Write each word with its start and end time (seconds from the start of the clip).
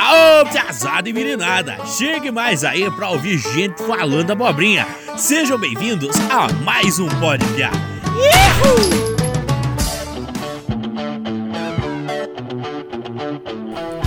Ô, 0.00 0.46
piazada 0.50 1.06
e 1.06 1.12
meninada, 1.12 1.84
chegue 1.84 2.30
mais 2.30 2.64
aí 2.64 2.90
pra 2.92 3.10
ouvir 3.10 3.36
gente 3.36 3.82
falando 3.82 4.30
abobrinha. 4.30 4.86
Sejam 5.18 5.58
bem-vindos 5.58 6.16
a 6.30 6.50
mais 6.64 6.98
um 6.98 7.08
Pode 7.20 7.44
Piar. 7.48 7.72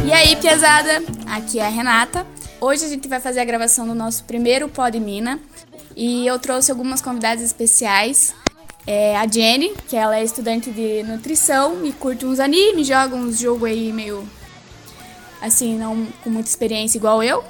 E 0.04 0.12
aí, 0.12 0.36
piazada? 0.38 1.04
Aqui 1.28 1.60
é 1.60 1.68
a 1.68 1.70
Renata. 1.70 2.26
Hoje 2.60 2.86
a 2.86 2.89
gente 2.89 3.08
vai 3.08 3.20
fazer 3.20 3.42
a 3.42 3.46
gravação 3.46 3.88
do 3.88 3.94
nosso 3.94 4.23
primeiro 4.23 4.68
Pod 4.68 5.00
Mina 5.00 5.39
e 5.96 6.26
eu 6.26 6.39
trouxe 6.39 6.71
algumas 6.71 7.00
convidadas 7.00 7.44
especiais. 7.44 8.34
É 8.88 9.16
a 9.16 9.28
Jenny, 9.28 9.71
que 9.88 9.96
ela 9.96 10.18
é 10.18 10.23
estudante 10.23 10.71
de 10.71 11.04
nutrição 11.04 11.86
e 11.86 11.92
curte 11.92 12.25
uns 12.25 12.39
animes, 12.39 12.87
joga 12.87 13.15
uns 13.15 13.37
jogos 13.37 13.69
aí 13.69 13.93
meio 13.93 14.28
assim, 15.41 15.77
não 15.77 16.07
com 16.23 16.29
muita 16.29 16.50
experiência 16.50 16.97
igual 16.97 17.23
eu. 17.23 17.43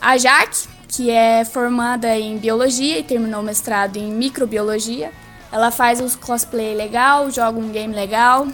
A 0.00 0.18
Jaque, 0.18 0.68
que 0.86 1.10
é 1.10 1.44
formada 1.44 2.16
em 2.16 2.36
biologia 2.38 2.98
e 2.98 3.02
terminou 3.02 3.40
o 3.40 3.44
mestrado 3.44 3.96
em 3.96 4.12
microbiologia. 4.12 5.10
Ela 5.50 5.70
faz 5.70 6.00
uns 6.00 6.14
cosplay 6.14 6.74
legal, 6.74 7.30
joga 7.30 7.58
um 7.58 7.70
game 7.70 7.94
legal. 7.94 8.46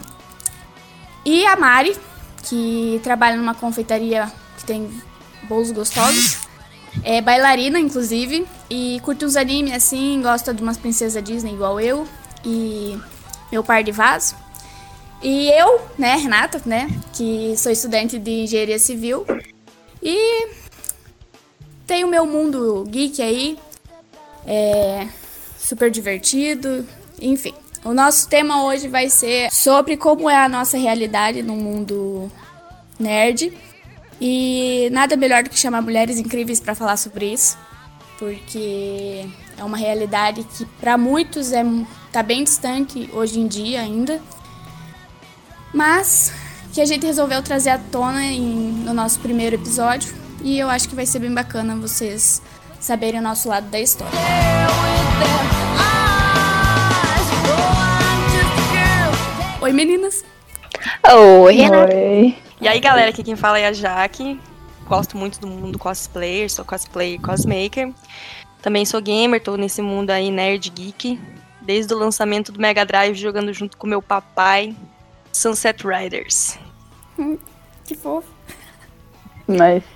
E 1.24 1.44
a 1.46 1.56
Mari, 1.56 1.96
que 2.44 3.00
trabalha 3.02 3.36
numa 3.36 3.54
confeitaria 3.54 4.30
que 4.56 4.64
tem 4.64 4.90
bolos 5.44 5.70
gostosos. 5.70 6.38
É 7.04 7.20
bailarina, 7.20 7.78
inclusive, 7.78 8.46
e 8.68 9.00
curte 9.02 9.24
uns 9.24 9.36
animes 9.36 9.72
assim, 9.72 10.20
gosta 10.22 10.52
de 10.52 10.62
umas 10.62 10.76
princesas 10.76 11.22
Disney 11.22 11.52
igual 11.52 11.80
eu. 11.80 12.06
E 12.44 12.98
meu 13.50 13.62
par 13.62 13.82
de 13.82 13.92
vaso. 13.92 14.34
E 15.22 15.50
eu, 15.50 15.80
né, 15.98 16.16
Renata, 16.16 16.60
né, 16.64 16.88
que 17.12 17.54
sou 17.56 17.70
estudante 17.70 18.18
de 18.18 18.44
engenharia 18.44 18.78
civil. 18.78 19.26
E 20.02 20.48
tenho 21.86 22.08
meu 22.08 22.24
mundo 22.24 22.84
geek 22.88 23.20
aí. 23.20 23.58
É 24.46 25.06
super 25.58 25.90
divertido, 25.90 26.86
enfim. 27.20 27.52
O 27.84 27.92
nosso 27.92 28.28
tema 28.28 28.64
hoje 28.64 28.88
vai 28.88 29.10
ser 29.10 29.50
sobre 29.52 29.96
como 29.96 30.28
é 30.28 30.36
a 30.36 30.48
nossa 30.48 30.78
realidade 30.78 31.42
no 31.42 31.54
mundo 31.54 32.30
nerd. 32.98 33.52
E 34.20 34.88
nada 34.92 35.16
melhor 35.16 35.42
do 35.42 35.50
que 35.50 35.58
chamar 35.58 35.82
mulheres 35.82 36.18
incríveis 36.18 36.60
para 36.60 36.74
falar 36.74 36.98
sobre 36.98 37.32
isso, 37.32 37.56
porque 38.18 39.26
é 39.56 39.64
uma 39.64 39.78
realidade 39.78 40.44
que 40.44 40.66
para 40.78 40.98
muitos 40.98 41.52
é 41.52 41.64
tá 42.12 42.22
bem 42.22 42.44
distante 42.44 43.08
hoje 43.14 43.40
em 43.40 43.46
dia 43.46 43.80
ainda 43.80 44.20
mas 45.72 46.32
que 46.72 46.80
a 46.80 46.84
gente 46.84 47.06
resolveu 47.06 47.42
trazer 47.42 47.70
à 47.70 47.78
tona 47.78 48.24
em, 48.24 48.72
no 48.84 48.94
nosso 48.94 49.18
primeiro 49.20 49.56
episódio 49.56 50.14
e 50.42 50.58
eu 50.58 50.68
acho 50.68 50.88
que 50.88 50.94
vai 50.94 51.06
ser 51.06 51.18
bem 51.18 51.32
bacana 51.32 51.76
vocês 51.76 52.42
saberem 52.78 53.20
o 53.20 53.22
nosso 53.22 53.48
lado 53.48 53.68
da 53.68 53.78
história. 53.78 54.18
Oi 59.60 59.72
meninas! 59.72 60.24
Oi, 61.42 61.54
Renata! 61.54 61.94
Oi. 61.94 62.36
E 62.60 62.68
aí 62.68 62.80
galera, 62.80 63.10
aqui 63.10 63.22
quem 63.22 63.36
fala 63.36 63.58
é 63.58 63.66
a 63.66 63.72
Jaque. 63.72 64.40
Gosto 64.86 65.16
muito 65.16 65.38
do 65.40 65.46
mundo 65.46 65.78
cosplayer, 65.78 66.50
sou 66.50 66.64
cosplayer 66.64 67.14
e 67.14 67.18
cosmaker. 67.18 67.92
Também 68.62 68.84
sou 68.84 69.00
gamer, 69.00 69.42
tô 69.42 69.56
nesse 69.56 69.80
mundo 69.82 70.10
aí 70.10 70.30
nerd 70.30 70.68
geek. 70.70 71.20
Desde 71.60 71.92
o 71.92 71.98
lançamento 71.98 72.50
do 72.50 72.60
Mega 72.60 72.84
Drive 72.84 73.14
jogando 73.14 73.52
junto 73.52 73.76
com 73.76 73.86
meu 73.86 74.02
papai, 74.02 74.74
Sunset 75.40 75.82
Riders. 75.86 76.58
Que 77.86 77.94
fofo. 77.94 78.28
Nice. 79.48 79.86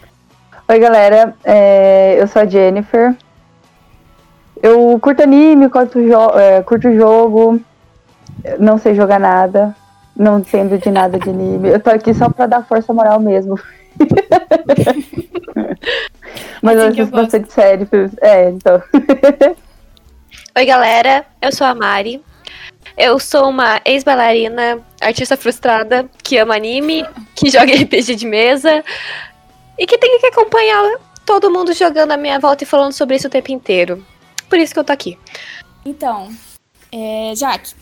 Oi, 0.66 0.78
galera. 0.78 1.36
É, 1.44 2.16
eu 2.18 2.26
sou 2.26 2.40
a 2.40 2.46
Jennifer. 2.46 3.14
Eu 4.62 4.98
curto 5.00 5.22
anime, 5.22 5.68
curto, 5.68 6.02
jo 6.02 6.30
é, 6.38 6.62
curto 6.62 6.90
jogo. 6.94 7.60
Não 8.58 8.78
sei 8.78 8.94
jogar 8.94 9.20
nada. 9.20 9.76
Não 10.16 10.38
entendo 10.38 10.78
de 10.78 10.90
nada 10.90 11.18
de 11.18 11.28
anime. 11.28 11.68
Eu 11.68 11.80
tô 11.80 11.90
aqui 11.90 12.14
só 12.14 12.30
pra 12.30 12.46
dar 12.46 12.64
força 12.64 12.94
moral 12.94 13.20
mesmo. 13.20 13.60
Mas 16.62 16.78
Assim 16.78 16.86
eu 16.86 16.92
que 16.94 17.00
eu 17.00 17.04
assisto 17.04 17.16
bastante 17.20 17.52
série. 17.52 17.86
É, 18.22 18.48
então. 18.48 18.82
Oi, 20.56 20.64
galera. 20.64 21.26
Eu 21.42 21.52
sou 21.52 21.66
a 21.66 21.74
Mari. 21.74 22.24
Eu 22.96 23.18
sou 23.18 23.48
uma 23.48 23.80
ex-bailarina, 23.84 24.80
artista 25.00 25.36
frustrada, 25.36 26.08
que 26.22 26.38
ama 26.38 26.54
anime, 26.54 27.04
que 27.34 27.50
joga 27.50 27.74
RPG 27.74 28.14
de 28.14 28.26
mesa 28.26 28.84
e 29.78 29.86
que 29.86 29.98
tem 29.98 30.20
que 30.20 30.26
acompanhar 30.26 30.98
todo 31.26 31.50
mundo 31.50 31.72
jogando 31.72 32.12
à 32.12 32.16
minha 32.16 32.38
volta 32.38 32.62
e 32.62 32.66
falando 32.66 32.92
sobre 32.92 33.16
isso 33.16 33.26
o 33.26 33.30
tempo 33.30 33.50
inteiro. 33.50 34.04
Por 34.48 34.58
isso 34.58 34.72
que 34.72 34.78
eu 34.78 34.84
tô 34.84 34.92
aqui. 34.92 35.18
Então, 35.84 36.32
é, 36.92 37.32
Jaque, 37.34 37.74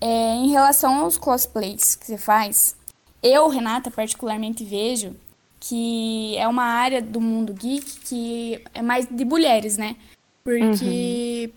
é, 0.00 0.34
em 0.34 0.50
relação 0.50 1.00
aos 1.00 1.16
cosplays 1.16 1.96
que 1.96 2.06
você 2.06 2.18
faz, 2.18 2.76
eu, 3.22 3.48
Renata, 3.48 3.90
particularmente 3.90 4.64
vejo 4.64 5.16
que 5.58 6.36
é 6.36 6.46
uma 6.48 6.64
área 6.64 7.00
do 7.00 7.20
mundo 7.20 7.54
geek 7.54 8.00
que 8.00 8.64
é 8.74 8.82
mais 8.82 9.06
de 9.08 9.24
mulheres, 9.24 9.76
né? 9.76 9.96
Porque 10.42 11.52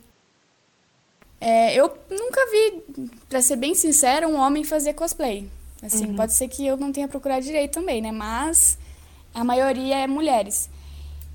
é, 1.47 1.75
eu 1.75 1.95
nunca 2.09 2.41
vi, 2.49 3.09
pra 3.29 3.39
ser 3.39 3.55
bem 3.55 3.75
sincera, 3.75 4.27
um 4.27 4.35
homem 4.35 4.63
fazer 4.63 4.93
cosplay. 4.93 5.47
Assim, 5.83 6.15
pode 6.15 6.33
ser 6.33 6.47
que 6.47 6.65
eu 6.65 6.75
não 6.75 6.91
tenha 6.91 7.07
procurado 7.07 7.45
direito 7.45 7.73
também, 7.73 8.01
né? 8.01 8.11
Mas 8.11 8.79
a 9.31 9.43
maioria 9.43 9.97
é 9.97 10.07
mulheres. 10.07 10.67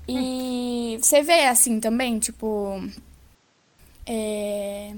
E 0.05 0.97
você 1.01 1.23
vê 1.23 1.45
assim 1.45 1.79
também, 1.79 2.19
tipo. 2.19 2.83
é, 4.05 4.93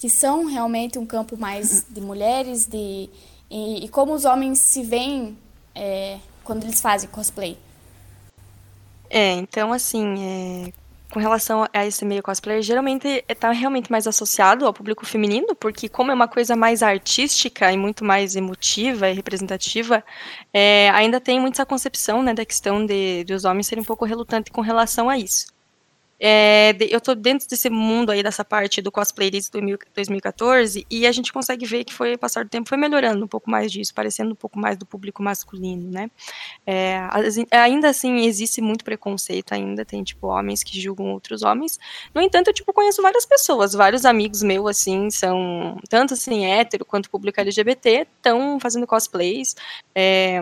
que 0.00 0.08
são 0.08 0.46
realmente 0.46 0.98
um 0.98 1.04
campo 1.04 1.36
mais 1.36 1.84
de 1.90 2.00
mulheres, 2.00 2.64
de. 2.66 3.10
E, 3.50 3.84
e 3.84 3.88
como 3.90 4.14
os 4.14 4.24
homens 4.24 4.60
se 4.60 4.82
veem 4.82 5.36
é, 5.74 6.18
quando 6.42 6.64
eles 6.64 6.80
fazem 6.80 7.10
cosplay. 7.10 7.58
É, 9.10 9.32
então 9.32 9.74
assim, 9.74 10.14
é, 10.18 10.72
com 11.14 11.20
relação 11.20 11.64
a 11.72 11.86
esse 11.86 12.04
meio 12.04 12.24
cosplayer, 12.24 12.60
geralmente 12.60 13.24
está 13.28 13.52
realmente 13.52 13.88
mais 13.88 14.04
associado 14.04 14.66
ao 14.66 14.74
público 14.74 15.06
feminino, 15.06 15.54
porque 15.54 15.88
como 15.88 16.10
é 16.10 16.14
uma 16.14 16.26
coisa 16.26 16.56
mais 16.56 16.82
artística 16.82 17.70
e 17.70 17.76
muito 17.76 18.04
mais 18.04 18.34
emotiva 18.34 19.08
e 19.08 19.14
representativa, 19.14 20.02
é, 20.52 20.90
ainda 20.90 21.20
tem 21.20 21.38
muito 21.38 21.54
essa 21.54 21.64
concepção 21.64 22.20
né, 22.20 22.34
da 22.34 22.44
questão 22.44 22.84
de, 22.84 23.22
de 23.22 23.32
os 23.32 23.44
homens 23.44 23.68
serem 23.68 23.82
um 23.82 23.86
pouco 23.86 24.04
relutantes 24.04 24.52
com 24.52 24.60
relação 24.60 25.08
a 25.08 25.16
isso. 25.16 25.53
É, 26.20 26.76
eu 26.90 27.00
tô 27.00 27.14
dentro 27.14 27.48
desse 27.48 27.68
mundo 27.68 28.10
aí, 28.10 28.22
dessa 28.22 28.44
parte 28.44 28.80
do 28.80 28.92
cosplay 28.92 29.30
desde 29.30 29.50
2000 29.50 29.78
2014, 29.94 30.86
e 30.90 31.06
a 31.06 31.12
gente 31.12 31.32
consegue 31.32 31.66
ver 31.66 31.84
que 31.84 31.92
foi, 31.92 32.16
passar 32.16 32.44
do 32.44 32.50
tempo, 32.50 32.68
foi 32.68 32.78
melhorando 32.78 33.24
um 33.24 33.28
pouco 33.28 33.50
mais 33.50 33.70
disso, 33.70 33.92
parecendo 33.94 34.32
um 34.32 34.36
pouco 34.36 34.58
mais 34.58 34.76
do 34.76 34.86
público 34.86 35.22
masculino, 35.22 35.90
né? 35.90 36.10
É, 36.66 36.98
ainda 37.50 37.88
assim, 37.88 38.24
existe 38.26 38.60
muito 38.60 38.84
preconceito, 38.84 39.52
ainda 39.52 39.84
tem, 39.84 40.02
tipo, 40.02 40.28
homens 40.28 40.62
que 40.62 40.80
julgam 40.80 41.12
outros 41.12 41.42
homens. 41.42 41.78
No 42.14 42.20
entanto, 42.20 42.48
eu, 42.48 42.54
tipo, 42.54 42.72
conheço 42.72 43.02
várias 43.02 43.26
pessoas, 43.26 43.72
vários 43.72 44.04
amigos 44.04 44.42
meus, 44.42 44.68
assim, 44.68 45.10
são, 45.10 45.78
tanto, 45.88 46.14
assim, 46.14 46.46
hétero 46.46 46.84
quanto 46.84 47.10
público 47.10 47.40
LGBT, 47.40 48.06
estão 48.16 48.58
fazendo 48.60 48.86
cosplays, 48.86 49.54
é, 49.94 50.40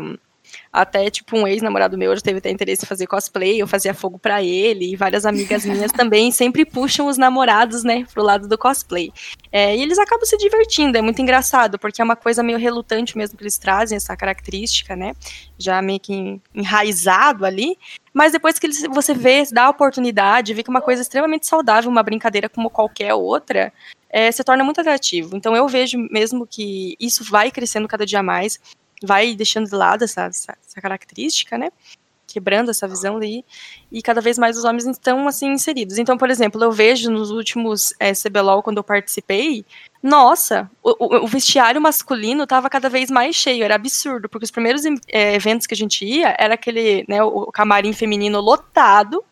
até, 0.73 1.11
tipo, 1.11 1.37
um 1.37 1.47
ex-namorado 1.47 1.99
meu 1.99 2.15
já 2.17 2.23
teve 2.23 2.39
até 2.39 2.51
interesse 2.51 2.85
em 2.85 2.89
fazer 2.89 3.07
cosplay, 3.07 3.61
eu 3.61 3.67
fazia 3.67 3.93
fogo 3.93 4.19
pra 4.19 4.43
ele, 4.43 4.93
e 4.93 4.97
várias 4.97 5.27
amigas 5.27 5.67
minhas 5.67 5.93
também 5.93 6.33
sempre 6.33 6.65
puxam 6.65 7.09
os 7.09 7.19
namorados, 7.19 7.85
né, 7.85 8.07
pro 8.15 8.23
lado 8.23 8.49
do 8.49 8.57
cosplay. 8.57 9.13
É, 9.53 9.77
e 9.77 9.83
eles 9.83 9.99
acabam 9.99 10.25
se 10.25 10.37
divertindo, 10.39 10.97
é 10.97 11.03
muito 11.03 11.21
engraçado, 11.21 11.79
porque 11.79 12.01
é 12.01 12.05
uma 12.05 12.17
coisa 12.17 12.43
meio 12.43 12.59
relutante 12.59 13.19
mesmo 13.19 13.37
que 13.37 13.43
eles 13.45 13.59
trazem, 13.59 13.97
essa 13.97 14.17
característica, 14.17 14.97
né, 14.97 15.13
já 15.59 15.83
meio 15.83 16.01
que 16.01 16.15
en- 16.15 16.41
enraizado 16.55 17.45
ali, 17.45 17.77
mas 18.15 18.33
depois 18.33 18.59
que 18.59 18.67
eles, 18.67 18.83
você 18.91 19.13
vê, 19.13 19.45
dá 19.53 19.65
a 19.65 19.71
oportunidade, 19.71 20.55
vê 20.55 20.63
que 20.63 20.71
é 20.71 20.73
uma 20.73 20.81
coisa 20.81 21.03
extremamente 21.03 21.47
saudável, 21.47 21.91
uma 21.91 22.03
brincadeira 22.03 22.49
como 22.49 22.71
qualquer 22.71 23.13
outra, 23.13 23.71
é, 24.09 24.31
se 24.31 24.43
torna 24.45 24.63
muito 24.65 24.81
atrativo. 24.81 25.37
Então 25.37 25.57
eu 25.57 25.67
vejo 25.67 25.99
mesmo 26.11 26.47
que 26.47 26.95
isso 27.01 27.25
vai 27.25 27.51
crescendo 27.51 27.89
cada 27.89 28.05
dia 28.05 28.23
mais, 28.23 28.61
vai 29.07 29.35
deixando 29.35 29.69
de 29.69 29.75
lado 29.75 30.05
essa, 30.05 30.23
essa, 30.27 30.57
essa 30.67 30.81
característica, 30.81 31.57
né? 31.59 31.71
Quebrando 32.27 32.71
essa 32.71 32.89
visão 32.89 33.19
daí, 33.21 33.45
e 33.91 34.01
cada 34.01 34.21
vez 34.23 34.39
mais 34.39 34.57
os 34.57 34.65
homens 34.65 34.87
estão 34.87 35.29
assim 35.29 35.49
inseridos. 35.53 35.99
Então, 35.99 36.17
por 36.17 36.31
exemplo, 36.31 36.63
eu 36.65 36.73
vejo 36.73 37.11
nos 37.11 37.31
últimos 37.31 37.93
é, 38.01 38.13
CBLOL, 38.15 38.63
quando 38.63 38.79
eu 38.79 38.85
participei, 38.85 39.67
nossa, 40.03 40.71
o, 40.83 40.91
o- 40.99 41.25
o 41.25 41.27
vestiário 41.27 41.81
masculino 41.81 42.45
estava 42.45 42.71
cada 42.71 42.89
vez 42.89 43.11
mais 43.11 43.37
cheio, 43.37 43.63
era 43.65 43.75
absurdo, 43.75 44.29
porque 44.31 44.45
os 44.45 44.51
primeiros 44.51 44.83
é, 45.09 45.35
eventos 45.35 45.67
que 45.67 45.75
a 45.75 45.77
gente 45.77 46.07
ia 46.07 46.35
era 46.39 46.55
aquele, 46.55 47.05
né, 47.07 47.23
o, 47.23 47.53
camarim 47.53 47.93
feminino 47.93 48.41
lotado 48.41 49.23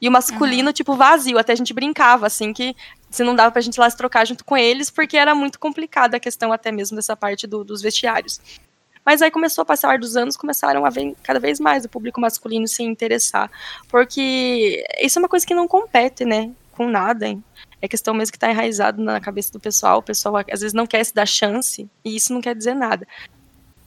e 0.00 0.08
o 0.08 0.12
masculino, 0.12 0.72
tipo, 0.72 0.94
vazio. 0.94 1.38
Até 1.38 1.52
a 1.52 1.56
gente 1.56 1.74
brincava, 1.74 2.26
assim, 2.28 2.52
que 2.54 2.74
se 3.10 3.22
não 3.24 3.34
dava 3.34 3.50
pra 3.52 3.60
gente 3.60 3.74
ir 3.76 3.80
lá 3.80 3.90
se 3.90 3.96
trocar 3.96 4.26
junto 4.26 4.44
com 4.44 4.56
eles, 4.56 4.90
porque 4.90 5.16
era 5.18 5.34
muito 5.34 5.58
complicada 5.58 6.16
a 6.16 6.20
questão 6.20 6.50
até 6.52 6.72
mesmo 6.72 6.96
dessa 6.96 7.14
parte 7.16 7.46
do- 7.46 7.64
dos 7.64 7.82
vestiários. 7.82 8.40
Mas 9.08 9.22
aí 9.22 9.30
começou 9.30 9.62
a 9.62 9.64
passar 9.64 9.98
dos 9.98 10.18
anos, 10.18 10.36
começaram 10.36 10.84
a 10.84 10.90
ver 10.90 11.16
cada 11.22 11.40
vez 11.40 11.58
mais 11.58 11.82
o 11.82 11.88
público 11.88 12.20
masculino 12.20 12.68
se 12.68 12.82
interessar. 12.82 13.50
Porque 13.88 14.84
isso 15.00 15.18
é 15.18 15.22
uma 15.22 15.30
coisa 15.30 15.46
que 15.46 15.54
não 15.54 15.66
compete, 15.66 16.26
né? 16.26 16.50
Com 16.72 16.90
nada, 16.90 17.26
hein? 17.26 17.42
É 17.80 17.88
questão 17.88 18.12
mesmo 18.12 18.32
que 18.32 18.36
está 18.36 18.50
enraizado 18.50 19.02
na 19.02 19.18
cabeça 19.18 19.50
do 19.50 19.58
pessoal. 19.58 20.00
O 20.00 20.02
pessoal 20.02 20.36
às 20.52 20.60
vezes 20.60 20.74
não 20.74 20.86
quer 20.86 21.02
se 21.04 21.14
dar 21.14 21.24
chance, 21.24 21.88
e 22.04 22.16
isso 22.16 22.34
não 22.34 22.42
quer 22.42 22.54
dizer 22.54 22.74
nada. 22.74 23.08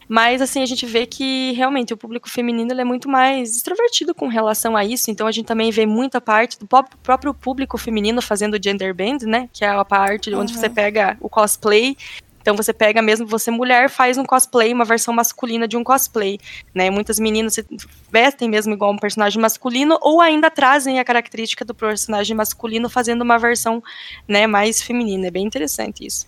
Mas, 0.10 0.42
assim, 0.42 0.64
a 0.64 0.66
gente 0.66 0.88
vê 0.88 1.06
que 1.06 1.52
realmente 1.52 1.94
o 1.94 1.98
público 1.98 2.28
feminino 2.28 2.74
é 2.74 2.84
muito 2.84 3.08
mais 3.08 3.58
extrovertido 3.58 4.16
com 4.16 4.28
relação 4.28 4.76
a 4.76 4.84
isso. 4.84 5.12
Então, 5.12 5.28
a 5.28 5.32
gente 5.32 5.46
também 5.46 5.70
vê 5.70 5.86
muita 5.86 6.20
parte 6.20 6.58
do 6.58 6.66
próprio 6.66 7.32
público 7.32 7.78
feminino 7.78 8.24
fazendo 8.24 8.58
gender 8.60 8.92
band, 8.96 9.20
né? 9.28 9.48
Que 9.54 9.64
é 9.64 9.70
a 9.70 9.86
parte 9.86 10.32
uhum. 10.32 10.40
onde 10.40 10.58
você 10.58 10.68
pega 10.68 11.16
o 11.22 11.30
cosplay 11.30 11.96
então 12.42 12.56
você 12.56 12.74
pega 12.74 13.02
mesmo, 13.02 13.26
você 13.26 13.52
mulher 13.52 13.90
faz 13.90 14.18
um 14.18 14.26
cosplay, 14.26 14.74
uma 14.74 14.86
versão 14.86 15.14
masculina 15.14 15.68
de 15.68 15.78
um 15.78 15.84
cosplay, 15.84 16.40
né? 16.74 16.90
Muitas 16.90 17.20
meninas 17.20 17.54
se 17.54 17.66
vestem 18.12 18.50
mesmo 18.50 18.74
igual 18.74 18.92
um 18.92 18.98
personagem 18.98 19.40
masculino 19.40 19.98
ou 20.02 20.20
ainda 20.20 20.50
trazem 20.50 21.00
a 21.00 21.06
característica 21.06 21.64
do 21.64 21.74
personagem 21.74 22.36
masculino 22.36 22.90
fazendo 22.90 23.22
uma 23.22 23.38
versão, 23.38 23.82
né, 24.28 24.48
mais 24.48 24.82
feminina. 24.82 25.28
É 25.28 25.32
bem 25.32 25.46
interessante 25.46 26.06
isso. 26.06 26.28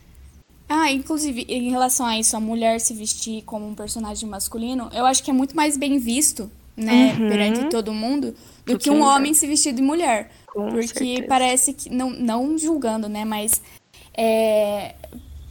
Ah, 0.70 0.92
inclusive, 0.92 1.46
em 1.50 1.70
relação 1.70 2.06
a 2.06 2.18
isso, 2.18 2.36
a 2.36 2.40
mulher 2.40 2.80
se 2.80 2.94
vestir 2.94 3.44
como 3.44 3.68
um 3.68 3.76
personagem 3.76 4.28
masculino, 4.28 4.90
eu 4.94 5.06
acho 5.06 5.24
que 5.24 5.30
é 5.30 5.34
muito 5.34 5.56
mais 5.56 5.78
bem 5.78 6.00
visto, 6.00 6.50
né, 6.76 7.16
uhum. 7.20 7.30
perante 7.30 7.70
todo 7.70 7.94
mundo, 7.94 8.34
do 8.66 8.78
que 8.78 8.90
um 8.90 9.02
homem 9.02 9.34
se 9.34 9.46
vestir 9.46 9.74
de 9.74 9.82
mulher. 9.82 10.32
Com 10.48 10.70
porque 10.70 10.88
certeza. 10.88 11.28
parece 11.28 11.74
que, 11.74 11.90
não, 11.90 12.10
não 12.10 12.58
julgando, 12.58 13.10
né, 13.10 13.26
mas 13.26 13.62
é, 14.16 14.96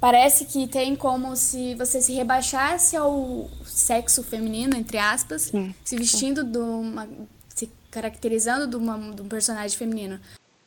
parece 0.02 0.46
que 0.46 0.66
tem 0.66 0.96
como 0.96 1.36
se 1.36 1.76
você 1.76 2.02
se 2.02 2.12
rebaixasse 2.12 2.96
ao 2.96 3.48
sexo 3.64 4.24
feminino, 4.24 4.76
entre 4.76 4.98
aspas, 4.98 5.42
sim, 5.42 5.72
se 5.84 5.96
vestindo 5.96 6.42
de 6.42 6.58
uma. 6.58 7.08
se 7.54 7.70
caracterizando 7.88 8.66
de, 8.66 8.74
uma, 8.74 8.98
de 9.14 9.22
um 9.22 9.28
personagem 9.28 9.78
feminino. 9.78 10.18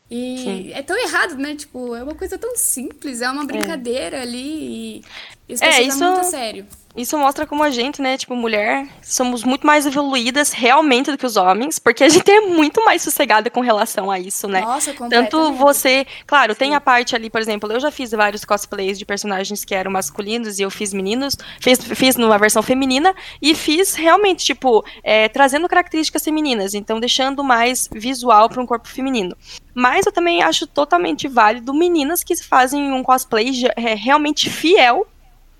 E 0.10 0.38
Sim. 0.38 0.72
é 0.72 0.82
tão 0.82 0.96
errado, 0.98 1.36
né? 1.36 1.54
Tipo, 1.56 1.96
é 1.96 2.04
uma 2.04 2.16
coisa 2.16 2.38
tão 2.38 2.56
simples, 2.56 3.22
é 3.22 3.30
uma 3.30 3.44
é. 3.44 3.46
brincadeira 3.46 4.18
é. 4.18 4.22
ali 4.22 5.00
e 5.00 5.04
isso 5.47 5.63
é, 5.63 5.81
isso, 5.81 6.03
muito 6.03 6.24
sério. 6.25 6.65
Isso 6.95 7.18
mostra 7.18 7.45
como 7.45 7.62
a 7.62 7.69
gente, 7.69 8.01
né, 8.01 8.18
tipo, 8.18 8.33
mulher, 8.36 8.88
somos 9.01 9.44
muito 9.44 9.68
mais 9.68 9.86
evoluídas 9.86 10.53
realmente 10.53 11.12
do 11.12 11.18
que 11.18 11.25
os 11.25 11.36
homens, 11.36 11.77
porque 11.77 12.06
a 12.06 12.09
gente 12.09 12.31
é 12.31 12.39
muito 12.39 12.86
mais 12.86 13.01
sossegada 13.01 13.50
com 13.50 13.59
relação 13.59 14.09
a 14.09 14.18
isso, 14.18 14.47
né? 14.47 14.62
Nossa, 14.62 14.94
Tanto 15.09 15.51
você, 15.53 16.07
claro, 16.25 16.53
Sim. 16.53 16.59
tem 16.59 16.75
a 16.75 16.80
parte 16.80 17.13
ali, 17.13 17.30
por 17.30 17.42
exemplo, 17.42 17.69
eu 17.69 17.81
já 17.81 17.92
fiz 17.92 18.12
vários 18.12 18.45
cosplays 18.45 18.97
de 18.97 19.06
personagens 19.06 19.65
que 19.65 19.75
eram 19.75 19.92
masculinos 19.92 20.57
e 20.57 20.62
eu 20.62 20.71
fiz 20.71 20.94
meninos, 20.94 21.36
fiz, 21.59 21.80
fiz 21.83 22.15
numa 22.15 22.38
versão 22.38 22.63
feminina 22.63 23.13
e 23.42 23.53
fiz 23.53 23.94
realmente, 23.94 24.45
tipo, 24.45 24.86
é, 25.03 25.27
trazendo 25.27 25.68
características 25.68 26.24
femininas, 26.24 26.74
então 26.74 26.97
deixando 27.01 27.44
mais 27.44 27.89
visual 27.92 28.47
para 28.47 28.62
um 28.62 28.65
corpo 28.65 28.88
feminino. 28.88 29.36
Mas 29.74 30.06
eu 30.06 30.13
também 30.13 30.42
acho 30.42 30.65
totalmente 30.65 31.27
válido 31.27 31.74
meninas 31.74 32.24
que 32.24 32.42
fazem 32.42 32.94
um 32.94 33.03
cosplay 33.03 33.51
é, 33.75 33.95
realmente 33.95 34.50
fiel 34.50 35.06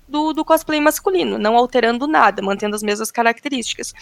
do, 0.08 0.32
do, 0.32 0.44
cosplay 0.44 0.80
masculino, 0.80 1.38
não 1.38 1.56
alterando 1.56 2.06
nada, 2.06 2.42
mantendo 2.42 2.76
as 2.76 2.82
mesmas 2.82 3.10
características. 3.10 3.92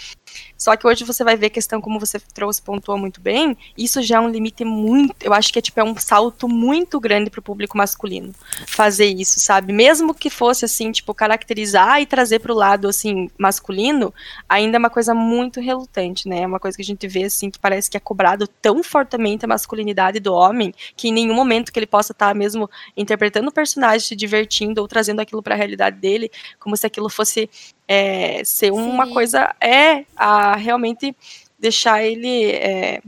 Só 0.56 0.76
que 0.76 0.86
hoje 0.86 1.04
você 1.04 1.24
vai 1.24 1.36
ver 1.36 1.46
a 1.46 1.50
questão, 1.50 1.80
como 1.80 1.98
você 1.98 2.18
trouxe, 2.18 2.62
pontuou 2.62 2.98
muito 2.98 3.20
bem, 3.20 3.56
isso 3.76 4.02
já 4.02 4.16
é 4.16 4.20
um 4.20 4.28
limite 4.28 4.64
muito, 4.64 5.16
eu 5.22 5.32
acho 5.32 5.52
que 5.52 5.58
é 5.58 5.62
tipo 5.62 5.80
é 5.80 5.84
um 5.84 5.96
salto 5.96 6.48
muito 6.48 7.00
grande 7.00 7.30
para 7.30 7.40
o 7.40 7.42
público 7.42 7.76
masculino 7.76 8.32
fazer 8.66 9.06
isso, 9.06 9.40
sabe? 9.40 9.72
Mesmo 9.72 10.14
que 10.14 10.30
fosse 10.30 10.64
assim, 10.64 10.92
tipo, 10.92 11.14
caracterizar 11.14 12.00
e 12.00 12.06
trazer 12.06 12.40
para 12.40 12.52
o 12.52 12.56
lado 12.56 12.88
assim 12.88 13.30
masculino, 13.38 14.12
ainda 14.48 14.76
é 14.76 14.78
uma 14.78 14.90
coisa 14.90 15.14
muito 15.14 15.60
relutante, 15.60 16.28
né? 16.28 16.42
É 16.42 16.46
uma 16.46 16.60
coisa 16.60 16.76
que 16.76 16.82
a 16.82 16.84
gente 16.84 17.06
vê 17.06 17.24
assim 17.24 17.50
que 17.50 17.58
parece 17.58 17.90
que 17.90 17.96
é 17.96 18.00
cobrado 18.00 18.46
tão 18.46 18.82
fortemente 18.82 19.44
a 19.44 19.48
masculinidade 19.48 20.20
do 20.20 20.32
homem 20.32 20.72
que 20.96 21.08
em 21.08 21.12
nenhum 21.12 21.34
momento 21.34 21.72
que 21.72 21.78
ele 21.78 21.86
possa 21.86 22.12
estar 22.12 22.28
tá 22.28 22.34
mesmo 22.34 22.68
interpretando 22.96 23.48
o 23.48 23.52
personagem, 23.52 24.00
se 24.00 24.16
divertindo 24.16 24.80
ou 24.80 24.88
trazendo 24.88 25.20
aquilo 25.20 25.42
para 25.42 25.54
a 25.54 25.58
realidade 25.58 25.93
dele, 25.94 26.30
como 26.58 26.76
se 26.76 26.86
aquilo 26.86 27.08
fosse 27.08 27.48
é, 27.86 28.42
ser 28.44 28.72
uma 28.72 29.06
Sim. 29.06 29.12
coisa. 29.12 29.54
É, 29.60 30.04
a 30.16 30.56
realmente 30.56 31.16
deixar 31.58 32.02
ele. 32.02 32.50
É, 32.50 33.00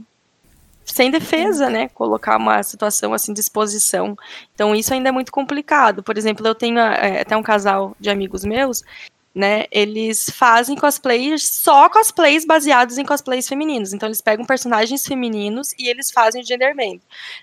sem 0.85 1.11
defesa, 1.11 1.69
né? 1.69 1.89
Colocar 1.89 2.37
uma 2.37 2.63
situação 2.63 3.13
assim 3.13 3.33
de 3.33 3.41
exposição. 3.41 4.17
Então 4.55 4.73
isso 4.73 4.93
ainda 4.93 5.09
é 5.09 5.11
muito 5.11 5.31
complicado. 5.31 6.01
Por 6.01 6.17
exemplo, 6.17 6.47
eu 6.47 6.55
tenho 6.55 6.79
é, 6.79 7.21
até 7.21 7.35
um 7.35 7.43
casal 7.43 7.95
de 7.99 8.09
amigos 8.09 8.45
meus 8.45 8.83
né? 9.33 9.65
Eles 9.71 10.29
fazem 10.33 10.75
cosplays, 10.75 11.47
só 11.47 11.87
cosplays 11.89 12.43
baseados 12.43 12.97
em 12.97 13.05
cosplays 13.05 13.47
femininos. 13.47 13.93
Então 13.93 14.07
eles 14.07 14.19
pegam 14.19 14.45
personagens 14.45 15.05
femininos 15.05 15.73
e 15.77 15.87
eles 15.87 16.09
fazem 16.09 16.41
o 16.41 16.45
genderman, 16.45 16.99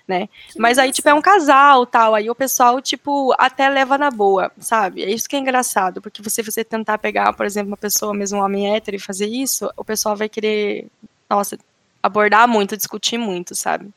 né? 0.07 0.27
Que 0.49 0.59
Mas 0.59 0.77
aí, 0.77 0.91
tipo, 0.91 1.07
é 1.07 1.13
um 1.13 1.21
casal, 1.21 1.85
tal, 1.85 2.13
aí 2.13 2.29
o 2.29 2.35
pessoal, 2.35 2.81
tipo, 2.81 3.33
até 3.37 3.69
leva 3.69 3.97
na 3.97 4.11
boa, 4.11 4.51
sabe? 4.59 5.03
É 5.03 5.09
isso 5.09 5.29
que 5.29 5.35
é 5.35 5.39
engraçado, 5.39 6.01
porque 6.01 6.21
você, 6.21 6.43
você 6.43 6.63
tentar 6.63 6.97
pegar, 6.97 7.31
por 7.33 7.45
exemplo, 7.45 7.69
uma 7.69 7.77
pessoa, 7.77 8.13
mesmo 8.13 8.39
um 8.39 8.43
homem 8.43 8.75
hétero 8.75 8.97
e 8.97 8.99
fazer 8.99 9.27
isso, 9.27 9.69
o 9.77 9.83
pessoal 9.85 10.15
vai 10.17 10.27
querer, 10.27 10.87
nossa, 11.29 11.57
abordar 12.03 12.47
muito, 12.47 12.75
discutir 12.75 13.17
muito, 13.17 13.55
sabe? 13.55 13.89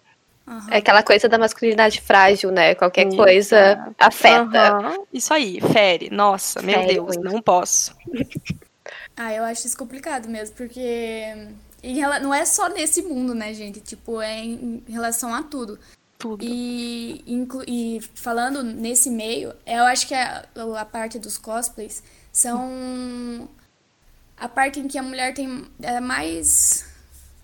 Uhum. 0.49 0.71
É 0.71 0.79
aquela 0.79 1.03
coisa 1.03 1.29
da 1.29 1.39
masculinidade 1.39 2.01
frágil, 2.01 2.51
né? 2.51 2.75
Qualquer 2.75 3.15
coisa 3.15 3.93
afeta. 3.99 4.79
Uhum. 4.79 5.07
Isso 5.13 5.35
aí, 5.35 5.61
fere. 5.61 6.09
Nossa, 6.11 6.61
fere 6.61 6.79
meu 6.79 6.87
Deus, 6.87 7.17
muito. 7.17 7.33
não 7.33 7.43
posso. 7.43 7.95
Ah, 9.21 9.35
eu 9.35 9.43
acho 9.43 9.67
isso 9.67 9.77
complicado 9.77 10.29
mesmo, 10.29 10.55
porque 10.55 11.35
não 12.23 12.33
é 12.33 12.45
só 12.45 12.69
nesse 12.69 13.03
mundo, 13.03 13.35
né, 13.35 13.53
gente? 13.53 13.81
Tipo, 13.81 14.23
é 14.23 14.39
em 14.45 14.85
relação 14.89 15.35
a 15.35 15.43
tudo. 15.43 15.77
Tudo. 16.17 16.45
E, 16.45 17.25
e 17.67 18.01
falando 18.15 18.63
nesse 18.63 19.11
meio, 19.11 19.53
eu 19.67 19.85
acho 19.85 20.07
que 20.07 20.15
a, 20.15 20.45
a 20.79 20.85
parte 20.85 21.19
dos 21.19 21.37
cosplays 21.37 22.01
são 22.33 23.49
a 24.37 24.49
parte 24.49 24.79
em 24.79 24.87
que 24.87 24.97
a 24.97 25.03
mulher 25.03 25.35
tem 25.35 25.67
é 25.83 25.99
mais 25.99 26.89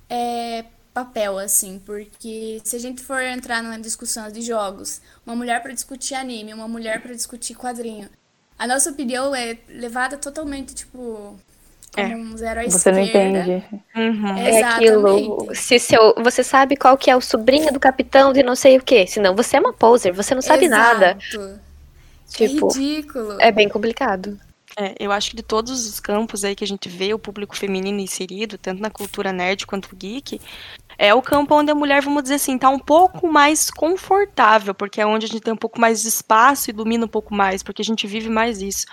é, 0.08 0.64
papel, 0.94 1.38
assim, 1.38 1.82
porque 1.84 2.62
se 2.64 2.76
a 2.76 2.78
gente 2.78 3.02
for 3.02 3.20
entrar 3.20 3.60
numa 3.60 3.78
discussão 3.80 4.30
de 4.30 4.40
jogos, 4.40 5.02
uma 5.26 5.34
mulher 5.34 5.60
para 5.60 5.72
discutir 5.72 6.14
anime, 6.14 6.54
uma 6.54 6.68
mulher 6.68 7.02
para 7.02 7.12
discutir 7.12 7.56
quadrinho, 7.56 8.08
a 8.56 8.66
nossa 8.66 8.90
opinião 8.90 9.34
é 9.34 9.58
levada 9.68 10.16
totalmente, 10.16 10.72
tipo, 10.72 11.36
como 11.92 12.06
é. 12.12 12.16
um 12.16 12.36
zero 12.36 12.60
à 12.60 12.62
Você 12.62 12.90
esquerda. 12.90 12.98
não 12.98 13.06
entende. 13.06 13.64
Uhum. 13.96 14.36
É 14.36 14.62
aquilo. 14.62 15.54
Se 15.54 15.80
seu, 15.80 16.14
você 16.22 16.44
sabe 16.44 16.76
qual 16.76 16.96
que 16.96 17.10
é 17.10 17.16
o 17.16 17.20
sobrinho 17.20 17.72
do 17.72 17.80
capitão 17.80 18.32
de 18.32 18.44
não 18.44 18.54
sei 18.54 18.76
o 18.76 18.82
que. 18.82 19.04
Senão 19.08 19.34
você 19.34 19.56
é 19.56 19.60
uma 19.60 19.72
poser, 19.72 20.12
você 20.12 20.32
não 20.34 20.42
sabe 20.42 20.66
Exato. 20.66 20.82
nada. 21.00 21.06
É 21.06 21.16
tipo, 22.28 22.68
é 22.68 22.78
ridículo. 22.78 23.40
É 23.40 23.50
bem 23.50 23.68
complicado. 23.68 24.38
É, 24.76 24.94
eu 24.98 25.12
acho 25.12 25.30
que 25.30 25.36
de 25.36 25.42
todos 25.42 25.86
os 25.86 26.00
campos 26.00 26.44
aí 26.44 26.56
que 26.56 26.64
a 26.64 26.66
gente 26.66 26.88
vê 26.88 27.14
o 27.14 27.18
público 27.18 27.56
feminino 27.56 28.00
inserido, 28.00 28.58
tanto 28.58 28.82
na 28.82 28.90
cultura 28.90 29.32
nerd 29.32 29.66
quanto 29.66 29.94
geek, 29.94 30.40
é 30.98 31.14
o 31.14 31.22
campo 31.22 31.54
onde 31.54 31.70
a 31.70 31.74
mulher, 31.74 32.02
vamos 32.02 32.22
dizer 32.22 32.36
assim, 32.36 32.58
tá 32.58 32.68
um 32.70 32.78
pouco 32.78 33.26
mais 33.26 33.70
confortável, 33.70 34.74
porque 34.74 35.00
é 35.00 35.06
onde 35.06 35.26
a 35.26 35.28
gente 35.28 35.42
tem 35.42 35.52
um 35.52 35.56
pouco 35.56 35.80
mais 35.80 36.02
de 36.02 36.08
espaço 36.08 36.70
e 36.70 36.72
domina 36.72 37.04
um 37.04 37.08
pouco 37.08 37.34
mais, 37.34 37.62
porque 37.62 37.82
a 37.82 37.84
gente 37.84 38.06
vive 38.06 38.28
mais 38.28 38.60
isso. 38.62 38.86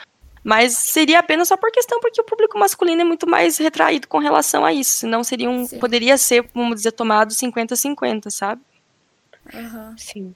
Mas 0.43 0.73
seria 0.73 1.19
apenas 1.19 1.47
só 1.47 1.57
por 1.57 1.71
questão 1.71 1.99
porque 1.99 2.19
o 2.19 2.23
público 2.23 2.57
masculino 2.57 3.01
é 3.01 3.03
muito 3.03 3.27
mais 3.29 3.57
retraído 3.57 4.07
com 4.07 4.17
relação 4.17 4.65
a 4.65 4.73
isso. 4.73 4.97
Senão 4.97 5.23
seria 5.23 5.49
um, 5.49 5.67
poderia 5.67 6.17
ser, 6.17 6.49
vamos 6.53 6.77
dizer, 6.77 6.93
tomado 6.93 7.31
50-50, 7.31 8.29
sabe? 8.31 8.61
Uhum. 9.53 9.95
Sim. 9.97 10.35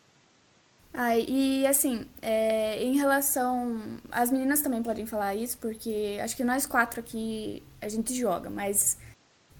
Ah, 0.93 1.17
e 1.17 1.67
assim, 1.67 2.05
é, 2.21 2.81
em 2.81 2.95
relação. 2.95 3.81
As 4.11 4.31
meninas 4.31 4.61
também 4.61 4.81
podem 4.81 5.05
falar 5.05 5.35
isso, 5.35 5.57
porque 5.57 6.19
acho 6.21 6.37
que 6.37 6.43
nós 6.43 6.65
quatro 6.65 6.99
aqui 7.01 7.61
a 7.81 7.89
gente 7.89 8.13
joga, 8.13 8.49
mas 8.49 8.97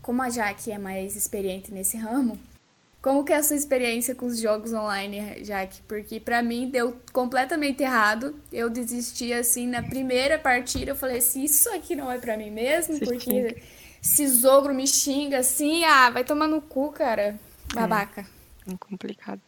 como 0.05 0.21
a 0.21 0.29
Jaque 0.29 0.71
é 0.71 0.77
mais 0.77 1.15
experiente 1.15 1.73
nesse 1.73 1.97
ramo, 1.97 2.37
como 3.01 3.23
que 3.23 3.33
é 3.33 3.37
a 3.37 3.43
sua 3.43 3.55
experiência 3.55 4.13
com 4.13 4.27
os 4.27 4.39
jogos 4.39 4.71
online, 4.71 5.43
Jaque? 5.43 5.81
Porque 5.87 6.19
para 6.19 6.43
mim 6.43 6.69
deu 6.69 6.95
completamente 7.11 7.81
errado. 7.81 8.35
Eu 8.53 8.69
desisti 8.69 9.33
assim 9.33 9.65
na 9.65 9.81
primeira 9.81 10.37
partida. 10.37 10.91
Eu 10.91 10.95
falei 10.95 11.17
assim, 11.17 11.43
isso 11.43 11.67
aqui 11.71 11.95
não 11.95 12.11
é 12.11 12.19
para 12.19 12.37
mim 12.37 12.51
mesmo, 12.51 12.99
porque 12.99 13.57
esse 13.99 14.27
zogro 14.27 14.75
me 14.75 14.85
xinga 14.85 15.39
assim, 15.39 15.83
ah, 15.85 16.11
vai 16.11 16.23
tomar 16.23 16.47
no 16.47 16.61
cu, 16.61 16.91
cara. 16.91 17.39
Babaca. 17.73 18.21
É. 18.67 18.73
É 18.73 18.77
complicado. 18.77 19.41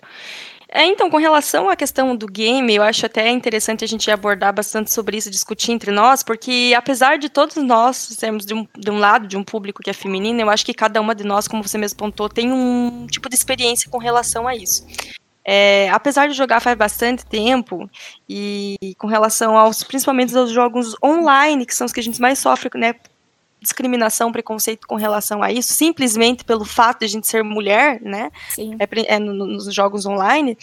É, 0.69 0.85
então, 0.85 1.09
com 1.09 1.17
relação 1.17 1.69
à 1.69 1.75
questão 1.77 2.13
do 2.15 2.27
game, 2.27 2.75
eu 2.75 2.83
acho 2.83 3.05
até 3.05 3.29
interessante 3.29 3.85
a 3.85 3.87
gente 3.87 4.11
abordar 4.11 4.53
bastante 4.53 4.91
sobre 4.91 5.15
isso, 5.17 5.31
discutir 5.31 5.71
entre 5.71 5.91
nós, 5.91 6.23
porque 6.23 6.73
apesar 6.75 7.17
de 7.17 7.29
todos 7.29 7.55
nós 7.55 7.95
sermos 7.95 8.45
de 8.45 8.53
um, 8.53 8.67
de 8.77 8.91
um 8.91 8.99
lado, 8.99 9.27
de 9.27 9.37
um 9.37 9.43
público 9.43 9.81
que 9.81 9.89
é 9.89 9.93
feminino, 9.93 10.41
eu 10.41 10.49
acho 10.49 10.65
que 10.65 10.73
cada 10.73 10.99
uma 10.99 11.15
de 11.15 11.23
nós, 11.23 11.47
como 11.47 11.63
você 11.63 11.77
mesmo 11.77 11.97
pontuou, 11.97 12.27
tem 12.27 12.51
um 12.51 13.07
tipo 13.07 13.29
de 13.29 13.35
experiência 13.35 13.89
com 13.89 13.97
relação 13.97 14.45
a 14.47 14.55
isso. 14.55 14.85
é, 15.49 15.89
apesar 15.91 16.27
de 16.27 16.33
jogar 16.33 16.59
faz 16.59 16.77
bastante 16.77 17.25
tempo, 17.25 17.89
e 18.27 18.93
com 18.97 19.07
relação 19.07 19.57
aos, 19.57 19.81
principalmente 19.81 20.35
aos 20.37 20.51
jogos 20.51 20.93
online, 21.01 21.65
que 21.65 21.73
são 21.73 21.85
os 21.85 21.93
que 21.93 22.01
a 22.01 22.03
gente 22.03 22.19
mais 22.19 22.37
sofre, 22.39 22.69
né, 22.75 22.95
discriminação, 23.61 24.31
preconceito 24.31 24.87
com 24.87 24.95
relação 24.95 25.41
a 25.41 25.51
isso, 25.51 25.73
simplesmente 25.73 26.43
pelo 26.43 26.65
fato 26.65 26.99
de 26.99 27.05
a 27.05 27.09
gente 27.09 27.27
ser 27.27 27.43
mulher, 27.43 27.99
né, 28.01 28.31
é, 28.57 29.15
é, 29.15 29.19
nos 29.19 29.73
jogos 29.73 30.05
online, 30.05 30.57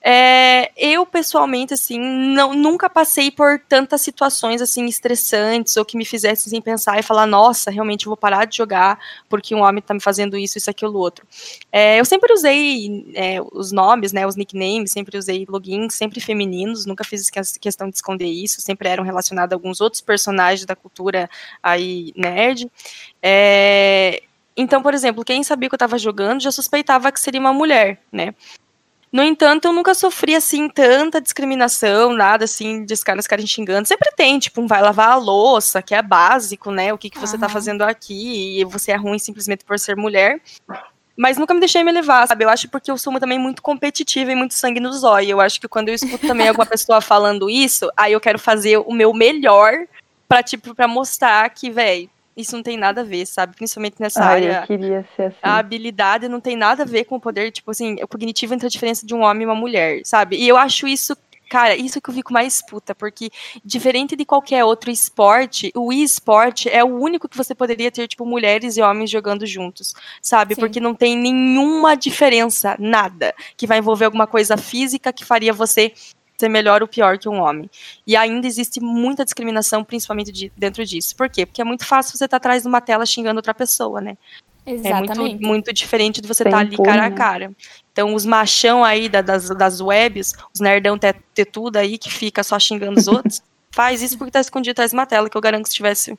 é, 0.00 0.70
eu, 0.76 1.04
pessoalmente, 1.04 1.74
assim, 1.74 1.98
não, 1.98 2.54
nunca 2.54 2.88
passei 2.88 3.30
por 3.30 3.58
tantas 3.58 4.00
situações, 4.00 4.62
assim, 4.62 4.86
estressantes 4.86 5.76
ou 5.76 5.84
que 5.84 5.96
me 5.96 6.04
fizessem 6.04 6.50
assim, 6.50 6.60
pensar 6.60 6.98
e 6.98 7.02
falar, 7.02 7.26
nossa, 7.26 7.70
realmente 7.70 8.06
vou 8.06 8.16
parar 8.16 8.44
de 8.44 8.56
jogar 8.56 8.98
porque 9.28 9.54
um 9.54 9.62
homem 9.62 9.82
tá 9.82 9.92
me 9.92 10.00
fazendo 10.00 10.36
isso, 10.38 10.56
isso, 10.56 10.70
aquilo, 10.70 10.98
outro. 10.98 11.26
É, 11.72 11.98
eu 11.98 12.04
sempre 12.04 12.32
usei 12.32 13.10
é, 13.14 13.38
os 13.52 13.72
nomes, 13.72 14.12
né, 14.12 14.26
os 14.26 14.36
nicknames, 14.36 14.92
sempre 14.92 15.18
usei 15.18 15.44
logins, 15.48 15.94
sempre 15.94 16.20
femininos, 16.20 16.86
nunca 16.86 17.02
fiz 17.02 17.28
questão 17.60 17.88
de 17.88 17.96
esconder 17.96 18.28
isso, 18.28 18.60
sempre 18.60 18.88
eram 18.88 19.02
relacionados 19.02 19.52
a 19.52 19.56
alguns 19.56 19.80
outros 19.80 20.00
personagens 20.00 20.64
da 20.64 20.76
cultura 20.76 21.28
aí 21.62 22.12
nerd. 22.16 22.70
É, 23.20 24.22
então, 24.56 24.82
por 24.82 24.94
exemplo, 24.94 25.24
quem 25.24 25.42
sabia 25.42 25.68
que 25.68 25.74
eu 25.74 25.76
estava 25.76 25.98
jogando 25.98 26.40
já 26.40 26.52
suspeitava 26.52 27.10
que 27.10 27.20
seria 27.20 27.40
uma 27.40 27.52
mulher, 27.52 28.00
né? 28.12 28.34
No 29.10 29.22
entanto, 29.22 29.66
eu 29.66 29.72
nunca 29.72 29.94
sofri, 29.94 30.34
assim, 30.34 30.68
tanta 30.68 31.20
discriminação, 31.20 32.12
nada, 32.12 32.44
assim, 32.44 32.84
de 32.84 32.92
os 32.92 33.02
caras 33.02 33.24
ficarem 33.24 33.46
xingando. 33.46 33.88
Sempre 33.88 34.10
tem, 34.14 34.38
tipo, 34.38 34.60
um 34.60 34.66
vai 34.66 34.82
lavar 34.82 35.12
a 35.12 35.16
louça, 35.16 35.80
que 35.80 35.94
é 35.94 36.02
básico, 36.02 36.70
né? 36.70 36.92
O 36.92 36.98
que, 36.98 37.08
que 37.08 37.18
você 37.18 37.36
uhum. 37.36 37.40
tá 37.40 37.48
fazendo 37.48 37.82
aqui, 37.82 38.60
e 38.60 38.64
você 38.64 38.92
é 38.92 38.96
ruim 38.96 39.18
simplesmente 39.18 39.64
por 39.64 39.78
ser 39.78 39.96
mulher. 39.96 40.40
Mas 41.16 41.38
nunca 41.38 41.54
me 41.54 41.58
deixei 41.58 41.82
me 41.82 41.90
levar, 41.90 42.28
sabe? 42.28 42.44
Eu 42.44 42.50
acho 42.50 42.68
porque 42.68 42.90
eu 42.90 42.98
sou 42.98 43.18
também 43.18 43.38
muito 43.38 43.62
competitiva 43.62 44.30
e 44.30 44.36
muito 44.36 44.54
sangue 44.54 44.78
no 44.78 44.92
zóio. 44.92 45.30
Eu 45.30 45.40
acho 45.40 45.60
que 45.60 45.66
quando 45.66 45.88
eu 45.88 45.94
escuto 45.94 46.26
também 46.26 46.46
alguma 46.48 46.66
pessoa 46.66 47.00
falando 47.00 47.48
isso, 47.48 47.90
aí 47.96 48.12
eu 48.12 48.20
quero 48.20 48.38
fazer 48.38 48.76
o 48.76 48.92
meu 48.92 49.12
melhor 49.14 49.72
pra, 50.28 50.42
tipo, 50.42 50.74
pra 50.74 50.86
mostrar 50.86 51.48
que, 51.50 51.70
velho, 51.70 52.08
isso 52.38 52.54
não 52.54 52.62
tem 52.62 52.76
nada 52.76 53.00
a 53.00 53.04
ver, 53.04 53.26
sabe? 53.26 53.56
Principalmente 53.56 53.96
nessa 53.98 54.22
Ai, 54.22 54.46
área. 54.46 54.60
Eu 54.60 54.66
queria 54.66 55.06
ser 55.16 55.22
assim. 55.24 55.36
A 55.42 55.58
habilidade 55.58 56.28
não 56.28 56.40
tem 56.40 56.56
nada 56.56 56.84
a 56.84 56.86
ver 56.86 57.04
com 57.04 57.16
o 57.16 57.20
poder, 57.20 57.50
tipo 57.50 57.70
assim, 57.70 57.96
o 58.02 58.06
cognitivo 58.06 58.54
entre 58.54 58.66
a 58.66 58.70
diferença 58.70 59.04
de 59.04 59.14
um 59.14 59.22
homem 59.22 59.42
e 59.42 59.46
uma 59.46 59.54
mulher, 59.54 60.00
sabe? 60.04 60.36
E 60.36 60.48
eu 60.48 60.56
acho 60.56 60.86
isso 60.86 61.16
Cara, 61.48 61.74
isso 61.74 62.00
que 62.00 62.10
eu 62.10 62.14
fico 62.14 62.32
mais 62.32 62.60
puta, 62.60 62.94
porque 62.94 63.30
diferente 63.64 64.14
de 64.14 64.24
qualquer 64.24 64.64
outro 64.64 64.90
esporte, 64.90 65.72
o 65.74 65.92
e-sport 65.92 66.66
é 66.66 66.84
o 66.84 66.88
único 66.88 67.26
que 67.26 67.36
você 67.36 67.54
poderia 67.54 67.90
ter, 67.90 68.06
tipo, 68.06 68.26
mulheres 68.26 68.76
e 68.76 68.82
homens 68.82 69.10
jogando 69.10 69.46
juntos, 69.46 69.94
sabe? 70.20 70.54
Sim. 70.54 70.60
Porque 70.60 70.78
não 70.78 70.94
tem 70.94 71.16
nenhuma 71.16 71.96
diferença, 71.96 72.76
nada, 72.78 73.34
que 73.56 73.66
vai 73.66 73.78
envolver 73.78 74.04
alguma 74.04 74.26
coisa 74.26 74.58
física 74.58 75.12
que 75.12 75.24
faria 75.24 75.52
você 75.52 75.92
ser 76.38 76.48
melhor 76.48 76.82
ou 76.82 76.88
pior 76.88 77.18
que 77.18 77.28
um 77.28 77.40
homem. 77.40 77.68
E 78.06 78.16
ainda 78.16 78.46
existe 78.46 78.80
muita 78.80 79.24
discriminação, 79.24 79.82
principalmente 79.82 80.30
de, 80.30 80.52
dentro 80.56 80.84
disso. 80.84 81.16
Por 81.16 81.28
quê? 81.28 81.44
Porque 81.44 81.60
é 81.60 81.64
muito 81.64 81.84
fácil 81.84 82.16
você 82.16 82.24
estar 82.24 82.38
tá 82.38 82.48
atrás 82.48 82.62
de 82.62 82.68
uma 82.68 82.80
tela 82.80 83.04
xingando 83.04 83.38
outra 83.38 83.52
pessoa, 83.52 84.00
né? 84.00 84.16
Exatamente. 84.64 85.12
É 85.12 85.14
muito, 85.16 85.46
muito 85.46 85.72
diferente 85.72 86.20
de 86.20 86.28
você 86.28 86.42
estar 86.42 86.58
tá 86.58 86.58
ali 86.58 86.76
cara 86.76 87.06
a 87.06 87.10
cara. 87.10 87.52
Então, 87.92 88.14
os 88.14 88.24
machão 88.24 88.84
aí 88.84 89.08
da, 89.08 89.20
das, 89.20 89.48
das 89.48 89.80
webs, 89.80 90.34
os 90.54 90.60
nerdão 90.60 90.96
ter, 90.96 91.16
ter 91.34 91.46
tudo 91.46 91.76
aí 91.76 91.98
que 91.98 92.10
fica 92.10 92.44
só 92.44 92.58
xingando 92.58 92.98
os 93.00 93.08
outros, 93.08 93.42
faz 93.72 94.02
isso 94.02 94.16
porque 94.16 94.30
tá 94.30 94.40
escondido 94.40 94.72
atrás 94.72 94.92
de 94.92 94.96
uma 94.96 95.06
tela, 95.06 95.28
que 95.28 95.36
eu 95.36 95.40
garanto 95.40 95.64
que 95.64 95.70
se 95.70 95.76
tivesse 95.76 96.16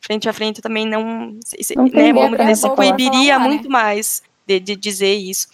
frente 0.00 0.28
a 0.28 0.32
frente 0.32 0.60
também 0.60 0.84
não, 0.84 1.38
se, 1.44 1.76
não 1.76 1.84
né, 1.84 2.54
se 2.56 2.68
coibiria 2.70 3.38
muito 3.38 3.70
mais 3.70 4.20
de, 4.44 4.58
de 4.58 4.74
dizer 4.74 5.14
isso. 5.14 5.46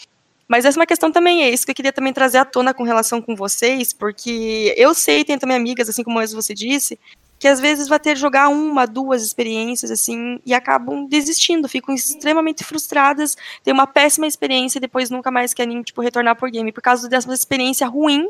Mas 0.48 0.64
essa 0.64 0.78
é 0.78 0.80
uma 0.80 0.86
questão 0.86 1.12
também, 1.12 1.42
é 1.42 1.50
isso 1.50 1.66
que 1.66 1.72
eu 1.72 1.74
queria 1.74 1.92
também 1.92 2.12
trazer 2.12 2.38
à 2.38 2.44
tona 2.44 2.72
com 2.72 2.82
relação 2.82 3.20
com 3.20 3.36
vocês, 3.36 3.92
porque 3.92 4.74
eu 4.78 4.94
sei, 4.94 5.22
tem 5.24 5.38
também 5.38 5.56
amigas, 5.56 5.88
assim 5.90 6.02
como 6.02 6.18
você 6.26 6.54
disse, 6.54 6.98
que 7.38 7.46
às 7.46 7.60
vezes 7.60 7.88
vai 7.88 8.00
ter 8.00 8.16
jogar 8.16 8.48
uma, 8.48 8.86
duas 8.86 9.22
experiências 9.22 9.90
assim 9.90 10.40
e 10.44 10.52
acabam 10.52 11.06
desistindo, 11.06 11.68
ficam 11.68 11.94
extremamente 11.94 12.64
frustradas, 12.64 13.36
tem 13.62 13.72
uma 13.72 13.86
péssima 13.86 14.26
experiência 14.26 14.78
e 14.78 14.80
depois 14.80 15.10
nunca 15.10 15.30
mais 15.30 15.54
querem 15.54 15.82
tipo 15.82 16.00
retornar 16.00 16.36
por 16.36 16.50
game 16.50 16.72
por 16.72 16.82
causa 16.82 17.08
dessa 17.08 17.32
experiência 17.32 17.86
ruim 17.86 18.28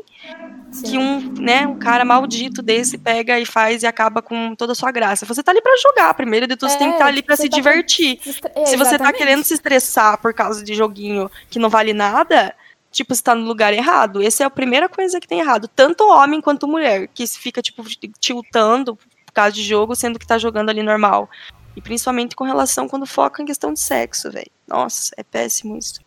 Sim. 0.71 0.83
que 0.83 0.97
um, 0.97 1.33
né, 1.41 1.67
um 1.67 1.77
cara 1.77 2.05
maldito 2.05 2.61
desse 2.61 2.97
pega 2.97 3.39
e 3.39 3.45
faz 3.45 3.83
e 3.83 3.87
acaba 3.87 4.21
com 4.21 4.55
toda 4.55 4.73
a 4.73 4.75
sua 4.75 4.91
graça. 4.91 5.25
Você 5.25 5.41
tá 5.41 5.51
ali 5.51 5.61
para 5.61 5.75
jogar, 5.77 6.13
primeiro 6.13 6.45
de 6.45 6.55
tudo, 6.55 6.69
é, 6.69 6.71
você 6.71 6.77
tem 6.77 6.89
que 6.89 6.95
estar 6.95 7.05
tá 7.05 7.09
ali 7.09 7.23
para 7.23 7.35
se 7.35 7.49
tá 7.49 7.55
divertir. 7.55 8.19
É, 8.55 8.65
se 8.65 8.77
você 8.77 8.97
tá 8.97 9.11
querendo 9.11 9.43
se 9.43 9.53
estressar 9.53 10.19
por 10.19 10.33
causa 10.33 10.63
de 10.63 10.73
joguinho 10.75 11.29
que 11.49 11.57
não 11.57 11.69
vale 11.69 11.93
nada, 11.93 12.53
tipo, 12.91 13.13
você 13.13 13.21
tá 13.21 13.35
no 13.35 13.45
lugar 13.45 13.73
errado. 13.73 14.21
Essa 14.21 14.43
é 14.43 14.45
a 14.45 14.49
primeira 14.49 14.89
coisa 14.89 15.19
que 15.19 15.27
tem 15.27 15.39
errado. 15.39 15.67
Tanto 15.67 16.07
homem 16.09 16.41
quanto 16.41 16.67
mulher, 16.67 17.07
que 17.07 17.25
fica, 17.27 17.61
tipo, 17.61 17.83
tiltando 18.19 18.95
por 18.95 19.33
causa 19.33 19.51
de 19.51 19.63
jogo, 19.63 19.95
sendo 19.95 20.19
que 20.19 20.27
tá 20.27 20.37
jogando 20.37 20.69
ali 20.69 20.83
normal. 20.83 21.29
E 21.75 21.81
principalmente 21.81 22.35
com 22.35 22.43
relação 22.43 22.87
quando 22.87 23.05
foca 23.05 23.41
em 23.41 23.45
questão 23.45 23.73
de 23.73 23.79
sexo, 23.79 24.31
velho. 24.31 24.51
Nossa, 24.67 25.13
é 25.17 25.23
péssimo 25.23 25.77
isso. 25.77 26.01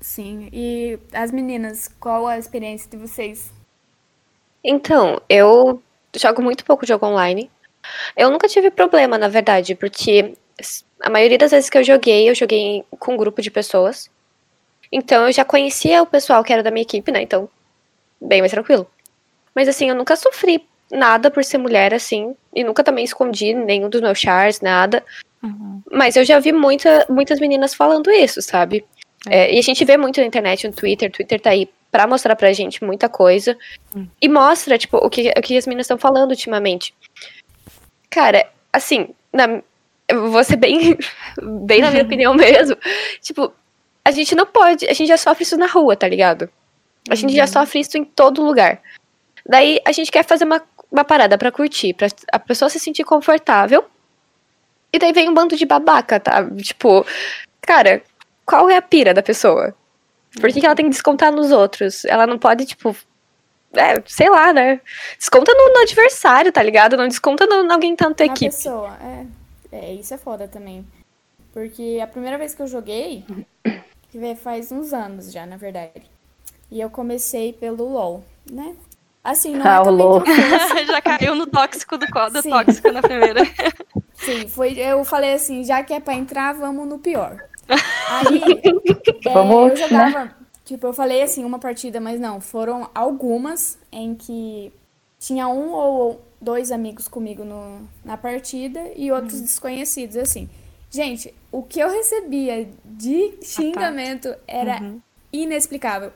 Sim, 0.00 0.48
e 0.52 0.98
as 1.12 1.30
meninas, 1.30 1.88
qual 1.98 2.26
a 2.26 2.38
experiência 2.38 2.90
de 2.90 2.96
vocês? 2.96 3.50
Então, 4.62 5.20
eu 5.28 5.82
jogo 6.16 6.42
muito 6.42 6.64
pouco 6.64 6.86
jogo 6.86 7.06
online. 7.06 7.50
Eu 8.16 8.30
nunca 8.30 8.48
tive 8.48 8.70
problema, 8.70 9.18
na 9.18 9.28
verdade, 9.28 9.74
porque 9.74 10.34
a 11.00 11.10
maioria 11.10 11.38
das 11.38 11.50
vezes 11.50 11.70
que 11.70 11.78
eu 11.78 11.84
joguei, 11.84 12.28
eu 12.28 12.34
joguei 12.34 12.84
com 12.98 13.14
um 13.14 13.16
grupo 13.16 13.42
de 13.42 13.50
pessoas. 13.50 14.10
Então 14.94 15.26
eu 15.26 15.32
já 15.32 15.44
conhecia 15.44 16.00
o 16.00 16.06
pessoal 16.06 16.44
que 16.44 16.52
era 16.52 16.62
da 16.62 16.70
minha 16.70 16.82
equipe, 16.82 17.10
né? 17.10 17.20
Então, 17.20 17.48
bem 18.20 18.38
mais 18.40 18.52
tranquilo. 18.52 18.86
Mas 19.52 19.66
assim, 19.66 19.88
eu 19.88 19.94
nunca 19.96 20.14
sofri 20.14 20.64
nada 20.88 21.32
por 21.32 21.42
ser 21.42 21.58
mulher, 21.58 21.92
assim. 21.92 22.36
E 22.54 22.62
nunca 22.62 22.84
também 22.84 23.04
escondi 23.04 23.52
nenhum 23.54 23.90
dos 23.90 24.00
meus 24.00 24.20
chars, 24.20 24.60
nada. 24.60 25.04
Uhum. 25.42 25.82
Mas 25.90 26.14
eu 26.14 26.24
já 26.24 26.38
vi 26.38 26.52
muita, 26.52 27.04
muitas 27.08 27.40
meninas 27.40 27.74
falando 27.74 28.08
isso, 28.08 28.40
sabe? 28.40 28.84
É. 29.28 29.46
É, 29.46 29.54
e 29.54 29.58
a 29.58 29.62
gente 29.62 29.84
vê 29.84 29.96
muito 29.96 30.20
na 30.20 30.26
internet, 30.28 30.64
no 30.64 30.72
Twitter. 30.72 31.10
Twitter 31.10 31.40
tá 31.40 31.50
aí 31.50 31.68
pra 31.90 32.06
mostrar 32.06 32.36
pra 32.36 32.52
gente 32.52 32.84
muita 32.84 33.08
coisa. 33.08 33.58
Uhum. 33.96 34.06
E 34.22 34.28
mostra, 34.28 34.78
tipo, 34.78 34.96
o 34.98 35.10
que, 35.10 35.28
o 35.36 35.42
que 35.42 35.58
as 35.58 35.66
meninas 35.66 35.86
estão 35.86 35.98
falando 35.98 36.30
ultimamente. 36.30 36.94
Cara, 38.08 38.48
assim, 38.72 39.08
na, 39.32 39.60
vou 40.30 40.44
ser 40.44 40.56
bem, 40.56 40.96
bem 41.66 41.80
na 41.80 41.90
minha 41.90 42.04
opinião 42.06 42.32
mesmo. 42.32 42.76
Tipo, 43.20 43.52
a 44.04 44.10
gente 44.10 44.34
não 44.34 44.46
pode, 44.46 44.86
a 44.86 44.92
gente 44.92 45.08
já 45.08 45.16
sofre 45.16 45.44
isso 45.44 45.56
na 45.56 45.66
rua, 45.66 45.96
tá 45.96 46.06
ligado? 46.06 46.50
A 47.08 47.14
gente 47.14 47.34
já 47.34 47.42
uhum. 47.44 47.48
sofre 47.48 47.80
isso 47.80 47.96
em 47.96 48.04
todo 48.04 48.44
lugar. 48.44 48.80
Daí 49.46 49.80
a 49.84 49.92
gente 49.92 50.10
quer 50.10 50.24
fazer 50.24 50.44
uma, 50.44 50.62
uma 50.90 51.04
parada 51.04 51.36
para 51.36 51.52
curtir, 51.52 51.94
pra 51.94 52.08
a 52.32 52.38
pessoa 52.38 52.68
se 52.68 52.78
sentir 52.78 53.04
confortável. 53.04 53.84
E 54.92 54.98
daí 54.98 55.12
vem 55.12 55.28
um 55.28 55.34
bando 55.34 55.56
de 55.56 55.66
babaca, 55.66 56.20
tá? 56.20 56.48
Tipo, 56.56 57.04
cara, 57.60 58.02
qual 58.46 58.70
é 58.70 58.76
a 58.76 58.82
pira 58.82 59.12
da 59.12 59.22
pessoa? 59.22 59.74
Por 60.40 60.50
que, 60.52 60.60
que 60.60 60.66
ela 60.66 60.74
tem 60.74 60.86
que 60.86 60.90
descontar 60.90 61.32
nos 61.32 61.50
outros? 61.50 62.04
Ela 62.04 62.26
não 62.26 62.38
pode, 62.38 62.66
tipo. 62.66 62.96
É, 63.72 64.00
sei 64.06 64.30
lá, 64.30 64.52
né? 64.52 64.80
Desconta 65.18 65.52
no, 65.52 65.72
no 65.74 65.80
adversário, 65.80 66.52
tá 66.52 66.62
ligado? 66.62 66.96
Não 66.96 67.08
desconta 67.08 67.44
no, 67.44 67.64
no 67.64 67.72
alguém 67.72 67.96
tanto 67.96 68.20
equipe. 68.20 68.54
pessoa, 68.54 68.96
é. 69.02 69.26
É, 69.76 69.92
isso 69.92 70.14
é 70.14 70.18
foda 70.18 70.46
também. 70.46 70.86
Porque 71.52 71.98
a 72.00 72.06
primeira 72.06 72.38
vez 72.38 72.54
que 72.54 72.62
eu 72.62 72.66
joguei, 72.68 73.24
que 74.18 74.34
faz 74.36 74.70
uns 74.70 74.92
anos 74.92 75.32
já, 75.32 75.44
na 75.44 75.56
verdade. 75.56 76.08
E 76.70 76.80
eu 76.80 76.88
comecei 76.88 77.52
pelo 77.52 77.84
LoL, 77.84 78.24
né? 78.48 78.76
Assim, 79.24 79.56
não 79.56 79.66
é 79.66 79.68
ah, 79.68 79.82
é 79.84 79.90
LOL. 79.90 80.22
já 80.86 81.02
caiu 81.02 81.34
no 81.34 81.46
tóxico 81.48 81.98
do, 81.98 82.06
do 82.06 82.42
tóxico 82.42 82.92
na 82.92 83.02
primeira. 83.02 83.40
Sim, 84.14 84.46
foi, 84.48 84.78
eu 84.78 85.04
falei 85.04 85.34
assim, 85.34 85.64
já 85.64 85.82
que 85.82 85.92
é 85.92 85.98
pra 85.98 86.14
entrar, 86.14 86.52
vamos 86.54 86.86
no 86.86 86.98
pior. 86.98 87.42
Aí, 87.68 88.40
é, 89.26 89.32
vamos, 89.32 89.70
eu 89.70 89.76
jogava, 89.76 90.24
né? 90.26 90.34
tipo, 90.64 90.86
eu 90.86 90.92
falei 90.92 91.22
assim, 91.22 91.44
uma 91.44 91.58
partida, 91.58 92.00
mas 92.00 92.20
não, 92.20 92.40
foram 92.40 92.88
algumas 92.94 93.78
em 93.90 94.14
que 94.14 94.72
tinha 95.18 95.48
um 95.48 95.72
ou 95.72 96.24
dois 96.40 96.70
amigos 96.70 97.08
comigo 97.08 97.44
no, 97.44 97.88
na 98.04 98.16
partida 98.16 98.80
e 98.94 99.10
outros 99.10 99.40
uhum. 99.40 99.44
desconhecidos, 99.44 100.16
assim. 100.16 100.48
Gente, 100.94 101.34
o 101.50 101.60
que 101.60 101.80
eu 101.80 101.90
recebia 101.90 102.68
de 102.84 103.34
xingamento 103.42 104.32
era 104.46 104.80
uhum. 104.80 105.00
inexplicável. 105.32 106.12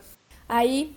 Aí, 0.48 0.96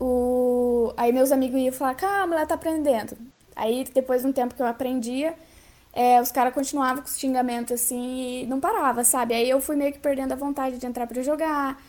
o... 0.00 0.92
aí 0.96 1.12
meus 1.12 1.30
amigos 1.30 1.60
iam 1.60 1.72
falar, 1.72 1.94
calma, 1.94 2.34
ela 2.34 2.46
tá 2.46 2.56
aprendendo. 2.56 3.16
Aí, 3.54 3.84
depois 3.94 4.22
de 4.22 4.26
um 4.26 4.32
tempo 4.32 4.56
que 4.56 4.60
eu 4.60 4.66
aprendia, 4.66 5.36
é, 5.92 6.20
os 6.20 6.32
caras 6.32 6.52
continuavam 6.52 7.04
com 7.04 7.08
os 7.08 7.16
xingamentos 7.16 7.80
assim 7.80 8.40
e 8.42 8.46
não 8.46 8.58
parava, 8.58 9.04
sabe? 9.04 9.34
Aí 9.34 9.48
eu 9.48 9.60
fui 9.60 9.76
meio 9.76 9.92
que 9.92 10.00
perdendo 10.00 10.32
a 10.32 10.36
vontade 10.36 10.78
de 10.78 10.84
entrar 10.84 11.06
para 11.06 11.22
jogar. 11.22 11.80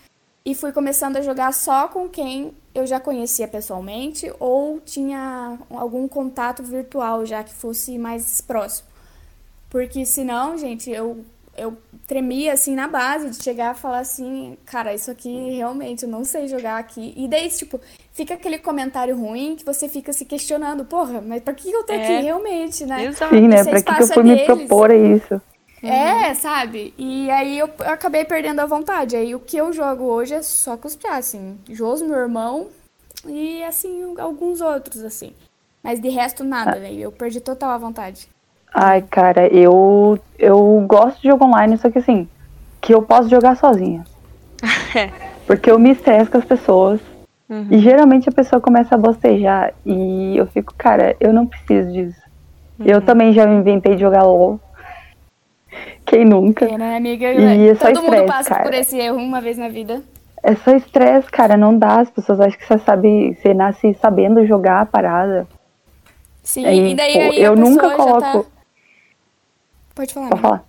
E 0.46 0.54
fui 0.54 0.72
começando 0.72 1.18
a 1.18 1.22
jogar 1.24 1.52
só 1.52 1.88
com 1.88 2.08
quem 2.08 2.54
eu 2.76 2.86
já 2.86 3.00
conhecia 3.00 3.48
pessoalmente 3.48 4.32
ou 4.40 4.80
tinha 4.82 5.58
algum 5.72 6.08
contato 6.08 6.62
virtual 6.62 7.26
já 7.26 7.44
que 7.44 7.56
fosse 7.56 7.98
mais 7.98 8.40
próximo. 8.40 8.93
Porque 9.74 10.06
senão, 10.06 10.58
gente, 10.58 10.90
eu 10.90 11.26
eu 11.58 11.78
tremia 12.08 12.54
assim 12.54 12.74
na 12.76 12.88
base 12.88 13.30
de 13.32 13.44
chegar 13.44 13.72
a 13.72 13.74
falar 13.76 14.00
assim, 14.00 14.58
cara, 14.66 14.94
isso 14.94 15.12
aqui 15.12 15.52
realmente 15.56 16.04
eu 16.04 16.10
não 16.10 16.24
sei 16.26 16.48
jogar 16.48 16.78
aqui. 16.80 17.14
E 17.18 17.28
daí, 17.28 17.50
tipo, 17.50 17.80
fica 18.12 18.36
aquele 18.36 18.58
comentário 18.58 19.16
ruim 19.16 19.56
que 19.56 19.66
você 19.66 19.90
fica 19.90 20.14
se 20.14 20.26
questionando, 20.26 20.86
porra, 20.86 21.22
mas 21.22 21.42
pra 21.44 21.54
que 21.54 21.72
eu 21.72 21.84
tô 21.84 21.94
É. 21.94 21.98
aqui 21.98 22.24
realmente, 22.24 22.86
né? 22.86 23.06
Exato. 23.06 23.36
Sim, 23.36 23.48
né? 23.48 23.56
Esse 23.62 23.70
Pra 23.70 23.82
que, 23.82 23.94
que 23.96 24.02
eu 24.04 24.08
é 24.08 24.14
fui 24.14 24.24
me 24.24 24.30
deles. 24.36 24.46
propor 24.46 24.92
a 24.92 24.96
isso? 24.96 25.42
É, 25.84 26.34
sabe? 26.36 26.94
E 26.98 27.30
aí 27.30 27.60
eu, 27.60 27.70
eu 27.80 27.90
acabei 27.92 28.26
perdendo 28.26 28.60
a 28.62 28.66
vontade. 28.66 29.16
Aí 29.16 29.36
o 29.36 29.40
que 29.40 29.58
eu 29.58 29.74
jogo 29.74 30.06
hoje 30.06 30.34
é 30.34 30.42
só 30.42 30.78
cosplay, 30.78 31.14
assim. 31.14 31.60
Joso, 31.70 32.06
meu 32.06 32.18
irmão, 32.18 32.70
e 33.28 33.64
assim, 33.64 34.16
alguns 34.18 34.62
outros, 34.62 35.04
assim. 35.04 35.34
Mas 35.84 36.00
de 36.00 36.10
resto, 36.10 36.44
nada, 36.44 36.80
velho. 36.80 37.00
Eu 37.02 37.12
perdi 37.12 37.42
total 37.42 37.72
a 37.72 37.78
vontade. 37.78 38.28
Ai, 38.74 39.04
cara, 39.04 39.48
eu, 39.48 40.18
eu 40.40 40.84
gosto 40.88 41.22
de 41.22 41.28
jogo 41.28 41.46
online, 41.46 41.78
só 41.78 41.90
que 41.92 42.00
assim, 42.00 42.28
que 42.82 42.94
eu 42.94 43.02
posso 43.02 43.30
jogar 43.30 43.56
sozinha. 43.56 44.04
Porque 45.46 45.70
eu 45.70 45.78
me 45.78 45.92
estresso 45.92 46.32
com 46.32 46.38
as 46.38 46.46
pessoas. 46.46 47.00
E 47.70 47.78
geralmente 47.78 48.28
a 48.28 48.32
pessoa 48.32 48.60
começa 48.60 48.96
a 48.96 48.98
bocejar. 48.98 49.74
E 49.86 50.36
eu 50.36 50.48
fico, 50.48 50.74
cara, 50.76 51.16
eu 51.20 51.32
não 51.32 51.46
preciso 51.46 51.92
disso. 51.92 52.20
Eu 52.84 53.00
também 53.00 53.32
já 53.32 53.46
me 53.46 53.56
inventei 53.58 53.94
de 53.94 54.02
jogar 54.02 54.24
LOL. 54.24 54.60
Quem 56.06 56.26
nunca? 56.26 56.66
É, 56.66 56.78
né, 56.78 56.98
amiga? 56.98 57.32
E 57.32 57.70
é 57.70 57.76
só 57.76 57.88
Todo 57.88 57.98
mundo 58.02 58.06
estresse, 58.06 58.28
passa 58.28 58.50
cara. 58.50 58.64
por 58.64 58.74
esse 58.74 58.98
erro 58.98 59.18
uma 59.18 59.40
vez 59.40 59.58
na 59.58 59.70
vida. 59.70 60.02
É 60.42 60.56
só 60.56 60.72
estresse, 60.76 61.30
cara, 61.30 61.56
não 61.56 61.78
dá. 61.78 62.02
As 62.02 62.10
pessoas 62.10 62.40
acham 62.42 62.58
que 62.58 62.66
você 62.66 62.78
sabe, 62.80 63.36
você 63.36 63.54
nasce 63.54 63.94
sabendo 64.02 64.46
jogar 64.48 64.82
a 64.82 64.86
parada. 64.86 65.48
Sim, 66.42 66.66
Aí, 66.66 66.92
e 66.92 66.96
daí 66.96 67.14
pô, 67.14 67.20
aí 67.20 67.40
a 67.40 67.48
eu 67.48 67.56
nunca 67.56 67.88
já 67.90 67.96
coloco. 67.96 68.20
tá... 68.20 68.44
Pode 69.96 70.14
falar. 70.14 70.30
Pode 70.30 70.42
falar. 70.42 70.66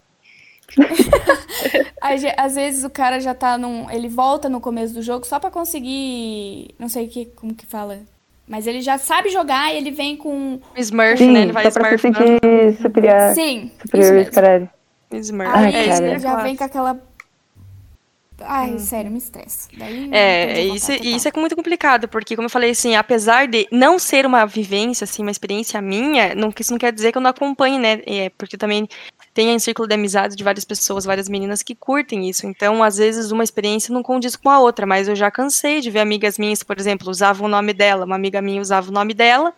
Às 2.37 2.55
vezes 2.55 2.85
o 2.85 2.91
cara 2.91 3.21
já 3.21 3.35
tá 3.35 3.57
num. 3.57 3.91
Ele 3.91 4.09
volta 4.09 4.49
no 4.49 4.61
começo 4.61 4.95
do 4.95 5.03
jogo 5.03 5.27
só 5.27 5.39
pra 5.39 5.51
conseguir. 5.51 6.75
Não 6.79 6.89
sei 6.89 7.07
que, 7.09 7.27
como 7.27 7.55
que 7.55 7.67
fala. 7.67 8.01
Mas 8.47 8.67
ele 8.67 8.83
já 8.83 8.99
sabe 8.99 9.31
jogar 9.31 9.73
e 9.73 9.79
ele 9.79 9.91
vem 9.91 10.17
com. 10.17 10.61
Smurf, 10.77 11.19
Sim, 11.19 11.33
né? 11.33 11.43
Ele 11.43 11.53
vai 11.53 11.71
só 11.71 11.81
pra 11.81 11.97
se 11.97 12.07
smurfando. 12.07 12.29
sentir 12.43 12.83
superior, 12.83 13.35
Sim, 13.35 13.65
isso 13.67 13.83
superior 13.83 14.13
mesmo. 14.15 14.33
caralho. 14.33 14.71
Smurf. 15.13 15.51
Aí 15.55 15.75
Ai, 15.75 15.75
é, 15.75 15.89
cara. 15.89 16.07
é 16.11 16.19
já 16.19 16.37
vem 16.43 16.57
com 16.57 16.65
aquela. 16.65 17.01
Ai, 18.41 18.79
sério, 18.81 19.11
me 19.13 19.19
estressa. 19.19 19.69
Daí 19.79 20.11
É, 20.13 20.61
isso, 20.65 20.91
e 20.93 21.15
isso 21.15 21.29
é 21.29 21.33
muito 21.37 21.55
complicado, 21.55 22.09
porque, 22.09 22.35
como 22.35 22.47
eu 22.47 22.51
falei, 22.51 22.71
assim, 22.73 22.97
apesar 22.97 23.47
de 23.47 23.67
não 23.71 23.97
ser 23.97 24.27
uma 24.27 24.45
vivência, 24.45 25.05
assim, 25.05 25.23
uma 25.23 25.31
experiência 25.31 25.81
minha, 25.81 26.35
não, 26.35 26.53
isso 26.59 26.73
não 26.73 26.79
quer 26.79 26.93
dizer 26.93 27.13
que 27.13 27.17
eu 27.19 27.23
não 27.23 27.31
acompanhe, 27.31 27.79
né? 27.79 28.03
É, 28.05 28.31
porque 28.37 28.57
também 28.59 28.89
tem 29.35 29.55
um 29.55 29.59
círculo 29.59 29.89
de 29.89 29.95
amizade 29.95 30.37
de 30.37 30.45
várias 30.45 30.65
pessoas, 30.65 31.05
várias 31.05 31.29
meninas 31.29 31.63
que 31.63 31.75
curtem 31.75 32.31
isso. 32.31 32.47
Então, 32.47 32.83
às 32.83 32.97
vezes, 32.97 33.33
uma 33.33 33.43
experiência 33.43 33.93
não 33.93 34.03
condiz 34.03 34.37
com 34.37 34.49
a 34.49 34.61
outra, 34.61 34.87
mas 34.87 35.09
eu 35.09 35.17
já 35.17 35.31
cansei 35.31 35.81
de 35.81 35.91
ver 35.91 35.99
amigas 35.99 36.39
minhas, 36.39 36.63
por 36.63 36.79
exemplo, 36.79 37.11
usavam 37.11 37.47
o 37.47 37.51
nome 37.51 37.73
dela, 37.73 38.05
uma 38.05 38.15
amiga 38.15 38.41
minha 38.41 38.63
usava 38.63 38.89
o 38.89 38.93
nome 38.93 39.13
dela 39.13 39.53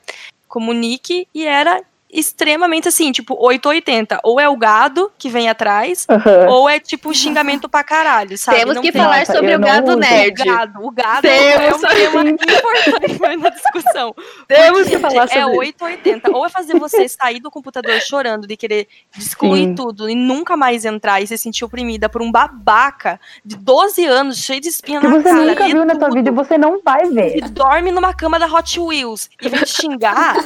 como 0.49 0.73
nick, 0.73 1.29
e 1.35 1.45
era 1.45 1.83
extremamente 2.19 2.89
assim, 2.89 3.13
tipo, 3.13 3.35
880. 3.39 4.21
Ou 4.23 4.41
é 4.41 4.49
o 4.49 4.57
gado 4.57 5.13
que 5.19 5.29
vem 5.29 5.49
atrás, 5.49 6.07
Aham. 6.09 6.49
ou 6.49 6.69
é 6.69 6.79
tipo 6.81 7.13
xingamento 7.15 7.69
pra 7.69 7.85
caralho, 7.85 8.37
sabe? 8.39 8.59
Temos 8.59 8.75
Não 8.77 8.83
que 8.83 8.91
tem- 8.93 9.01
falar 9.03 9.19
Nossa, 9.21 9.33
sobre 9.35 9.55
o 9.55 9.59
gado 9.61 9.89
uso. 9.91 9.99
nerd. 9.99 10.41
o 10.43 10.45
gado, 10.45 10.87
o 10.87 10.91
gado 10.91 11.23
Temos 11.23 11.83
é 11.83 11.89
um 11.89 11.91
tema 11.91 12.31
importante 12.31 13.37
na 13.39 13.51
discussão. 13.51 14.15
Temos 14.49 14.89
que 14.89 14.99
falar 14.99 15.25
É 15.25 15.27
sobre 15.27 15.41
isso. 15.41 15.59
880. 15.85 16.31
Ou 16.37 16.47
é 16.47 16.49
fazer 16.49 16.79
você 16.79 17.09
sair 17.09 17.41
do 17.41 17.51
computador 17.51 18.01
chorando 18.01 18.47
de 18.47 18.57
querer 18.57 18.89
excluir 19.19 19.65
Sim. 19.67 19.75
tudo 19.75 20.09
e 20.09 20.15
nunca 20.15 20.57
mais 20.57 20.85
entrar 20.85 21.21
e 21.21 21.27
se 21.27 21.37
sentir 21.37 21.65
oprimida 21.65 22.09
por 22.09 22.23
um 22.23 22.31
babaca 22.33 23.21
de 23.45 23.57
12 23.57 24.05
anos, 24.05 24.39
cheio 24.39 24.61
de 24.61 24.69
espinha 24.69 25.01
Que 25.01 25.07
na 25.09 25.17
você 25.19 25.25
cara. 25.31 25.45
nunca 25.45 25.65
lê 25.67 25.73
viu 25.73 25.85
na 25.85 25.95
tua 25.95 26.09
tudo, 26.09 26.15
vida 26.15 26.31
e 26.31 26.33
você 26.33 26.57
não 26.59 26.81
vai 26.83 27.05
ver. 27.11 27.37
E 27.37 27.41
dorme 27.43 27.91
numa 27.93 28.15
cama 28.15 28.39
da 28.39 28.47
Hot 28.47 28.79
Wheels 28.81 29.29
e 29.43 29.49
vem 29.49 29.61
te 29.63 29.71
xingar. 29.83 30.37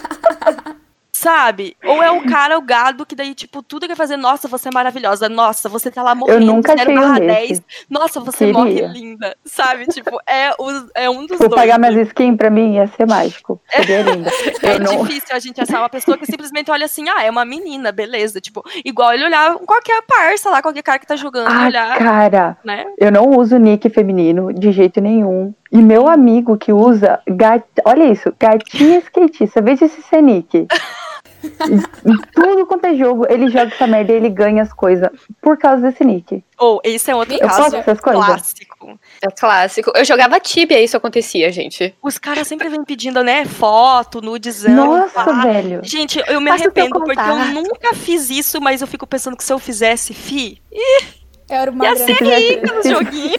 Sabe? 1.21 1.77
Ou 1.85 2.03
é 2.03 2.11
o 2.11 2.23
cara, 2.25 2.57
o 2.57 2.63
gado, 2.63 3.05
que 3.05 3.15
daí, 3.15 3.35
tipo, 3.35 3.63
tudo 3.63 3.87
quer 3.87 3.95
fazer, 3.95 4.17
nossa, 4.17 4.49
você 4.49 4.69
é 4.69 4.73
maravilhosa, 4.73 5.29
nossa, 5.29 5.69
você 5.69 5.91
tá 5.91 6.03
lá 6.03 6.15
morrendo, 6.15 6.47
nunca 6.47 6.75
zero 6.75 6.93
um 6.93 6.95
barra 6.95 7.19
desse. 7.21 7.49
10, 7.49 7.63
nossa, 7.91 8.21
você 8.21 8.47
Queria. 8.47 8.53
morre 8.55 8.87
linda, 8.89 9.37
sabe? 9.45 9.85
Tipo, 9.89 10.19
é, 10.27 10.51
o, 10.59 10.71
é 10.95 11.11
um 11.11 11.27
dos 11.27 11.37
Vou 11.39 11.49
dois. 11.51 11.61
pagar 11.61 11.79
minhas 11.79 12.09
skins 12.09 12.39
pra 12.39 12.49
mim, 12.49 12.77
ia 12.77 12.87
ser 12.87 13.07
mágico. 13.07 13.61
Seria 13.71 14.01
lindo. 14.01 14.31
É 14.63 14.77
Eu 14.77 14.81
não. 14.81 15.05
difícil 15.05 15.37
a 15.37 15.39
gente 15.39 15.61
achar 15.61 15.81
uma 15.81 15.91
pessoa 15.91 16.17
que 16.17 16.25
simplesmente 16.25 16.71
olha 16.71 16.87
assim, 16.87 17.07
ah, 17.11 17.23
é 17.23 17.31
uma 17.31 17.45
menina, 17.45 17.93
beleza. 17.93 18.41
Tipo, 18.41 18.63
igual 18.85 19.13
ele 19.13 19.25
olhar 19.25 19.57
qualquer 19.59 20.01
parça 20.07 20.49
lá, 20.49 20.63
qualquer 20.63 20.83
cara 20.83 20.99
que 20.99 21.07
tá 21.07 21.17
jogando, 21.17 21.49
Ah, 21.51 21.67
olhar, 21.67 21.99
cara, 21.99 22.57
né? 22.65 22.87
eu 22.99 23.13
não 23.13 23.29
uso 23.37 23.59
nick 23.59 23.91
feminino 23.91 24.53
de 24.55 24.73
jeito 24.73 25.01
nenhum. 25.03 25.53
E 25.71 25.83
meu 25.83 26.09
amigo 26.09 26.57
que 26.57 26.73
usa, 26.73 27.21
gat... 27.29 27.63
olha 27.85 28.05
isso, 28.05 28.33
gatinha 28.41 28.99
skatista, 29.01 29.61
veja 29.61 29.85
esse 29.85 30.01
ser 30.03 30.23
nick. 30.23 30.67
tudo 32.35 32.67
quanto 32.67 32.85
é 32.87 32.95
jogo, 32.95 33.27
ele 33.29 33.49
joga 33.49 33.73
essa 33.73 33.87
merda 33.87 34.13
e 34.13 34.17
ele 34.17 34.29
ganha 34.29 34.63
as 34.63 34.73
coisas 34.73 35.09
por 35.41 35.57
causa 35.57 35.83
desse 35.83 36.05
nick. 36.05 36.45
Ou, 36.59 36.81
esse 36.85 37.11
é 37.11 37.15
outro 37.15 37.35
Eu 37.35 37.49
caso 37.49 37.83
clássico. 38.03 38.99
É 39.23 39.31
clássico. 39.31 39.93
Eu 39.95 40.05
jogava 40.05 40.39
Tibia 40.41 40.81
e 40.81 40.85
isso 40.85 40.97
acontecia, 40.97 41.51
gente. 41.51 41.95
Os 42.03 42.19
caras 42.19 42.47
sempre 42.47 42.69
vêm 42.69 42.85
pedindo, 42.85 43.23
né, 43.25 43.45
foto, 43.45 44.21
nudezão. 44.21 44.75
Nossa, 44.75 45.25
pá. 45.25 45.43
velho. 45.43 45.81
Gente, 45.83 46.23
eu 46.27 46.41
me 46.41 46.51
Passa 46.51 46.65
arrependo, 46.65 47.01
porque 47.01 47.21
eu 47.21 47.45
nunca 47.53 47.95
fiz 47.95 48.29
isso, 48.31 48.61
mas 48.61 48.81
eu 48.81 48.87
fico 48.87 49.07
pensando 49.07 49.37
que 49.37 49.45
se 49.45 49.53
eu 49.53 49.59
fizesse, 49.59 50.13
fi, 50.13 50.61
Era 51.49 51.71
uma 51.71 51.85
ia 51.85 51.97
ser 51.97 52.13
rica 52.13 52.75
no 52.75 52.83
joguinho. 52.83 53.37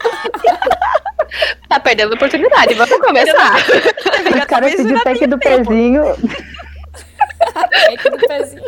Tá 1.69 1.79
perdendo 1.79 2.11
a 2.11 2.15
oportunidade, 2.15 2.73
vamos 2.73 2.97
começar. 2.99 3.55
Os 3.55 4.45
caras 4.45 4.77
ainda 4.77 4.99
pack 4.99 5.25
do 5.27 5.39
pezinho. 5.39 6.03
pack 7.69 8.09
do 8.09 8.17
pezinho. 8.17 8.63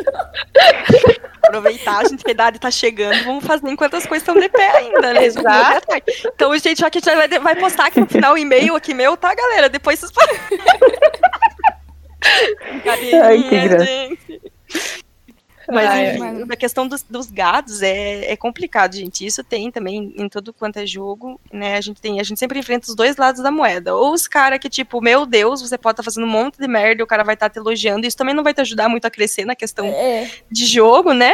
Aproveitar, 1.42 1.98
a 1.98 2.04
gente, 2.04 2.24
que 2.24 2.30
a 2.30 2.32
idade 2.32 2.58
tá 2.58 2.70
chegando, 2.70 3.24
vamos 3.24 3.44
fazer 3.44 3.68
enquanto 3.68 3.94
as 3.94 4.06
coisas 4.06 4.26
estão 4.26 4.40
de 4.40 4.48
pé 4.48 4.76
ainda, 4.76 5.12
né? 5.12 5.24
Exato. 5.24 5.86
Então, 6.34 6.56
gente, 6.58 6.80
já 6.80 6.90
que 6.90 6.98
a 6.98 7.00
gente 7.00 7.28
vai, 7.28 7.38
vai 7.38 7.56
postar 7.56 7.86
aqui 7.86 8.00
no 8.00 8.06
final 8.06 8.34
o 8.34 8.38
e-mail 8.38 8.74
aqui 8.74 8.92
meu, 8.94 9.16
tá, 9.16 9.34
galera? 9.34 9.68
Depois 9.68 9.98
vocês 9.98 10.12
Ai, 13.22 13.42
que 13.42 13.68
graça. 13.68 13.84
Mas, 15.74 15.90
Ai, 15.90 16.10
enfim, 16.14 16.22
ai. 16.22 16.46
a 16.50 16.56
questão 16.56 16.86
dos, 16.86 17.02
dos 17.02 17.30
gados 17.30 17.82
é, 17.82 18.32
é 18.32 18.36
complicado, 18.36 18.94
gente. 18.94 19.26
Isso 19.26 19.42
tem 19.42 19.70
também 19.70 20.14
em 20.16 20.28
todo 20.28 20.52
quanto 20.52 20.78
é 20.78 20.86
jogo, 20.86 21.40
né? 21.52 21.76
A 21.76 21.80
gente 21.80 22.00
tem, 22.00 22.20
a 22.20 22.22
gente 22.22 22.38
sempre 22.38 22.58
enfrenta 22.58 22.88
os 22.88 22.94
dois 22.94 23.16
lados 23.16 23.42
da 23.42 23.50
moeda. 23.50 23.94
Ou 23.94 24.12
os 24.12 24.26
caras 24.28 24.58
que, 24.58 24.68
tipo, 24.68 25.00
meu 25.00 25.26
Deus, 25.26 25.60
você 25.60 25.76
pode 25.76 25.94
estar 25.94 26.02
fazendo 26.02 26.24
um 26.24 26.30
monte 26.30 26.58
de 26.58 26.68
merda 26.68 27.02
e 27.02 27.04
o 27.04 27.06
cara 27.06 27.24
vai 27.24 27.34
estar 27.34 27.50
te 27.50 27.58
elogiando. 27.58 28.06
Isso 28.06 28.16
também 28.16 28.34
não 28.34 28.44
vai 28.44 28.54
te 28.54 28.60
ajudar 28.60 28.88
muito 28.88 29.04
a 29.04 29.10
crescer 29.10 29.44
na 29.44 29.54
questão 29.54 29.86
É, 29.86 30.30
de 30.50 30.66
jogo, 30.66 31.12
né? 31.12 31.32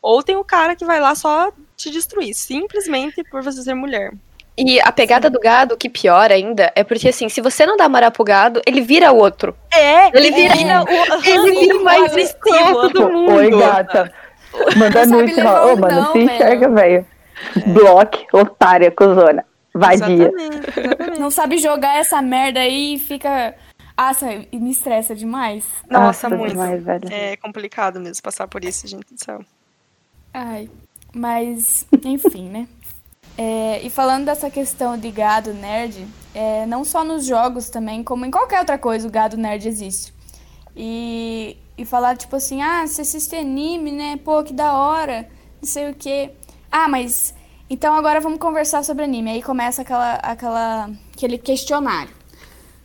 Ou 0.00 0.22
tem 0.22 0.36
o 0.36 0.44
cara 0.44 0.74
que 0.74 0.84
vai 0.84 1.00
lá 1.00 1.14
só 1.14 1.52
te 1.76 1.90
destruir, 1.90 2.34
simplesmente 2.34 3.22
por 3.24 3.42
você 3.42 3.62
ser 3.62 3.74
mulher. 3.74 4.12
E 4.56 4.80
a 4.80 4.92
pegada 4.92 5.30
do 5.30 5.40
gado, 5.40 5.76
que 5.78 5.88
pior 5.88 6.30
ainda, 6.30 6.70
é 6.76 6.84
porque 6.84 7.08
assim, 7.08 7.28
se 7.28 7.40
você 7.40 7.64
não 7.64 7.76
dá 7.76 7.88
moral 7.88 8.10
pro 8.12 8.22
gado, 8.22 8.60
ele 8.66 8.82
vira 8.82 9.10
o 9.10 9.16
outro. 9.16 9.56
É, 9.72 10.08
Ele 10.16 10.30
vira- 10.30 10.54
o, 10.84 11.24
ele 11.26 11.58
vira 11.60 11.78
o 11.78 11.84
mais 11.84 12.14
escroto 12.16 12.88
do 12.90 13.10
mundo. 13.10 13.32
Oi, 13.32 13.50
gata. 13.50 14.12
Manda 14.76 15.04
levar 15.16 15.62
ó. 15.62 15.72
Ô, 15.72 15.76
mano, 15.76 16.00
não, 16.02 16.12
se 16.12 16.18
enxerga, 16.18 16.68
velho. 16.68 17.06
Bloque, 17.68 18.26
otária, 18.32 18.90
cuzona. 18.90 19.44
Vadia. 19.74 20.28
Exatamente, 20.28 20.80
exatamente. 20.80 21.18
não 21.20 21.30
sabe 21.30 21.56
jogar 21.56 21.96
essa 21.96 22.20
merda 22.20 22.60
aí 22.60 22.94
e 22.96 22.98
fica. 22.98 23.54
Nossa, 23.96 24.26
e 24.50 24.58
me 24.58 24.70
estressa 24.72 25.14
demais. 25.14 25.64
Nossa, 25.88 26.28
Nossa, 26.28 26.30
muito. 26.30 26.52
demais, 26.52 26.82
velho. 26.84 27.08
É 27.10 27.36
complicado 27.36 27.98
mesmo 28.00 28.22
passar 28.22 28.46
por 28.48 28.62
isso, 28.64 28.86
gente 28.86 29.14
do 29.14 29.24
céu. 29.24 29.40
Ai, 30.34 30.68
mas, 31.14 31.86
enfim, 32.04 32.48
né? 32.50 32.66
É, 33.36 33.80
e 33.82 33.90
falando 33.90 34.26
dessa 34.26 34.50
questão 34.50 34.96
de 34.98 35.10
gado 35.10 35.54
nerd, 35.54 36.06
é, 36.34 36.66
não 36.66 36.84
só 36.84 37.02
nos 37.02 37.24
jogos 37.24 37.70
também, 37.70 38.04
como 38.04 38.26
em 38.26 38.30
qualquer 38.30 38.60
outra 38.60 38.78
coisa, 38.78 39.08
o 39.08 39.10
gado 39.10 39.36
nerd 39.36 39.66
existe. 39.66 40.12
E, 40.76 41.56
e 41.76 41.84
falar, 41.84 42.16
tipo 42.16 42.36
assim, 42.36 42.62
ah, 42.62 42.86
você 42.86 43.02
assiste 43.02 43.34
anime, 43.34 43.92
né? 43.92 44.16
Pô, 44.22 44.42
que 44.42 44.52
da 44.52 44.74
hora, 44.74 45.28
não 45.60 45.68
sei 45.68 45.90
o 45.90 45.94
quê. 45.94 46.32
Ah, 46.70 46.88
mas 46.88 47.34
então 47.72 47.94
agora 47.94 48.20
vamos 48.20 48.38
conversar 48.38 48.84
sobre 48.84 49.04
anime. 49.04 49.30
Aí 49.30 49.42
começa 49.42 49.80
aquela, 49.80 50.14
aquela, 50.16 50.90
aquele 51.14 51.38
questionário. 51.38 52.14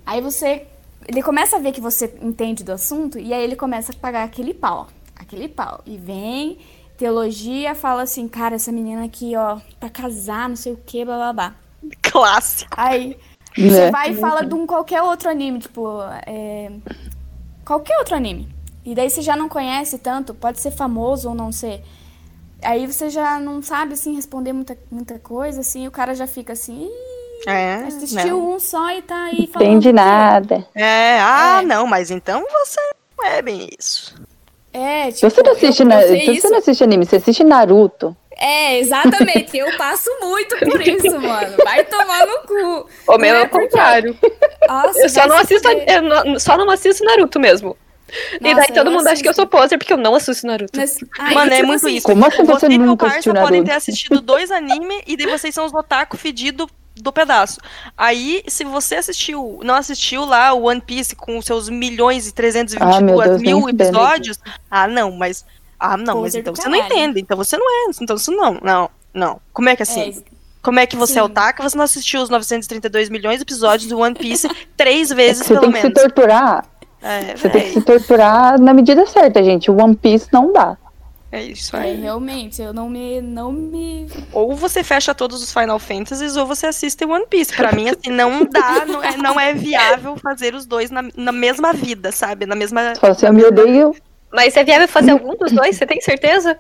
Aí 0.06 0.22
você. 0.22 0.66
Ele 1.06 1.22
começa 1.22 1.58
a 1.58 1.60
ver 1.60 1.74
que 1.74 1.82
você 1.82 2.18
entende 2.22 2.64
do 2.64 2.72
assunto 2.72 3.20
e 3.20 3.34
aí 3.34 3.44
ele 3.44 3.56
começa 3.58 3.92
a 3.92 3.96
pagar 3.96 4.24
aquele 4.24 4.54
pau. 4.54 4.88
Aquele 5.16 5.50
pau. 5.50 5.82
E 5.86 5.98
vem, 5.98 6.58
teologia, 6.98 7.76
fala 7.76 8.02
assim, 8.04 8.28
cara, 8.28 8.56
essa 8.56 8.72
menina 8.72 9.06
aqui, 9.06 9.36
ó, 9.36 9.60
pra 9.80 9.90
casar, 9.90 10.50
não 10.50 10.56
sei 10.56 10.74
o 10.74 10.78
que, 10.86 11.06
blá 11.06 11.16
blá 11.18 11.34
blá. 11.34 11.56
Clássico. 12.02 12.72
Aí 12.76 13.18
Né? 13.58 13.70
você 13.70 13.92
vai 13.92 14.12
e 14.12 14.16
fala 14.16 14.44
de 14.46 14.54
um 14.54 14.66
qualquer 14.66 15.02
outro 15.02 15.30
anime, 15.30 15.60
tipo, 15.60 16.02
é, 16.26 16.72
qualquer 17.66 17.98
outro 18.00 18.16
anime. 18.16 18.50
E 18.84 18.96
daí 18.96 19.10
você 19.10 19.22
já 19.22 19.36
não 19.36 19.48
conhece 19.50 19.98
tanto, 19.98 20.34
pode 20.34 20.60
ser 20.60 20.72
famoso 20.72 21.30
ou 21.30 21.36
não 21.36 21.52
ser. 21.52 21.84
Aí 22.64 22.88
você 22.88 23.10
já 23.10 23.40
não 23.40 23.62
sabe, 23.62 23.94
assim, 23.94 24.16
responder 24.16 24.52
muita, 24.54 24.76
muita 24.90 25.20
coisa, 25.20 25.62
assim, 25.62 25.84
e 25.84 25.88
o 25.88 25.92
cara 25.92 26.16
já 26.16 26.26
fica 26.26 26.54
assim, 26.54 26.86
"Ih, 26.88 27.50
É, 27.50 27.76
assistiu 27.86 28.40
não. 28.40 28.56
um 28.56 28.60
só 28.60 28.90
e 28.92 29.02
tá 29.04 29.26
aí 29.26 29.48
falando. 29.48 29.70
Entendi 29.70 29.94
nada. 29.94 30.68
É, 30.74 31.20
ah, 31.22 31.60
É. 31.62 31.66
não, 31.66 31.86
mas 31.86 32.10
então 32.10 32.44
você 32.50 32.80
não 33.20 33.26
é 33.28 33.42
bem 33.44 33.70
isso. 33.78 34.16
É, 34.74 35.12
tipo, 35.12 35.30
você 35.30 35.42
não 35.44 35.52
assiste, 35.54 35.80
eu, 35.82 35.86
na- 35.86 36.02
você 36.02 36.50
não 36.50 36.58
assiste 36.60 36.84
anime, 36.84 37.06
você 37.06 37.16
assiste 37.16 37.44
Naruto. 37.44 38.16
É, 38.40 38.78
exatamente. 38.80 39.58
Eu 39.58 39.76
passo 39.78 40.10
muito 40.22 40.56
por 40.60 40.80
isso, 40.88 41.10
mano. 41.20 41.58
Vai 41.64 41.84
tomar 41.86 42.26
no 42.28 42.38
cu. 42.42 42.90
O 43.08 43.18
meu 43.18 43.34
Não 43.34 43.42
é 43.42 43.44
o 43.44 43.50
contrário. 43.50 44.16
Nossa, 44.68 45.00
Eu 45.00 45.10
só 45.10 45.28
não 45.28 45.38
assisto, 45.38 45.68
eu 45.68 46.02
não- 46.04 46.40
só 46.40 46.56
não 46.58 46.70
assisto 46.70 47.04
Naruto 47.04 47.40
mesmo. 47.40 47.76
e 48.40 48.44
Nossa, 48.54 48.56
daí 48.68 48.76
todo 48.76 48.92
mundo 48.92 49.08
acha 49.08 49.24
que 49.24 49.28
eu 49.30 49.34
sou 49.34 49.48
poser 49.48 49.80
porque 49.80 49.92
eu 49.94 49.98
não 49.98 50.14
assisto 50.14 50.46
Naruto. 50.46 50.78
Mas- 50.80 50.98
aí, 51.18 51.34
Mano, 51.34 51.52
é 51.52 51.56
tipo 51.56 51.68
muito 51.68 51.86
assim, 51.86 51.96
isso. 51.96 52.06
Como 52.06 52.26
assim 52.28 52.44
você 52.44 52.66
e 52.68 52.70
teu 52.70 52.80
nunca 52.80 53.08
assistiu 53.08 53.34
podem 53.34 53.64
ter 53.64 53.70
Naruto? 53.70 53.78
assistido 53.78 54.22
dois 54.22 54.52
animes 54.52 55.02
e 55.08 55.18
daí 55.18 55.26
vocês 55.28 55.56
são 55.56 55.66
os 55.66 55.74
otaku 55.74 56.16
fedidos 56.16 56.68
do 57.02 57.12
pedaço. 57.12 57.60
Aí, 57.98 58.44
se 58.48 58.64
você 58.64 58.96
assistiu, 58.96 59.60
não 59.64 59.76
assistiu 59.76 60.26
lá 60.26 60.54
o 60.54 60.64
One 60.64 60.82
Piece 60.82 61.16
com 61.16 61.38
os 61.38 61.46
seus 61.46 61.70
milhões 61.70 62.28
e 62.28 62.34
322 62.34 63.30
Ah, 63.30 63.38
mil 63.40 63.70
episódios, 63.70 64.40
ah, 64.70 64.88
não, 64.88 65.12
mas 65.12 65.46
ah, 65.80 65.96
não, 65.98 66.16
mas 66.22 66.34
Poser 66.34 66.42
então 66.42 66.56
você 66.56 66.68
não 66.70 66.78
entende, 66.78 67.20
então 67.20 67.38
você 67.38 67.56
não 67.58 67.66
é, 67.70 67.92
então 68.02 68.16
isso 68.16 68.32
não, 68.32 68.54
não, 68.62 68.90
não. 69.14 69.40
Como 69.54 69.70
é 69.70 69.76
que 69.76 69.84
assim? 69.84 70.02
É, 70.02 70.14
Como 70.62 70.80
é 70.80 70.86
que 70.88 70.96
você 70.96 71.14
é 71.20 71.22
Sim. 71.22 71.28
otaku? 71.28 71.62
Você 71.64 71.78
não 71.78 71.84
assistiu 71.86 72.22
os 72.22 72.30
932 72.30 73.10
milhões 73.10 73.38
de 73.38 73.44
episódios 73.44 73.88
do 73.90 74.00
One 74.00 74.16
Piece 74.16 74.48
três 74.76 75.12
É 75.12 75.16
vezes, 75.16 75.46
você 75.46 75.54
pelo 75.54 75.62
tem 75.62 75.72
que 75.72 75.78
se 75.82 75.88
menos. 75.88 76.02
torturar. 76.02 76.66
É, 77.02 77.36
Você 77.38 77.50
tem 77.50 77.62
que 77.62 77.68
véi, 77.68 77.74
se 77.74 77.82
torturar 77.82 78.60
na 78.60 78.74
medida 78.74 79.06
certa, 79.06 79.44
gente. 79.44 79.70
O 79.70 79.80
One 79.80 79.96
Piece 79.96 80.28
não 80.34 80.52
dá. 80.52 80.76
É 81.32 81.44
isso 81.44 81.76
é, 81.76 81.82
aí. 81.82 81.96
realmente, 82.02 82.62
eu 82.62 82.74
não 82.74 82.90
me, 82.90 83.22
não 83.22 83.52
me. 83.52 84.08
Ou 84.32 84.56
você 84.56 84.84
fecha 84.84 85.14
todos 85.14 85.42
os 85.44 85.52
Final 85.52 85.78
Fantasies 85.80 86.36
ou 86.38 86.46
você 86.46 86.68
assiste 86.68 87.04
One 87.06 87.26
Piece. 87.30 87.54
Pra 87.54 87.72
mim, 87.72 87.90
assim, 87.90 88.10
não 88.12 88.46
dá, 88.46 88.86
não 88.86 89.04
é, 89.04 89.18
não 89.18 89.40
é 89.40 89.54
viável 89.54 90.16
fazer 90.18 90.54
os 90.56 90.66
dois 90.66 90.90
na, 90.90 91.04
na 91.16 91.32
mesma 91.32 91.74
vida, 91.74 92.12
sabe? 92.12 92.46
Na 92.46 92.56
mesma. 92.56 92.94
Fala 93.00 93.14
assim, 93.14 93.26
eu 93.26 93.34
me 93.34 93.44
odeio. 93.44 93.94
Mas 94.32 94.58
é 94.58 94.64
viável 94.64 94.88
fazer 94.90 95.12
algum 95.12 95.36
dos 95.38 95.54
dois? 95.54 95.78
Você 95.78 95.86
tem 95.86 96.02
certeza? 96.02 96.58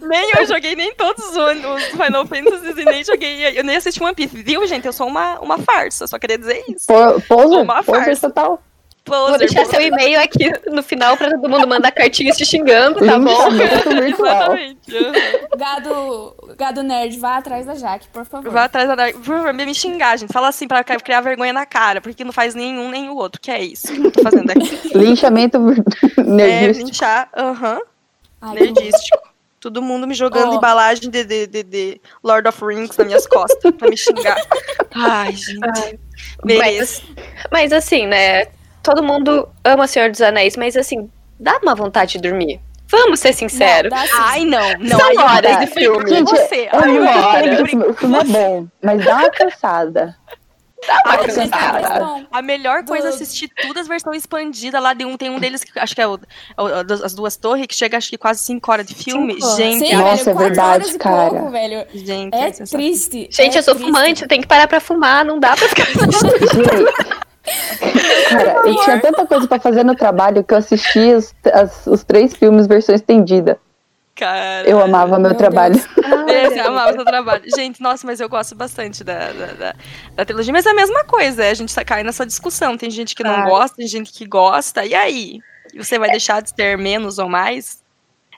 Nem 0.00 0.32
eu 0.36 0.46
joguei 0.46 0.74
nem 0.74 0.94
todos 0.94 1.24
os, 1.24 1.84
Final 1.92 2.26
Fantasies 2.26 2.76
e 2.76 2.84
nem 2.84 3.04
joguei. 3.04 3.58
Eu 3.58 3.64
nem 3.64 3.76
assisti 3.76 4.02
One 4.02 4.14
Piece. 4.14 4.36
Viu, 4.42 4.66
gente? 4.66 4.86
Eu 4.86 4.92
sou 4.92 5.06
uma, 5.06 5.38
uma 5.40 5.58
farsa, 5.58 6.06
só 6.06 6.18
queria 6.18 6.38
dizer 6.38 6.64
isso. 6.68 6.86
Po- 6.86 7.20
Poser, 7.28 7.58
Uma 7.62 7.82
poser 7.82 8.04
farsa. 8.04 8.28
total. 8.28 8.62
Vou 9.06 9.26
Poser, 9.26 9.38
deixar 9.38 9.64
seu 9.66 9.80
e-mail 9.80 10.20
aqui 10.20 10.50
no 10.68 10.82
final 10.82 11.16
pra 11.16 11.30
todo 11.30 11.48
mundo 11.48 11.66
mandar 11.68 11.92
cartinhas 11.92 12.36
te 12.36 12.44
xingando, 12.44 12.98
tá 13.06 13.18
bom? 13.18 13.48
Exatamente. 14.04 14.78
Gado, 15.56 16.34
gado 16.56 16.82
nerd, 16.82 17.16
vá 17.18 17.36
atrás 17.36 17.66
da 17.66 17.74
Jaque, 17.76 18.08
por 18.08 18.24
favor. 18.26 18.50
Vai 18.50 18.64
atrás 18.64 18.88
da 18.88 19.12
favor, 19.12 19.64
me 19.64 19.74
xingar, 19.74 20.18
gente. 20.18 20.32
Fala 20.32 20.48
assim 20.48 20.66
pra 20.66 20.82
criar 20.82 21.20
vergonha 21.20 21.52
na 21.52 21.64
cara, 21.64 22.00
porque 22.00 22.24
não 22.24 22.32
faz 22.32 22.54
nenhum 22.54 22.90
nem 22.90 23.08
o 23.08 23.14
outro. 23.14 23.40
Que 23.40 23.50
é 23.50 23.62
isso 23.62 23.86
que 23.92 24.06
eu 24.06 24.10
tô 24.10 24.22
fazendo 24.22 24.50
aqui. 24.50 24.80
Linchamento 24.98 25.58
É, 26.18 26.22
nerdístico. 26.22 26.86
linchar. 26.88 27.28
Aham. 27.36 27.80
Ai, 28.40 28.56
que 28.56 28.62
Nerdístico. 28.64 29.18
Todo 29.60 29.80
mundo 29.82 30.06
me 30.06 30.14
jogando 30.14 30.52
Ó. 30.52 30.56
embalagem 30.56 31.10
de, 31.10 31.24
de, 31.24 31.46
de, 31.46 31.62
de 31.62 32.00
Lord 32.22 32.46
of 32.48 32.64
Rings 32.64 32.96
nas 32.96 33.06
minhas 33.06 33.26
costas 33.26 33.72
pra 33.74 33.88
me 33.88 33.96
xingar. 33.96 34.36
Ai, 34.94 35.32
gente. 35.32 35.98
Beleza. 36.44 37.02
Mas 37.50 37.72
assim, 37.72 38.06
né? 38.06 38.46
Todo 38.86 39.02
mundo 39.02 39.48
ama 39.64 39.86
Senhor 39.86 40.10
dos 40.10 40.20
Anéis, 40.22 40.56
mas 40.56 40.76
assim, 40.76 41.10
dá 41.38 41.58
uma 41.62 41.74
vontade 41.74 42.12
de 42.12 42.28
dormir. 42.28 42.60
Vamos 42.88 43.18
ser 43.18 43.32
sinceros. 43.32 43.90
Não, 43.92 43.98
dá. 44.06 44.12
Ai, 44.20 44.44
não. 44.44 44.78
Não, 44.78 44.98
São 44.98 45.24
horas 45.24 45.58
de 45.60 45.66
filme. 45.66 46.08
Gente, 46.08 46.30
você. 46.30 46.68
é 46.70 46.70
tempo, 46.70 47.62
brinco 47.64 47.90
o 47.90 47.94
filme 47.94 48.18
é 48.18 48.24
bom, 48.24 48.66
mas 48.82 49.04
dá 49.04 49.16
uma 49.16 49.30
cansada. 49.30 50.16
Mas 51.04 51.34
gente, 51.34 51.50
tem 51.50 52.26
a 52.30 52.42
melhor 52.42 52.84
coisa 52.84 53.06
é 53.06 53.10
assistir 53.10 53.48
tudo 53.60 53.80
as 53.80 53.88
versões 53.88 54.18
expandidas 54.18 54.80
lá 54.80 54.94
de 54.94 55.04
um. 55.04 55.16
Tem 55.16 55.28
um 55.30 55.40
deles 55.40 55.64
que 55.64 55.76
acho 55.76 55.96
que 55.96 56.00
é 56.00 56.06
o, 56.06 56.14
é 56.14 56.62
o- 56.62 57.04
as 57.04 57.12
duas 57.12 57.36
torres, 57.36 57.66
que 57.66 57.74
chega 57.74 57.96
acho 57.96 58.08
que 58.10 58.16
quase 58.18 58.44
5 58.44 58.70
horas 58.70 58.86
de 58.86 58.94
filme. 58.94 59.34
Cinco. 59.34 59.56
Gente, 59.56 59.88
Sim, 59.88 59.96
Nossa, 59.96 60.24
velho, 60.32 60.36
é 60.38 60.42
verdade, 60.44 60.68
horas 60.84 60.94
e 60.94 60.98
cara. 60.98 61.30
pouco, 61.30 61.50
velho. 61.50 61.86
gente. 61.92 62.34
É 62.36 62.52
sensacional. 62.52 62.86
triste. 62.86 63.28
Gente, 63.32 63.56
é 63.56 63.58
eu 63.58 63.62
sou 63.64 63.74
triste. 63.74 63.90
fumante, 63.92 64.22
eu 64.22 64.28
tenho 64.28 64.42
que 64.42 64.48
parar 64.48 64.68
pra 64.68 64.78
fumar, 64.78 65.24
não 65.24 65.40
dá 65.40 65.56
pra 65.56 65.68
ficar 65.68 65.86
Gente, 65.90 67.25
cara, 68.28 68.62
eu 68.68 68.76
tinha 68.82 69.00
tanta 69.00 69.26
coisa 69.26 69.46
pra 69.46 69.58
fazer 69.60 69.84
no 69.84 69.94
trabalho 69.94 70.42
que 70.44 70.52
eu 70.54 70.58
assisti 70.58 71.12
os, 71.14 71.34
as- 71.52 71.86
os 71.86 72.04
três 72.04 72.34
filmes 72.34 72.66
versão 72.66 72.94
estendida. 72.94 73.58
Cara. 74.14 74.66
Eu 74.68 74.80
amava 74.80 75.18
meu, 75.18 75.28
Meu 75.30 75.34
trabalho. 75.38 75.74
Esse, 75.76 75.90
eu 76.58 76.68
amava 76.68 76.92
o 76.92 76.94
seu 76.94 77.04
trabalho. 77.04 77.42
Gente, 77.54 77.82
nossa, 77.82 78.06
mas 78.06 78.18
eu 78.18 78.28
gosto 78.30 78.54
bastante 78.54 79.04
da, 79.04 79.30
da, 79.30 79.46
da, 79.52 79.74
da 80.14 80.24
trilogia. 80.24 80.52
Mas 80.54 80.64
é 80.64 80.70
a 80.70 80.74
mesma 80.74 81.04
coisa, 81.04 81.44
é, 81.44 81.50
a 81.50 81.54
gente 81.54 81.74
cai 81.84 82.02
nessa 82.02 82.24
discussão. 82.24 82.78
Tem 82.78 82.90
gente 82.90 83.14
que 83.14 83.22
não 83.22 83.34
Claro. 83.34 83.50
gosta, 83.50 83.76
tem 83.76 83.86
gente 83.86 84.10
que 84.12 84.26
gosta. 84.26 84.86
E 84.86 84.94
aí? 84.94 85.38
Você 85.76 85.98
vai 85.98 86.10
deixar 86.10 86.40
de 86.40 86.54
ter 86.54 86.78
menos 86.78 87.18
ou 87.18 87.28
mais? 87.28 87.84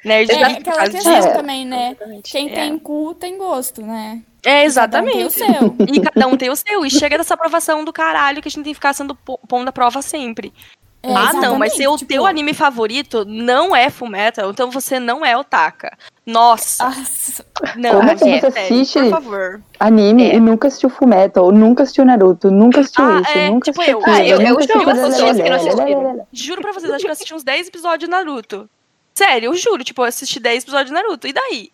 Nerd 0.05 0.31
É 0.33 0.35
geek 0.49 0.61
aquela 0.68 0.88
questão 0.88 1.14
disso? 1.14 1.29
É. 1.29 1.33
também, 1.33 1.64
né? 1.64 1.97
Quem 2.25 2.49
É. 2.51 2.55
tem 2.55 2.79
cu 2.79 3.14
tem 3.14 3.38
gosto, 3.38 3.81
né? 3.81 4.21
É, 4.49 4.71
Cada 4.73 5.03
um 5.03 5.07
tem 5.07 5.25
o 5.25 5.27
exatamente. 5.27 5.33
seu. 5.33 5.77
E 5.95 6.01
cada 6.01 6.27
um 6.29 6.37
tem 6.37 6.51
o 6.51 6.57
seu. 6.57 6.87
E 6.87 6.91
chega 6.91 7.19
dessa 7.19 7.35
aprovação 7.35 7.85
do 7.85 7.93
caralho 7.93 8.41
que 8.41 8.49
a 8.49 8.51
gente 8.51 8.65
tem 8.65 8.73
que 8.73 8.75
ficar 8.75 8.93
sendo 8.95 9.15
po- 9.15 9.39
pondo 9.47 9.69
a 9.69 9.73
prova 9.73 10.01
sempre. 10.03 10.53
É, 11.01 11.15
ah, 11.15 11.33
não, 11.33 11.57
mas 11.57 11.75
exatamente, 11.75 11.77
se 11.77 11.87
o 11.87 11.97
tipo, 11.97 12.09
teu 12.09 12.27
anime 12.27 12.53
favorito 12.53 13.25
não 13.25 13.75
é 13.75 13.89
Fullmetal, 13.89 14.51
então 14.51 14.69
você 14.69 14.99
não 14.99 15.25
é 15.25 15.37
otaka. 15.37 15.97
Nossa, 16.27 16.85
Nossa, 16.89 17.45
não, 17.77 17.99
Como 17.99 18.11
é, 18.11 18.15
assim 18.15 18.41
você 18.41 18.51
sério, 18.51 18.75
assiste 18.81 18.99
por 18.99 19.11
favor. 19.11 19.63
anime 19.79 20.25
É. 20.31 20.35
e 20.35 20.41
nunca 20.41 20.67
assistiu 20.67 20.91
Fullmetal, 20.91 21.53
nunca 21.53 21.85
assistiu 21.85 22.05
Naruto, 22.05 22.51
nunca 22.51 22.81
assistiu 22.81 23.05
Ah, 23.05 23.21
isso, 23.21 23.39
é, 23.39 23.49
nunca 23.49 23.65
tipo 23.71 23.81
assistiu 23.81 23.99
eu. 24.01 24.01
aquilo, 24.03 24.17
Ah, 24.17 24.27
eu- 24.27 24.41
eu 24.41 24.49
nunca 24.49 24.59
assistiu 24.59 24.75
julgo 24.77 24.91
as 24.91 24.99
aquilo, 24.99 25.15
pessoas 25.15 25.41
que 25.85 25.95
não. 25.95 26.27
Juro 26.33 26.63
pra 26.63 26.73
vocês, 26.73 26.93
acho 26.93 27.03
que 27.05 27.09
eu 27.09 27.13
assisti 27.13 27.35
uns 27.35 27.45
10 27.45 27.69
episódios 27.69 28.01
de 28.01 28.11
Naruto. 28.11 28.69
Sério, 29.15 29.47
eu 29.47 29.55
juro, 29.55 29.85
tipo, 29.85 30.03
eu 30.03 30.07
assisti 30.07 30.41
10 30.41 30.65
episódios 30.65 30.89
de 30.89 30.95
Naruto. 30.95 31.29
E 31.29 31.33
daí? 31.33 31.71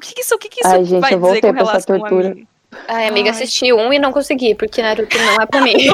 O 0.00 0.02
que 0.02 0.14
que 0.14 0.22
isso, 0.22 0.34
o 0.34 0.38
que 0.38 0.48
que 0.48 0.60
isso 0.60 0.68
Ai, 0.70 0.82
gente, 0.82 1.00
vai 1.02 1.12
eu 1.12 1.20
voltei 1.20 1.40
dizer 1.42 1.48
com 1.48 1.52
pra 1.52 1.62
essa 1.62 1.70
relação 1.72 1.96
a 1.96 1.98
tortura. 1.98 2.34
mim? 2.34 2.46
Ai, 2.88 3.08
amiga, 3.08 3.28
Ai. 3.30 3.36
assisti 3.36 3.70
um 3.70 3.92
e 3.92 3.98
não 3.98 4.12
consegui, 4.12 4.54
porque 4.54 4.80
Naruto 4.80 5.18
não 5.18 5.42
é 5.42 5.46
pra 5.46 5.60
mim. 5.60 5.74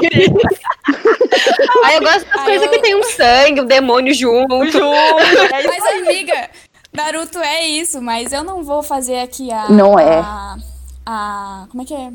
Ai, 1.85 1.97
eu 1.97 2.01
gosto 2.03 2.25
das 2.25 2.39
Ai, 2.39 2.45
coisas 2.45 2.63
eu- 2.67 2.71
que 2.71 2.79
tem 2.81 2.95
um 2.95 3.03
sangue, 3.03 3.61
um 3.63 3.67
demônio 3.67 4.15
junto. 4.15 4.65
Junto, 4.67 4.79
é 5.53 5.67
Mas, 5.67 5.85
amiga, 6.07 6.51
Naruto 6.93 7.39
é 7.41 7.67
isso, 7.67 8.01
mas 8.01 8.33
eu 8.33 8.45
não 8.45 8.63
vou 8.63 8.81
fazer 8.83 9.19
aqui 9.21 9.53
a. 9.53 9.69
Não 9.69 9.99
é. 9.99 10.19
A, 10.21 10.57
a- 11.05 11.67
como 11.71 11.83
é 11.83 11.87
que 11.87 11.95
é? 11.95 12.11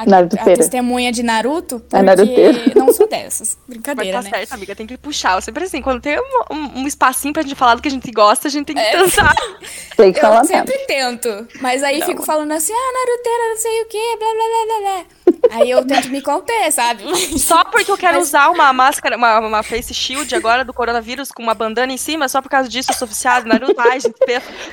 A, 0.00 0.18
a 0.42 0.54
testemunha 0.56 1.10
de 1.12 1.22
Naruto, 1.22 1.80
porque 1.80 1.96
É 1.96 2.02
naruteira. 2.02 2.58
não 2.76 2.92
sou 2.92 3.08
dessas. 3.08 3.56
Mas 3.66 3.76
Brincadeira, 3.76 4.18
tá 4.18 4.22
né? 4.24 4.30
certo, 4.30 4.52
amiga, 4.54 4.74
tem 4.76 4.86
que 4.86 4.96
puxar. 4.96 5.36
Eu 5.36 5.40
sempre 5.42 5.64
assim, 5.64 5.80
quando 5.82 6.00
tem 6.00 6.18
um, 6.18 6.54
um- 6.54 6.78
um 6.80 6.86
espacinho 6.86 7.32
pra 7.32 7.42
gente 7.42 7.54
falar 7.54 7.74
do 7.74 7.82
que 7.82 7.88
a 7.88 7.90
gente 7.90 8.10
gosta, 8.10 8.48
a 8.48 8.50
gente 8.50 8.66
tem 8.66 8.76
que 8.76 8.82
É. 8.82 8.90
tentar. 9.02 9.34
Tem 9.96 10.12
que 10.14 10.18
Eu 10.18 10.22
falar 10.22 10.44
sempre 10.44 10.78
tento, 10.86 11.28
mas 11.60 11.82
aí 11.82 11.98
Não. 11.98 12.06
fico 12.06 12.22
falando 12.22 12.52
assim, 12.52 12.72
ah, 12.72 12.92
Naruteira, 12.94 13.48
não 13.50 13.56
sei 13.58 13.82
o 13.82 13.86
que, 13.86 14.16
blá 14.16 14.28
blá 14.32 14.44
blá 14.46 14.64
blá 14.66 14.80
blá. 14.80 15.04
Aí 15.50 15.70
eu 15.70 15.84
tento 15.84 16.08
me 16.08 16.20
conter, 16.22 16.70
sabe? 16.72 17.04
Mas- 17.04 17.42
Só 17.42 17.64
porque 17.64 17.90
eu 17.90 17.96
quero 17.96 18.18
Mas- 18.18 18.28
usar 18.28 18.48
uma 18.50 18.72
máscara, 18.72 19.16
uma, 19.16 19.38
uma 19.40 19.62
face 19.62 19.92
shield 19.92 20.32
agora 20.34 20.64
do 20.64 20.72
coronavírus 20.72 21.30
com 21.32 21.42
uma 21.42 21.54
bandana 21.54 21.92
em 21.92 21.96
cima, 21.96 22.28
só 22.28 22.40
por 22.40 22.48
causa 22.48 22.68
disso 22.68 22.90
eu 22.92 22.94
sou 22.96 23.08
Naruto. 23.46 23.74
Ai, 23.80 24.00
gente, 24.00 24.14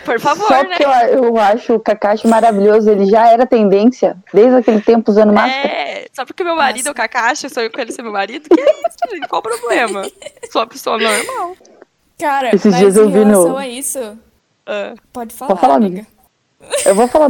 por 0.06 0.20
favor, 0.20 0.48
Só 0.48 0.64
né? 0.64 0.70
porque 0.78 0.84
eu, 0.86 1.24
eu 1.26 1.38
acho 1.38 1.74
o 1.76 1.80
Kakashi 1.80 2.28
maravilhoso, 2.28 2.90
ele 2.90 3.06
já 3.06 3.28
era 3.28 3.46
tendência, 3.46 4.18
desde 4.34 4.56
aquele 4.58 4.82
tempo 4.82 5.12
usando 5.12 5.34
máscara. 5.34 5.68
É, 5.68 6.08
só 6.14 6.26
porque 6.26 6.44
meu 6.44 6.56
marido 6.56 6.86
Nossa. 6.86 6.90
é 6.90 6.92
o 6.92 6.96
Kakashi, 6.96 7.46
eu 7.46 7.50
sonho 7.50 7.72
com 7.72 7.80
ele 7.82 7.92
ser 7.92 8.02
meu 8.02 8.12
marido, 8.12 8.48
que 8.50 8.60
é 8.60 8.64
isso, 8.66 8.98
gente? 9.16 9.28
Qual 9.28 9.40
o 9.40 9.44
problema? 9.44 10.04
Sou 10.52 10.62
uma 10.62 10.68
pessoa 10.68 10.98
normal. 10.98 11.56
Cara, 12.20 12.56
Esses 12.56 12.72
mas 12.72 12.80
dias 12.80 12.96
eu 12.96 13.06
em 13.08 13.12
vi 13.12 13.20
no- 13.20 13.26
relação 13.26 13.58
a 13.58 13.68
isso, 13.68 14.18
Ah. 14.66 14.94
pode 15.14 15.34
falar, 15.36 15.56
falar, 15.58 15.76
amiga. 15.76 16.06
Eu 16.86 16.96
vou 16.96 17.08
falar 17.08 17.30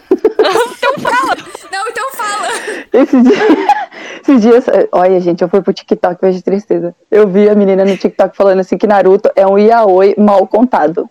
abobrinha. 0.96 1.56
Não, 1.72 1.88
então 1.88 2.12
fala. 2.12 2.48
Esses 2.92 3.22
dias, 3.22 3.38
esses 4.22 4.40
dias, 4.42 4.64
olha 4.92 5.20
gente, 5.20 5.42
eu 5.42 5.48
fui 5.48 5.60
pro 5.62 5.72
TikTok 5.72 6.24
hoje 6.24 6.38
de 6.38 6.44
tristeza. 6.44 6.94
Eu 7.10 7.26
vi 7.28 7.48
a 7.48 7.54
menina 7.54 7.84
no 7.84 7.96
TikTok 7.96 8.36
falando 8.36 8.60
assim 8.60 8.76
que 8.78 8.86
Naruto 8.86 9.30
é 9.36 9.46
um 9.46 9.58
yaoi 9.58 10.14
mal 10.18 10.46
contado. 10.46 11.08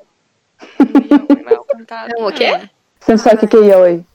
Mal 1.45 1.63
cantado. 1.65 2.11
Não, 2.17 2.27
o 2.27 2.31
quê? 2.31 2.59
Você 2.99 3.11
não 3.11 3.17
sabe 3.19 3.35
o 3.35 3.39
que 3.39 3.47
que 3.47 3.57
é 3.57 3.59
yaoi? 3.67 4.05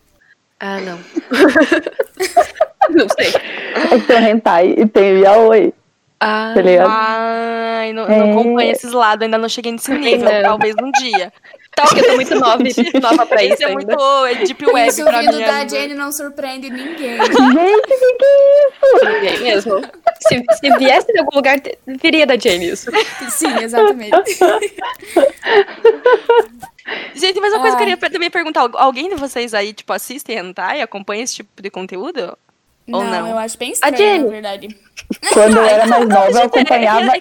Ah, 0.59 0.79
não. 0.81 0.99
não 2.91 3.07
sei. 3.09 3.33
É 3.93 3.99
que 3.99 4.07
tem 4.07 4.17
o 4.17 4.29
hentai 4.29 4.75
e 4.77 4.87
tem 4.87 5.15
o 5.15 5.19
yaoi, 5.19 5.73
Ah, 6.21 6.53
tá? 6.55 6.61
Ai, 7.81 7.93
não, 7.93 8.05
É. 8.05 8.19
não 8.19 8.31
acompanho 8.33 8.71
esses 8.73 8.93
lados, 8.93 9.23
ainda 9.25 9.39
não 9.39 9.49
cheguei 9.49 9.73
nesse 9.73 9.91
nível, 9.93 10.29
talvez 10.43 10.75
um 10.83 10.91
dia. 10.93 11.33
TikTok, 11.81 11.99
eu 12.01 12.07
tô 12.09 12.15
muito 12.15 12.35
nova, 12.35 12.63
nova 13.03 13.27
pra 13.27 13.43
isso 13.43 13.55
Esse 13.55 13.65
é 13.65 13.73
muito 13.73 14.27
é 14.27 14.35
Deep 14.37 14.67
Web 14.67 14.89
Isso 14.89 15.05
pra 15.05 15.21
vindo 15.21 15.37
mim. 15.37 15.45
da 15.45 15.67
Jenny 15.69 15.95
não 15.95 16.13
surpreende 16.13 16.71
ninguém. 16.71 17.17
Gente, 17.21 17.83
que 17.87 17.97
que 17.97 18.25
é 18.25 18.69
isso? 18.69 19.05
Ninguém 19.05 19.41
mesmo. 19.41 19.81
Se, 20.29 20.45
se 20.61 20.77
viesse 20.79 21.13
de 21.13 21.19
algum 21.19 21.37
lugar, 21.37 21.57
viria 21.87 22.27
da 22.27 22.37
Jane 22.39 22.71
isso. 22.71 22.91
Sim, 23.31 23.57
exatamente. 23.63 24.11
Gente, 27.15 27.41
mas 27.41 27.53
uma 27.53 27.61
coisa 27.61 27.77
que 27.77 27.83
eu 27.83 27.87
queria 27.89 28.11
também 28.11 28.31
perguntar: 28.31 28.61
al- 28.63 28.77
alguém 28.79 29.09
de 29.09 29.15
vocês 29.15 29.55
aí, 29.55 29.73
tipo, 29.73 29.93
assiste 29.93 30.33
hentai, 30.33 30.81
acompanha 30.83 31.23
esse 31.23 31.35
tipo 31.37 31.63
de 31.63 31.71
conteúdo? 31.71 32.37
Ou 32.93 33.05
não, 33.05 33.11
não? 33.11 33.29
eu 33.29 33.39
acho 33.39 33.57
bem 33.57 33.71
A 33.71 33.73
estranho, 33.73 33.97
Jenny. 33.97 34.25
na 34.25 34.31
verdade. 34.31 34.77
Quando 35.33 35.57
eu 35.59 35.65
era 35.65 35.87
mais 35.87 36.09
nova, 36.09 36.31
eu 36.31 36.43
acompanhava 36.43 37.13
é- 37.17 37.21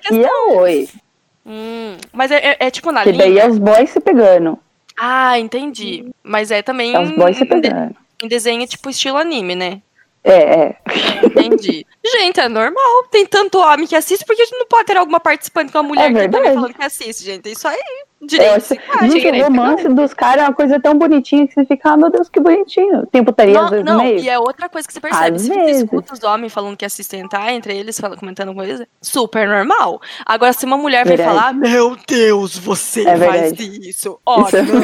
é 1.50 1.52
e. 1.52 1.56
Hum, 1.96 1.98
mas 2.14 2.32
é, 2.32 2.38
é- 2.38 2.58
é 2.60 2.72
tipo 2.72 2.92
na 2.92 3.04
Que 3.04 3.12
daí 3.12 3.30
linha? 3.30 3.44
é 3.44 3.48
os 3.50 3.58
boys 3.58 3.90
se 3.90 4.00
pegando. 4.00 4.58
Ah, 4.98 5.40
entendi. 5.40 6.06
Mas 6.24 6.52
é 6.52 6.62
também 6.62 6.94
É 6.94 7.00
os 7.00 7.10
boys 7.12 7.38
se 7.38 7.46
pegando. 7.46 7.96
em 8.24 8.28
desenho 8.28 8.66
tipo 8.68 8.90
estilo 8.90 9.18
anime, 9.18 9.56
né? 9.56 9.82
É, 10.24 10.34
é. 10.34 10.76
Entendi. 11.24 11.86
gente, 12.06 12.40
é 12.40 12.50
normal. 12.50 13.04
Tem 13.10 13.26
tanto 13.26 13.58
homem 13.60 13.88
que 13.88 13.96
assiste, 13.96 14.26
por 14.26 14.36
que 14.36 14.42
a 14.42 14.46
gente 14.46 14.58
não 14.60 14.66
pode 14.68 14.86
ter 14.86 14.98
alguma 14.98 15.20
participante 15.20 15.72
com 15.72 15.78
a 15.78 15.84
mulher 15.84 16.12
É 16.12 16.14
que 16.14 16.30
também 16.30 16.54
falando 16.54 16.74
que 16.74 16.84
assiste, 16.84 17.24
gente? 17.24 17.50
Isso 17.50 17.66
aí, 17.68 17.80
direito. 18.22 18.60
gente, 19.02 19.20
direito. 19.22 19.42
o 19.42 19.48
romance 19.48 19.88
dos 19.90 20.14
caras 20.14 20.44
é 20.44 20.48
uma 20.48 20.54
coisa 20.54 20.80
tão 20.80 20.94
bonitinha 20.98 21.48
que 21.48 21.54
você 21.54 21.66
fica, 21.66 21.92
ah, 21.92 21.98
meu 21.98 22.10
Deus, 22.10 22.30
que 22.30 22.40
bonitinho. 22.40 23.06
Tem 23.08 23.24
putaria 23.24 23.56
às 23.58 23.64
Não, 23.64 23.70
vezes 23.70 23.86
não, 23.86 23.98
no 23.98 24.04
meio. 24.04 24.20
e 24.20 24.30
é 24.30 24.38
outra 24.38 24.68
coisa 24.70 24.88
que 24.88 24.94
você 24.94 25.00
percebe. 25.00 25.36
Às 25.36 25.42
Se 25.42 25.48
você 25.48 25.54
vezes. 25.56 25.84
escuta 25.84 26.14
os 26.14 26.24
homens 26.24 26.54
falando 26.54 26.76
que 26.78 26.86
assistem 26.86 27.22
hentai, 27.22 27.56
entre 27.56 27.76
eles 27.78 28.00
fala- 28.00 28.18
comentando 28.18 28.54
coisa, 28.54 28.88
super 29.02 29.48
normal. 29.48 30.02
Agora, 30.26 30.54
se 30.54 30.66
uma 30.66 30.78
mulher 30.78 31.06
vem 31.08 31.18
falar, 31.18 31.54
meu 31.54 31.98
Deus, 32.08 32.58
você 32.58 33.08
É 33.08 33.18
faz 33.18 33.60
isso. 33.60 34.20
Ó, 34.26 34.42
Isso 34.48 34.58
é- 34.58 34.62
não, 34.64 34.82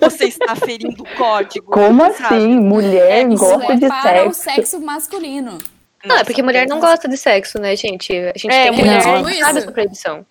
você 0.00 0.24
está 0.26 0.54
ferindo 0.56 1.02
o 1.02 1.16
código. 1.16 1.70
Como 1.72 2.00
sabe? 2.12 2.34
assim? 2.36 2.56
Mulher 2.60 3.20
É, 3.20 3.24
gosta 3.24 3.72
é 3.72 3.76
de 3.76 3.88
para 3.88 4.28
o 4.28 4.32
sexo. 4.32 4.42
sexo 4.54 4.80
masculino. 4.80 5.58
Não, 6.04 6.16
é 6.18 6.22
porque 6.24 6.40
mulher 6.42 6.68
não 6.68 6.78
gosta 6.78 7.08
de 7.08 7.16
sexo, 7.16 7.58
né, 7.58 7.74
gente? 7.74 8.12
A 8.12 8.38
gente 8.38 8.48
É, 8.52 8.64
tem 8.64 8.72
que 8.74 8.78
mulher- 8.78 9.02
sabe 9.02 9.32
Isso. 9.32 9.44
essa 9.58 9.72
proibição. 9.72 10.26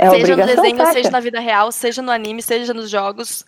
É 0.00 0.10
seja 0.10 0.36
no 0.36 0.46
desenho, 0.46 0.76
saca? 0.76 0.92
seja 0.92 1.10
na 1.10 1.20
vida 1.20 1.40
real, 1.40 1.70
seja 1.72 2.02
no 2.02 2.10
anime, 2.10 2.42
seja 2.42 2.74
nos 2.74 2.90
jogos, 2.90 3.44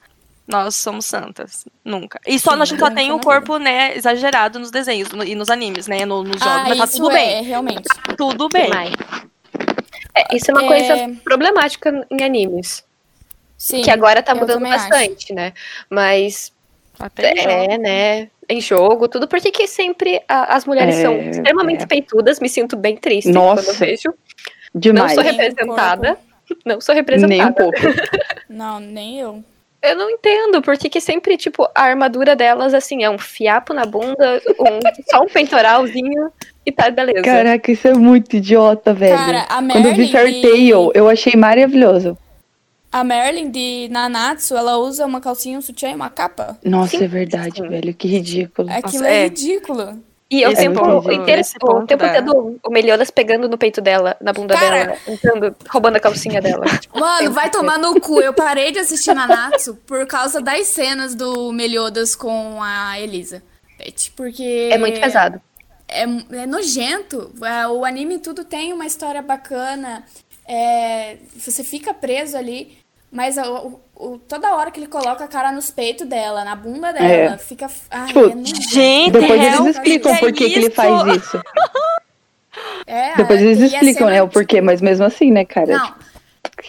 nós 0.47 0.75
somos 0.77 1.05
santas. 1.05 1.66
Nunca. 1.85 2.21
E 2.27 2.38
só 2.38 2.55
Sim, 2.55 2.62
a 2.62 2.64
gente 2.64 2.79
só 2.79 2.90
tem 2.90 3.11
o 3.12 3.16
na 3.16 3.23
corpo, 3.23 3.59
né, 3.59 3.97
exagerado 3.97 4.59
nos 4.59 4.71
desenhos 4.71 5.11
no- 5.11 5.25
e 5.25 5.35
nos 5.35 5.51
animes, 5.51 5.87
né? 5.88 6.05
no- 6.07 6.23
nos 6.23 6.38
jogos. 6.40 6.47
Ah, 6.47 6.64
mas 6.69 6.79
tá 6.79 6.85
isso 6.85 6.97
tudo 6.99 7.11
é, 7.11 7.14
bem. 7.14 7.42
realmente. 7.45 7.88
Tudo 8.16 8.49
Que 8.49 8.59
bem. 8.59 8.69
mais? 8.71 8.95
É, 10.14 10.35
isso 10.37 10.51
é 10.51 10.55
uma 10.55 10.64
É. 10.64 10.66
coisa 10.66 11.16
problemática 11.25 12.07
em 12.11 12.23
animes. 12.25 12.85
Sim, 13.59 13.83
que 13.83 13.90
agora 13.90 14.23
tá 14.23 14.35
mudando 14.35 14.59
também 14.59 14.73
acho. 14.73 14.88
bastante, 14.88 15.33
né? 15.35 15.53
Mas 15.90 16.53
Até 16.99 17.33
em 17.33 17.47
é, 17.47 17.79
né? 17.79 18.29
Em 18.49 18.61
jogo, 18.61 19.09
tudo. 19.09 19.27
Porque 19.27 19.51
que 19.51 19.66
sempre 19.66 20.23
a- 20.29 20.55
as 20.57 20.64
mulheres 20.64 20.97
É, 20.97 21.03
são 21.03 21.16
extremamente 21.19 21.83
é. 21.83 21.87
peitudas. 21.87 22.38
Me 22.38 22.49
sinto 22.49 22.77
bem 22.77 22.97
triste 22.97 23.31
Nossa, 23.33 23.62
quando 23.62 23.69
eu 23.69 23.75
vejo. 23.75 24.14
Demais. 24.77 25.17
Não 25.17 25.23
sou 25.23 25.33
representada. 25.33 26.19
Não 26.65 26.81
sou 26.81 26.95
Nem 26.95 27.03
um 27.03 27.07
representada. 27.07 27.55
pouco. 27.55 27.79
Não, 28.49 28.79
nem 28.79 29.19
eu. 29.19 29.43
Eu 29.83 29.95
não 29.97 30.11
entendo, 30.11 30.62
porque 30.62 30.89
que 30.89 31.01
sempre, 31.01 31.37
tipo, 31.37 31.69
a 31.75 31.83
armadura 31.83 32.35
delas, 32.35 32.75
assim, 32.75 33.05
é 33.05 33.11
um 33.11 33.19
fiapo 33.19 33.73
na 33.73 33.85
bunda, 33.85 34.41
um, 34.59 34.81
só 35.11 35.23
um 35.23 35.27
peitoralzinho 35.27 36.33
e 36.65 36.73
tá, 36.73 36.91
beleza. 36.91 37.23
Caraca, 37.23 37.71
isso 37.71 37.87
é 37.87 37.95
muito 37.95 38.35
idiota, 38.37 38.93
velho. 38.95 39.17
Cara, 39.17 39.43
a 39.43 39.57
Quando 39.62 39.87
eu 39.87 39.95
vi 39.95 39.99
Merlin 39.99 40.12
Fairy 40.12 40.33
de- 40.33 40.43
Tail, 40.43 40.91
eu 40.95 41.09
achei 41.09 41.35
maravilhoso. 41.37 42.19
A 42.91 43.05
Merlin 43.05 43.51
de 43.51 43.89
Nanatsu, 43.91 44.57
ela 44.57 44.77
usa 44.79 45.05
uma 45.07 45.21
calcinha, 45.21 45.59
um 45.59 45.62
sutiã 45.62 45.91
e 45.91 45.95
uma 45.95 46.09
capa. 46.11 46.59
Nossa, 46.65 46.97
Sim, 46.99 47.05
é 47.05 47.09
verdade, 47.09 47.57
sim. 47.61 47.69
velho. 47.69 47.95
Que 47.95 48.09
ridículo. 48.09 48.69
Aquilo 48.73 49.05
é. 49.05 49.19
é 49.19 49.25
ridículo. 49.25 49.99
E 50.29 50.43
eu 50.43 50.53
tempo 50.55 50.81
ponto- 50.81 51.12
inteiro, 51.12 51.41
o 51.62 51.87
tempo 51.87 52.03
tendo 52.05 52.59
o 52.65 52.71
Meliodas 52.71 53.11
pegando 53.11 53.49
no 53.49 53.57
peito 53.57 53.81
dela, 53.81 54.17
na 54.21 54.33
bunda 54.33 54.55
Cara. 54.55 54.87
dela, 54.87 54.99
entrando, 55.07 55.55
roubando 55.69 55.97
a 55.97 56.01
calcinha 56.01 56.41
dela. 56.43 56.65
Tipo, 56.81 56.99
Mano, 56.99 57.31
vai 57.33 57.49
tomar 57.49 57.79
no 57.79 58.01
cu. 58.01 58.21
Eu 58.21 58.35
parei 58.35 58.73
de 58.73 58.81
assistir 58.81 59.15
Nanatsu 59.15 59.77
por 59.87 60.05
causa 60.07 60.41
das 60.41 60.67
cenas 60.67 61.15
do 61.15 61.53
Meliodas 61.53 62.17
com 62.17 62.61
a 62.61 62.99
Elizabeth. 63.01 63.45
Porque. 64.17 64.71
é 64.73 64.79
muito 64.79 65.01
pesado. 65.01 65.41
É, 65.87 66.03
é 66.03 66.47
nojento. 66.47 67.31
É, 67.45 67.69
O 67.69 67.85
anime 67.85 68.19
tudo 68.19 68.45
tem 68.45 68.73
uma 68.73 68.87
história 68.87 69.23
bacana. 69.23 70.05
É, 70.49 71.19
você 71.37 71.62
fica 71.62 71.95
preso 71.95 72.37
ali. 72.37 72.79
Mas 73.12 73.37
o- 73.39 73.81
o- 73.96 74.18
toda 74.18 74.54
hora 74.54 74.70
que 74.70 74.78
ele 74.80 74.87
coloca 74.87 75.24
a 75.24 75.28
cara 75.28 75.50
nos 75.52 75.70
peitos 75.70 76.06
dela, 76.06 76.44
na 76.44 76.54
bunda 76.54 76.92
dela, 76.92 77.35
É. 77.35 77.38
fica. 77.38 77.66
Ai, 77.90 78.06
Tipo, 78.06 78.20
é. 78.28 78.44
Gente, 78.44 79.12
Depois 79.12 79.40
real, 79.40 79.64
eles 79.64 79.76
explicam 79.76 80.16
por 80.16 80.32
que, 80.32 80.48
que 80.50 80.59
ele 80.59 80.70
faz 80.70 81.16
isso. 81.16 81.40
É, 82.87 83.14
Depois 83.16 83.40
eles 83.42 83.61
explicam, 83.61 84.09
né, 84.09 84.22
o 84.22 84.28
porquê, 84.28 84.61
mas 84.62 84.80
mesmo 84.80 85.04
assim, 85.04 85.30
né, 85.30 85.44
cara? 85.44 85.76
Não. 85.76 85.94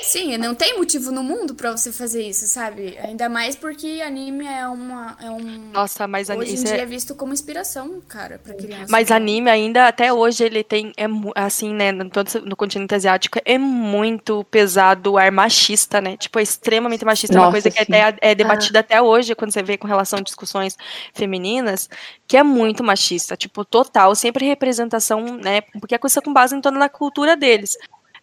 Sim, 0.02 0.36
não 0.38 0.54
tem 0.54 0.78
motivo 0.78 1.12
no 1.12 1.24
mundo 1.24 1.56
pra 1.56 1.72
você 1.72 1.94
fazer 1.94 2.22
isso, 2.22 2.46
sabe? 2.46 2.98
Ainda 3.02 3.30
mais 3.30 3.56
porque 3.56 4.02
anime 4.06 4.46
é 4.46 4.68
uma 4.68 5.16
é 5.22 5.30
um 5.32 5.70
Nossa, 5.72 6.06
mas 6.06 6.30
ani- 6.30 6.42
hoje 6.42 6.52
em 6.52 6.54
isso 6.56 6.66
dia 6.66 6.76
é- 6.76 6.82
é 6.82 6.86
visto 6.86 7.16
como 7.16 7.32
inspiração, 7.32 8.02
cara, 8.06 8.38
pra 8.38 8.54
criança. 8.54 8.88
Mas 8.90 9.12
anime 9.12 9.50
ainda, 9.50 9.88
até 9.88 10.12
hoje, 10.12 10.44
ele 10.44 10.62
tem, 10.62 10.92
é, 10.98 11.06
assim, 11.36 11.74
né, 11.74 11.94
no, 11.94 12.10
todo 12.10 12.28
no 12.42 12.56
continente 12.56 12.94
asiático, 12.94 13.40
é 13.46 13.58
muito 13.58 14.44
pesado 14.52 15.14
o 15.14 15.18
ar 15.18 15.32
machista, 15.32 16.02
né? 16.02 16.18
Tipo, 16.18 16.38
é 16.40 16.44
extremamente 16.44 17.06
machista. 17.06 17.36
é 17.36 17.40
uma 17.40 17.46
Nossa, 17.46 17.54
coisa 17.54 17.72
que 17.72 17.78
sim. 17.78 17.94
até 17.96 18.18
é 18.22 18.36
debatida 18.36 18.80
até 18.80 19.02
hoje, 19.02 19.36
quando 19.36 19.52
você 19.52 19.64
vê 19.64 19.78
com 19.78 19.88
relação 19.88 20.20
a 20.20 20.22
discussões 20.22 20.76
femininas, 21.14 21.90
que 22.28 22.36
é 22.36 22.44
muito 22.44 22.84
machista. 22.84 23.38
Tipo, 23.38 23.64
total, 23.64 24.14
sempre 24.16 24.46
representação, 24.46 25.22
né? 25.38 25.62
Porque 25.80 25.96
é 25.96 25.98
coisa 25.98 26.22
com 26.22 26.34
base 26.34 26.54
em 26.56 26.60
toda 26.62 26.84
a 26.84 26.90
cultura 26.90 27.38
deles. 27.38 27.78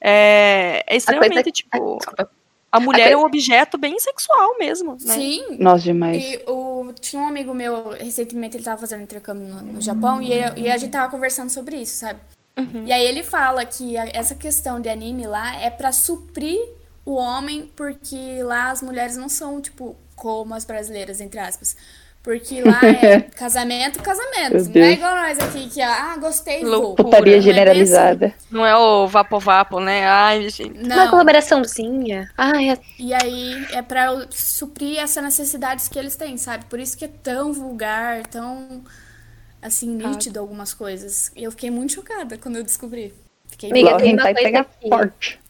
É, 0.06 0.84
é 0.86 0.96
extremamente, 0.96 1.48
Ah, 1.48 1.52
tipo, 1.52 1.96
desculpa. 1.96 2.30
a 2.70 2.78
mulher 2.78 3.00
é 3.00 3.04
coisa- 3.12 3.18
um 3.18 3.26
objeto 3.26 3.78
bem 3.78 3.98
sexual 3.98 4.58
mesmo, 4.58 4.92
né? 5.00 5.14
Sim. 5.14 5.56
Nossa, 5.58 5.84
demais. 5.84 6.22
E 6.22 6.42
o, 6.46 6.92
tinha 7.00 7.22
um 7.22 7.26
amigo 7.28 7.54
meu, 7.54 7.90
recentemente 7.90 8.56
ele 8.58 8.64
tava 8.64 8.78
fazendo 8.80 9.02
intercâmbio 9.02 9.46
no, 9.48 9.62
no 9.62 9.80
Japão 9.80 10.20
e, 10.20 10.30
eu- 10.32 10.52
e 10.56 10.70
a 10.70 10.76
gente 10.76 10.90
tava 10.92 11.10
conversando 11.10 11.48
sobre 11.48 11.76
isso, 11.76 11.96
sabe? 11.96 12.20
Uhum. 12.58 12.84
E 12.86 12.92
aí 12.92 13.02
ele 13.04 13.22
fala 13.22 13.64
que 13.64 13.96
a- 13.96 14.10
essa 14.12 14.34
questão 14.34 14.78
de 14.78 14.90
anime 14.90 15.26
lá 15.26 15.56
é 15.60 15.70
pra 15.70 15.90
suprir 15.90 16.60
o 17.06 17.14
homem, 17.14 17.70
porque 17.74 18.42
lá 18.42 18.70
as 18.70 18.82
mulheres 18.82 19.16
não 19.16 19.28
são, 19.28 19.60
tipo, 19.60 19.96
como 20.14 20.54
as 20.54 20.64
brasileiras, 20.66 21.20
entre 21.20 21.40
aspas. 21.40 21.76
Porque 22.24 22.62
lá 22.62 22.80
é 22.82 23.20
casamento, 23.20 24.02
casamento. 24.02 24.54
Meu 24.54 24.64
Não 24.74 24.82
é 24.82 24.92
igual 24.92 25.14
nós 25.14 25.38
aqui, 25.38 25.68
que 25.68 25.82
ah, 25.82 26.16
gostei, 26.18 26.62
vou. 26.62 26.70
Loucura. 26.70 27.04
Putaria 27.04 27.32
Não 27.34 27.38
é 27.38 27.42
generalizada. 27.42 28.34
Não 28.50 28.66
é 28.66 28.74
o 28.76 29.06
vapo-vapo, 29.06 29.78
né? 29.78 30.06
Ai, 30.06 30.48
gente. 30.48 30.62
assim. 30.78 30.87
Uma 30.94 31.04
Não, 31.04 31.10
colaboraçãozinha. 31.10 32.30
Ai, 32.37 32.70
é- 32.70 32.78
E 32.98 33.12
aí 33.12 33.66
é 33.72 33.82
pra 33.82 34.26
suprir 34.30 34.98
essas 34.98 35.22
necessidades 35.22 35.87
que 35.87 35.98
eles 35.98 36.16
têm, 36.16 36.38
sabe? 36.38 36.64
Por 36.64 36.80
isso 36.80 36.96
que 36.96 37.04
é 37.04 37.08
tão 37.08 37.52
vulgar, 37.52 38.26
tão 38.26 38.82
assim, 39.62 39.88
nítido 39.94 40.40
algumas 40.40 40.72
coisas. 40.74 41.30
E 41.37 41.44
eu 41.44 41.50
fiquei 41.50 41.70
muito 41.70 41.92
chocada 41.92 42.38
quando 42.38 42.56
eu 42.56 42.62
descobri. 42.64 43.14
Fiquei 43.50 43.70
Amiga, 43.70 43.96
tem 43.98 44.14
uma 44.14 44.32
coisa 44.32 44.34
pega 44.42 44.60
aqui. 44.60 44.88
forte. 44.88 45.40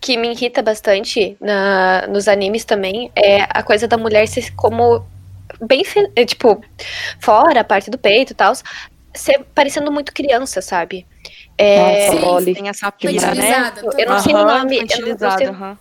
que 0.00 0.16
me 0.16 0.30
irrita 0.32 0.62
bastante 0.62 1.36
na, 1.40 2.06
nos 2.08 2.28
animes 2.28 2.64
também 2.64 3.10
é 3.16 3.42
a 3.48 3.62
coisa 3.62 3.86
da 3.88 3.96
mulher 3.98 4.26
ser 4.28 4.52
como 4.54 5.04
bem 5.62 5.82
é, 6.16 6.24
tipo 6.24 6.62
fora 7.20 7.60
a 7.60 7.64
parte 7.64 7.90
do 7.90 7.98
peito 7.98 8.32
e 8.32 8.34
tal 8.34 8.52
ser 9.14 9.44
parecendo 9.54 9.90
muito 9.90 10.12
criança 10.12 10.60
sabe 10.62 11.06
é, 11.58 12.10
Nossa, 12.12 12.44
Sim. 12.44 12.54
Tem 12.54 12.68
essa 12.68 12.90
pira, 12.92 13.12
né? 13.12 13.16
infantilizada. 13.18 13.80
eu 13.98 14.08
não 14.08 14.18
sei 14.20 14.34
o 14.34 14.44
nome 14.46 14.76
eu 14.78 14.82
não- 15.18 15.36
sei- 15.36 15.76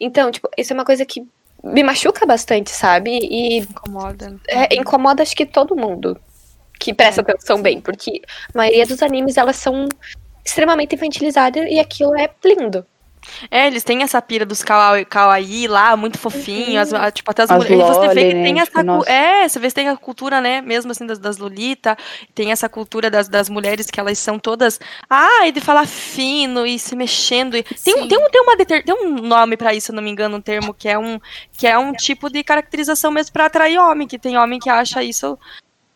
então 0.00 0.30
tipo 0.30 0.48
isso 0.56 0.72
é 0.72 0.74
uma 0.74 0.84
coisa 0.84 1.04
que 1.04 1.22
me 1.62 1.82
machuca 1.82 2.26
bastante 2.26 2.70
sabe 2.70 3.10
e 3.22 3.58
Incomoda. 3.58 4.36
é, 4.48 4.74
incomoda 4.76 5.22
acho 5.22 5.34
que 5.36 5.46
todo 5.46 5.76
mundo 5.76 6.18
que 6.80 6.92
presta 6.92 7.20
atenção 7.20 7.60
bem 7.62 7.80
porque 7.80 8.20
a 8.54 8.58
maioria 8.58 8.86
dos 8.86 9.02
animes 9.02 9.36
elas 9.36 9.56
são 9.56 9.88
extremamente 10.44 10.94
infantilizadas 10.94 11.64
e 11.70 11.78
aquilo 11.78 12.14
é 12.18 12.28
lindo 12.44 12.84
É, 13.50 13.66
eles 13.66 13.82
têm 13.84 14.02
essa 14.02 14.20
pira 14.20 14.44
dos 14.44 14.62
kawaii, 14.62 15.04
kawaii 15.04 15.66
lá, 15.68 15.96
muito 15.96 16.18
fofinho, 16.18 16.80
as, 16.80 16.92
a- 16.92 17.10
tipo, 17.10 17.30
até 17.30 17.42
as, 17.42 17.50
As 17.50 17.56
mulheres. 17.62 17.84
Você 17.96 18.08
vê 18.14 18.28
que 18.28 18.34
né? 18.34 18.42
tem 18.44 18.54
Tipo, 18.56 18.68
essa. 18.78 18.82
nossa. 18.82 19.10
É, 19.10 19.48
você 19.48 19.58
vê 19.58 19.68
que 19.68 19.74
tem 19.74 19.88
a 19.88 19.96
cultura, 19.96 20.40
né, 20.40 20.60
mesmo 20.60 20.90
assim, 20.92 21.06
das, 21.06 21.18
das 21.18 21.38
Lolita, 21.38 21.96
tem 22.34 22.52
essa 22.52 22.68
cultura 22.68 23.10
das, 23.10 23.28
das 23.28 23.48
mulheres 23.48 23.90
que 23.90 23.98
elas 24.00 24.18
são 24.18 24.38
todas. 24.38 24.78
Ah, 25.08 25.46
e 25.46 25.52
de 25.52 25.60
falar 25.60 25.86
fino 25.86 26.66
e 26.66 26.78
se 26.78 26.94
mexendo. 26.96 27.56
e- 27.56 27.62
Tem, 27.62 27.94
um- 27.94 28.08
tem, 28.08 28.18
um, 28.18 28.30
tem, 28.30 28.40
uma 28.42 28.56
tem 28.56 28.82
um 28.88 29.10
nome 29.26 29.56
pra 29.56 29.74
isso, 29.74 29.86
se 29.86 29.92
eu 29.92 29.96
não 29.96 30.02
me 30.02 30.10
engano, 30.10 30.36
um 30.36 30.40
termo 30.40 30.72
que 30.74 30.88
é 30.88 30.98
um, 30.98 31.18
que 31.56 31.66
é 31.66 31.76
um 31.78 31.92
tipo 31.92 32.30
de 32.30 32.42
caracterização 32.44 33.10
mesmo 33.10 33.32
pra 33.32 33.46
atrair 33.46 33.78
homem, 33.78 34.06
que 34.06 34.18
tem 34.18 34.36
homem 34.36 34.58
que 34.58 34.70
acha 34.70 35.02
isso. 35.02 35.38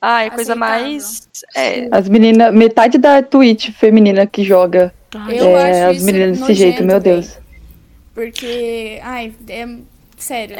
Ah, 0.00 0.22
é 0.24 0.30
coisa 0.30 0.52
Aceitável. 0.52 0.82
mais. 0.84 1.28
É. 1.56 1.88
As 1.90 2.08
meninas, 2.08 2.54
metade 2.54 2.98
da 2.98 3.20
Twitch 3.20 3.70
feminina 3.72 4.26
que 4.26 4.44
joga 4.44 4.94
Ai, 5.14 5.40
Eu 5.40 5.56
é, 5.56 5.82
acho 5.82 5.90
as 5.90 5.96
isso 5.96 6.06
meninas 6.06 6.38
desse 6.38 6.54
jeito, 6.54 6.84
meu 6.84 7.00
véi. 7.00 7.14
Deus. 7.14 7.38
Porque, 8.14 9.00
ai, 9.02 9.32
é 9.48 9.68
sério. 10.16 10.56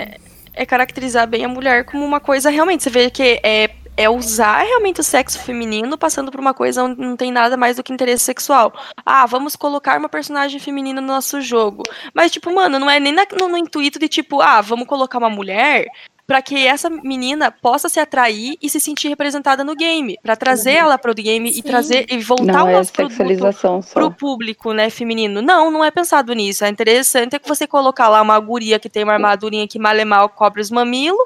é 0.54 0.66
caracterizar 0.66 1.26
bem 1.26 1.44
a 1.44 1.48
mulher 1.48 1.84
como 1.84 2.04
uma 2.04 2.20
coisa 2.20 2.50
realmente. 2.50 2.84
Você 2.84 2.90
vê 2.90 3.10
que 3.10 3.40
é, 3.42 3.70
é 3.96 4.08
usar 4.08 4.62
realmente 4.62 5.00
o 5.00 5.04
sexo 5.04 5.40
feminino 5.40 5.98
passando 5.98 6.30
por 6.30 6.38
uma 6.38 6.54
coisa 6.54 6.84
onde 6.84 7.00
não 7.00 7.16
tem 7.16 7.32
nada 7.32 7.56
mais 7.56 7.76
do 7.76 7.82
que 7.82 7.92
interesse 7.92 8.24
sexual. 8.24 8.72
Ah, 9.04 9.26
vamos 9.26 9.56
colocar 9.56 9.98
uma 9.98 10.08
personagem 10.08 10.60
feminina 10.60 11.00
no 11.00 11.08
nosso 11.08 11.40
jogo. 11.40 11.82
Mas, 12.14 12.30
tipo, 12.30 12.54
mano, 12.54 12.78
não 12.78 12.88
é 12.88 13.00
nem 13.00 13.12
na, 13.12 13.26
no, 13.38 13.48
no 13.48 13.58
intuito 13.58 13.98
de, 13.98 14.08
tipo, 14.08 14.40
ah, 14.40 14.60
vamos 14.60 14.86
colocar 14.86 15.18
uma 15.18 15.28
mulher 15.28 15.88
para 16.28 16.42
que 16.42 16.66
essa 16.66 16.90
menina 16.90 17.50
possa 17.50 17.88
se 17.88 17.98
atrair 17.98 18.58
e 18.60 18.68
se 18.68 18.78
sentir 18.78 19.08
representada 19.08 19.64
no 19.64 19.74
game, 19.74 20.18
para 20.22 20.36
trazer 20.36 20.72
ela 20.72 20.98
para 20.98 21.10
o 21.10 21.14
game 21.14 21.50
Sim. 21.50 21.58
e 21.58 21.62
trazer 21.62 22.06
e 22.06 22.18
voltar 22.18 22.52
Não 22.52 22.66
o 22.66 22.68
é 22.68 22.72
nosso 22.74 22.92
produto 22.92 23.16
sexualização 23.16 23.80
só. 23.80 23.94
pro 23.94 24.10
público, 24.10 24.74
né, 24.74 24.90
feminino. 24.90 25.40
Não, 25.40 25.70
não 25.70 25.82
é 25.82 25.90
pensado 25.90 26.34
nisso. 26.34 26.66
É 26.66 26.68
interessante 26.68 27.34
é 27.34 27.38
que 27.38 27.48
você 27.48 27.66
colocar 27.66 28.10
lá 28.10 28.20
uma 28.20 28.38
guria 28.38 28.78
que 28.78 28.90
tem 28.90 29.04
uma 29.04 29.14
armadurinha 29.14 29.66
que 29.66 29.78
mal 29.78 29.96
e 29.96 30.04
mal 30.04 30.28
cobre 30.28 30.60
os 30.60 30.70
mamilos 30.70 31.18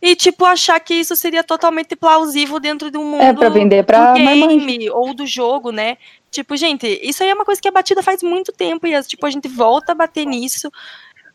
e, 0.00 0.14
tipo, 0.14 0.44
achar 0.44 0.78
que 0.78 0.94
isso 0.94 1.16
seria 1.16 1.42
totalmente 1.42 1.96
plausível 1.96 2.60
dentro 2.60 2.92
de 2.92 2.98
um 2.98 3.04
mundo 3.04 3.22
É 3.22 3.32
pra 3.32 3.48
vender 3.48 3.84
pra 3.84 4.12
do 4.12 4.18
game 4.18 4.88
ou 4.90 5.12
do 5.12 5.26
jogo, 5.26 5.72
né? 5.72 5.96
Tipo, 6.30 6.56
gente, 6.56 6.86
isso 7.02 7.24
aí 7.24 7.28
é 7.28 7.34
uma 7.34 7.44
coisa 7.44 7.60
que 7.60 7.66
é 7.66 7.72
batida 7.72 8.04
faz 8.04 8.22
muito 8.22 8.52
tempo 8.52 8.86
e, 8.86 9.02
tipo, 9.02 9.26
a 9.26 9.30
gente 9.30 9.48
volta 9.48 9.90
a 9.90 9.94
bater 9.96 10.24
nisso 10.24 10.70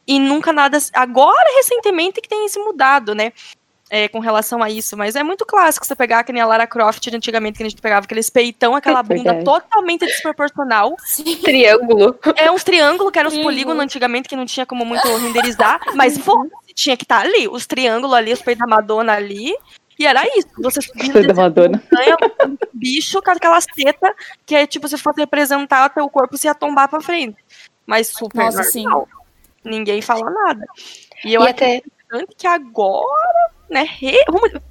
e 0.08 0.20
nunca 0.20 0.54
nada... 0.54 0.78
Agora, 0.93 1.56
recentemente, 1.58 2.22
que 2.22 2.30
tem 2.30 2.48
se 2.48 2.60
mudado, 2.60 3.13
né? 3.13 3.34
É, 3.89 4.10
com 4.10 4.20
relação 4.20 4.62
a 4.62 4.70
isso, 4.70 4.98
mas 4.98 5.15
é 5.15 5.24
muito 5.24 5.46
clássico 5.46 5.86
você 5.86 5.96
pegar 5.96 6.22
que 6.26 6.34
nem 6.34 6.41
a 6.41 6.46
Lara 6.46 6.67
Croft 6.67 7.02
de 7.10 7.15
antigamente, 7.15 7.56
que 7.56 7.63
a 7.63 7.70
gente 7.70 7.82
pegava 7.82 8.04
aqueles 8.04 8.30
peitão, 8.30 8.76
aquela 8.76 9.00
É 9.00 9.04
bunda 9.04 9.34
verdade. 9.34 9.46
totalmente 9.46 10.06
desproporcional, 10.06 10.93
Triângulo. 11.41 12.20
é 12.36 12.52
uns 12.52 12.65
triângulos, 12.65 13.13
que 13.13 13.20
eram 13.20 13.30
os 13.30 13.34
Triângulo. 13.34 13.54
polígonos 13.56 13.84
antigamente, 13.84 14.28
que 14.28 14.36
não 14.36 14.46
tinha 14.46 14.65
como 14.65 14.84
muito 14.84 15.08
renderizar, 15.08 15.80
mas 15.96 16.17
foda-se, 16.17 16.74
tinha 16.74 16.98
que 16.98 17.06
estar 17.06 17.22
ali, 17.22 17.48
os 17.48 17.65
triângulos 17.65 18.13
ali, 18.13 18.34
os 18.34 18.41
peitos 18.41 18.60
da 18.60 18.76
Madonna 18.76 19.13
ali, 19.13 19.56
e 19.98 20.06
era 20.06 20.22
isso, 20.38 20.50
você 20.58 20.82
subindo 20.82 21.13
Foi 21.13 21.26
da 21.26 21.34
Madonna. 21.34 21.82
montanha, 21.89 22.17
um 22.46 22.58
bicho 22.74 23.22
com 23.22 23.32
aquelas 23.32 23.65
tetas, 23.65 24.12
que 24.46 24.54
é 24.54 24.67
tipo, 24.67 24.86
se 24.89 24.98
fosse 24.98 25.22
representar 25.22 25.86
o 25.89 25.93
teu 25.93 26.10
corpo, 26.10 26.38
você 26.38 26.48
ia 26.50 26.54
tombar 26.54 26.89
pra 26.89 27.00
frente. 27.00 27.38
Mas 27.86 28.08
super 28.10 28.52
Nossa, 28.52 28.63
normal. 28.82 29.08
Ninguém 29.63 30.02
fala 30.02 30.30
nada. 30.30 30.65
E 31.26 31.34
eu 31.34 31.43
E 31.43 31.48
até 31.50 31.78
interessante 31.78 32.36
que 32.38 32.48
agora, 32.48 33.52
né, 33.70 33.86
re- 34.00 34.24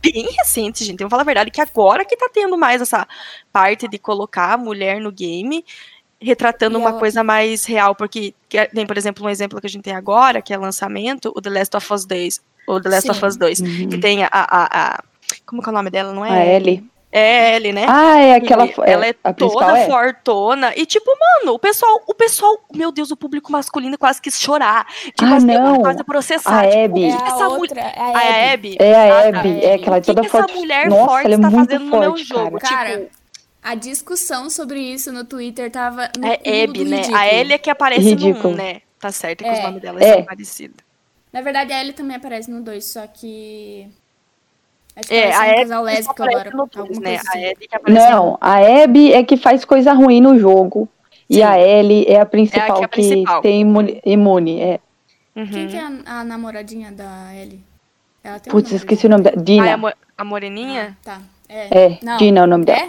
bem 0.02 0.26
recente, 0.38 0.84
gente, 0.84 1.00
eu 1.00 1.04
vou 1.06 1.10
falar 1.10 1.22
a 1.22 1.26
verdade, 1.26 1.50
que 1.50 1.60
agora 1.60 2.04
que 2.04 2.16
tá 2.16 2.28
tendo 2.32 2.56
mais 2.56 2.80
essa 2.80 3.06
parte 3.52 3.86
de 3.88 3.98
colocar 3.98 4.52
a 4.54 4.56
mulher 4.56 5.00
no 5.00 5.12
game, 5.12 5.64
retratando 6.20 6.78
E 6.78 6.80
uma 6.80 6.90
ela- 6.90 6.98
coisa 6.98 7.22
mais 7.22 7.64
real, 7.66 7.94
porque 7.94 8.32
que 8.48 8.56
é- 8.56 8.66
tem, 8.66 8.86
por 8.86 8.96
exemplo, 8.96 9.26
um 9.26 9.28
exemplo 9.28 9.60
que 9.60 9.66
a 9.66 9.70
gente 9.70 9.82
tem 9.82 9.94
agora, 9.94 10.40
que 10.40 10.54
é 10.54 10.56
lançamento, 10.56 11.30
o 11.36 11.42
The 11.42 11.50
Last 11.50 11.76
of 11.76 11.92
Us 11.92 12.04
2, 12.06 12.40
ou 12.66 12.80
The 12.80 12.88
Last 12.88 13.02
Sim. 13.02 13.10
of 13.10 13.26
Us 13.26 13.36
2, 13.36 13.60
Uhum. 13.60 13.88
que 13.90 13.98
tem 13.98 14.24
a, 14.24 14.28
a, 14.32 14.94
a- 14.94 15.02
como 15.44 15.60
que 15.62 15.68
é 15.68 15.72
o 15.72 15.74
nome 15.74 15.90
dela, 15.90 16.12
não 16.14 16.22
A 16.22 16.30
é? 16.38 16.56
Ellie. 16.56 16.82
É 17.18 17.56
Ellie, 17.56 17.72
né? 17.72 17.86
Ah, 17.88 18.18
é 18.20 18.34
aquela. 18.34 18.66
E 18.66 18.74
ela 18.84 19.06
é 19.06 19.12
toda 19.14 19.78
é. 19.78 19.86
fortona. 19.86 20.72
E, 20.76 20.84
tipo, 20.84 21.10
mano, 21.10 21.54
o 21.54 21.58
pessoal, 21.58 22.02
o 22.06 22.14
pessoal, 22.14 22.58
meu 22.74 22.92
Deus, 22.92 23.10
o 23.10 23.16
público 23.16 23.50
masculino 23.50 23.96
quase 23.96 24.20
quis 24.20 24.38
chorar. 24.38 24.86
Tipo, 25.02 25.24
Ah, 25.24 25.36
assim, 25.36 25.46
não. 25.46 25.80
quase 25.80 26.04
processar. 26.04 26.60
A 26.60 26.68
tipo, 26.68 26.84
Abby. 26.84 27.04
É 27.04 27.08
essa 27.08 27.34
mulher. 27.48 27.48
outra, 27.58 27.80
é 27.80 28.00
A 28.00 28.18
a 28.18 28.52
Abby. 28.52 28.76
É 28.78 28.94
a 28.94 29.14
Ah. 29.14 29.28
Abby, 29.28 29.64
é 29.64 29.74
aquela 29.74 29.96
O 29.96 30.00
que 30.00 30.06
toda 30.06 30.20
que 30.20 30.26
essa 30.26 30.38
forte. 30.38 30.54
mulher 30.54 30.88
Nossa, 30.90 31.06
forte 31.06 31.32
ela 31.32 31.34
é 31.48 31.50
fazendo 31.50 31.84
no 31.86 31.98
meu 32.00 32.10
forte, 32.10 32.24
jogo? 32.24 32.58
cara. 32.60 32.76
Cara, 32.76 32.98
tipo, 33.00 33.10
a 33.62 33.74
discussão 33.74 34.50
sobre 34.50 34.78
isso 34.80 35.10
no 35.10 35.24
Twitter 35.24 35.70
tava 35.70 36.10
no 36.18 36.26
é 36.26 36.34
Abby, 36.64 36.84
né? 36.84 36.96
ridículo. 36.98 37.16
A 37.18 37.26
Ellie 37.32 37.52
é 37.54 37.58
que 37.58 37.70
aparece 37.70 38.02
Ridículo. 38.10 38.42
no 38.42 38.50
1, 38.50 38.56
né? 38.56 38.80
Tá 39.00 39.10
certo 39.10 39.42
que 39.42 39.50
os 39.50 39.58
É. 39.58 39.62
nomes 39.62 39.80
delas 39.80 40.02
É. 40.02 40.12
são 40.14 40.24
parecidos. 40.24 40.76
Na 41.32 41.40
verdade, 41.40 41.72
a 41.72 41.80
Ellie 41.80 41.92
também 41.94 42.16
aparece 42.16 42.50
no 42.50 42.60
2, 42.62 42.84
só 42.84 43.06
que... 43.06 43.88
Acho 44.96 45.08
que 45.08 45.14
É, 45.14 45.24
elas 45.30 45.36
a 45.38 45.44
um 45.44 45.54
casal 45.56 45.82
lésbico 45.84 46.22
agora. 46.22 46.50
no 46.50 46.66
2, 46.66 46.76
alguma 46.76 47.00
né? 47.00 47.16
coisa 47.18 47.28
A 47.28 47.30
assim. 47.32 47.46
Abby 47.50 47.68
que 47.68 47.92
Não, 47.92 48.38
a 48.40 48.82
Abby 48.84 49.12
é 49.12 49.22
que 49.22 49.36
faz 49.36 49.64
coisa 49.64 49.92
ruim 49.92 50.20
no 50.20 50.38
jogo. 50.38 50.88
E 51.28 51.34
Sim. 51.36 51.42
a 51.42 51.58
Ellie 51.60 52.04
é 52.06 52.20
a 52.20 52.26
principal 52.26 52.80
é 52.82 52.84
a 52.84 52.88
que 52.88 53.00
principal. 53.02 53.42
tem 53.42 53.60
imune. 53.62 54.00
imune 54.06 54.60
é. 54.60 54.80
no... 55.34 55.46
Quem 55.48 55.64
Uhum. 55.64 55.68
que 55.68 55.76
é 55.76 55.80
a, 55.80 56.20
a 56.20 56.24
namoradinha 56.24 56.92
da 56.92 57.34
Ellie? 57.34 57.60
Ela 58.24 58.38
tem 58.38 58.50
um 58.50 58.54
Putz, 58.56 58.70
nome, 58.70 58.76
esqueci 58.76 59.06
o 59.06 59.10
né? 59.10 59.16
nome 59.16 59.24
dela. 59.24 59.36
Ah, 59.36 59.40
é 59.40 59.40
a, 59.40 59.44
Dina. 59.44 59.76
mo- 59.76 59.92
a 60.16 60.24
moreninha? 60.24 60.96
Tá, 61.04 61.20
é. 61.48 61.84
É, 61.86 61.98
Não. 62.02 62.16
Dina 62.16 62.40
é 62.40 62.42
o 62.42 62.46
nome 62.46 62.64
dela. 62.64 62.78
É? 62.80 62.88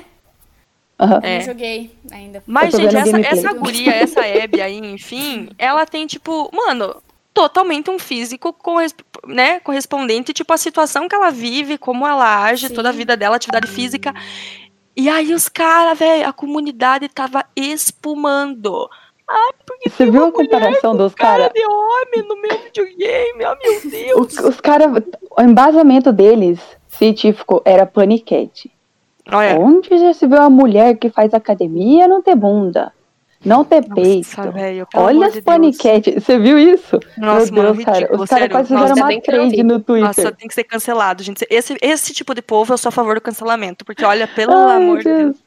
Eu 0.99 1.19
É. 1.23 1.37
não 1.39 1.45
joguei 1.45 1.91
ainda. 2.11 2.41
Mas, 2.47 2.73
Eu 2.73 2.79
gente, 2.81 2.95
essa, 2.95 3.19
essa 3.19 3.53
guria, 3.53 3.93
essa 3.95 4.21
Abby 4.21 4.61
aí, 4.61 4.77
enfim, 4.79 5.49
ela 5.57 5.85
tem, 5.85 6.07
tipo, 6.07 6.49
mano, 6.53 6.95
totalmente 7.37 7.91
um 7.91 7.99
físico 7.99 8.55
né, 9.27 9.59
correspondente, 9.59 10.33
tipo, 10.33 10.51
a 10.51 10.57
situação 10.57 11.07
que 11.07 11.13
ela 11.13 11.29
vive, 11.29 11.77
como 11.77 12.07
ela 12.07 12.45
age, 12.45 12.67
Sim. 12.67 12.73
toda 12.73 12.89
a 12.89 12.91
vida 12.91 13.15
dela, 13.15 13.35
atividade 13.35 13.67
física. 13.67 14.11
E 14.95 15.07
aí 15.07 15.31
os 15.31 15.47
caras, 15.47 15.99
velho, 15.99 16.27
a 16.27 16.33
comunidade 16.33 17.07
tava 17.07 17.45
espumando. 17.55 18.89
Você 19.85 20.09
viu 20.09 20.25
a 20.25 20.31
comparação 20.31 20.97
dos 20.97 21.13
Cara 21.13 21.49
caras? 21.49 21.53
de 21.53 21.63
homem 21.63 22.27
no 22.27 22.41
meu 22.41 22.57
videogame, 22.57 23.45
oh 23.45 23.55
meu 23.63 23.91
Deus. 23.91 24.33
Os, 24.33 24.39
os 24.39 24.59
caras. 24.59 25.03
O 25.37 25.39
embasamento 25.39 26.11
deles, 26.11 26.59
científico, 26.87 27.61
era 27.63 27.85
paniquete. 27.85 28.71
Olha, 29.31 29.59
Onde 29.59 29.95
já 29.95 30.11
se 30.11 30.25
vê 30.25 30.37
uma 30.37 30.49
mulher 30.49 30.97
que 30.97 31.11
faz 31.11 31.35
academia 31.35 32.07
não 32.07 32.23
ter 32.23 32.35
bunda? 32.35 32.91
Não 33.47 33.63
ter 33.63 33.81
peito? 33.93 34.27
nossa, 34.37 34.51
velho, 34.51 34.87
pelo 34.91 35.03
Olha 35.05 35.27
as 35.27 35.33
de 35.33 35.41
Deus. 35.41 35.45
paniquete. 35.45 36.13
Você 36.19 36.37
viu 36.37 36.59
isso? 36.59 36.99
Nossa, 37.17 37.51
Meu 37.51 37.63
mano, 37.63 37.73
Deus, 37.75 37.85
cara. 37.85 37.97
ridículo, 37.99 38.23
Os 38.23 38.29
caras 38.29 38.41
sério. 38.41 38.55
quase 38.55 38.73
Nossa, 38.73 38.87
fizeram 38.93 39.09
uma 39.09 39.21
trade 39.21 39.63
no 39.63 39.79
Twitter. 39.79 40.07
Nossa, 40.07 40.31
tem 40.31 40.47
que 40.47 40.53
ser 40.53 40.63
cancelado, 40.65 41.23
gente. 41.23 41.45
Esse, 41.49 41.77
esse 41.81 42.13
tipo 42.13 42.35
de 42.35 42.41
povo, 42.41 42.73
eu 42.73 42.77
sou 42.77 42.89
a 42.89 42.91
favor 42.91 43.15
do 43.15 43.21
cancelamento. 43.21 43.83
Porque, 43.85 44.03
olha, 44.05 44.27
pelo 44.27 44.53
Ai, 44.53 44.77
amor 44.77 44.97
de 44.99 45.03
Deus. 45.05 45.37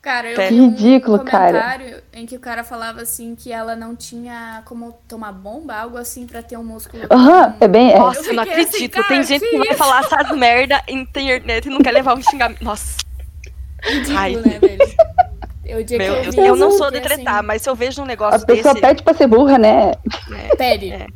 Cara, 0.00 0.30
eu 0.30 0.36
Que 0.36 0.48
vi 0.48 0.60
um 0.60 0.70
ridículo, 0.70 1.20
cara. 1.20 1.46
comentário 1.60 2.02
em 2.12 2.26
que 2.26 2.34
o 2.36 2.40
cara 2.40 2.64
falava 2.64 3.02
assim 3.02 3.36
que 3.36 3.52
ela 3.52 3.76
não 3.76 3.94
tinha 3.94 4.60
como 4.64 4.98
tomar 5.06 5.30
bomba, 5.30 5.76
algo 5.76 5.96
assim, 5.96 6.26
pra 6.26 6.42
ter 6.42 6.56
um 6.56 6.64
músculo. 6.64 7.04
Aham, 7.08 7.54
é 7.60 7.68
bem. 7.68 7.92
É. 7.92 7.98
Nossa, 8.00 8.18
Eu 8.30 8.34
não 8.34 8.42
assim, 8.42 8.50
acredito. 8.52 8.94
cara, 8.94 9.06
Tem 9.06 9.22
gente 9.22 9.42
que 9.42 9.50
que 9.50 9.58
vai 9.58 9.68
isso? 9.68 9.76
falar 9.78 10.00
essas 10.00 10.36
merda 10.36 10.82
em 10.88 10.98
internet 11.02 11.66
e 11.66 11.70
não 11.70 11.78
quer 11.78 11.92
levar 11.92 12.16
um 12.18 12.22
xingamento. 12.22 12.64
Nossa, 12.64 12.96
ridículo, 13.84 14.18
Ai. 14.18 14.34
né, 14.34 14.58
velho? 14.58 14.82
Eu, 15.72 15.82
dia 15.82 15.96
meu 15.96 16.14
eu, 16.16 16.30
vi, 16.30 16.38
Eu 16.38 16.56
não 16.56 16.68
assim, 16.68 16.78
sou 16.78 16.90
de 16.90 17.00
fiquei 17.00 17.16
tretar, 17.16 17.36
assim, 17.36 17.46
mas 17.46 17.62
se 17.62 17.70
eu 17.70 17.74
vejo 17.74 18.02
um 18.02 18.04
negócio 18.04 18.42
A 18.42 18.46
pessoa 18.46 18.74
desse. 18.74 18.86
pede 18.86 19.02
pra 19.02 19.14
ser 19.14 19.26
burra, 19.26 19.56
né? 19.56 19.92
Pede. 20.58 20.92
É. 20.92 21.06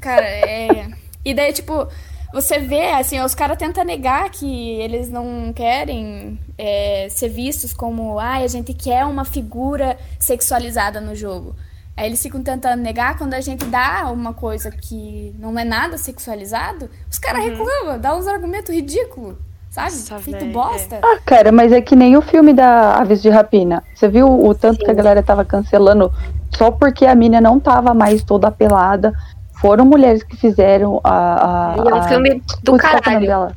Cara, 0.00 0.26
é. 0.26 0.88
E 1.24 1.34
daí, 1.34 1.52
tipo, 1.52 1.86
você 2.32 2.58
vê, 2.58 2.92
assim, 2.92 3.20
os 3.20 3.34
caras 3.34 3.58
tentam 3.58 3.84
negar 3.84 4.30
que 4.30 4.80
eles 4.80 5.10
não 5.10 5.52
querem 5.52 6.40
é, 6.56 7.06
ser 7.10 7.28
vistos 7.28 7.74
como, 7.74 8.18
ai, 8.18 8.44
a 8.44 8.48
gente 8.48 8.72
quer 8.72 9.04
uma 9.04 9.24
figura 9.24 9.98
sexualizada 10.18 11.00
no 11.00 11.14
jogo. 11.14 11.54
Aí 11.94 12.06
eles 12.06 12.22
ficam 12.22 12.42
tentando 12.42 12.80
negar 12.80 13.18
quando 13.18 13.34
a 13.34 13.40
gente 13.40 13.66
dá 13.66 14.10
uma 14.10 14.32
coisa 14.32 14.70
que 14.70 15.34
não 15.38 15.56
é 15.58 15.64
nada 15.64 15.98
sexualizado, 15.98 16.88
os 17.10 17.18
caras 17.18 17.44
reclamam, 17.44 18.00
dá 18.00 18.16
uns 18.16 18.26
argumentos 18.26 18.74
ridículos, 18.74 19.36
sabe? 19.72 19.90
Nossa, 19.90 20.18
Feito 20.18 20.38
véi, 20.40 20.52
bosta. 20.52 21.00
Ah, 21.02 21.18
cara, 21.24 21.50
mas 21.50 21.72
é 21.72 21.80
que 21.80 21.96
nem 21.96 22.16
o 22.16 22.22
filme 22.22 22.52
da 22.52 22.96
Aves 23.00 23.20
de 23.22 23.28
Rapina. 23.30 23.82
Você 23.94 24.06
viu 24.08 24.28
o 24.28 24.54
tanto 24.54 24.84
que 24.84 24.90
a 24.90 24.94
galera 24.94 25.22
tava 25.22 25.44
cancelando 25.44 26.12
só 26.56 26.70
porque 26.70 27.06
a 27.06 27.14
mina 27.14 27.40
não 27.40 27.58
tava 27.58 27.92
mais 27.94 28.22
toda 28.22 28.50
pelada. 28.50 29.12
Foram 29.60 29.84
mulheres 29.84 30.22
que 30.22 30.36
fizeram 30.36 31.00
a. 31.02 31.72
a, 31.72 31.76
E 31.76 31.88
é 31.88 31.94
um 31.94 31.98
a- 31.98 32.02
filme 32.08 32.42
do 32.62 32.72
qual 32.72 32.78
que 32.78 32.86
é 32.86 33.00
caralho. 33.00 33.26
dela? 33.26 33.56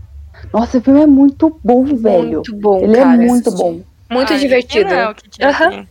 Nossa, 0.53 0.77
o 0.77 0.81
filme 0.81 1.01
é 1.01 1.07
muito 1.07 1.59
bom, 1.63 1.83
velho. 1.83 2.33
Muito 2.35 2.55
bom, 2.55 2.77
Ele 2.79 2.95
cara. 2.97 3.13
é 3.13 3.17
muito 3.17 3.51
bom. 3.51 3.79
Muito 4.09 4.31
Ai, 4.33 4.39
divertido. 4.39 4.89
Que 5.15 5.29
tinha. 5.29 5.87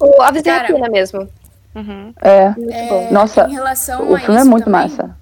O 0.00 0.22
Aves 0.22 0.42
de 0.42 0.50
Rapina 0.50 0.88
mesmo. 0.88 1.28
Uhum. 1.74 2.12
É. 2.22 2.48
Muito 2.50 2.72
É, 2.72 2.88
bom. 2.88 3.08
Nossa, 3.12 3.46
em 3.48 3.52
relação 3.52 4.10
O 4.10 4.14
a 4.16 4.18
filme 4.18 4.40
é 4.40 4.44
muito 4.44 4.64
também, 4.64 4.80
massa. 4.82 5.14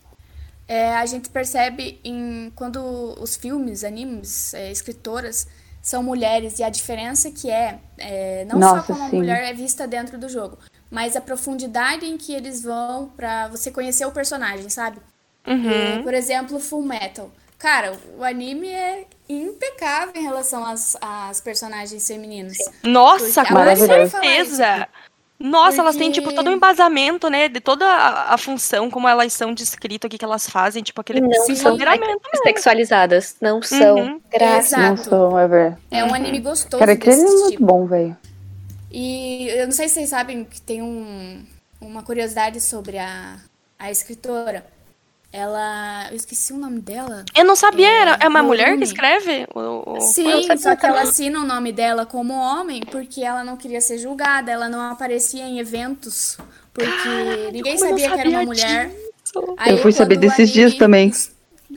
É, 0.69 0.97
a 0.97 1.07
gente 1.07 1.29
percebe 1.29 2.01
em 2.03 2.53
quando 2.55 2.81
os 3.21 3.37
filmes, 3.37 3.85
animes, 3.85 4.53
é, 4.53 4.71
escritoras 4.71 5.47
são 5.81 6.03
mulheres 6.03 6.59
e 6.59 6.65
a 6.65 6.69
diferença 6.69 7.31
que 7.31 7.49
é, 7.49 7.79
é, 7.97 8.45
não 8.47 8.59
Nossa, 8.59 8.81
só 8.81 8.93
como 8.93 9.05
a 9.05 9.09
mulher 9.09 9.45
é 9.45 9.55
vista 9.55 9.87
dentro 9.87 10.19
do 10.19 10.29
jogo, 10.29 10.59
mas 10.91 11.15
a 11.15 11.21
profundidade 11.21 12.05
em 12.05 12.19
que 12.19 12.35
eles 12.35 12.63
vão 12.63 13.09
pra 13.17 13.47
você 13.47 13.71
conhecer 13.71 14.05
o 14.05 14.11
personagem, 14.11 14.69
sabe? 14.69 14.99
Uhum. 15.47 16.03
Por 16.03 16.13
exemplo, 16.13 16.59
Full 16.59 16.83
Metal. 16.83 17.31
Cara, 17.57 17.97
o 18.19 18.25
anime 18.25 18.69
é 18.69 19.07
impecável 19.29 20.13
em 20.17 20.25
relação 20.25 20.65
às, 20.65 20.97
às 21.01 21.41
personagens 21.41 22.07
femininas. 22.07 22.59
Nossa, 22.83 23.45
com 23.45 23.77
certeza. 23.77 24.89
Nossa, 25.39 25.81
elas 25.83 25.97
têm, 25.97 26.11
Porque- 26.11 26.21
tipo, 26.23 26.35
todo 26.35 26.49
o 26.49 26.53
embasamento, 26.53 27.29
né? 27.29 27.49
De 27.49 27.61
toda 27.61 27.85
a, 27.85 28.35
a 28.35 28.39
função, 28.39 28.91
como 28.91 29.07
elas 29.07 29.33
são 29.35 29.53
descritas, 29.53 30.07
o 30.07 30.11
que, 30.11 30.17
que 30.19 30.25
elas 30.25 30.49
fazem, 30.49 30.83
tipo, 30.83 31.01
aquele 31.01 31.21
Não 31.21 31.31
são 31.55 31.55
empoderamento. 31.73 32.23
sexualizadas. 32.43 33.37
Não 33.41 33.61
são. 33.63 33.97
Uhum. 33.97 34.21
Graças. 34.31 34.79
Não 34.79 34.97
sou, 34.97 35.39
ever. 35.39 35.77
É 35.91 36.03
um 36.05 36.15
anime 36.15 36.41
gostoso 36.41 36.79
Cara, 36.79 36.93
aquele 36.93 37.21
é 37.21 37.25
muito 37.25 37.63
bom, 37.65 37.87
velho. 37.87 38.17
E 38.91 39.49
eu 39.51 39.67
não 39.67 39.73
sei 39.73 39.89
se 39.89 39.95
vocês 39.95 40.09
sabem 40.09 40.45
que 40.45 40.61
tem 40.61 40.81
um, 40.81 41.45
uma 41.81 42.03
curiosidade 42.03 42.61
sobre 42.61 42.97
a, 42.99 43.37
a 43.79 43.91
escritora. 43.91 44.65
Ela. 45.33 46.09
Eu 46.11 46.17
esqueci 46.17 46.53
o 46.53 46.59
nome 46.59 46.81
dela. 46.81 47.25
Eu 47.35 47.45
não 47.45 47.57
sabia, 47.57 47.87
É, 47.89 48.01
era, 48.03 48.19
é 48.21 48.29
uma 48.29 48.43
mulher 48.43 48.67
que 48.67 48.73
Rumi. 48.73 48.85
escreve? 48.85 49.47
O, 49.55 49.97
o- 49.97 50.01
Sim, 50.01 50.25
sabia 50.43 50.57
só 50.59 50.77
que 50.77 50.87
ela 50.87 51.03
assina 51.03 51.41
o 51.41 51.45
nome 51.45 51.73
dela 51.73 52.07
como 52.07 52.35
homem 52.35 52.81
porque 52.91 53.23
ela 53.23 53.45
não 53.45 53.57
queria 53.57 53.81
ser 53.81 53.99
julgada, 53.99 54.51
ela 54.51 54.69
não 54.69 54.81
aparecia 54.91 55.45
em 55.45 55.59
eventos 55.59 56.37
porque 56.73 57.51
ninguém 57.53 57.73
não 57.79 57.89
sabia 57.89 58.11
que 58.11 58.21
era 58.21 58.29
uma 58.29 58.39
sabia 58.39 58.45
mulher. 58.47 58.97
Aí, 59.59 59.73
Eu 59.73 59.79
fui 59.79 59.93
saber 59.93 60.17
o 60.17 60.21
desses 60.21 60.51
dias 60.51 60.73
anime- 60.73 60.79
também. 60.79 61.13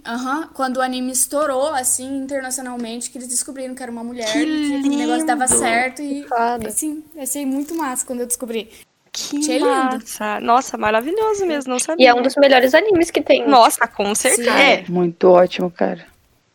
Aham, 0.06 0.50
quando 0.54 0.78
o 0.78 0.82
anime 0.82 1.12
estourou, 1.12 1.74
assim, 1.74 2.18
internacionalmente, 2.18 3.10
que 3.10 3.18
eles 3.18 3.28
descobriram 3.28 3.74
que 3.74 3.82
era 3.82 3.92
uma 3.92 4.04
mulher, 4.04 4.32
Que 4.32 4.46
que 4.46 4.76
aquele 4.76 4.96
negócio 4.98 5.26
dava 5.26 5.48
certo 5.48 6.02
e, 6.02 6.26
Foda. 6.28 6.68
assim, 6.68 7.04
achei 7.18 7.44
muito 7.46 7.74
massa 7.76 8.06
quando 8.06 8.20
eu 8.22 8.28
descobri. 8.28 8.70
Que 9.12 9.40
Achei 9.40 9.58
lindo. 9.58 9.70
massa. 9.70 10.40
Nossa, 10.40 10.78
maravilhoso 10.78 11.46
mesmo, 11.46 11.72
não 11.72 11.80
sabia. 11.80 12.06
E 12.06 12.08
é 12.08 12.14
um 12.14 12.22
dos 12.22 12.36
melhores 12.36 12.74
animes 12.74 13.10
que 13.12 13.22
tem. 13.22 13.48
Nossa, 13.48 13.88
com 13.88 14.14
certeza. 14.16 14.52
Sim. 14.52 14.58
É. 14.58 14.84
Muito 14.88 15.30
ótimo, 15.30 15.70
cara. 15.72 16.06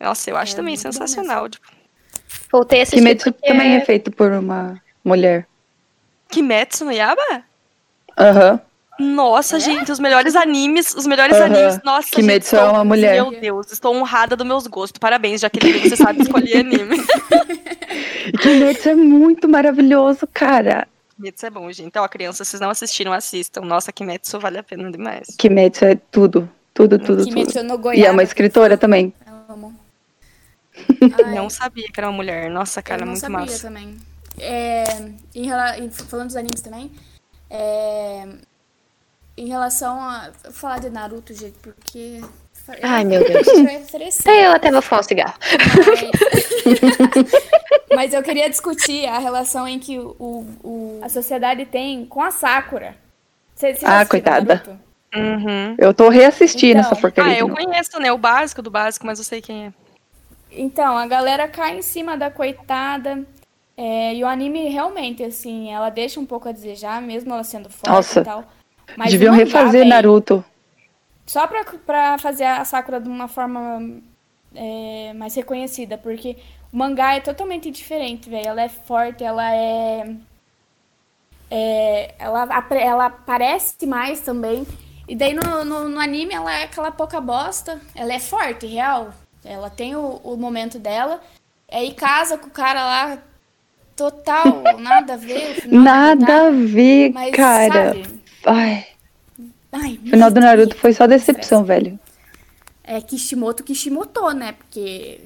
Nossa, 0.01 0.31
eu 0.31 0.37
acho 0.37 0.53
É, 0.53 0.57
também 0.57 0.77
sensacional. 0.77 1.49
Tipo, 1.49 1.67
Voltei 2.51 2.81
a 2.81 2.83
assistir. 2.85 2.99
Kimetsu 3.01 3.33
porque 3.33 3.49
também 3.49 3.75
é 3.77 3.81
feito 3.85 4.11
por 4.11 4.31
uma 4.33 4.81
mulher. 5.05 5.47
Kimetsu 6.29 6.85
no 6.85 6.93
Yaba? 6.93 7.43
Aham. 8.19 8.61
Nossa, 8.99 9.59
gente, 9.59 9.91
os 9.91 9.99
melhores 9.99 10.37
animes, 10.37 10.95
os 10.95 11.05
melhores 11.05 11.37
animes. 11.41 11.81
Nossa, 11.83 12.11
Kimetsu 12.11 12.51
gente, 12.57 12.65
é 12.65 12.69
uma 12.71 12.85
mulher. 12.85 13.15
Meu 13.15 13.33
Deus, 13.41 13.73
estou 13.73 13.93
honrada 13.97 14.37
dos 14.37 14.47
meus 14.47 14.67
gostos. 14.69 14.99
Parabéns, 15.01 15.41
Jaqueline, 15.41 15.81
você 15.91 15.97
sabe 15.97 16.23
escolher 16.23 16.59
anime. 16.65 16.99
Kimetsu 18.41 18.91
é 18.91 18.95
muito 18.95 19.49
maravilhoso, 19.49 20.29
cara. 20.33 20.87
Kimetsu 21.17 21.47
é 21.47 21.51
bom, 21.51 21.71
gente. 21.73 21.87
Então, 21.87 22.03
ó, 22.05 22.09
crianças, 22.09 22.47
vocês 22.49 22.61
não 22.61 22.71
assistiram, 22.71 23.13
assistam. 23.13 23.61
Nossa, 23.63 23.93
Kimetsu 23.93 24.39
vale 24.41 24.59
a 24.59 24.63
pena 24.63 24.91
demais. 24.91 25.29
Kimetsu 25.39 25.85
é 25.85 25.95
tudo. 26.11 26.49
Tudo, 26.73 26.99
tudo, 26.99 27.19
tudo. 27.19 27.25
Kimetsu 27.25 27.63
no 27.63 27.75
E 27.75 27.79
Goiás. 27.79 28.05
é 28.07 28.11
uma 28.11 28.23
escritora 28.23 28.77
também. 28.77 29.13
Eu 29.27 29.55
amo. 29.55 29.75
Não 31.35 31.49
sabia 31.49 31.87
que 31.87 32.01
era 32.01 32.09
uma 32.09 32.17
mulher. 32.17 32.51
Nossa, 32.51 32.83
cara, 32.83 33.03
eu 33.03 33.07
não 33.07 33.13
muito 33.13 33.21
sabia 33.21 33.39
massa. 33.39 33.63
também. 33.69 33.97
É, 34.41 34.83
em, 35.33 35.47
rela- 35.47 35.79
em- 35.79 35.89
falando 35.89 36.27
dos 36.27 36.37
animes 36.37 36.61
também, 36.61 36.91
é, 37.49 38.27
em 39.37 39.47
relação 39.47 40.01
a 40.01 40.33
vou 40.43 40.53
falar 40.53 40.81
de 40.81 40.91
Naruto, 40.91 41.33
gente, 41.33 41.55
porque 41.63 42.21
Ai, 42.83 43.05
meu 43.05 43.23
Deus. 43.25 43.47
é 43.47 43.75
interessante. 43.75 44.29
Eu 44.29 44.51
até 44.51 44.73
vou 44.73 44.83
fumar 44.83 45.01
um 45.01 45.05
cigarro. 45.05 45.35
Mas... 45.87 47.31
Mas 47.95 48.13
eu 48.13 48.23
queria 48.23 48.49
discutir 48.51 49.07
a 49.07 49.19
relação 49.19 49.67
em 49.69 49.79
que 49.79 49.99
o, 49.99 50.47
o- 50.63 51.01
a 51.03 51.09
sociedade 51.09 51.65
tem 51.67 52.05
com 52.07 52.21
a 52.23 52.31
Sakura. 52.31 52.97
Você, 53.55 53.75
você 53.75 53.81
já 53.83 54.01
Ah, 54.01 54.07
coitada. 54.07 54.63
Uhum. 55.15 55.77
Eu 55.79 55.95
tô 55.95 56.09
reassistindo 56.09 56.81
Então. 56.81 56.91
essa 56.91 57.01
porcaria. 57.01 57.35
Ah, 57.35 57.39
eu 57.39 57.49
conheço, 57.49 57.99
né? 58.01 58.11
O 58.13 58.19
básico 58.19 58.61
do 58.61 58.71
básico, 58.71 59.07
mas 59.07 59.19
eu 59.19 59.25
sei 59.25 59.41
quem 59.41 59.67
é. 59.67 59.73
Então, 60.51 60.97
a 60.97 61.07
galera 61.07 61.47
cai 61.49 61.77
em 61.79 61.83
cima 61.83 62.17
da 62.17 62.31
coitada. 62.31 63.25
é, 63.77 64.15
e 64.15 64.23
o 64.23 64.27
anime 64.29 64.69
realmente, 64.69 65.23
assim, 65.25 65.73
ela 65.73 65.91
deixa 65.91 66.21
um 66.21 66.27
pouco 66.27 66.49
a 66.49 66.53
desejar, 66.53 67.03
mesmo 67.03 67.33
ela 67.35 67.43
sendo 67.43 67.69
forte 67.69 67.89
Nossa. 67.91 68.21
e 68.21 68.25
tal. 68.25 68.45
Mas 68.97 69.11
Deviam 69.13 69.35
refazer 69.35 69.85
Naruto. 69.85 70.45
Só 71.27 71.47
pra, 71.49 71.65
pra 71.87 72.19
fazer 72.19 72.45
a 72.45 72.65
Sakura 72.65 73.01
de 73.01 73.09
uma 73.09 73.27
forma 73.27 73.81
é, 74.55 75.13
mais 75.15 75.35
reconhecida, 75.35 75.97
porque 75.99 76.37
o 76.75 76.77
mangá 76.77 77.15
é 77.15 77.21
totalmente 77.21 77.71
diferente, 77.71 78.29
velho. 78.29 78.49
Ela 78.49 78.63
é 78.63 78.69
forte, 78.69 79.23
ela 79.23 79.55
é. 79.55 80.17
é, 81.49 82.15
ela, 82.19 82.49
ela 82.73 83.07
aparece 83.07 83.87
mais 83.87 84.21
também. 84.21 84.67
E 85.07 85.15
daí 85.15 85.35
no, 85.35 85.65
no, 85.65 85.89
no 85.89 86.01
anime 86.01 86.35
ela 86.35 86.53
é 86.53 86.65
aquela 86.65 86.91
pouca 86.91 87.21
bosta. 87.21 87.81
Ela 87.95 88.15
é 88.15 88.19
forte, 88.19 88.67
real. 88.67 89.15
Ela 89.45 89.71
tem 89.71 89.95
o, 89.95 90.21
o 90.25 90.37
momento 90.37 90.77
dela. 90.81 91.21
Aí 91.71 91.95
casa 91.95 92.37
com 92.37 92.49
o 92.49 92.51
cara 92.51 92.85
lá, 92.85 93.19
total, 93.95 94.65
nada 94.77 95.15
a 95.15 95.17
ver. 95.17 95.59
o 95.59 95.63
final 95.63 95.85
da 95.85 96.15
Nada 96.17 96.47
a 96.49 96.51
ver, 96.51 97.13
mas, 97.13 97.37
cara. 97.37 97.89
sabe? 97.95 98.21
Ai, 98.47 98.87
Ai, 99.71 100.01
o 100.05 100.11
final 100.11 100.31
do 100.31 100.41
Naruto 100.41 100.77
foi 100.77 100.93
só 100.93 101.07
decepção, 101.07 101.65
velho. 101.65 101.99
É 102.83 103.01
Kishimoto 103.01 103.63
Kishimoto, 103.63 104.29
né? 104.33 104.53
Porque. 104.53 105.21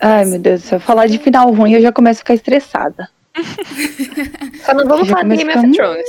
Ai, 0.00 0.24
meu 0.24 0.38
Deus 0.38 0.62
do 0.62 0.66
céu. 0.68 0.80
Falar 0.80 1.06
de 1.06 1.18
final 1.18 1.52
ruim 1.52 1.72
eu 1.72 1.80
já 1.80 1.92
começo 1.92 2.18
a 2.18 2.22
ficar 2.22 2.34
estressada. 2.34 3.08
Só 4.64 4.74
não 4.74 4.86
vamos 4.86 5.08
falar 5.08 5.24
de 5.24 5.36
Game 5.36 5.54
of 5.54 5.72
Thrones. 5.72 6.08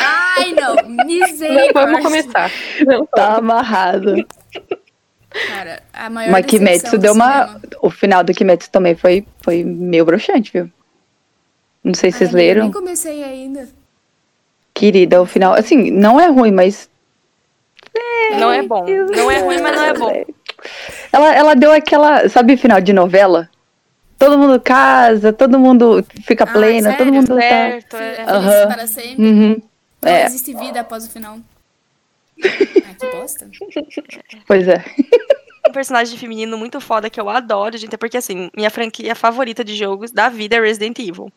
Ai, 0.00 0.52
não! 0.52 0.74
Não 0.76 1.04
Misericórdia! 1.06 1.72
vamos 1.72 2.02
começar. 2.02 2.50
Não 2.86 3.06
Tá 3.06 3.36
amarrado. 3.36 4.26
Cara, 5.48 5.82
a 5.92 6.08
maior 6.08 6.32
Mas 6.32 6.46
Kimetsu 6.46 6.92
do 6.92 6.98
deu 6.98 7.12
uma. 7.12 7.46
cinema. 7.46 7.60
O 7.82 7.90
final 7.90 8.24
do 8.24 8.32
Kimetsu 8.32 8.70
também 8.70 8.94
foi, 8.94 9.26
foi 9.42 9.62
meio 9.64 10.04
broxante, 10.04 10.50
viu? 10.52 10.70
Não 11.84 11.94
sei 11.94 12.10
se 12.10 12.18
vocês 12.18 12.34
Ai, 12.34 12.40
leram. 12.40 12.62
Nem 12.64 12.72
comecei 12.72 13.22
ainda. 13.22 13.68
Querida, 14.74 15.20
o 15.22 15.26
final. 15.26 15.54
Assim, 15.54 15.90
não 15.90 16.18
é 16.18 16.26
ruim, 16.28 16.52
mas. 16.52 16.88
Não 18.38 18.50
é 18.50 18.62
bom. 18.62 18.84
Não 19.14 19.30
é 19.30 19.38
ruim, 19.40 19.60
mas 19.60 19.76
não 19.76 19.84
é 19.84 19.94
bom. 19.94 20.24
Ela, 21.12 21.34
ela 21.34 21.54
deu 21.54 21.72
aquela. 21.72 22.28
Sabe 22.28 22.56
final 22.56 22.80
de 22.80 22.92
novela? 22.92 23.48
Todo 24.18 24.38
mundo 24.38 24.58
casa, 24.60 25.32
todo 25.32 25.58
mundo 25.58 26.04
fica 26.24 26.44
Ah, 26.44 26.52
pleno, 26.52 26.88
todo 26.88 26.96
sério? 26.98 27.12
mundo 27.12 27.28
tá. 27.34 27.40
Certo, 27.40 27.96
é. 27.96 28.14
Feliz 28.14 28.28
Aham. 28.30 28.68
para 28.68 28.86
sempre. 28.86 29.22
Uhum. 29.24 29.62
Não 30.02 30.10
É. 30.10 30.24
existe 30.26 30.54
vida 30.54 30.80
após 30.80 31.06
o 31.06 31.10
final. 31.10 31.38
Ai, 32.42 32.94
que 32.98 33.06
bosta. 33.14 33.48
Pois 34.46 34.66
é. 34.68 34.82
Um 35.68 35.72
personagem 35.72 36.16
feminino 36.16 36.56
muito 36.56 36.80
foda 36.80 37.10
que 37.10 37.20
eu 37.20 37.28
adoro, 37.28 37.76
gente, 37.76 37.94
é 37.94 37.98
porque 37.98 38.16
assim, 38.16 38.50
minha 38.56 38.70
franquia 38.70 39.14
favorita 39.14 39.62
de 39.64 39.74
jogos 39.76 40.10
da 40.10 40.28
vida 40.28 40.56
é 40.56 40.60
Resident 40.60 40.98
Evil. 40.98 41.30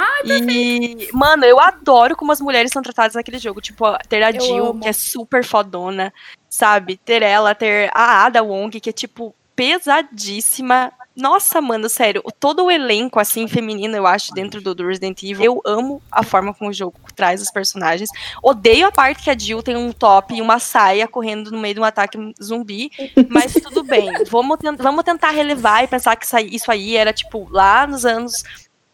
Ai, 0.00 0.22
E, 0.48 1.08
mano, 1.12 1.44
eu 1.44 1.58
adoro 1.58 2.14
como 2.14 2.30
as 2.30 2.40
mulheres 2.40 2.70
são 2.70 2.82
tratadas 2.82 3.14
naquele 3.14 3.38
jogo. 3.38 3.60
Tipo, 3.60 3.84
ter 4.08 4.22
a 4.22 4.30
Eu 4.30 4.40
Jill, 4.40 4.66
amo. 4.66 4.80
que 4.80 4.88
é 4.88 4.92
super 4.92 5.44
fodona, 5.44 6.12
sabe? 6.48 6.96
Ter 6.96 7.20
ela, 7.22 7.52
ter 7.54 7.90
a 7.92 8.24
Ada 8.24 8.42
Wong, 8.42 8.78
que 8.80 8.90
é, 8.90 8.92
tipo, 8.92 9.34
pesadíssima. 9.56 10.92
Nossa, 11.16 11.60
mano, 11.60 11.88
sério, 11.88 12.22
todo 12.38 12.66
o 12.66 12.70
elenco, 12.70 13.18
assim, 13.18 13.48
feminino, 13.48 13.96
eu 13.96 14.06
acho, 14.06 14.32
dentro 14.32 14.60
do, 14.60 14.72
do 14.72 14.86
Resident 14.86 15.20
Evil. 15.24 15.44
Eu 15.44 15.62
amo 15.66 16.00
a 16.12 16.22
forma 16.22 16.54
como 16.54 16.70
o 16.70 16.72
jogo 16.72 16.94
traz 17.16 17.42
os 17.42 17.50
personagens. 17.50 18.08
Odeio 18.40 18.86
a 18.86 18.92
parte 18.92 19.24
que 19.24 19.30
a 19.30 19.36
Jill 19.36 19.60
tem 19.64 19.76
um 19.76 19.90
top 19.90 20.32
e 20.32 20.40
uma 20.40 20.60
saia 20.60 21.08
correndo 21.08 21.50
no 21.50 21.58
meio 21.58 21.74
de 21.74 21.80
um 21.80 21.84
ataque 21.84 22.16
zumbi. 22.40 22.92
Mas 23.28 23.52
tudo 23.54 23.82
bem. 23.82 24.08
Vamos, 24.30 24.58
vamos 24.78 25.02
tentar 25.02 25.30
relevar 25.30 25.82
e 25.82 25.88
pensar 25.88 26.14
que 26.14 26.24
isso 26.54 26.70
aí 26.70 26.96
era, 26.96 27.12
tipo, 27.12 27.48
lá 27.50 27.84
nos 27.84 28.06
anos, 28.06 28.44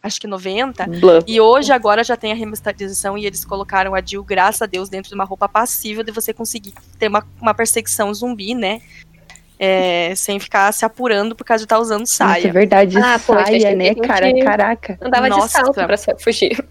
acho 0.05 0.21
que 0.21 0.27
90. 0.27 0.85
Bluff. 0.87 1.23
E 1.27 1.41
hoje, 1.41 1.71
agora, 1.73 2.03
já 2.03 2.15
tem 2.15 2.31
a 2.31 2.35
remasterização 2.35 3.17
e 3.17 3.25
eles 3.25 3.43
colocaram 3.43 3.95
a 3.95 4.01
Jill, 4.01 4.23
graças 4.23 4.61
a 4.61 4.65
Deus, 4.65 4.87
dentro 4.89 5.09
de 5.09 5.15
uma 5.15 5.23
roupa 5.25 5.49
passível 5.49 6.03
de 6.03 6.11
você 6.11 6.33
conseguir 6.33 6.73
ter 6.99 7.07
uma, 7.07 7.25
uma 7.41 7.53
perseguição 7.53 8.13
zumbi, 8.13 8.53
né? 8.53 8.81
É, 9.57 10.13
sem 10.15 10.37
ficar 10.37 10.69
se 10.73 10.83
apurando 10.83 11.33
por 11.33 11.45
causa 11.45 11.61
de 11.61 11.65
estar 11.65 11.79
usando 11.79 12.01
Nossa, 12.01 12.23
é 12.25 12.27
saia. 12.27 12.51
verdade, 12.51 12.97
Ah, 12.97 13.17
saia, 13.17 13.73
né, 13.73 13.95
cara? 13.95 14.33
que- 14.33 14.43
Caraca. 14.43 14.97
Andava 15.01 15.29
de 15.29 15.37
Nossa. 15.37 15.47
salto 15.63 15.73
pra 15.73 15.95
fugir. 16.19 16.61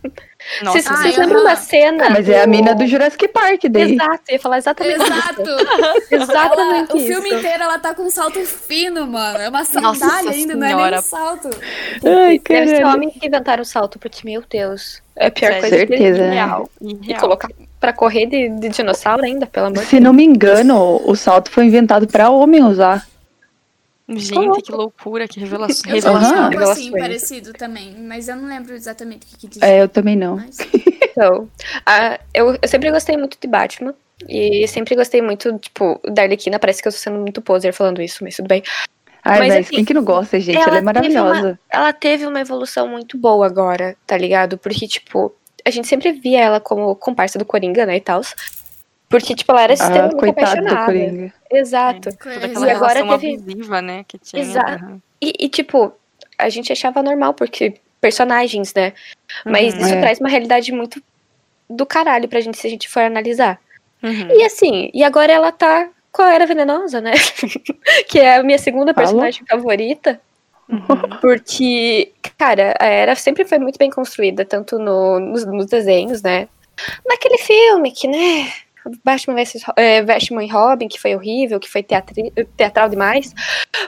Nossa, 0.62 0.82
Vocês 0.82 0.98
vocês 1.00 1.16
lembram 1.16 1.42
da 1.42 1.56
cena? 1.56 2.06
Ah, 2.06 2.10
mas 2.10 2.28
é 2.28 2.42
a 2.42 2.46
mina 2.46 2.74
do 2.74 2.86
Jurassic 2.86 3.28
Park 3.28 3.62
daí. 3.70 3.94
Exato, 3.94 4.20
eu 4.28 4.34
ia 4.34 4.40
falar 4.40 4.58
exatamente 4.58 5.02
Exato! 5.02 5.42
isso. 6.12 6.14
Exatamente 6.14 6.90
Ela- 6.92 7.02
o 7.02 7.06
filme 7.06 7.28
inteiro 7.34 7.62
ela 7.62 7.78
tá 7.78 7.94
com 7.94 8.02
um 8.02 8.10
salto 8.10 8.40
fino, 8.44 9.06
mano. 9.06 9.38
É 9.38 9.48
uma 9.48 9.58
Nossa 9.60 9.80
sandália 9.98 10.30
ainda, 10.32 10.54
não 10.54 10.66
é 10.66 10.68
nem 10.68 10.76
Senhora. 10.76 10.98
um 10.98 11.02
salto. 11.02 11.50
Ai, 12.04 12.38
Deve 12.46 12.76
ser 12.76 12.84
homem 12.84 13.10
que 13.10 13.26
inventaram 13.26 13.62
o 13.62 13.66
salto, 13.66 13.98
porque, 13.98 14.20
meu 14.24 14.42
Deus, 14.48 15.02
é 15.16 15.26
a 15.26 15.30
pior 15.30 15.48
Sério, 15.52 15.60
coisa 15.60 15.76
que 15.76 15.86
certeza, 15.86 16.06
existe. 16.08 16.22
né? 16.28 16.34
Real. 16.34 16.70
E 16.82 17.14
colocar 17.14 17.48
pra 17.80 17.92
correr 17.92 18.26
de, 18.26 18.48
de 18.50 18.68
dinossauro 18.68 19.24
ainda, 19.24 19.46
pelo 19.46 19.66
amor 19.66 19.78
de 19.80 19.86
Se 19.86 19.98
não 20.00 20.12
me 20.12 20.24
engano, 20.24 21.00
o 21.04 21.14
salto 21.16 21.50
foi 21.50 21.64
inventado 21.66 22.06
pra 22.06 22.30
homem 22.30 22.62
usar. 22.62 23.06
Gente, 24.08 24.62
que 24.62 24.72
loucura, 24.72 25.26
que 25.26 25.40
revelação. 25.40 25.90
Eu 25.90 26.00
vi 26.00 26.06
Aham. 26.06 26.44
algo 26.44 26.58
assim 26.58 26.84
Revelações. 26.84 27.02
parecido 27.02 27.52
também, 27.54 27.94
mas 27.98 28.28
eu 28.28 28.36
não 28.36 28.46
lembro 28.46 28.74
exatamente 28.74 29.24
o 29.24 29.28
que, 29.28 29.36
que 29.38 29.48
dizia. 29.48 29.66
É, 29.66 29.82
eu 29.82 29.88
também 29.88 30.16
não. 30.16 30.36
Mas... 30.36 30.58
Então, 31.16 31.48
eu, 32.34 32.58
eu 32.60 32.68
sempre 32.68 32.90
gostei 32.90 33.16
muito 33.16 33.38
de 33.40 33.46
Batman. 33.46 33.94
E 34.28 34.66
sempre 34.66 34.96
gostei 34.96 35.22
muito, 35.22 35.56
tipo, 35.58 36.00
da 36.10 36.22
Arlequina. 36.22 36.58
Parece 36.58 36.82
que 36.82 36.88
eu 36.88 36.92
tô 36.92 36.98
sendo 36.98 37.18
muito 37.18 37.40
poser 37.40 37.72
falando 37.72 38.02
isso, 38.02 38.24
mas 38.24 38.34
tudo 38.34 38.48
bem. 38.48 38.62
Ai, 39.22 39.38
Mas, 39.38 39.48
mas 39.54 39.66
assim, 39.66 39.76
quem 39.76 39.84
que 39.84 39.94
não 39.94 40.04
gosta, 40.04 40.38
gente? 40.38 40.56
Ela, 40.56 40.68
ela 40.68 40.78
é 40.78 40.80
maravilhosa. 40.82 41.42
teve 41.42 41.58
Ela 41.70 41.92
teve 41.92 42.26
uma 42.26 42.40
evolução 42.40 42.88
muito 42.88 43.16
boa 43.16 43.46
agora, 43.46 43.96
tá 44.06 44.16
ligado? 44.16 44.58
Porque, 44.58 44.86
tipo, 44.86 45.34
a 45.64 45.70
gente 45.70 45.88
sempre 45.88 46.12
via 46.12 46.40
ela 46.40 46.60
como 46.60 46.94
comparsa 46.94 47.38
do 47.38 47.44
Coringa, 47.44 47.86
né, 47.86 47.96
e 47.96 48.00
tal. 48.00 48.20
Porque, 49.08 49.34
tipo, 49.34 49.52
ela 49.52 49.62
era 49.62 49.72
Ah, 49.72 49.74
extremamente 49.74 50.16
coitado 50.16 50.34
do 50.34 50.60
apaixonada. 50.68 50.86
Coringa. 50.86 51.32
Exato. 51.52 52.08
Toda 52.16 52.66
E 52.66 52.70
agora 52.70 52.94
teve- 52.94 53.34
abusiva, 53.36 53.82
né? 53.82 54.04
Que 54.08 54.18
tinha. 54.18 54.42
Exato. 54.42 54.84
Aham. 54.84 55.02
E, 55.20 55.32
e, 55.40 55.48
tipo, 55.48 55.92
a 56.38 56.48
gente 56.48 56.72
achava 56.72 57.02
normal, 57.02 57.32
porque 57.34 57.74
personagens, 58.00 58.74
né? 58.74 58.92
Mas 59.46 59.74
Uhum. 59.74 59.80
isso 59.80 59.94
É. 59.94 60.00
traz 60.00 60.18
uma 60.20 60.28
realidade 60.28 60.72
muito 60.72 61.02
do 61.70 61.86
caralho 61.86 62.28
pra 62.28 62.40
gente 62.40 62.58
se 62.58 62.66
a 62.66 62.70
gente 62.70 62.88
for 62.88 63.00
analisar. 63.02 63.58
Uhum. 64.02 64.28
E 64.38 64.42
assim, 64.44 64.90
e 64.92 65.02
agora 65.02 65.32
ela 65.32 65.50
tá 65.52 65.88
com 66.12 66.22
a 66.22 66.32
Era 66.34 66.46
Venenosa, 66.46 67.00
né? 67.00 67.12
que 68.08 68.18
é 68.20 68.36
a 68.36 68.42
minha 68.42 68.58
segunda 68.58 68.92
Fala. 68.92 69.06
personagem 69.06 69.44
favorita. 69.48 70.20
Uhum. 70.68 71.18
Porque, 71.20 72.12
cara, 72.38 72.74
a 72.80 72.86
Era 72.86 73.14
sempre 73.14 73.44
foi 73.44 73.58
muito 73.58 73.78
bem 73.78 73.90
construída, 73.90 74.44
tanto 74.44 74.78
no, 74.78 75.18
nos, 75.20 75.44
nos 75.46 75.66
desenhos, 75.66 76.20
né? 76.22 76.48
Naquele 77.06 77.38
filme 77.38 77.92
que, 77.92 78.08
né? 78.08 78.50
Batman, 79.04 79.34
vs, 79.34 79.62
é, 79.76 80.02
Batman 80.02 80.44
e 80.44 80.48
Robin, 80.48 80.88
que 80.88 81.00
foi 81.00 81.14
horrível, 81.14 81.58
que 81.60 81.70
foi 81.70 81.82
teatri, 81.82 82.30
teatral 82.56 82.88
demais. 82.88 83.32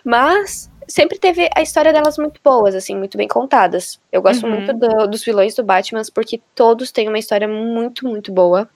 Mas 0.05 0.71
sempre 0.89 1.19
teve 1.19 1.49
a 1.55 1.63
história 1.63 1.93
delas 1.93 2.17
muito 2.19 2.41
boas, 2.43 2.75
assim, 2.75 2.97
muito 2.97 3.17
bem 3.19 3.29
contadas. 3.29 3.99
Eu 4.11 4.23
gosto 4.23 4.47
Uhum. 4.47 4.53
muito 4.53 4.73
do- 4.73 5.07
dos 5.09 5.25
vilões 5.25 5.55
do 5.55 5.65
Batman, 5.65 6.03
porque 6.15 6.41
todos 6.55 6.91
têm 6.91 7.09
uma 7.09 7.19
história 7.19 7.49
muito, 7.49 8.07
muito 8.07 8.33
boa. 8.33 8.69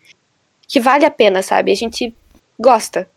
Que 0.67 0.81
vale 0.81 1.05
a 1.05 1.11
pena, 1.11 1.43
sabe? 1.43 1.73
A 1.73 1.77
gente 1.77 2.15
gosta. 2.59 3.09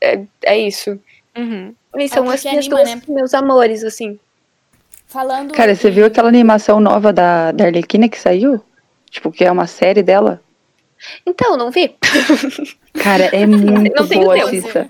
É, 0.00 0.20
é 0.44 0.58
isso. 0.58 0.98
Uhum. 1.36 1.74
E 1.96 2.08
são 2.08 2.24
porque 2.24 2.36
as 2.36 2.44
minhas 2.44 2.66
anima, 2.66 2.76
duas, 2.84 2.94
né? 2.94 3.02
meus 3.08 3.34
amores, 3.34 3.84
assim. 3.84 4.18
Falando. 5.06 5.52
Cara, 5.52 5.74
você 5.74 5.90
viu 5.90 6.06
aquela 6.06 6.28
animação 6.28 6.80
nova 6.80 7.12
da, 7.12 7.52
da 7.52 7.66
Arlequina 7.66 8.08
que 8.08 8.18
saiu? 8.18 8.62
Tipo, 9.10 9.30
que 9.30 9.44
é 9.44 9.50
uma 9.52 9.66
série 9.66 10.02
dela? 10.02 10.40
Então, 11.26 11.56
não 11.56 11.70
vi. 11.70 11.94
Cara, 12.94 13.24
é 13.32 13.44
muito 13.46 14.02
Não 14.02 14.08
boa, 14.08 14.44
assista. 14.44 14.88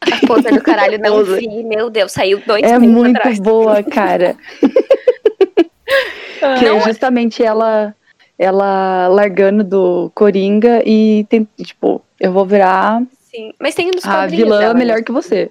A 0.00 0.26
poser 0.26 0.52
do 0.52 0.62
caralho, 0.62 0.98
não 0.98 1.24
vi. 1.24 1.64
Meu 1.64 1.90
Deus, 1.90 2.12
saiu 2.12 2.40
dois 2.46 2.62
É 2.62 2.78
muito 2.78 3.16
atrás. 3.16 3.38
boa, 3.38 3.82
cara. 3.82 4.36
que 6.58 6.66
é 6.66 6.80
justamente 6.80 7.42
ela 7.42 7.94
ela 8.38 9.08
largando 9.08 9.64
do 9.64 10.10
Coringa 10.14 10.82
e 10.84 11.24
tem, 11.30 11.48
tipo, 11.62 12.02
eu 12.20 12.30
vou 12.32 12.44
virar 12.44 13.02
Sim. 13.36 13.52
Mas 13.58 13.74
tem 13.74 13.90
nos 13.90 14.04
a 14.04 14.10
quadrinhos 14.12 14.44
vilã 14.44 14.58
dela, 14.58 14.74
melhor 14.74 14.98
né? 14.98 15.02
que 15.02 15.12
você. 15.12 15.50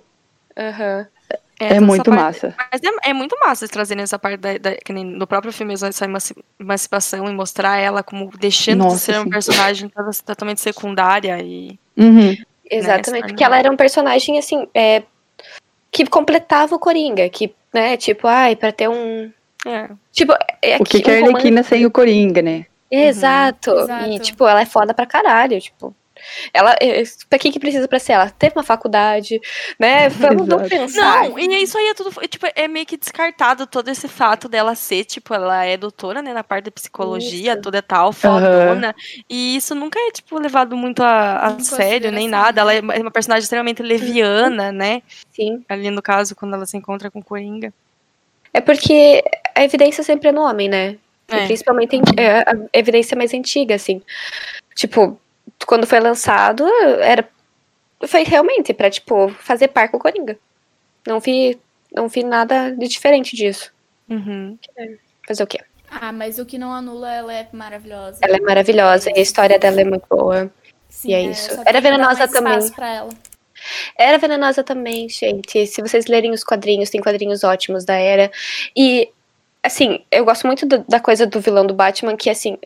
Aham. 0.57 1.07
É, 1.59 1.69
toda 1.69 1.81
muito 1.81 2.03
parte- 2.11 2.21
massa. 2.21 2.55
Mas 2.71 2.81
é, 2.83 3.09
é 3.09 3.13
muito 3.13 3.37
massa 3.39 3.63
eles 3.63 3.71
trazerem 3.71 4.03
essa 4.03 4.19
parte 4.19 4.37
da, 4.37 4.57
da- 4.57 4.75
que 4.75 4.91
nem 4.91 5.05
no 5.05 5.25
próprio 5.25 5.53
filme 5.53 5.73
essa 5.73 6.03
emanci- 6.05 6.35
emancipação 6.59 7.25
e 7.29 7.33
mostrar 7.33 7.77
ela 7.77 8.03
como 8.03 8.29
deixando 8.37 8.79
Nossa, 8.79 8.95
de 8.97 9.01
ser 9.03 9.13
sim. 9.15 9.19
um 9.21 9.29
personagem 9.29 9.91
totalmente 10.25 10.59
secundária 10.61 11.39
e 11.41 11.79
Uhum. 11.97 12.35
Exatamente. 12.69 13.21
Né, 13.23 13.27
Porque 13.29 13.43
ela 13.43 13.57
era 13.57 13.71
um 13.71 13.77
personagem, 13.77 14.37
assim, 14.37 14.67
é, 14.73 15.03
que 15.91 16.05
completava 16.07 16.75
o 16.75 16.79
Coringa. 16.79 17.29
Que, 17.29 17.53
né, 17.73 17.95
tipo, 17.95 18.27
ai, 18.27 18.55
pra 18.55 18.71
ter 18.71 18.89
um. 18.89 19.31
é, 19.65 19.89
Tipo, 20.11 20.33
é 20.61 20.75
O 20.77 20.83
que, 20.83 20.99
que 21.01 21.09
é 21.09 21.13
a 21.13 21.17
um 21.17 21.19
romance- 21.27 21.35
Arlequina 21.37 21.63
sem 21.63 21.85
o 21.85 21.91
Coringa, 21.91 22.41
né? 22.41 22.65
Exato. 22.91 23.71
Exato. 23.71 24.09
E, 24.09 24.19
tipo, 24.19 24.45
ela 24.47 24.61
é 24.61 24.65
foda 24.65 24.93
pra 24.93 25.05
caralho, 25.05 25.59
tipo. 25.61 25.95
Ela, 26.53 26.75
é, 26.81 27.03
pra 27.29 27.39
que 27.39 27.51
que 27.51 27.59
precisa 27.59 27.87
pra 27.87 27.99
ser? 27.99 28.13
Ela 28.13 28.29
teve 28.29 28.55
uma 28.55 28.63
faculdade, 28.63 29.39
né? 29.79 30.09
Vamos, 30.09 30.47
Exato. 30.47 30.69
pensar. 30.69 31.29
Não, 31.29 31.39
e 31.39 31.63
isso 31.63 31.77
aí 31.77 31.87
é 31.87 31.93
tudo, 31.93 32.11
tipo, 32.27 32.47
é 32.55 32.67
meio 32.67 32.85
que 32.85 32.97
descartado 32.97 33.65
todo 33.67 33.89
esse 33.89 34.07
fato 34.07 34.47
dela 34.47 34.75
ser, 34.75 35.05
tipo, 35.05 35.33
ela 35.33 35.65
é 35.65 35.77
doutora, 35.77 36.21
né, 36.21 36.33
na 36.33 36.43
parte 36.43 36.65
da 36.65 36.71
psicologia, 36.71 37.53
Isso. 37.53 37.61
toda 37.61 37.81
tal, 37.81 38.11
fodona, 38.13 38.95
e 39.29 39.55
isso 39.55 39.73
nunca 39.75 39.99
é, 39.99 40.11
tipo, 40.11 40.39
levado 40.39 40.75
muito 40.75 41.01
a, 41.03 41.47
a 41.47 41.59
sério, 41.59 42.11
nem 42.11 42.27
nada, 42.27 42.61
ela 42.61 42.73
é 42.73 42.79
uma- 42.79 42.93
é 42.93 43.09
personagem 43.09 43.43
extremamente 43.43 43.81
leviana, 43.83 44.71
né, 44.71 45.01
Sim. 45.31 45.63
ali 45.69 45.89
no 45.89 46.01
caso, 46.01 46.35
quando 46.35 46.53
ela 46.53 46.65
se 46.65 46.75
encontra 46.77 47.09
com 47.11 47.19
o 47.19 47.23
Coringa. 47.23 47.73
É 48.53 48.61
porque 48.61 49.23
a 49.53 49.63
evidência 49.63 50.03
sempre 50.03 50.29
é 50.29 50.31
no 50.31 50.41
homem, 50.41 50.69
né? 50.69 50.97
É. 51.27 51.45
principalmente 51.47 51.99
é, 52.17 52.41
a 52.41 52.53
evidência 52.71 53.17
mais 53.17 53.33
antiga, 53.33 53.73
assim. 53.73 53.99
Tipo, 54.75 55.19
quando 55.65 55.87
foi 55.87 55.99
lançado, 55.99 56.65
era. 57.01 57.27
Foi 58.07 58.23
realmente 58.23 58.73
pra, 58.73 58.89
tipo, 58.89 59.29
fazer 59.29 59.69
par 59.69 59.89
com 59.89 59.97
o 59.97 59.99
Coringa. 59.99 60.37
Não 61.07 61.19
vi, 61.19 61.59
não 61.93 62.07
vi 62.07 62.23
nada 62.23 62.71
de 62.71 62.87
diferente 62.87 63.35
disso. 63.35 63.71
Uhum. 64.09 64.57
Fazer 65.27 65.43
o 65.43 65.47
quê? 65.47 65.59
Ah, 65.89 66.11
mas 66.11 66.37
o 66.39 66.45
que 66.45 66.57
não 66.57 66.73
anula, 66.73 67.11
ela 67.11 67.33
é 67.33 67.47
maravilhosa. 67.53 68.19
Ela 68.21 68.37
é 68.37 68.41
maravilhosa 68.41 69.09
e 69.11 69.19
a 69.19 69.21
história 69.21 69.57
dela 69.57 69.81
é 69.81 69.85
muito 69.85 70.05
boa. 70.09 70.51
Sim, 70.89 71.09
e 71.09 71.13
é 71.13 71.25
eu 71.25 71.31
isso. 71.31 71.49
Era 71.65 71.79
venenosa 71.79 72.27
também. 72.27 72.57
espaço 72.57 72.75
Pra 72.75 72.93
ela. 72.93 73.09
Era 73.97 74.17
venenosa 74.17 74.63
também, 74.63 75.07
gente. 75.09 75.65
Se 75.67 75.81
vocês 75.81 76.05
lerem 76.05 76.31
os 76.31 76.43
quadrinhos, 76.43 76.89
tem 76.89 77.01
quadrinhos 77.01 77.43
ótimos 77.43 77.85
da 77.85 77.95
Era. 77.95 78.31
E, 78.75 79.09
assim, 79.63 80.03
eu 80.11 80.25
gosto 80.25 80.45
muito 80.45 80.65
do- 80.65 80.83
da 80.87 80.99
coisa 80.99 81.25
do 81.25 81.39
vilão 81.39 81.65
do 81.65 81.73
Batman, 81.73 82.15
que, 82.17 82.29
assim, 82.29 82.57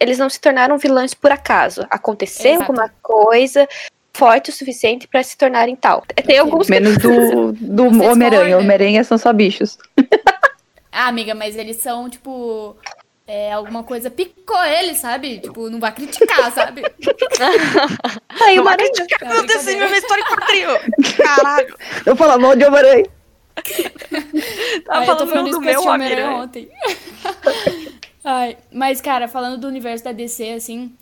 eles 0.00 0.18
não 0.18 0.28
se 0.28 0.40
tornaram 0.40 0.78
vilões 0.78 1.14
por 1.14 1.30
acaso. 1.32 1.86
Aconteceu 1.90 2.52
Exato. 2.52 2.70
alguma 2.72 2.88
coisa 3.02 3.68
forte 4.14 4.50
o 4.50 4.52
suficiente 4.52 5.06
pra 5.06 5.22
se 5.22 5.36
tornarem 5.36 5.76
tal. 5.76 6.02
Tem 6.26 6.38
alguns 6.38 6.68
Menos 6.68 6.98
do, 6.98 7.52
do 7.60 7.84
Homem-Aranha. 8.02 8.58
Homem-Aranha 8.58 9.04
são 9.04 9.16
só 9.18 9.32
bichos. 9.32 9.78
Ah, 10.90 11.06
amiga, 11.06 11.32
mas 11.32 11.54
eles 11.54 11.76
são, 11.76 12.10
tipo. 12.10 12.76
É, 13.24 13.52
alguma 13.52 13.84
coisa 13.84 14.10
picou 14.10 14.60
ele, 14.64 14.94
sabe? 14.96 15.38
Tipo, 15.38 15.70
não 15.70 15.78
vai 15.78 15.92
criticar, 15.92 16.50
sabe? 16.50 16.82
Aí 18.40 18.56
Não 18.56 18.64
vai 18.64 18.76
criticar 18.76 19.30
É 19.30 19.34
meu 19.34 19.46
desenho, 19.46 19.78
brincadeira. 19.78 19.86
minha 19.86 19.98
história 19.98 20.24
em! 20.24 20.80
Caralho! 21.16 21.76
Eu 22.04 22.16
falo 22.16 22.40
mal 22.40 22.56
de 22.56 22.64
Homem-Aranha. 22.64 23.06
Tava 24.86 24.98
Ai, 25.00 25.08
eu 25.08 25.16
tô 25.18 25.26
falando 25.26 25.28
falando 25.28 25.50
do 25.52 25.60
meu 25.60 25.82
Homem-Aranha. 25.82 26.30
ontem. 26.36 26.68
Ai, 28.30 28.58
mas, 28.70 29.00
cara, 29.00 29.26
falando 29.26 29.58
do 29.58 29.66
universo 29.66 30.04
da 30.04 30.12
DC, 30.12 30.50
assim, 30.50 30.92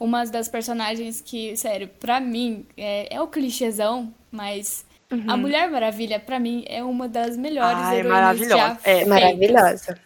uma 0.00 0.24
das 0.26 0.48
personagens 0.48 1.20
que, 1.20 1.56
sério, 1.56 1.88
pra 2.00 2.18
mim, 2.18 2.66
é, 2.76 3.14
é 3.14 3.20
o 3.20 3.28
clichêzão, 3.28 4.12
mas 4.32 4.84
a 5.28 5.36
Mulher 5.36 5.70
Maravilha, 5.70 6.18
pra 6.18 6.40
mim, 6.40 6.64
é 6.66 6.82
uma 6.82 7.06
das 7.06 7.36
melhores 7.36 7.78
Ai, 7.78 7.98
heroínas 8.00 8.18
maravilhosa. 8.20 8.56
já 8.56 8.78
É. 8.82 9.04
Maravilhosa. 9.04 9.98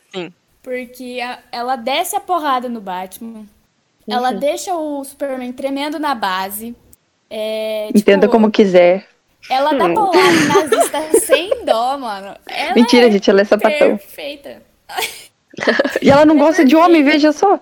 Porque 0.62 1.20
a- 1.22 1.39
ela 1.51 1.77
desce 1.77 2.14
a 2.16 2.20
porrada 2.20 2.68
no 2.68 2.81
Batman. 2.81 3.47
Ela 4.07 4.33
Uhum. 4.33 4.39
deixa 4.39 4.74
o 4.74 5.03
Superman 5.05 5.53
tremendo 5.53 5.99
na 5.99 6.14
base. 6.14 6.74
É, 7.31 7.87
tipo, 7.87 7.99
Entenda 8.01 8.29
como 8.29 8.51
quiser. 8.51 9.07
Ela 9.49 9.72
dá 9.74 9.89
paulada 9.95 10.18
em 10.18 10.49
nazista 10.49 11.20
sem 11.20 11.64
dó, 11.64 11.97
mano. 11.97 12.37
Ela 12.47 12.74
Mentira, 12.74 13.07
é 13.07 13.11
gente, 13.12 13.31
ela 13.31 13.41
é 13.41 13.45
sapatão. 13.45 13.97
perfeita. 13.97 14.62
E 16.02 16.11
ela 16.11 16.24
não 16.24 16.36
gosta 16.38 16.64
de 16.64 16.76
homem, 16.76 17.02
veja 17.02 17.32
só. 17.32 17.61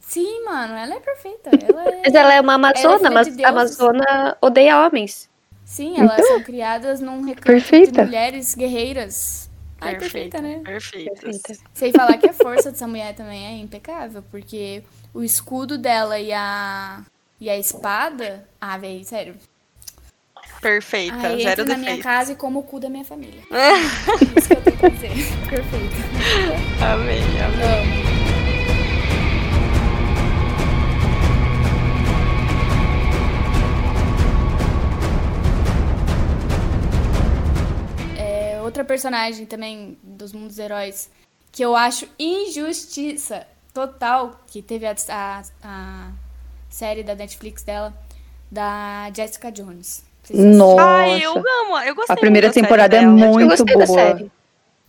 Sim, 0.00 0.44
mano, 0.44 0.74
ela 0.74 0.94
é 0.94 1.00
perfeita. 1.00 1.50
Ela 1.68 1.84
é... 1.84 2.02
Mas 2.04 2.14
ela 2.14 2.34
é 2.34 2.40
uma 2.40 2.52
é 2.52 2.54
amazona, 2.54 2.98
filha 2.98 3.10
mas 3.10 3.36
de 3.36 3.44
a 3.44 3.48
amazona 3.50 4.36
odeia 4.40 4.86
homens. 4.86 5.28
Sim, 5.64 6.00
elas 6.00 6.14
Então, 6.14 6.26
são 6.28 6.42
criadas 6.42 7.00
num 7.00 7.22
recanto 7.22 7.46
perfeita. 7.46 8.00
de 8.00 8.06
mulheres 8.06 8.54
guerreiras. 8.54 9.50
Ai, 9.78 9.96
perfeita, 9.98 10.40
né? 10.40 10.60
Perfeita. 10.64 11.20
Perfeita. 11.20 11.54
Sem 11.74 11.92
falar 11.92 12.16
que 12.16 12.26
a 12.26 12.32
força 12.32 12.70
dessa 12.70 12.88
mulher 12.88 13.14
também 13.14 13.46
é 13.46 13.52
impecável, 13.60 14.22
porque 14.30 14.82
o 15.12 15.22
escudo 15.22 15.76
dela 15.76 16.18
e 16.18 16.32
a 16.32 17.02
e 17.40 17.48
a 17.48 17.56
espada, 17.56 18.48
ah, 18.60 18.76
velho, 18.78 19.04
sério. 19.04 19.36
Perfeita, 20.60 21.14
Ai, 21.16 21.40
zero 21.42 21.62
entra 21.62 21.64
na 21.64 21.74
minha 21.76 21.90
defeito. 21.90 22.02
casa 22.02 22.32
e 22.32 22.36
como 22.36 22.58
o 22.60 22.62
cu 22.62 22.80
da 22.80 22.88
minha 22.88 23.04
família. 23.04 23.42
Isso 24.36 24.48
que 24.48 24.54
eu 24.54 24.62
tenho 24.62 24.76
pra 24.78 24.88
dizer. 24.88 25.10
Perfeita. 25.48 26.84
Amei, 26.92 27.20
amei. 27.20 27.64
Amo. 27.80 28.08
É, 38.16 38.60
outra 38.62 38.84
personagem 38.84 39.46
também 39.46 39.98
dos 40.02 40.32
mundos 40.32 40.58
heróis 40.58 41.10
que 41.52 41.64
eu 41.64 41.74
acho 41.74 42.06
injustiça 42.18 43.46
total, 43.72 44.40
que 44.46 44.60
teve 44.60 44.86
a, 44.86 44.94
a, 45.08 45.42
a 45.62 46.12
série 46.68 47.02
da 47.02 47.14
Netflix 47.14 47.62
dela, 47.62 47.96
da 48.50 49.10
Jessica 49.14 49.50
Jones. 49.50 50.04
Nossa. 50.30 50.82
Ai, 50.82 51.24
eu 51.24 51.32
amo, 51.36 51.78
eu 51.80 51.94
gostei 51.94 52.14
A 52.14 52.18
primeira 52.18 52.46
muito 52.48 52.54
da 52.54 52.60
série 52.60 52.66
temporada 52.66 52.96
é 52.96 53.00
dela. 53.00 53.12
muito 53.12 53.40
Eu 53.40 53.48
gostei 53.48 53.76
da 53.76 53.86
boa. 53.86 53.98
série. 53.98 54.32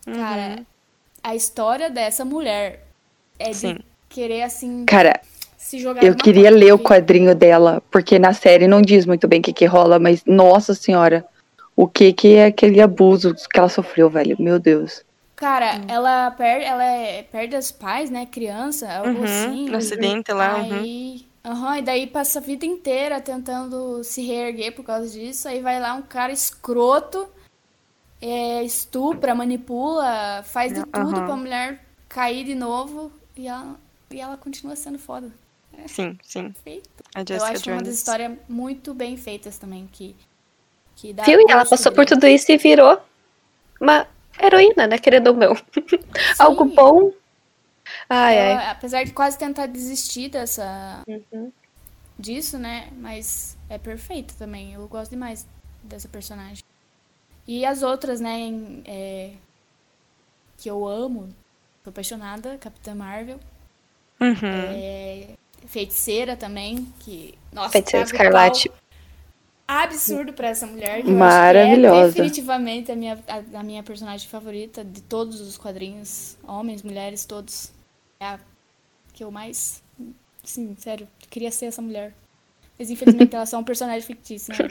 Cara, 0.04 0.62
a 1.22 1.34
história 1.34 1.90
dessa 1.90 2.24
mulher 2.24 2.86
é 3.38 3.50
de 3.50 3.54
Sim. 3.54 3.78
querer, 4.08 4.42
assim, 4.42 4.84
Cara, 4.86 5.20
se 5.56 5.78
jogar 5.78 6.04
eu 6.04 6.14
queria 6.14 6.50
ler 6.50 6.72
o 6.72 6.78
quadrinho 6.78 7.34
dela, 7.34 7.82
porque 7.90 8.18
na 8.18 8.32
série 8.32 8.66
não 8.66 8.82
diz 8.82 9.06
muito 9.06 9.28
bem 9.28 9.40
o 9.40 9.42
que, 9.42 9.52
que 9.52 9.66
rola, 9.66 9.98
mas 9.98 10.24
nossa 10.24 10.74
senhora, 10.74 11.24
o 11.76 11.86
que 11.86 12.12
que 12.12 12.34
é 12.34 12.46
aquele 12.46 12.80
abuso 12.80 13.34
que 13.34 13.58
ela 13.58 13.68
sofreu, 13.68 14.10
velho? 14.10 14.36
Meu 14.38 14.58
Deus. 14.58 15.04
Cara, 15.36 15.80
ela, 15.88 16.30
per 16.32 16.60
ela 16.60 16.84
é- 16.84 17.22
perde 17.22 17.56
os 17.56 17.70
pais, 17.72 18.10
né? 18.10 18.26
Criança, 18.26 18.92
algo 18.92 19.16
Uhum, 19.18 19.24
assim. 19.24 19.70
no 19.70 19.76
acidente 19.78 20.30
lá, 20.32 20.56
uhum. 20.56 20.82
Aham, 21.44 21.78
e 21.78 21.82
daí 21.82 22.06
passa 22.06 22.38
a 22.38 22.42
vida 22.42 22.66
inteira 22.66 23.20
tentando 23.20 24.04
se 24.04 24.22
reerguer 24.22 24.74
por 24.74 24.84
causa 24.84 25.08
disso. 25.08 25.48
Aí 25.48 25.60
vai 25.60 25.80
lá 25.80 25.94
um 25.94 26.02
cara 26.02 26.32
escroto, 26.32 27.28
é, 28.20 28.62
estupra, 28.62 29.34
manipula, 29.34 30.42
faz 30.44 30.72
de 30.72 30.84
tudo 30.84 31.16
Aham. 31.16 31.26
pra 31.26 31.36
mulher 31.36 31.84
cair 32.08 32.44
de 32.44 32.54
novo 32.54 33.10
e 33.36 33.48
ela, 33.48 33.80
e 34.10 34.20
ela 34.20 34.36
continua 34.36 34.76
sendo 34.76 34.98
foda. 34.98 35.32
Sim, 35.86 36.18
sim. 36.22 36.52
Perfeito. 36.52 36.90
A 37.14 37.20
Eu 37.20 37.24
Jessica 37.26 37.52
acho 37.52 37.70
uma 37.70 37.82
das 37.82 37.94
histórias 37.94 38.32
muito 38.48 38.92
bem 38.92 39.16
feitas 39.16 39.56
também, 39.56 39.88
que, 39.90 40.14
que 40.94 41.12
dá 41.12 41.24
Viu? 41.24 41.40
E 41.40 41.50
ela 41.50 41.64
passou 41.64 41.90
por 41.92 42.04
tudo 42.04 42.26
isso 42.26 42.52
e 42.52 42.58
virou 42.58 43.00
uma 43.80 44.06
heroína, 44.38 44.86
né, 44.86 44.98
querendo 44.98 45.28
ou 45.28 45.34
não. 45.34 45.56
Algo 46.38 46.66
bom. 46.66 47.12
Ai, 48.12 48.36
Ela, 48.36 48.60
ai. 48.60 48.70
apesar 48.70 49.04
de 49.04 49.12
quase 49.12 49.38
tentar 49.38 49.66
desistir 49.66 50.28
dessa, 50.30 51.02
Uhum. 51.06 51.52
disso, 52.18 52.58
né? 52.58 52.88
Mas 52.96 53.56
é 53.68 53.78
perfeita 53.78 54.34
também. 54.36 54.72
Eu 54.74 54.86
gosto 54.88 55.12
demais 55.12 55.46
dessa 55.82 56.08
personagem. 56.08 56.64
E 57.46 57.64
as 57.64 57.82
outras, 57.82 58.20
né? 58.20 58.38
em- 58.38 58.82
é, 58.84 59.30
que 60.58 60.68
eu 60.68 60.86
amo. 60.86 61.28
Sou 61.84 61.90
apaixonada. 61.90 62.58
Capitã 62.58 62.94
Marvel. 62.94 63.38
Uhum. 64.20 64.34
É, 64.42 65.28
feiticeira 65.66 66.36
também. 66.36 66.92
Que, 67.00 67.34
nossa, 67.52 67.70
Feiticeira 67.70 68.04
Escarlate. 68.04 68.70
Absurdo 69.66 70.32
pra 70.32 70.48
essa 70.48 70.66
mulher. 70.66 71.00
Que 71.02 71.08
eu 71.08 71.14
Maravilhosa. 71.16 72.06
É 72.06 72.06
definitivamente 72.08 72.90
a 72.90 72.96
minha, 72.96 73.18
a, 73.28 73.60
a 73.60 73.62
minha 73.62 73.82
personagem 73.84 74.28
favorita 74.28 74.84
de 74.84 75.00
todos 75.00 75.40
os 75.40 75.56
quadrinhos. 75.56 76.36
Homens, 76.46 76.82
mulheres, 76.82 77.24
todos. 77.24 77.72
É 78.20 78.26
a 78.26 78.38
que 79.14 79.24
eu 79.24 79.30
mais. 79.30 79.82
Sim, 80.44 80.76
sério. 80.78 81.08
Queria 81.30 81.50
ser 81.50 81.66
essa 81.66 81.80
mulher. 81.80 82.12
Mas 82.78 82.90
infelizmente 82.90 83.34
ela 83.34 83.42
é 83.42 83.46
só 83.46 83.58
um 83.58 83.64
personagem 83.64 84.02
fictício, 84.02 84.54
né? 84.54 84.68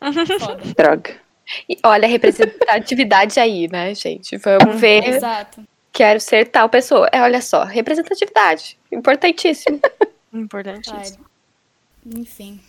Foda. 0.40 0.62
Droga. 0.74 1.20
E 1.68 1.78
olha 1.84 2.06
a 2.06 2.10
representatividade 2.10 3.38
aí, 3.38 3.68
né, 3.68 3.94
gente? 3.94 4.36
Vamos 4.38 4.80
ver. 4.80 5.04
Exato. 5.04 5.62
Quero 5.92 6.20
ser 6.20 6.48
tal 6.48 6.68
pessoa. 6.68 7.08
É, 7.12 7.20
olha 7.20 7.40
só, 7.40 7.64
representatividade. 7.64 8.78
Importantíssimo. 8.90 9.80
Importante 10.32 10.90
Ai, 10.92 11.02
isso. 11.02 11.18
enfim. 12.04 12.60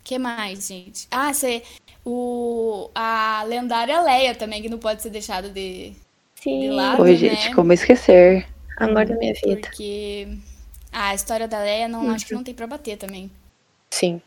O 0.00 0.04
que 0.04 0.18
mais, 0.18 0.66
gente? 0.66 1.06
Ah, 1.10 1.32
você. 1.32 1.62
O, 2.04 2.88
a 2.94 3.42
lendária 3.46 4.00
Leia 4.00 4.34
também, 4.34 4.62
que 4.62 4.68
não 4.68 4.78
pode 4.78 5.02
ser 5.02 5.10
deixada 5.10 5.48
de, 5.48 5.90
de 5.90 5.96
Sim. 6.40 6.70
lado, 6.70 7.02
Oi, 7.02 7.10
né? 7.10 7.16
gente, 7.16 7.54
como 7.54 7.72
esquecer? 7.72 8.46
Amor 8.76 9.06
da 9.06 9.14
minha 9.16 9.32
vida. 9.34 9.60
Porque 9.60 10.28
a 10.92 11.14
história 11.14 11.46
da 11.48 11.58
Leia 11.60 11.88
não 11.88 12.10
acho 12.10 12.26
que 12.26 12.34
não 12.34 12.44
tem 12.44 12.54
pra 12.54 12.66
bater 12.66 12.96
também. 12.96 13.30
Sim. 13.90 14.20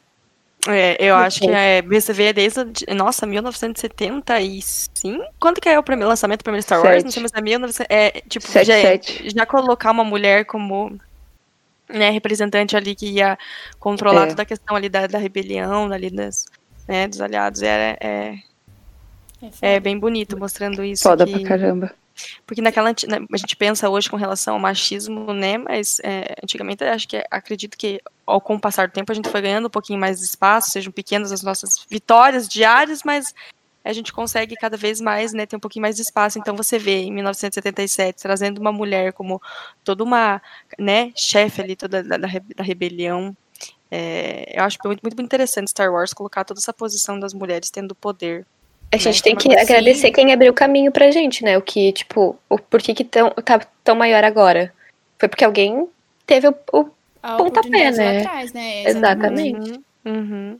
É, 0.67 0.97
eu 0.99 1.15
acho 1.15 1.39
que 1.39 1.49
é, 1.49 1.81
você 1.81 2.11
vê 2.11 2.33
desde, 2.33 2.59
nossa, 2.93 3.25
1975? 3.25 5.23
Quando 5.39 5.61
que 5.61 5.69
é 5.69 5.79
o 5.79 5.83
primeiro 5.83 6.09
lançamento 6.09 6.39
do 6.39 6.43
primeiro 6.43 6.63
Star 6.63 6.81
Wars? 6.83 7.03
Não 7.03 7.11
sei, 7.11 7.21
mas 7.21 7.31
é 7.33 7.41
1900, 7.41 7.87
é, 7.89 8.21
tipo, 8.27 8.45
Sete, 8.47 8.67
já, 8.67 8.73
sete. 8.81 9.29
já 9.35 9.45
colocar 9.45 9.91
uma 9.91 10.03
mulher 10.03 10.45
como 10.45 10.99
né, 11.87 12.09
representante 12.09 12.75
ali 12.75 12.93
que 12.95 13.07
ia 13.09 13.37
controlar 13.79 14.25
É. 14.25 14.27
toda 14.27 14.41
a 14.43 14.45
questão 14.45 14.75
ali 14.75 14.89
da, 14.89 15.07
da 15.07 15.17
rebelião, 15.17 15.91
ali 15.91 16.09
das, 16.09 16.45
né, 16.87 17.07
dos 17.07 17.21
aliados, 17.21 17.61
é, 17.61 17.97
é, 17.99 18.35
É, 19.41 19.45
é 19.45 19.49
foda. 19.51 19.79
bem 19.79 19.97
bonito 19.97 20.37
mostrando 20.37 20.83
isso. 20.83 21.03
Foda 21.03 21.25
que- 21.25 21.31
pra 21.39 21.47
caramba. 21.47 21.91
Porque 22.45 22.61
naquela 22.61 22.89
né, 22.89 23.25
a 23.31 23.37
gente 23.37 23.55
pensa 23.55 23.89
hoje 23.89 24.09
com 24.09 24.17
relação 24.17 24.55
ao 24.55 24.59
machismo, 24.59 25.33
né? 25.33 25.57
Mas 25.57 25.99
é, 26.03 26.35
antigamente 26.43 26.83
acho 26.83 27.07
que 27.07 27.23
acredito 27.29 27.77
que 27.77 27.99
ao 28.25 28.39
com 28.39 28.55
o 28.55 28.59
passar 28.59 28.87
do 28.87 28.93
tempo 28.93 29.11
a 29.11 29.15
gente 29.15 29.29
foi 29.29 29.41
ganhando 29.41 29.67
um 29.67 29.71
pouquinho 29.71 29.99
mais 29.99 30.19
de 30.19 30.25
espaço, 30.25 30.71
sejam 30.71 30.91
pequenas 30.91 31.31
as 31.31 31.43
nossas 31.43 31.85
vitórias 31.89 32.47
diárias, 32.47 33.01
mas 33.03 33.33
a 33.83 33.93
gente 33.93 34.13
consegue 34.13 34.55
cada 34.55 34.77
vez 34.77 34.99
mais, 34.99 35.33
né, 35.33 35.45
ter 35.45 35.55
um 35.55 35.59
pouquinho 35.59 35.81
mais 35.81 35.95
de 35.95 36.01
espaço. 36.01 36.37
Então 36.37 36.55
você 36.55 36.77
vê 36.77 37.03
em 37.03 37.11
1977 37.11 38.21
trazendo 38.21 38.59
uma 38.59 38.71
mulher 38.71 39.13
como 39.13 39.41
toda 39.83 40.03
uma, 40.03 40.41
né, 40.77 41.11
chefe 41.15 41.61
ali 41.61 41.75
toda 41.75 42.03
da, 42.03 42.17
da 42.17 42.63
rebelião. 42.63 43.35
É, 43.91 44.57
eu 44.57 44.63
acho 44.63 44.77
muito, 44.85 45.01
muito 45.01 45.21
interessante 45.21 45.71
Star 45.71 45.91
Wars 45.91 46.13
colocar 46.13 46.43
toda 46.43 46.59
essa 46.59 46.73
posição 46.73 47.19
das 47.19 47.33
mulheres 47.33 47.69
tendo 47.71 47.95
poder. 47.95 48.45
A 48.91 48.97
gente 48.97 49.17
Né, 49.17 49.21
tem 49.21 49.35
que 49.35 49.47
coisa 49.47 49.61
agradecer 49.61 50.07
assim- 50.07 50.13
quem 50.13 50.33
abriu 50.33 50.51
o 50.51 50.55
caminho 50.55 50.91
pra 50.91 51.11
gente, 51.11 51.43
né? 51.43 51.57
O 51.57 51.61
que, 51.61 51.91
tipo, 51.93 52.35
o 52.49 52.57
porquê 52.57 52.93
que 52.93 53.03
tão, 53.03 53.29
tá 53.31 53.59
tão 53.83 53.95
maior 53.95 54.23
agora. 54.23 54.73
Foi 55.19 55.29
porque 55.29 55.45
alguém 55.45 55.87
teve 56.25 56.47
o. 56.47 56.55
o- 56.73 56.89
A 57.21 57.35
pontapé, 57.37 57.91
né? 57.91 58.19
atrás, 58.21 58.53
né? 58.53 58.83
Exatamente. 58.89 59.71
Uhum, 59.71 59.83
uhum. 60.05 60.59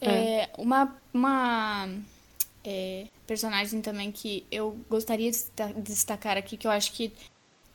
É, 0.00 0.48
uma 0.58 0.94
uma 1.12 1.88
é, 2.64 3.04
personagem 3.26 3.80
também 3.80 4.12
que 4.12 4.44
eu 4.52 4.76
gostaria 4.88 5.30
de 5.30 5.38
desta- 5.38 5.72
destacar 5.76 6.36
aqui, 6.36 6.56
que 6.56 6.66
eu 6.66 6.70
acho 6.70 6.92
que 6.92 7.12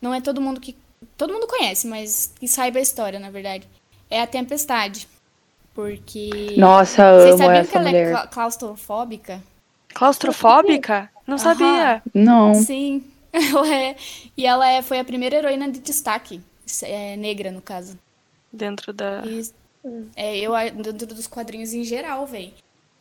não 0.01 0.13
é 0.13 0.21
todo 0.21 0.39
mundo 0.41 0.61
que. 0.61 0.77
Todo 1.17 1.33
mundo 1.33 1.47
conhece, 1.47 1.87
mas 1.87 2.33
que 2.39 2.47
saiba 2.47 2.77
a 2.79 2.81
história, 2.81 3.19
na 3.19 3.29
verdade. 3.31 3.67
É 4.09 4.21
a 4.21 4.27
Tempestade. 4.27 5.07
Porque. 5.73 6.55
Nossa, 6.57 7.13
Vocês 7.19 7.33
amo 7.35 7.37
sabiam 7.43 7.63
que 7.65 7.69
essa 7.69 7.77
ela 7.79 7.89
é 7.89 7.91
mulher. 7.91 8.11
cla- 8.11 8.27
claustrofóbica? 8.27 9.41
Claustrofóbica? 9.99 11.09
Não 11.27 11.35
Aham. 11.35 11.43
sabia. 11.43 12.01
Não. 12.13 12.53
Sim, 12.55 13.03
ela 13.33 13.75
é. 13.75 13.95
E 14.37 14.45
ela 14.45 14.69
é, 14.69 14.81
foi 14.81 14.97
a 14.97 15.03
primeira 15.03 15.35
heroína 15.35 15.69
de 15.69 15.79
destaque. 15.81 16.41
é, 16.83 17.17
negra, 17.17 17.51
no 17.51 17.61
caso. 17.61 17.99
Dentro 18.51 18.93
da. 18.93 19.21
E, 19.25 19.41
é, 20.15 20.37
eu 20.37 20.53
dentro 20.73 21.07
dos 21.07 21.27
quadrinhos 21.27 21.73
em 21.73 21.83
geral, 21.83 22.25
véi. 22.25 22.53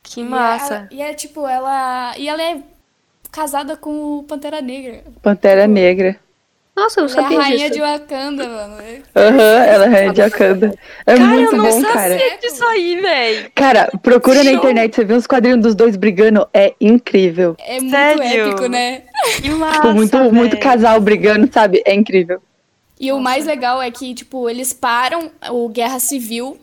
Que 0.03 0.24
massa. 0.24 0.88
E 0.90 1.01
é 1.01 1.14
tipo, 1.14 1.46
ela. 1.46 2.18
E 2.18 2.28
ela 2.28 2.42
é 2.42 2.62
casada 3.30 3.76
com 3.76 4.18
o 4.18 4.22
Pantera 4.24 4.61
Negra. 4.61 5.05
Pantera 5.22 5.68
Negra. 5.68 6.18
Nossa, 6.78 7.00
eu 7.00 7.06
não 7.08 7.12
Ela 7.12 7.20
é 7.20 7.20
a 7.20 7.22
sabia 7.24 7.38
rainha 7.40 7.70
disso. 7.70 7.72
de 7.72 7.80
Wakanda, 7.80 8.48
mano. 8.48 8.76
É- 8.80 9.02
Aham, 9.20 9.64
ela 9.64 9.96
é 9.96 10.08
de 10.12 10.20
Wakanda. 10.22 10.74
É 11.06 11.16
Cara, 11.16 11.28
muito 11.28 11.52
eu 11.52 11.58
não 11.58 11.70
bom, 11.70 11.82
cara. 11.82 12.18
sabia 12.18 12.38
disso 12.38 12.64
aí, 12.64 13.00
velho. 13.00 13.50
Cara, 13.54 13.90
procura 14.02 14.36
na 14.44 14.50
Show. 14.50 14.58
internet, 14.58 14.94
você 14.94 15.04
vê 15.04 15.14
os 15.14 15.26
quadrinhos 15.26 15.60
dos 15.60 15.74
dois 15.74 15.96
brigando, 15.96 16.46
é 16.54 16.74
incrível. 16.80 17.56
É 17.58 17.80
muito 17.80 17.90
Sério? 17.90 18.22
épico, 18.48 18.66
né? 18.68 19.02
Que 19.42 19.50
massa. 19.50 19.80
Tipo, 19.80 19.92
muito, 19.92 20.32
muito 20.32 20.58
casal 20.58 21.00
brigando, 21.00 21.50
sabe? 21.52 21.82
É 21.84 21.92
incrível. 21.94 22.40
E 23.00 23.10
o 23.12 23.18
mais 23.18 23.44
legal 23.46 23.80
é 23.82 23.90
que, 23.90 24.14
tipo, 24.14 24.48
eles 24.48 24.72
param 24.72 25.30
o 25.50 25.68
Guerra 25.68 25.98
Civil, 25.98 26.58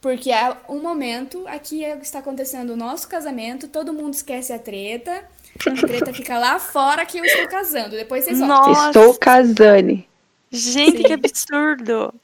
porque 0.00 0.30
é 0.30 0.52
um 0.68 0.80
momento, 0.80 1.44
aqui 1.46 1.84
é 1.84 1.96
está 2.02 2.18
acontecendo 2.18 2.70
o 2.70 2.76
nosso 2.76 3.08
casamento, 3.08 3.68
todo 3.68 3.92
mundo 3.92 4.12
esquece 4.14 4.52
a 4.52 4.58
treta, 4.58 5.22
a 5.66 5.74
treta 5.86 6.12
fica 6.12 6.38
lá 6.38 6.58
fora 6.58 7.04
que 7.06 7.18
eu 7.18 7.24
estou 7.24 7.48
casando. 7.48 7.90
Depois 7.90 8.24
vocês 8.24 8.38
voltam. 8.38 8.72
Nossa, 8.72 8.86
Estou 8.88 9.14
casando. 9.14 10.04
gente, 10.50 10.96
Sim. 10.98 11.02
que 11.02 11.12
absurdo. 11.12 12.14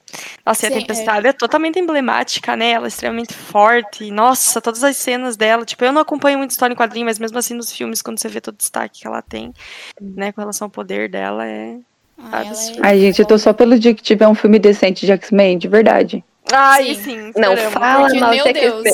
Nossa, 0.45 0.67
e 0.67 0.69
a 0.69 0.73
Tempestade 0.73 1.29
é. 1.29 1.33
totalmente 1.33 1.79
emblemática, 1.79 2.57
né? 2.57 2.71
Ela 2.73 2.87
é 2.87 2.89
extremamente 2.89 3.35
forte. 3.35 4.11
Nossa, 4.11 4.61
todas 4.61 4.83
as 4.83 4.97
cenas 4.97 5.37
dela. 5.37 5.65
Tipo, 5.65 5.85
eu 5.85 5.93
não 5.93 6.01
acompanho 6.03 6.39
muito 6.39 6.51
história 6.51 6.73
em 6.73 6.77
quadrinho, 6.77 7.07
mas 7.07 7.19
mesmo 7.19 7.39
assim 7.39 7.55
nos 7.55 7.73
filmes, 7.73 8.03
quando 8.03 8.19
você 8.19 8.29
vê 8.29 8.41
todo 8.41 8.55
o 8.55 8.59
destaque 8.59 9.01
que 9.01 9.07
ela 9.07 9.23
tem, 9.23 9.53
né, 10.01 10.33
com 10.33 10.41
relação 10.41 10.67
ao 10.67 10.71
poder 10.71 11.09
dela, 11.09 11.47
é. 11.47 11.77
Ah, 12.19 12.29
ela 12.29 12.45
é 12.45 12.49
absurdo. 12.49 12.81
Ai, 12.83 13.01
gente, 13.01 13.21
eu 13.21 13.27
tô 13.27 13.39
só 13.39 13.53
pelo 13.53 13.79
dia 13.79 13.95
que 13.95 14.03
tiver 14.03 14.29
um 14.29 14.35
filme 14.35 14.59
decente 14.59 15.07
de 15.07 15.13
X-Men, 15.13 15.59
de 15.59 15.69
verdade. 15.69 16.25
Ai, 16.53 16.95
Sim. 16.95 17.03
sim, 17.03 17.33
Não 17.37 17.57
fala 17.71 18.05
porque, 18.07 18.19
mal 18.21 18.31
meu 18.31 18.45
de 18.45 18.53
Deus. 18.53 18.85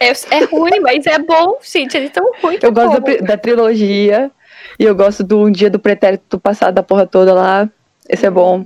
É, 0.00 0.08
é 0.36 0.44
ruim, 0.44 0.80
mas 0.80 1.06
é 1.06 1.18
bom, 1.18 1.58
gente. 1.62 1.96
Eles 1.96 2.10
tão 2.10 2.30
ruins. 2.42 2.58
que 2.58 2.66
Eu 2.66 2.70
é 2.70 2.72
gosto 2.72 3.00
da, 3.00 3.16
da 3.18 3.36
trilogia 3.38 4.30
e 4.78 4.84
eu 4.84 4.94
gosto 4.94 5.22
do 5.24 5.40
Um 5.44 5.50
Dia 5.50 5.70
do 5.70 5.78
Pretérito 5.78 6.38
Passado, 6.38 6.74
da 6.74 6.82
porra 6.82 7.06
toda 7.06 7.32
lá. 7.32 7.68
Esse 8.08 8.26
é 8.26 8.30
bom. 8.30 8.64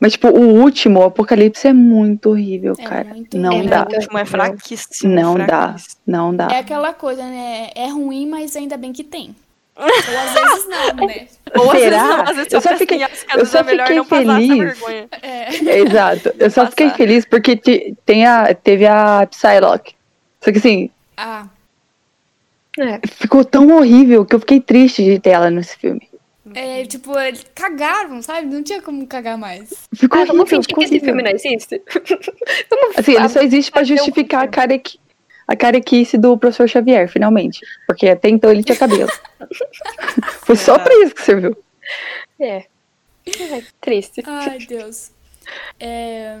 Mas, 0.00 0.12
tipo, 0.12 0.28
o 0.28 0.60
último, 0.60 1.00
o 1.00 1.04
Apocalipse, 1.04 1.68
é 1.68 1.72
muito 1.72 2.30
horrível, 2.30 2.74
É 2.78 2.82
cara. 2.82 3.04
muito 3.04 3.36
não 3.36 3.50
horrível. 3.50 3.70
dá. 3.70 3.86
O 3.90 3.94
último 3.94 4.18
é 4.18 4.24
fraquíssimo. 4.24 5.14
Não 5.14 5.34
dá. 5.36 5.46
fraquíssimo. 5.46 5.96
Não 6.06 6.34
dá. 6.34 6.48
É 6.50 6.58
aquela 6.58 6.92
coisa, 6.92 7.22
né? 7.22 7.70
É 7.74 7.88
ruim, 7.88 8.26
mas 8.26 8.56
ainda 8.56 8.76
bem 8.76 8.92
que 8.92 9.04
tem. 9.04 9.34
Ou 9.82 10.18
às 10.18 10.32
vezes 10.34 10.68
não, 10.68 10.94
né? 11.06 11.26
Ou 11.56 11.64
às 11.70 11.72
vezes 11.72 11.88
Será? 11.90 12.04
não, 12.08 12.22
às 12.22 12.36
vezes 12.36 12.52
Eu 12.52 12.60
só 12.60 12.76
fiquei- 12.76 13.02
eu 13.36 13.46
só 13.46 13.58
é 13.60 13.64
fiquei 13.64 14.04
feliz. 14.04 14.58
vergonha. 14.58 15.08
É. 15.22 15.78
Exato. 15.78 16.34
Eu 16.38 16.50
só 16.50 16.66
fiquei 16.68 16.90
feliz 16.90 17.24
porque 17.24 17.56
te- 17.56 17.94
tem 18.06 18.26
a, 18.26 18.54
teve 18.54 18.86
a 18.86 19.26
Psylocke. 19.30 19.94
Só 20.40 20.50
que 20.52 20.58
assim, 20.58 20.90
Ah, 21.16 21.46
É. 22.78 23.00
ficou 23.06 23.44
tão 23.44 23.70
horrível 23.76 24.24
que 24.24 24.34
eu 24.34 24.40
fiquei 24.40 24.60
triste 24.60 25.04
de 25.04 25.18
ter 25.18 25.30
ela 25.30 25.50
nesse 25.50 25.76
filme. 25.76 26.08
é 26.54 26.84
tipo, 26.84 27.18
eles 27.18 27.44
cagaram, 27.54 28.20
sabe? 28.22 28.46
Não 28.46 28.62
tinha 28.62 28.80
como 28.82 29.06
cagar 29.06 29.36
mais. 29.38 29.70
Ficou 29.94 30.20
Ah, 30.20 30.24
vamos 30.24 30.40
horrível, 30.42 30.62
fingir 30.62 30.68
ficou 30.68 30.84
que 30.84 30.94
esse 30.96 31.04
filme 31.04 31.22
não 31.22 31.30
existe? 31.30 31.80
vamos 32.70 32.98
Assim, 32.98 33.14
ele 33.14 33.28
só 33.28 33.40
existe 33.40 33.70
pra 33.70 33.84
justificar 33.84 34.44
a 34.44 34.48
carequi... 34.48 34.98
a 35.46 35.56
carequice 35.56 36.16
do 36.16 36.36
professor 36.38 36.68
Xavier, 36.68 37.08
finalmente. 37.08 37.60
Porque 37.86 38.08
até 38.08 38.28
então 38.28 38.50
ele 38.50 38.62
tinha 38.62 38.76
cabelo. 38.76 39.10
Foi 40.44 40.56
só 40.56 40.78
pra 40.78 40.94
isso 41.02 41.14
que 41.14 41.22
serviu. 41.22 41.56
É. 42.40 42.66
Ai, 43.52 43.64
triste. 43.80 44.22
Ai, 44.26 44.58
Deus. 44.58 45.10
É... 45.78 46.40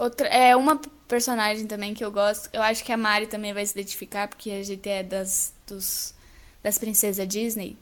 Outra... 0.00 0.28
é 0.28 0.54
uma 0.56 0.80
personagem 1.08 1.66
também 1.66 1.94
que 1.94 2.04
eu 2.04 2.10
gosto. 2.10 2.48
Eu 2.52 2.62
acho 2.62 2.84
que 2.84 2.92
a 2.92 2.96
Mari 2.96 3.26
também 3.26 3.52
vai 3.52 3.64
se 3.64 3.72
identificar, 3.72 4.28
porque 4.28 4.50
a 4.50 4.62
gente 4.62 4.88
é 4.88 5.02
das, 5.02 5.54
dos, 5.66 6.14
das 6.62 6.78
princesas 6.78 7.26
Disney. 7.26 7.76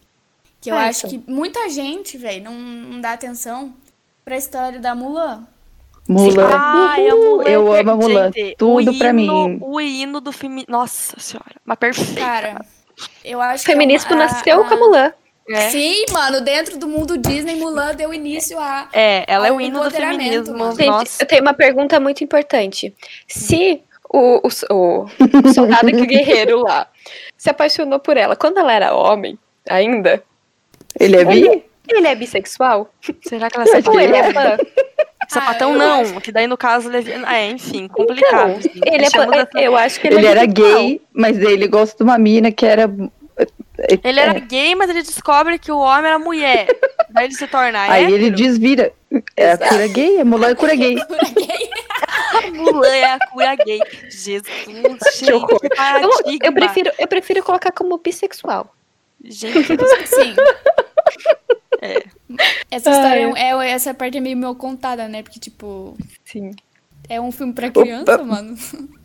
Que 0.61 0.71
eu 0.71 0.77
Ah, 0.77 0.87
acho 0.87 1.07
então. 1.07 1.21
que 1.23 1.31
muita 1.31 1.69
gente, 1.69 2.17
velho, 2.17 2.45
não, 2.45 2.55
não 2.55 3.01
dá 3.01 3.13
atenção 3.13 3.75
pra 4.25 4.37
história 4.37 4.81
da 4.81 4.95
Mulan. 4.95 5.47
Mulan. 6.09 6.51
Ah, 6.53 6.95
é 6.99 7.11
Mulan. 7.11 7.45
eu 7.45 7.73
amo 7.73 7.91
a 7.91 7.97
Mulan. 7.97 8.33
Gente, 8.35 8.57
Tudo 8.57 8.91
o 8.91 8.99
pra 8.99 9.11
hino- 9.11 9.49
mim. 9.49 9.59
O 9.63 9.81
hino 9.81 10.21
do 10.21 10.33
filme. 10.33 10.65
Nossa 10.69 11.19
senhora. 11.19 11.57
Mas 11.65 11.79
perfeito. 11.79 12.19
Cara, 12.21 12.65
eu 13.25 13.41
acho 13.41 13.63
O 13.63 13.67
feminismo 13.67 14.09
que. 14.09 14.13
é 14.13 14.17
uma- 14.17 14.25
nasceu 14.27 14.61
a- 14.63 14.65
com 14.69 14.75
a 14.75 14.77
Mulan. 14.77 15.13
É. 15.49 15.69
Sim, 15.71 16.07
mano, 16.11 16.41
dentro 16.41 16.79
do 16.79 16.89
mundo 16.89 17.19
Disney, 17.19 17.55
Mulan 17.57 17.95
deu 17.95 18.15
início 18.15 18.59
a. 18.59 18.89
É, 18.93 19.25
ela 19.27 19.47
é 19.49 19.53
o 19.53 19.61
hino 19.61 19.83
do 19.85 19.91
feminismo. 19.91 20.57
mano. 20.57 20.75
Gente, 20.77 20.87
Nossa. 20.89 21.23
eu 21.23 21.27
tenho 21.27 21.43
uma 21.43 21.53
pergunta 21.55 22.01
muito 22.01 22.25
importante. 22.25 22.95
Se 23.29 23.83
o, 24.09 24.41
o, 24.47 24.49
o- 24.75 25.05
o 25.05 25.09
soldado 25.55 25.87
que 25.87 26.07
guerreiro 26.07 26.63
lá 26.63 26.87
se 27.37 27.51
apaixonou 27.51 27.99
por 27.99 28.17
ela 28.17 28.35
quando 28.37 28.59
ela 28.59 28.73
era 28.73 28.95
homem, 28.95 29.39
ainda, 29.69 30.23
Ele 30.99 31.17
é 31.17 31.25
bi? 31.27 31.39
ele, 31.41 31.65
ele 31.89 32.07
é 32.09 32.15
bissexual? 32.15 32.89
Será 33.27 33.51
que 33.51 33.57
ela 33.59 33.67
é 33.69 33.83
Ou 33.91 34.01
ele 34.01 34.17
é 34.17 34.33
fã? 34.33 34.57
Sapatão 35.29 35.75
Ah, 35.75 35.77
não, 35.77 36.21
que 36.21 36.31
daí 36.33 36.47
no 36.47 36.57
caso 36.57 36.91
ele 36.93 37.11
é, 37.11 37.35
é, 37.35 37.51
enfim, 37.51 37.89
complicado. 37.89 38.51
Então, 38.51 38.59
assim. 38.59 38.81
ele 38.87 39.05
é 39.05 39.67
eu 39.67 39.77
acho 39.77 40.01
que 40.01 40.07
ele, 40.07 40.17
Ele 40.17 40.27
é 40.27 40.31
era 40.31 40.47
gay, 40.47 41.01
mas 41.13 41.39
ele 41.39 41.67
gosta 41.69 41.97
de 41.97 42.03
uma 42.03 42.19
mina 42.19 42.51
que 42.51 42.65
era. 42.67 42.91
Ele 44.05 44.21
era 44.21 44.39
gay, 44.39 44.75
mas 44.75 44.89
ele 44.89 45.03
descobre 45.03 45.59
que 45.59 45.73
o 45.73 45.79
homem 45.79 46.07
era 46.07 46.19
mulher. 46.19 46.69
daí 47.11 47.27
ele 47.27 47.35
se 47.35 47.47
torna 47.47 47.83
Aí 47.83 48.05
ele 48.05 48.27
hétero. 48.27 48.37
desvira. 48.37 48.93
É 49.37 49.53
a 49.53 49.59
cura 49.59 49.87
gay, 49.89 50.21
a 50.21 50.25
Mulan 50.25 50.51
é 50.51 50.55
cura 50.55 50.75
gay. 50.75 50.97
Mulan 52.55 52.87
é 52.87 53.05
a 53.13 53.19
cura 53.31 53.55
gay. 53.57 53.81
Jesus, 54.11 54.43
gente, 54.67 55.31
Eu, 55.31 56.11
eu 56.43 56.53
prefiro, 56.53 56.91
eu 56.99 57.09
prefiro 57.09 57.43
colocar 57.43 57.71
como 57.73 57.99
bissexual. 57.99 58.75
Gente, 59.25 59.65
Sim. 60.07 60.35
É. 61.81 62.03
Essa 62.71 62.91
história 62.91 63.33
é, 63.37 63.51
é- 63.51 63.71
essa 63.71 63.95
parte 63.95 64.19
é 64.19 64.21
meio 64.21 64.37
mal 64.37 64.55
contada, 64.55 65.07
né? 65.09 65.23
Porque, 65.23 65.39
tipo, 65.39 65.97
Sim. 66.25 66.51
é 67.09 67.21
um 67.21 67.31
filme 67.31 67.53
pra 67.53 67.71
criança, 67.71 68.19
mano. 68.25 68.57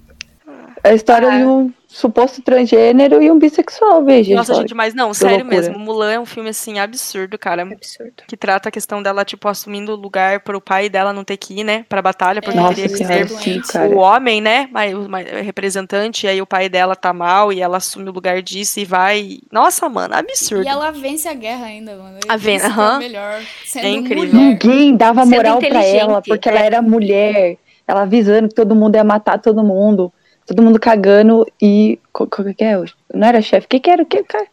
É 0.83 0.89
a 0.91 0.93
história 0.93 1.27
Ah. 1.27 1.37
de 1.37 1.43
um 1.45 1.73
suposto 1.87 2.41
transgênero 2.41 3.21
e 3.21 3.29
um 3.31 3.37
bissexual, 3.39 4.03
veja. 4.05 4.33
nossa, 4.35 4.53
gente, 4.55 4.73
mas 4.75 4.93
não, 4.93 5.13
sério 5.13 5.37
loucura. 5.39 5.55
mesmo. 5.57 5.77
Mulan 5.79 6.11
é 6.13 6.19
um 6.19 6.25
filme, 6.25 6.49
assim, 6.49 6.79
absurdo, 6.79 7.37
cara. 7.37 7.63
Absurdo. 7.63 8.13
Que 8.27 8.37
trata 8.37 8.69
a 8.69 8.71
questão 8.71 9.01
dela, 9.03 9.25
tipo, 9.25 9.47
assumindo 9.47 9.91
o 9.91 9.95
lugar 9.95 10.39
pro 10.41 10.61
pai 10.61 10.87
dela 10.87 11.11
não 11.11 11.23
ter 11.23 11.35
que 11.35 11.59
ir, 11.59 11.63
né? 11.63 11.83
Pra 11.89 12.01
batalha, 12.01 12.41
porque 12.41 12.57
Nossa 12.57 12.75
teria 12.75 12.89
que 12.95 13.03
ser 13.03 13.27
sim, 13.27 13.59
o 13.93 13.97
homem, 13.97 14.39
né? 14.39 14.69
Mas 14.71 14.93
o 14.93 15.09
ma- 15.09 15.19
representante, 15.19 16.25
e 16.25 16.29
aí 16.29 16.41
o 16.41 16.45
pai 16.45 16.69
dela 16.69 16.95
tá 16.95 17.11
mal 17.11 17.51
e 17.51 17.59
ela 17.59 17.77
assume 17.77 18.09
o 18.09 18.13
lugar 18.13 18.41
disso 18.41 18.79
e 18.79 18.85
vai. 18.85 19.39
Nossa, 19.51 19.89
mano, 19.89 20.15
absurdo. 20.15 20.63
E 20.63 20.67
ela 20.67 20.91
vence 20.91 21.27
a 21.27 21.33
guerra 21.33 21.65
ainda, 21.65 21.95
mano. 21.95 22.19
A 22.27 22.37
ven- 22.37 22.55
Isso 22.55 22.65
que 22.65 22.71
é 22.71 22.73
aham. 22.73 22.95
o 22.95 22.99
melhor. 22.99 23.41
É 23.75 23.89
incrível. 23.89 24.33
mulher. 24.39 24.59
Ninguém 24.63 24.95
dava 24.95 25.25
moral 25.25 25.59
pra 25.59 25.83
ela, 25.83 26.21
porque 26.21 26.47
ela 26.47 26.59
é. 26.61 26.65
era 26.67 26.81
mulher. 26.81 27.57
Ela 27.87 28.03
avisando 28.03 28.47
que 28.47 28.53
todo 28.55 28.75
mundo 28.75 28.95
ia 28.95 29.03
matar 29.03 29.39
todo 29.39 29.63
mundo. 29.63 30.13
Todo 30.49 30.63
mundo 30.63 30.79
cagando 30.79 31.45
e. 31.61 31.99
Qual, 32.11 32.27
qual 32.27 32.53
que 32.55 32.63
é? 32.63 32.75
Não 33.13 33.27
era 33.27 33.39
chefe? 33.39 33.67
O 33.67 33.69
que, 33.69 33.79
que 33.79 33.89
era? 33.91 34.01
O 34.01 34.05
que, 34.05 34.23
cara? 34.23 34.47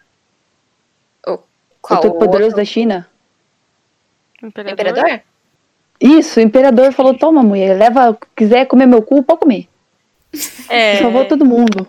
Qual 1.80 2.00
o 2.00 2.02
todo 2.02 2.10
o 2.16 2.18
poderoso 2.18 2.44
outro? 2.44 2.56
da 2.56 2.64
China? 2.66 3.08
Imperador? 4.42 4.72
Imperador? 4.72 5.22
Isso, 5.98 6.38
o 6.38 6.42
imperador 6.42 6.92
falou: 6.92 7.16
toma, 7.16 7.42
mulher, 7.42 7.78
leva, 7.78 8.18
quiser 8.36 8.66
comer 8.66 8.84
meu 8.84 9.00
cu, 9.00 9.22
pode 9.22 9.40
comer. 9.40 9.68
É. 10.68 10.98
Salvou 10.98 11.24
todo 11.24 11.46
mundo. 11.46 11.88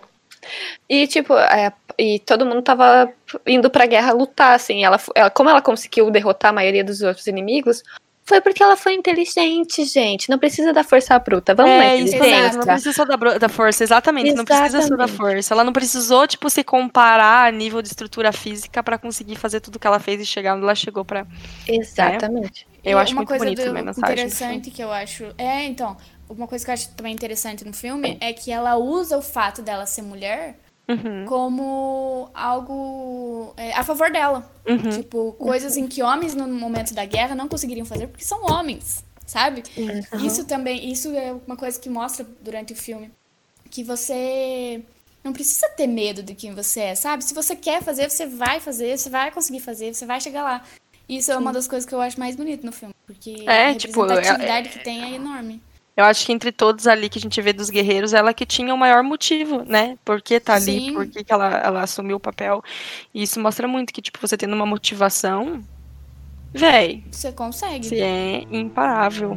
E, 0.88 1.06
tipo, 1.06 1.34
é, 1.36 1.70
e 1.98 2.18
todo 2.20 2.46
mundo 2.46 2.62
tava 2.62 3.12
indo 3.46 3.68
pra 3.68 3.84
guerra 3.84 4.12
lutar, 4.12 4.54
assim. 4.54 4.82
Ela, 4.82 4.98
ela, 5.14 5.28
como 5.28 5.50
ela 5.50 5.60
conseguiu 5.60 6.10
derrotar 6.10 6.50
a 6.50 6.54
maioria 6.54 6.82
dos 6.82 7.02
outros 7.02 7.26
inimigos, 7.26 7.82
foi 8.28 8.40
porque 8.40 8.62
ela 8.62 8.76
foi 8.76 8.94
inteligente, 8.94 9.84
gente. 9.84 10.28
Não 10.30 10.38
precisa 10.38 10.72
da 10.72 10.84
força 10.84 11.18
bruta. 11.18 11.54
Vamos 11.54 11.76
lá, 11.78 11.84
É, 11.84 11.96
isso 11.96 12.16
mesmo, 12.18 12.58
não 12.58 12.66
inteligência. 12.66 12.66
precisa 12.66 12.92
só 12.92 13.04
da, 13.04 13.16
da 13.38 13.48
força, 13.48 13.82
exatamente, 13.82 14.32
não 14.34 14.44
precisa 14.44 14.82
só 14.82 14.96
da 14.96 15.06
Exatamente. 15.06 15.16
força. 15.16 15.54
Ela 15.54 15.64
não 15.64 15.72
precisou, 15.72 16.26
tipo, 16.26 16.48
se 16.50 16.62
comparar 16.62 17.48
a 17.48 17.50
nível 17.50 17.80
de 17.82 17.88
estrutura 17.88 18.32
física 18.32 18.82
pra 18.82 18.98
conseguir 18.98 19.36
fazer 19.36 19.60
tudo 19.60 19.78
que 19.78 19.86
ela 19.86 19.98
fez 19.98 20.20
e 20.20 20.26
chegar 20.26 20.54
onde 20.54 20.64
ela 20.64 20.74
chegou 20.74 21.04
pra... 21.04 21.26
Exatamente. 21.66 22.66
Eu 22.84 22.98
E 22.98 23.00
acho 23.00 23.12
uma 23.12 23.18
muito 23.20 23.28
coisa 23.28 23.44
bonito 23.44 23.62
também 23.64 23.82
a 23.82 23.86
mensagem. 23.86 24.16
filme. 24.16 24.26
interessante 24.28 24.70
que 24.70 24.82
eu 24.82 24.92
acho. 24.92 25.24
É, 25.38 25.64
então, 25.64 25.96
uma 26.28 26.46
coisa 26.46 26.64
que 26.64 26.70
eu 26.70 26.74
acho 26.74 26.94
também 26.94 27.14
interessante 27.14 27.64
no 27.64 27.72
filme 27.72 28.16
é 28.20 28.32
que 28.32 28.50
ela 28.52 28.76
usa 28.76 29.16
o 29.16 29.22
fato 29.22 29.62
dela 29.62 29.86
ser 29.86 30.02
mulher 30.02 30.58
Uhum, 30.90 31.26
como 31.26 32.30
algo 32.32 33.52
é, 33.56 33.72
a 33.74 33.84
favor 33.84 34.10
dela. 34.10 34.50
uhum. 34.66 34.88
Tipo, 34.90 35.32
coisas 35.32 35.76
em 35.76 35.86
que 35.86 36.02
homens 36.02 36.34
no 36.34 36.48
momento 36.48 36.94
da 36.94 37.04
guerra 37.04 37.34
não 37.34 37.46
conseguiriam 37.46 37.84
fazer 37.84 38.06
porque 38.06 38.24
são 38.24 38.44
homens, 38.46 39.04
sabe? 39.26 39.62
Isso 40.24 40.44
também, 40.46 40.90
isso 40.90 41.14
é 41.14 41.34
uma 41.46 41.56
coisa 41.56 41.78
que 41.78 41.90
mostra 41.90 42.26
durante 42.40 42.72
o 42.72 42.76
filme 42.76 43.10
que 43.70 43.84
você 43.84 44.82
não 45.22 45.32
precisa 45.34 45.68
ter 45.70 45.86
medo 45.86 46.22
de 46.22 46.34
quem 46.34 46.54
você 46.54 46.80
é, 46.80 46.94
sabe? 46.94 47.22
Se 47.22 47.34
você 47.34 47.54
quer 47.54 47.82
fazer, 47.82 48.08
você 48.08 48.26
vai 48.26 48.58
fazer, 48.60 48.96
você 48.96 49.10
vai 49.10 49.30
conseguir 49.30 49.60
fazer, 49.60 49.94
você 49.94 50.06
vai 50.06 50.20
chegar 50.22 50.42
lá. 50.42 50.64
Isso 51.06 51.30
é 51.30 51.36
uma 51.36 51.52
das 51.52 51.68
coisas 51.68 51.86
que 51.86 51.94
eu 51.94 52.00
acho 52.00 52.18
mais 52.18 52.34
bonito 52.36 52.64
no 52.64 52.72
filme, 52.72 52.94
porque 53.06 53.44
É, 53.46 53.68
a 53.68 53.74
tipo, 53.74 54.04
é- 54.04 54.08
representatividade 54.08 54.68
que 54.70 54.78
tem 54.84 55.02
é 55.04 55.16
enorme. 55.16 55.62
Eu 55.98 56.04
acho 56.04 56.24
que 56.24 56.32
entre 56.32 56.52
todos 56.52 56.86
ali 56.86 57.08
que 57.08 57.18
a 57.18 57.20
gente 57.20 57.42
vê 57.42 57.52
dos 57.52 57.70
guerreiros, 57.70 58.12
ela 58.12 58.32
que 58.32 58.46
tinha 58.46 58.72
o 58.72 58.78
maior 58.78 59.02
motivo, 59.02 59.64
né? 59.64 59.98
Por 60.04 60.22
que 60.22 60.38
tá 60.38 60.54
ali, 60.54 60.78
Sim. 60.80 60.94
por 60.94 61.04
que, 61.08 61.24
que 61.24 61.32
ela, 61.32 61.58
ela 61.58 61.82
assumiu 61.82 62.18
o 62.18 62.20
papel. 62.20 62.62
E 63.12 63.24
isso 63.24 63.40
mostra 63.40 63.66
muito 63.66 63.92
que, 63.92 64.00
tipo, 64.00 64.16
você 64.20 64.36
tendo 64.36 64.54
uma 64.54 64.64
motivação, 64.64 65.60
véi, 66.54 67.02
Você 67.10 67.32
consegue. 67.32 67.84
você 67.84 67.98
é 67.98 68.46
imparável. 68.48 69.32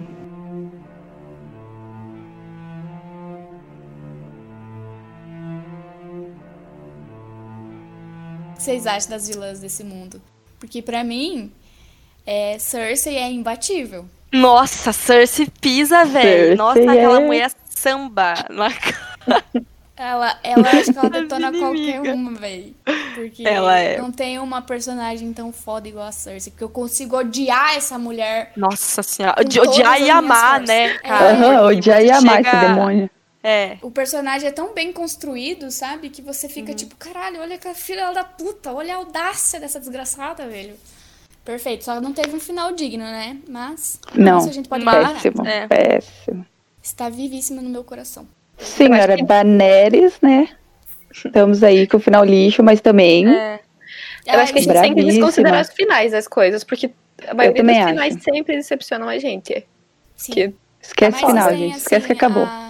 O 8.51 8.55
que 8.55 8.61
vocês 8.63 8.85
acham 8.85 9.09
das 9.09 9.27
vilãs 9.27 9.59
desse 9.59 9.83
mundo? 9.83 10.21
Porque 10.59 10.81
pra 10.81 11.03
mim, 11.03 11.51
é, 12.23 12.59
Cersei 12.59 13.15
é 13.17 13.31
imbatível. 13.31 14.05
Nossa, 14.31 14.93
Cersei 14.93 15.47
pisa, 15.59 16.05
velho. 16.05 16.55
Nossa, 16.55 16.79
aquela 16.79 17.21
é- 17.21 17.25
mulher 17.25 17.51
samba. 17.69 18.33
na 18.49 18.69
cara. 18.73 19.43
Ela, 19.97 20.39
ela 20.41 20.67
acho 20.69 20.91
que 20.93 20.97
ela 20.97 21.09
detona 21.11 21.51
qualquer 21.51 22.01
uma, 22.01 22.31
velho. 22.31 22.73
Porque 23.13 23.47
Ela 23.47 23.77
é. 23.77 24.01
não 24.01 24.11
tem 24.11 24.39
uma 24.39 24.59
personagem 24.61 25.31
tão 25.31 25.51
foda 25.53 25.87
igual 25.87 26.07
a 26.07 26.11
Cersei. 26.11 26.51
Porque 26.51 26.63
eu 26.63 26.69
consigo 26.69 27.17
odiar 27.17 27.75
essa 27.75 27.99
mulher. 27.99 28.51
Nossa 28.57 29.03
senhora. 29.03 29.35
Odiar 29.39 30.01
e 30.01 30.09
amar, 30.09 30.59
forças. 30.59 30.67
né, 30.69 30.85
É. 30.85 30.97
cara? 30.97 31.31
Aham, 31.33 31.65
odiar 31.67 32.01
e 32.03 32.09
amar 32.09 32.41
esse 32.41 32.55
demônio. 32.55 33.09
É. 33.43 33.77
O 33.81 33.91
personagem 33.91 34.47
é 34.47 34.51
tão 34.51 34.73
bem 34.73 34.91
construído, 34.91 35.69
sabe? 35.69 36.09
Que 36.09 36.21
você 36.21 36.47
Uhum. 36.47 36.53
fica 36.53 36.73
tipo, 36.73 36.95
caralho, 36.95 37.39
olha 37.39 37.55
aquela 37.55 37.75
filha 37.75 38.11
da 38.11 38.23
puta. 38.23 38.71
Olha 38.71 38.95
a 38.95 38.97
audácia 38.97 39.59
dessa 39.59 39.79
desgraçada, 39.79 40.47
velho. 40.47 40.73
Perfeito. 41.43 41.83
Só 41.83 41.99
não 41.99 42.13
teve 42.13 42.35
um 42.35 42.39
final 42.39 42.71
digno, 42.73 43.03
né? 43.03 43.37
Mas 43.49 43.99
Não, 44.15 44.37
isso 44.39 44.49
a 44.49 44.53
gente 44.53 44.69
pode 44.69 44.83
falar. 44.83 45.13
péssimo, 45.13 45.45
É. 45.47 45.67
péssimo. 45.67 46.45
Está 46.83 47.09
vivíssima 47.09 47.61
no 47.61 47.69
meu 47.69 47.83
coração. 47.83 48.27
Senhora 48.57 49.17
Daenerys, 49.17 50.19
né? 50.21 50.49
Estamos 51.13 51.63
aí 51.63 51.87
com 51.87 51.97
o 51.97 51.99
final 51.99 52.23
lixo, 52.23 52.63
mas 52.63 52.79
também 52.81 53.27
É. 53.27 53.59
Eu 54.27 54.39
acho 54.39 54.53
que 54.53 54.59
a 54.59 54.61
gente 54.61 54.71
tem 54.71 54.81
que 54.83 54.93
Bravíssima. 54.93 55.11
desconsiderar 55.13 55.61
os 55.63 55.69
finais 55.71 56.11
das 56.11 56.27
coisas, 56.27 56.63
porque 56.63 56.91
a 57.27 57.33
maioria 57.33 57.57
também 57.61 57.75
dos 57.75 57.83
acho. 57.85 57.93
finais 57.93 58.23
sempre 58.23 58.55
decepcionam 58.55 59.09
a 59.09 59.17
gente. 59.17 59.65
Sim. 60.15 60.31
Que- 60.31 60.53
esquece 60.79 61.23
o 61.23 61.27
final, 61.27 61.49
gente. 61.55 61.77
Esquece 61.77 62.05
que 62.05 62.13
assim, 62.13 62.17
acabou. 62.25 62.43
A, 62.43 62.60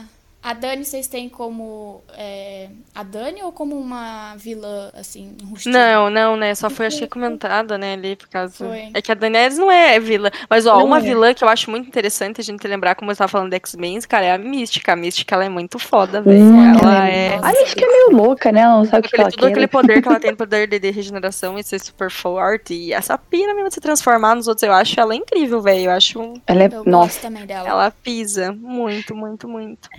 a 0.44 0.54
Dani, 0.54 0.84
vocês 0.84 1.08
têm 1.08 1.30
como. 1.30 2.04
é, 2.18 2.70
a 2.94 3.04
Dani 3.04 3.42
ou 3.44 3.52
como 3.52 3.78
uma 3.78 4.36
vilã, 4.36 4.92
assim, 4.94 5.36
enrustida? 5.42 5.78
Não, 5.78 6.10
não, 6.10 6.36
né? 6.36 6.54
Só 6.56 6.70
foi, 6.70 6.88
acho 6.88 7.00
que 7.00 7.08
comentada, 7.08 7.78
né, 7.78 7.94
ali, 7.94 8.16
por 8.16 8.28
causa... 8.28 8.54
Foi. 8.66 8.89
É 8.94 9.02
que 9.02 9.12
a 9.12 9.16
Daenerys 9.16 9.58
não 9.58 9.72
é 9.72 10.00
vilã. 10.00 10.30
Mas, 10.50 10.66
ó, 10.66 10.78
Não 10.80 10.86
uma 10.86 10.98
é. 10.98 11.02
vilã 11.02 11.34
que 11.34 11.44
eu 11.44 11.48
acho 11.48 11.70
muito 11.70 11.88
interessante 11.88 12.42
a 12.42 12.44
gente 12.44 12.68
lembrar, 12.68 12.96
como 12.96 13.10
eu 13.10 13.14
estava 13.14 13.30
falando 13.30 13.50
de 13.52 13.56
X-Men, 13.58 14.02
cara, 14.02 14.26
é 14.26 14.32
a 14.34 14.38
Mística. 14.38 14.94
A 14.94 14.96
Mística, 14.96 15.36
ela 15.36 15.46
é 15.46 15.50
muito 15.50 15.78
foda, 15.80 16.22
velho. 16.22 16.44
Hum, 16.44 16.80
ela 16.80 17.08
é 17.10 17.22
é... 17.22 17.36
A 17.36 17.52
que 17.54 17.84
é 17.84 17.88
meio 17.88 18.12
louca, 18.12 18.52
né? 18.52 18.62
Ela 18.62 18.78
não 18.78 18.86
sabe 18.86 19.08
o 19.08 19.10
que 19.10 19.16
Aquele, 19.16 19.22
ela 19.24 19.32
todo 19.32 19.48
aquele 19.48 19.68
poder 19.68 20.02
que 20.02 20.08
ela 20.08 20.20
tem, 20.20 20.36
poder 20.36 20.68
de, 20.68 20.80
de 20.80 20.92
regeneração 20.92 21.58
e 21.58 21.64
ser 21.64 21.80
super 21.80 22.10
forte. 22.10 22.74
E 22.74 22.94
essa 22.94 23.18
pira 23.18 23.54
mesmo 23.54 23.70
de 23.70 23.76
se 23.76 23.82
transformar 23.82 24.36
nos 24.36 24.48
outros, 24.48 24.64
eu 24.64 24.74
acho 24.74 25.00
ela 25.00 25.16
incrível, 25.16 25.62
velho. 25.62 25.86
Eu 25.86 25.92
acho. 25.92 26.20
um- 26.20 26.34
Ela 26.48 26.64
é. 26.64 26.66
Eu 26.68 26.84
Nossa. 26.86 27.08
gosto 27.14 27.22
também 27.22 27.46
dela. 27.46 27.68
Ela 27.68 27.92
pisa 27.92 28.52
muito, 28.54 29.16
muito, 29.16 29.48
muito. 29.48 29.89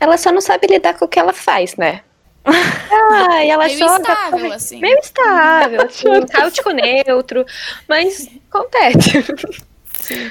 Ela 0.00 0.16
só 0.18 0.30
não 0.32 0.40
sabe 0.40 0.66
lidar 0.66 0.94
com 0.94 1.04
o 1.04 1.08
que 1.08 1.18
ela 1.18 1.32
faz, 1.32 1.76
né? 1.76 2.02
Ah, 2.94 3.44
e 3.44 3.50
ela 3.50 3.64
Meio 3.66 3.78
joga. 3.78 4.00
estável, 4.12 4.52
assim. 4.52 4.80
Meio 4.80 4.98
estável, 4.98 5.82
assim, 5.86 6.26
cáutico 6.26 6.70
neutro, 6.70 7.44
mas 7.88 8.28
acontece. 8.50 9.24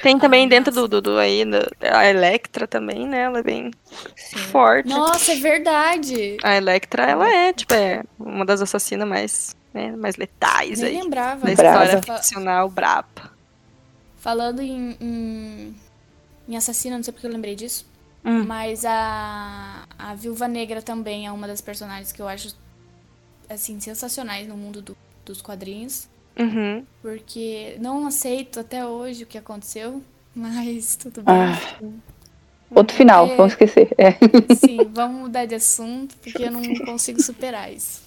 Tem 0.02 0.20
também 0.20 0.48
dentro 0.48 0.72
do, 0.74 0.88
do, 0.88 1.02
do 1.02 1.18
aí, 1.18 1.46
do- 1.46 1.70
a 1.82 2.06
Electra 2.08 2.68
também, 2.68 3.08
né? 3.08 3.22
Ela 3.24 3.40
é 3.40 3.44
bem 3.44 3.72
forte. 4.52 4.90
Nossa, 4.90 5.32
é 5.32 5.36
verdade. 5.36 6.38
A 6.44 6.56
Electra, 6.56 7.04
ela 7.04 7.30
é, 7.30 7.54
tipo, 7.54 7.74
é 7.74 8.04
uma 8.20 8.46
das 8.46 8.62
assassinas 8.62 9.08
mais, 9.08 9.56
né, 9.74 9.92
mais 9.96 10.18
letais 10.18 10.80
Nem 10.80 10.90
aí. 10.98 11.02
lembrava. 11.02 11.48
Da 11.48 11.54
Brava. 11.56 11.84
história 11.86 12.04
Fa- 12.04 12.18
ficcional 12.18 12.70
braba. 12.70 13.32
Falando 14.18 14.62
em, 14.62 14.98
em 15.00 15.76
em 16.50 16.58
Assassina, 16.58 16.98
não 16.98 17.04
sei 17.04 17.14
porque 17.14 17.26
eu 17.28 17.32
lembrei 17.32 17.56
disso. 17.56 17.86
Hum. 18.24 18.44
Mas 18.46 18.86
a, 18.86 19.86
a 19.98 20.14
Viúva 20.16 20.48
Negra 20.48 20.82
também 20.82 21.26
é 21.26 21.32
uma 21.32 21.48
das 21.48 21.62
personagens 21.62 22.12
que 22.12 22.22
eu 22.22 22.28
acho, 22.28 22.56
assim, 23.50 23.80
sensacionais 23.80 24.48
no 24.48 24.56
mundo 24.56 24.82
do- 24.82 24.98
dos 25.26 25.42
quadrinhos. 25.42 26.08
Uhum. 26.40 26.86
Porque 27.02 27.78
não 27.80 28.06
aceito 28.08 28.60
até 28.60 28.86
hoje 28.86 29.24
o 29.24 29.28
que 29.28 29.38
aconteceu, 29.38 30.02
mas 30.36 30.96
tudo 30.96 31.22
bem. 31.24 31.36
Ah, 31.36 31.80
outro 32.70 32.96
final, 32.96 33.28
É. 33.28 33.36
vamos 33.36 33.54
esquecer. 33.54 33.90
É. 33.98 34.12
Sim, 34.56 34.78
vamos 34.94 35.22
mudar 35.22 35.46
de 35.46 35.56
assunto, 35.56 36.16
porque 36.18 36.44
eu 36.44 36.52
não 36.52 36.62
consigo 36.86 37.22
superar 37.22 37.72
isso. 37.74 38.02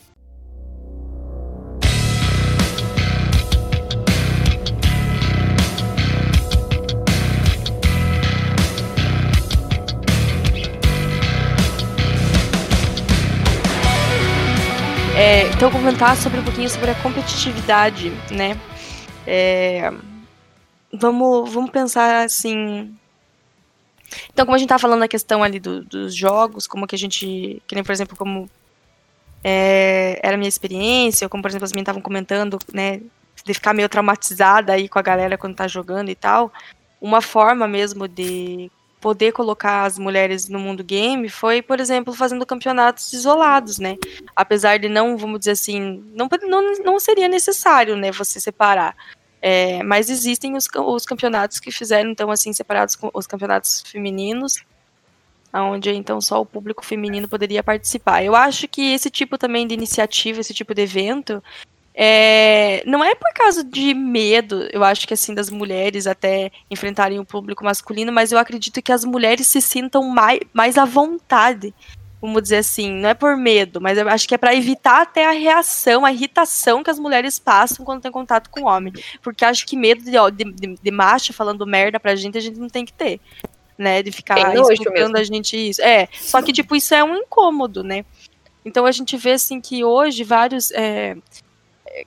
Então, 15.56 15.70
comentar 15.70 16.16
sobre 16.16 16.40
um 16.40 16.44
pouquinho 16.44 16.68
sobre 16.68 16.90
a 16.90 16.94
competitividade, 16.96 18.10
né? 18.30 18.58
É, 19.26 19.90
vamos, 20.92 21.52
vamos 21.52 21.70
pensar 21.70 22.24
assim. 22.24 22.94
Então, 24.32 24.44
como 24.44 24.54
a 24.54 24.58
gente 24.58 24.68
tá 24.68 24.78
falando 24.78 25.00
na 25.00 25.08
questão 25.08 25.42
ali 25.42 25.58
do- 25.58 25.84
dos 25.84 26.14
jogos, 26.14 26.66
como 26.66 26.86
que 26.86 26.94
a 26.94 26.98
gente. 26.98 27.62
Que 27.66 27.74
nem, 27.74 27.84
por 27.84 27.92
exemplo, 27.92 28.16
como 28.16 28.48
é, 29.42 30.20
era 30.22 30.34
a 30.34 30.38
minha 30.38 30.48
experiência, 30.48 31.24
ou 31.26 31.30
como, 31.30 31.42
por 31.42 31.48
exemplo, 31.50 31.64
as 31.64 31.72
meninas 31.72 31.84
estavam 31.84 32.02
comentando, 32.02 32.58
né? 32.72 33.00
De 33.44 33.54
ficar 33.54 33.74
meio 33.74 33.88
traumatizada 33.88 34.72
aí 34.72 34.88
com 34.88 34.98
a 34.98 35.02
galera 35.02 35.38
quando 35.38 35.54
tá 35.56 35.68
jogando 35.68 36.10
e 36.10 36.14
tal. 36.14 36.52
Uma 37.00 37.20
forma 37.20 37.66
mesmo 37.68 38.08
de 38.08 38.70
poder 39.04 39.32
colocar 39.32 39.84
as 39.84 39.98
mulheres 39.98 40.48
no 40.48 40.58
mundo 40.58 40.82
game 40.82 41.28
foi, 41.28 41.60
por 41.60 41.78
exemplo, 41.78 42.14
fazendo 42.14 42.46
campeonatos 42.46 43.12
isolados, 43.12 43.78
né? 43.78 43.98
apesar 44.34 44.78
de 44.78 44.88
não, 44.88 45.18
vamos 45.18 45.40
dizer 45.40 45.50
assim, 45.50 46.02
não, 46.14 46.26
não, 46.48 46.72
não 46.82 46.98
seria 46.98 47.28
necessário, 47.28 47.96
né, 47.96 48.10
você 48.10 48.40
separar. 48.40 48.96
É, 49.42 49.82
mas 49.82 50.08
existem 50.08 50.56
os, 50.56 50.66
os 50.74 51.04
campeonatos 51.04 51.60
que 51.60 51.70
fizeram, 51.70 52.08
então, 52.10 52.30
assim, 52.30 52.50
separados 52.54 52.96
com 52.96 53.10
os 53.12 53.26
campeonatos 53.26 53.82
femininos, 53.82 54.64
onde 55.52 55.90
então 55.90 56.18
só 56.18 56.40
o 56.40 56.46
público 56.46 56.82
feminino 56.82 57.28
poderia 57.28 57.62
participar. 57.62 58.24
Eu 58.24 58.34
acho 58.34 58.66
que 58.66 58.94
esse 58.94 59.10
tipo 59.10 59.36
também 59.36 59.66
de 59.66 59.74
iniciativa, 59.74 60.40
esse 60.40 60.54
tipo 60.54 60.74
de 60.74 60.80
evento, 60.80 61.44
é, 61.94 62.82
não 62.84 63.04
é 63.04 63.14
por 63.14 63.32
causa 63.32 63.62
de 63.62 63.94
medo, 63.94 64.68
eu 64.72 64.82
acho 64.82 65.06
que 65.06 65.14
assim, 65.14 65.32
das 65.32 65.48
mulheres 65.48 66.06
até 66.06 66.50
enfrentarem 66.70 67.20
o 67.20 67.24
público 67.24 67.64
masculino, 67.64 68.12
mas 68.12 68.32
eu 68.32 68.38
acredito 68.38 68.82
que 68.82 68.90
as 68.90 69.04
mulheres 69.04 69.46
se 69.46 69.60
sintam 69.60 70.02
mais, 70.08 70.40
mais 70.52 70.76
à 70.76 70.84
vontade 70.84 71.72
vamos 72.26 72.42
dizer 72.42 72.56
assim, 72.56 72.90
não 72.90 73.10
é 73.10 73.14
por 73.14 73.36
medo, 73.36 73.82
mas 73.82 73.98
eu 73.98 74.08
acho 74.08 74.26
que 74.26 74.34
é 74.34 74.38
para 74.38 74.54
evitar 74.54 75.02
até 75.02 75.26
a 75.26 75.32
reação, 75.32 76.06
a 76.06 76.12
irritação 76.12 76.82
que 76.82 76.88
as 76.88 76.98
mulheres 76.98 77.38
passam 77.38 77.84
quando 77.84 78.00
tem 78.00 78.10
contato 78.10 78.48
com 78.48 78.62
o 78.62 78.66
homem. 78.66 78.94
Porque 79.20 79.44
acho 79.44 79.66
que 79.66 79.76
medo 79.76 80.02
de, 80.02 80.44
de, 80.52 80.74
de, 80.82 80.90
macho 80.90 81.34
falando 81.34 81.66
merda 81.66 82.00
pra 82.00 82.16
gente, 82.16 82.38
a 82.38 82.40
gente 82.40 82.58
não 82.58 82.68
tem 82.68 82.86
que 82.86 82.94
ter. 82.94 83.20
Né, 83.76 84.04
de 84.04 84.12
ficar 84.12 84.54
nojo 84.54 84.72
escutando 84.72 85.16
a 85.16 85.24
gente 85.24 85.56
isso. 85.56 85.82
É, 85.82 86.08
só 86.12 86.40
que, 86.40 86.52
tipo, 86.52 86.76
isso 86.76 86.94
é 86.94 87.02
um 87.02 87.16
incômodo, 87.16 87.82
né? 87.82 88.04
Então 88.64 88.86
a 88.86 88.92
gente 88.92 89.16
vê, 89.16 89.32
assim, 89.32 89.60
que 89.60 89.82
hoje 89.82 90.22
vários 90.22 90.70
é, 90.70 91.10
é, 91.10 91.16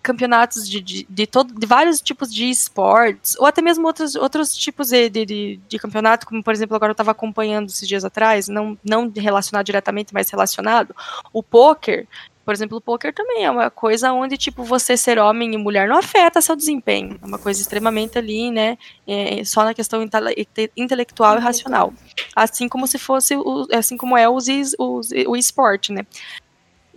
campeonatos 0.01 0.67
de, 0.69 0.81
de, 0.81 1.07
de, 1.09 1.27
todo, 1.27 1.53
de 1.53 1.65
vários 1.65 2.01
tipos 2.01 2.33
de 2.33 2.49
esportes, 2.49 3.35
ou 3.39 3.45
até 3.45 3.61
mesmo 3.61 3.88
outros, 3.88 4.15
outros 4.15 4.55
tipos 4.55 4.89
de, 4.89 5.09
de, 5.09 5.25
de, 5.25 5.79
campeonato, 5.79 6.25
como, 6.25 6.43
por 6.43 6.53
exemplo, 6.53 6.75
agora 6.75 6.91
eu 6.91 6.93
estava 6.93 7.11
acompanhando 7.11 7.69
esses 7.69 7.88
dias 7.88 8.03
atrás, 8.03 8.47
não, 8.47 8.77
não 8.83 9.11
relacionado 9.15 9.65
diretamente, 9.65 10.13
mas 10.13 10.29
relacionado, 10.29 10.95
o 11.31 11.41
poker, 11.41 12.07
por 12.47 12.53
exemplo, 12.53 12.77
o 12.77 12.81
poker 12.81 13.13
também 13.13 13.43
é 13.43 13.51
uma 13.51 13.69
coisa 13.69 14.13
onde, 14.13 14.38
tipo, 14.38 14.63
você 14.63 14.95
ser 14.95 15.19
homem 15.19 15.53
e 15.53 15.57
mulher 15.57 15.85
não 15.85 15.97
afeta 15.97 16.39
seu 16.39 16.55
desempenho. 16.55 17.19
É 17.21 17.25
uma 17.25 17.38
coisa 17.38 17.59
extremamente 17.59 18.17
ali, 18.17 18.49
né? 18.49 18.77
é, 19.05 19.43
só 19.43 19.65
na 19.65 19.73
questão 19.73 20.01
intele- 20.01 20.71
intelectual 20.77 21.35
e 21.38 21.41
racional. 21.41 21.93
Assim 22.33 22.69
como 22.69 22.88
se 22.88 22.97
fosse, 22.97 23.35
o, 23.35 23.67
assim 23.73 23.97
como 23.97 24.17
é 24.17 24.25
es- 24.47 24.75
os, 24.79 25.09
o 25.27 25.35
esporte, 25.35 25.91
né? 25.91 26.05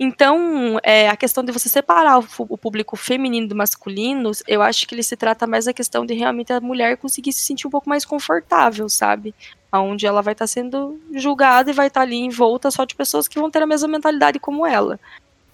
Então, 0.03 0.81
é, 0.83 1.11
a 1.11 1.17
questão 1.17 1.45
de 1.45 1.53
você 1.53 1.69
separar 1.69 2.19
o, 2.19 2.25
o 2.49 2.57
público 2.57 2.97
feminino 2.97 3.47
do 3.47 3.55
masculino, 3.55 4.31
eu 4.49 4.63
acho 4.63 4.89
que 4.89 4.95
ele 4.95 5.03
se 5.03 5.15
trata 5.15 5.47
mais 5.47 5.67
da 5.67 5.75
questão 5.75 6.07
de 6.07 6.15
realmente 6.15 6.51
a 6.55 6.59
mulher 6.59 6.97
conseguir 6.97 7.35
se 7.35 7.41
sentir 7.41 7.67
um 7.67 7.71
pouco 7.71 7.87
mais 7.87 8.03
confortável, 8.03 8.89
sabe? 8.89 9.35
Onde 9.71 10.07
ela 10.07 10.23
vai 10.23 10.33
estar 10.33 10.47
sendo 10.47 10.99
julgada 11.13 11.71
e 11.71 11.75
vai 11.75 11.89
estar 11.89 12.01
ali 12.01 12.17
em 12.17 12.31
volta 12.31 12.71
só 12.71 12.87
de 12.87 12.95
pessoas 12.95 13.29
que 13.29 13.39
vão 13.39 13.51
ter 13.51 13.63
a 13.63 13.67
mesma 13.67 13.89
mentalidade 13.89 14.41
como 14.41 14.67
ela. 14.67 14.99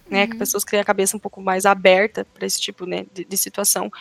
Né, 0.09 0.25
que 0.25 0.37
pessoas 0.37 0.63
que 0.63 0.71
têm 0.71 0.79
a 0.79 0.85
cabeça 0.85 1.17
um 1.17 1.19
pouco 1.19 1.41
mais 1.41 1.65
aberta 1.65 2.25
para 2.33 2.45
esse 2.45 2.61
tipo 2.61 2.85
né, 2.85 3.05
de, 3.13 3.25
de 3.25 3.37
situação. 3.37 3.91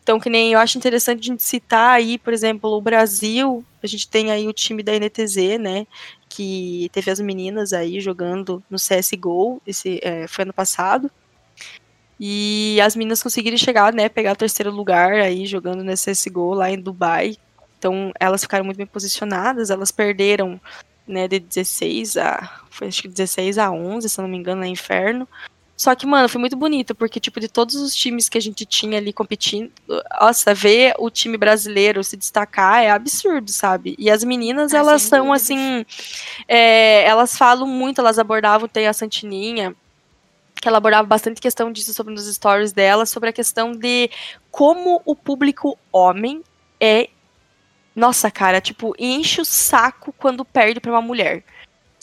Então, 0.00 0.20
que 0.20 0.30
nem 0.30 0.52
eu 0.52 0.60
acho 0.60 0.78
interessante 0.78 1.18
a 1.18 1.32
gente 1.32 1.42
citar 1.42 1.90
aí, 1.90 2.18
por 2.18 2.32
exemplo, 2.32 2.70
o 2.70 2.80
Brasil, 2.80 3.64
a 3.82 3.86
gente 3.88 4.06
tem 4.06 4.30
aí 4.30 4.46
o 4.46 4.52
time 4.52 4.80
da 4.80 4.92
NTZ, 4.92 5.58
né, 5.58 5.84
que 6.28 6.88
teve 6.92 7.10
as 7.10 7.20
meninas 7.20 7.72
aí 7.72 8.00
jogando 8.00 8.62
no 8.68 8.76
CSGO, 8.78 9.60
esse 9.66 10.00
é, 10.02 10.26
foi 10.26 10.42
ano 10.42 10.52
passado. 10.52 11.10
E 12.18 12.80
as 12.80 12.96
meninas 12.96 13.22
conseguiram 13.22 13.56
chegar, 13.56 13.92
né, 13.92 14.08
pegar 14.08 14.32
o 14.32 14.36
terceiro 14.36 14.70
lugar 14.70 15.12
aí 15.12 15.46
jogando 15.46 15.84
no 15.84 15.92
CSGO 15.92 16.54
lá 16.54 16.70
em 16.70 16.80
Dubai. 16.80 17.36
Então, 17.78 18.10
elas 18.18 18.42
ficaram 18.42 18.64
muito 18.64 18.78
bem 18.78 18.86
posicionadas, 18.86 19.70
elas 19.70 19.90
perderam, 19.90 20.60
né, 21.06 21.28
de 21.28 21.38
16 21.38 22.16
a, 22.16 22.62
foi 22.70 22.88
acho 22.88 23.02
que 23.02 23.08
16 23.08 23.58
a 23.58 23.70
11, 23.70 24.08
se 24.08 24.18
não 24.20 24.28
me 24.28 24.36
engano, 24.36 24.60
na 24.60 24.68
Inferno. 24.68 25.28
Só 25.76 25.94
que, 25.94 26.06
mano, 26.06 26.26
foi 26.28 26.40
muito 26.40 26.56
bonito, 26.56 26.94
porque, 26.94 27.20
tipo, 27.20 27.38
de 27.38 27.48
todos 27.48 27.74
os 27.74 27.94
times 27.94 28.30
que 28.30 28.38
a 28.38 28.40
gente 28.40 28.64
tinha 28.64 28.96
ali 28.96 29.12
competindo, 29.12 29.70
nossa, 30.18 30.54
ver 30.54 30.94
o 30.98 31.10
time 31.10 31.36
brasileiro 31.36 32.02
se 32.02 32.16
destacar 32.16 32.82
é 32.82 32.90
absurdo, 32.90 33.50
sabe? 33.52 33.94
E 33.98 34.10
as 34.10 34.24
meninas, 34.24 34.72
Ah, 34.72 34.78
elas 34.78 35.02
são, 35.02 35.32
assim, 35.34 35.84
é, 36.48 37.04
elas 37.04 37.36
falam 37.36 37.66
muito, 37.66 38.00
elas 38.00 38.18
abordavam, 38.18 38.66
tem 38.66 38.86
a 38.86 38.92
Santininha, 38.94 39.76
que 40.60 40.66
ela 40.66 40.78
abordava 40.78 41.06
bastante 41.06 41.42
questão 41.42 41.70
disso 41.70 41.92
sobre 41.92 42.14
nos 42.14 42.26
stories 42.26 42.72
dela, 42.72 43.04
sobre 43.04 43.28
a 43.28 43.32
questão 43.32 43.72
de 43.72 44.10
como 44.50 45.02
o 45.04 45.14
público 45.14 45.78
homem 45.92 46.42
é. 46.80 47.10
Nossa, 47.94 48.30
cara, 48.30 48.60
tipo, 48.62 48.94
enche 48.98 49.42
o 49.42 49.44
saco 49.44 50.14
quando 50.18 50.44
perde 50.44 50.80
pra 50.80 50.90
uma 50.90 51.02
mulher. 51.02 51.44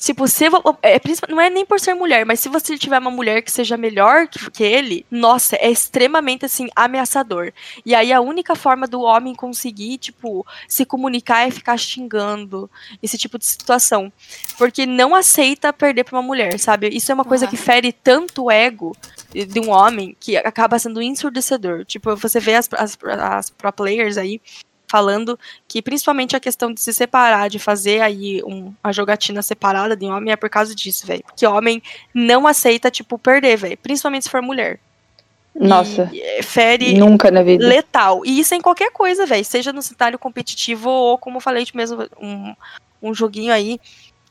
Se 0.03 0.11
você. 0.11 0.47
É, 0.81 0.99
principal- 0.99 1.29
não 1.33 1.39
é 1.39 1.49
nem 1.49 1.65
por 1.65 1.79
ser 1.79 1.93
mulher, 1.93 2.25
mas 2.25 2.41
se 2.41 2.49
você 2.49 2.77
tiver 2.77 2.99
uma 2.99 3.09
mulher 3.09 3.41
que 3.41 3.49
seja 3.49 3.77
melhor 3.77 4.27
que, 4.27 4.61
ele, 4.61 5.05
nossa, 5.09 5.55
é 5.55 5.71
extremamente 5.71 6.43
assim, 6.43 6.67
ameaçador. 6.75 7.53
E 7.85 7.95
aí 7.95 8.11
a 8.11 8.19
única 8.19 8.53
forma 8.53 8.85
do 8.85 8.99
homem 8.99 9.33
conseguir, 9.33 9.97
tipo, 9.97 10.45
se 10.67 10.85
comunicar 10.85 11.47
é 11.47 11.51
ficar 11.51 11.77
xingando. 11.77 12.69
Esse 13.01 13.17
tipo 13.17 13.39
de 13.39 13.45
situação. 13.45 14.11
Porque 14.57 14.85
não 14.85 15.15
aceita 15.15 15.71
perder 15.71 16.03
pra 16.03 16.17
uma 16.17 16.21
mulher, 16.21 16.59
sabe? 16.59 16.89
Isso 16.89 17.09
é 17.09 17.15
uma 17.15 17.23
coisa 17.23 17.45
Ah. 17.45 17.47
que 17.47 17.55
fere 17.55 17.93
tanto 17.93 18.43
o 18.43 18.51
ego 18.51 18.93
de 19.31 19.45
de 19.45 19.59
um 19.61 19.69
homem 19.69 20.17
que 20.19 20.35
acaba 20.35 20.77
sendo 20.79 21.01
ensurdecedor. 21.01 21.85
Tipo, 21.85 22.13
você 22.17 22.41
vê 22.41 22.55
as, 22.55 22.67
as, 22.73 22.97
as 23.21 23.49
pro 23.49 23.71
players 23.71 24.17
aí 24.17 24.41
falando 24.93 25.39
que 25.67 25.81
principalmente 25.81 26.35
a 26.35 26.39
questão 26.39 26.71
de 26.71 26.79
se 26.79 26.93
separar, 26.93 27.49
de 27.49 27.57
fazer 27.57 27.99
aí 27.99 28.43
um, 28.43 28.71
uma 28.83 28.93
jogatina 28.93 29.41
separada 29.41 29.95
de 29.95 30.05
homem 30.05 30.31
é 30.31 30.35
por 30.35 30.51
causa 30.51 30.75
disso, 30.75 31.07
velho. 31.07 31.23
Porque 31.23 31.47
homem 31.47 31.81
não 32.13 32.45
aceita, 32.45 32.91
tipo, 32.91 33.17
perder, 33.17 33.57
velho. 33.57 33.75
Principalmente 33.75 34.25
se 34.25 34.29
for 34.29 34.39
mulher. 34.43 34.79
Nossa, 35.55 36.07
E, 36.13 36.21
é, 36.21 36.43
fere 36.43 36.93
nunca 36.93 37.31
na 37.31 37.41
vida. 37.41 37.67
letal. 37.67 38.21
E 38.23 38.39
isso 38.39 38.53
em 38.53 38.61
qualquer 38.61 38.91
coisa, 38.91 39.25
velho. 39.25 39.43
Seja 39.43 39.73
no 39.73 39.81
cenário 39.81 40.19
competitivo 40.19 40.87
ou, 40.91 41.17
como 41.17 41.37
eu 41.37 41.41
falei 41.41 41.65
tipo, 41.65 41.79
mesmo, 41.79 42.07
um, 42.21 42.53
um 43.01 43.15
joguinho 43.15 43.51
aí, 43.51 43.79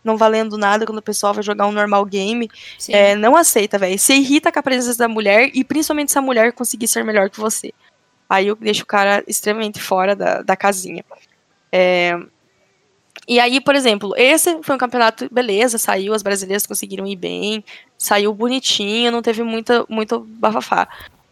não 0.05 0.17
valendo 0.17 0.57
nada 0.57 0.87
quando 0.87 0.99
o 0.99 1.03
pessoal 1.03 1.35
vai 1.35 1.43
jogar 1.43 1.67
um 1.67 1.73
normal 1.73 2.05
game. 2.05 2.49
É, 2.89 3.17
não 3.17 3.35
aceita, 3.37 3.79
velho. 3.79 3.99
Se 3.99 4.15
irrita 4.15 4.53
com 4.53 4.61
a 4.61 4.63
presença 4.63 4.97
da 4.97 5.09
mulher 5.09 5.51
e 5.53 5.65
principalmente 5.65 6.13
se 6.13 6.19
a 6.19 6.23
mulher 6.23 6.53
conseguir 6.53 6.87
ser 6.87 7.03
melhor 7.03 7.29
que 7.31 7.41
você. 7.41 7.73
Aí 8.29 8.49
eu 8.49 8.57
deixo 8.57 8.85
o 8.85 8.87
cara 8.87 9.23
extremamente 9.27 9.81
fora 9.81 10.17
da, 10.17 10.43
da 10.43 10.57
casinha. 10.57 11.05
É, 11.71 12.19
E 13.29 13.39
aí, 13.39 13.61
por 13.61 13.75
exemplo, 13.75 14.15
esse 14.17 14.63
foi 14.63 14.75
um 14.75 14.79
campeonato, 14.79 15.29
beleza, 15.33 15.79
saiu, 15.79 16.13
as 16.15 16.23
brasileiras 16.23 16.67
conseguiram 16.67 17.07
ir 17.07 17.17
bem, 17.17 17.65
saiu 17.97 18.35
bonitinho, 18.35 19.13
não 19.13 19.23
teve 19.23 19.43
muita, 19.45 19.85
muito 19.89 20.21
bafafá. 20.21 20.89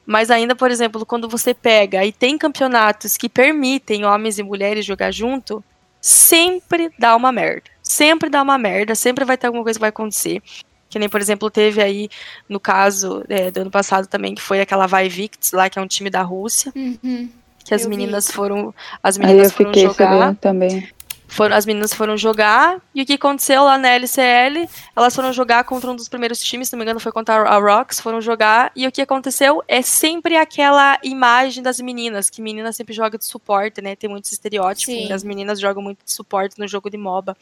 Mas 0.07 0.31
ainda, 0.31 0.55
por 0.55 0.71
exemplo, 0.71 1.05
quando 1.07 1.29
você 1.29 1.55
pega 1.55 2.05
e 2.05 2.13
tem 2.13 2.39
campeonatos 2.39 3.17
que 3.17 3.29
permitem 3.29 4.05
homens 4.05 4.39
e 4.39 4.43
mulheres 4.43 4.85
jogar 4.85 5.11
junto, 5.13 5.65
sempre 6.01 6.91
dá 6.99 7.17
uma 7.17 7.33
merda. 7.33 7.71
Sempre 7.83 8.29
dá 8.31 8.43
uma 8.43 8.59
merda, 8.59 8.95
sempre 8.95 9.25
vai 9.25 9.37
ter 9.37 9.47
alguma 9.49 9.65
coisa 9.65 9.79
que 9.79 9.81
vai 9.81 9.91
acontecer. 9.91 10.43
Que 10.91 10.99
nem, 10.99 11.09
por 11.09 11.21
exemplo, 11.21 11.49
teve 11.51 11.81
aí, 11.81 12.11
no 12.49 12.59
caso 12.61 13.25
é, 13.29 13.51
do 13.51 13.61
ano 13.61 13.71
passado 13.71 14.07
também, 14.09 14.35
que 14.35 14.43
foi 14.43 14.61
aquela 14.61 14.87
Vai 14.89 15.09
Victs 15.09 15.53
lá, 15.53 15.71
que 15.71 15.79
é 15.79 15.83
um 15.83 15.87
time 15.87 16.11
da 16.11 16.21
Rússia, 16.23 16.73
Uhum. 16.75 17.31
que 17.65 17.73
as 17.73 17.85
Eu 17.85 17.89
vi 17.91 17.97
meninas 17.97 18.25
isso. 18.25 18.33
foram. 18.35 18.75
As 19.03 19.17
Aí 19.17 19.23
eu 19.23 19.29
meninas 19.29 19.53
foram 19.53 19.71
fiquei 19.71 19.87
jogar. 19.87 20.35
também. 20.37 20.89
foram, 21.29 21.55
as 21.55 21.65
meninas 21.65 21.95
foram 21.95 22.17
jogar, 22.17 22.81
e 22.93 23.03
o 23.03 23.07
que 23.07 23.13
aconteceu 23.13 23.63
lá 23.63 23.79
na 23.79 23.89
LCL? 23.91 24.69
Elas 24.97 25.15
foram 25.15 25.33
jogar 25.33 25.63
contra 25.63 25.89
um 25.89 25.95
dos 25.95 26.09
primeiros 26.09 26.43
times, 26.43 26.69
se 26.69 26.73
não 26.75 26.79
me 26.79 26.85
engano 26.85 26.99
foi 26.99 27.13
contra 27.13 27.35
a 27.49 27.57
Rocks, 27.57 28.01
foram 28.01 28.21
jogar, 28.21 28.73
e 28.75 28.85
o 28.85 28.91
que 28.91 29.01
aconteceu 29.01 29.63
é 29.69 29.81
sempre 29.81 30.37
aquela 30.37 30.99
imagem 31.05 31.63
das 31.63 31.79
meninas, 31.79 32.29
que 32.29 32.43
menina 32.43 32.73
sempre 32.73 32.93
joga 32.93 33.17
de 33.17 33.25
suporte, 33.25 33.81
né? 33.81 33.95
Tem 33.95 34.11
muitos 34.11 34.33
estereótipos, 34.33 35.09
as 35.13 35.23
meninas 35.23 35.61
jogam 35.61 35.81
muito 35.81 36.05
de 36.05 36.11
suporte 36.13 36.59
no 36.59 36.67
jogo 36.67 36.91
de 36.91 36.97
MOBA. 36.99 37.37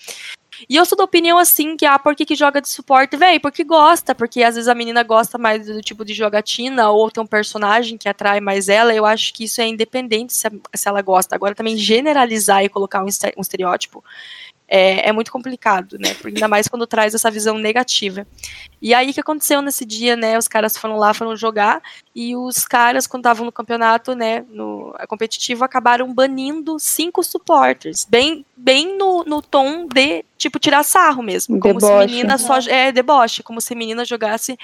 E 0.69 0.77
eu 0.77 0.85
sou 0.87 0.97
da 0.97 1.05
opinião 1.05 1.39
assim, 1.39 1.77
que 1.77 1.85
ah, 1.85 1.99
por 1.99 2.15
que, 2.15 2.25
que 2.25 2.35
joga 2.35 2.61
de 2.61 2.69
suporte? 2.69 3.17
Véi, 3.17 3.39
porque 3.39 3.63
gosta, 3.65 4.15
porque 4.15 4.43
às 4.43 4.55
vezes 4.55 4.69
a 4.69 4.75
menina 4.75 5.03
gosta 5.03 5.37
mais 5.37 5.67
do 5.67 5.81
tipo 5.83 6.05
de 6.05 6.15
jogatina, 6.15 6.91
ou 6.91 7.11
tem 7.11 7.23
um 7.23 7.27
personagem 7.27 7.99
que 7.99 8.09
atrai 8.09 8.41
mais 8.41 8.69
ela, 8.69 8.95
eu 8.95 9.05
acho 9.05 9.35
que 9.35 9.45
isso 9.45 9.61
é 9.61 9.67
independente 9.67 10.33
se, 10.33 10.49
se 10.75 10.89
ela 10.89 11.03
gosta. 11.03 11.35
Agora 11.35 11.55
também 11.55 11.77
generalizar 11.77 12.65
e 12.65 12.69
colocar 12.69 13.03
um, 13.03 13.09
um 13.37 13.41
estereótipo 13.41 14.03
é, 14.69 15.09
é 15.09 15.12
muito 15.12 15.33
complicado, 15.33 15.97
né? 15.99 16.14
Ainda 16.23 16.47
mais 16.47 16.69
quando 16.69 16.87
traz 16.87 17.14
essa 17.14 17.31
visão 17.31 17.57
negativa. 17.57 18.27
E 18.81 18.93
aí 18.93 19.11
o 19.11 19.14
que 19.14 19.21
aconteceu 19.21 19.62
nesse 19.62 19.85
dia, 19.85 20.14
né? 20.14 20.37
Os 20.37 20.47
caras 20.47 20.77
foram 20.77 20.97
lá, 20.97 21.14
foram 21.14 21.35
jogar, 21.35 21.83
e 22.14 22.37
os 22.37 22.66
caras, 22.66 23.07
quando 23.07 23.23
estavam 23.23 23.47
no 23.47 23.53
campeonato, 23.53 24.14
né, 24.14 24.45
no 24.51 24.95
é 24.99 25.07
competitivo, 25.07 25.64
acabaram 25.64 26.12
banindo 26.12 26.79
cinco 26.79 27.23
supporters. 27.23 28.05
Bem, 28.05 28.45
bem 28.57 28.99
no, 28.99 29.25
no 29.25 29.41
tom 29.41 29.87
de, 29.87 30.25
tipo, 30.37 30.59
tirar 30.59 30.83
sarro 30.83 31.23
mesmo. 31.23 31.59
Como 31.59 31.81
se 31.81 31.87
Deboche. 31.87 32.07
menina 32.07 32.37
só. 32.37 32.59
É, 32.69 32.93
deboche, 32.93 33.43
como 33.43 33.61
se 33.61 33.75
menina 33.75 34.05
jogasse 34.05 34.59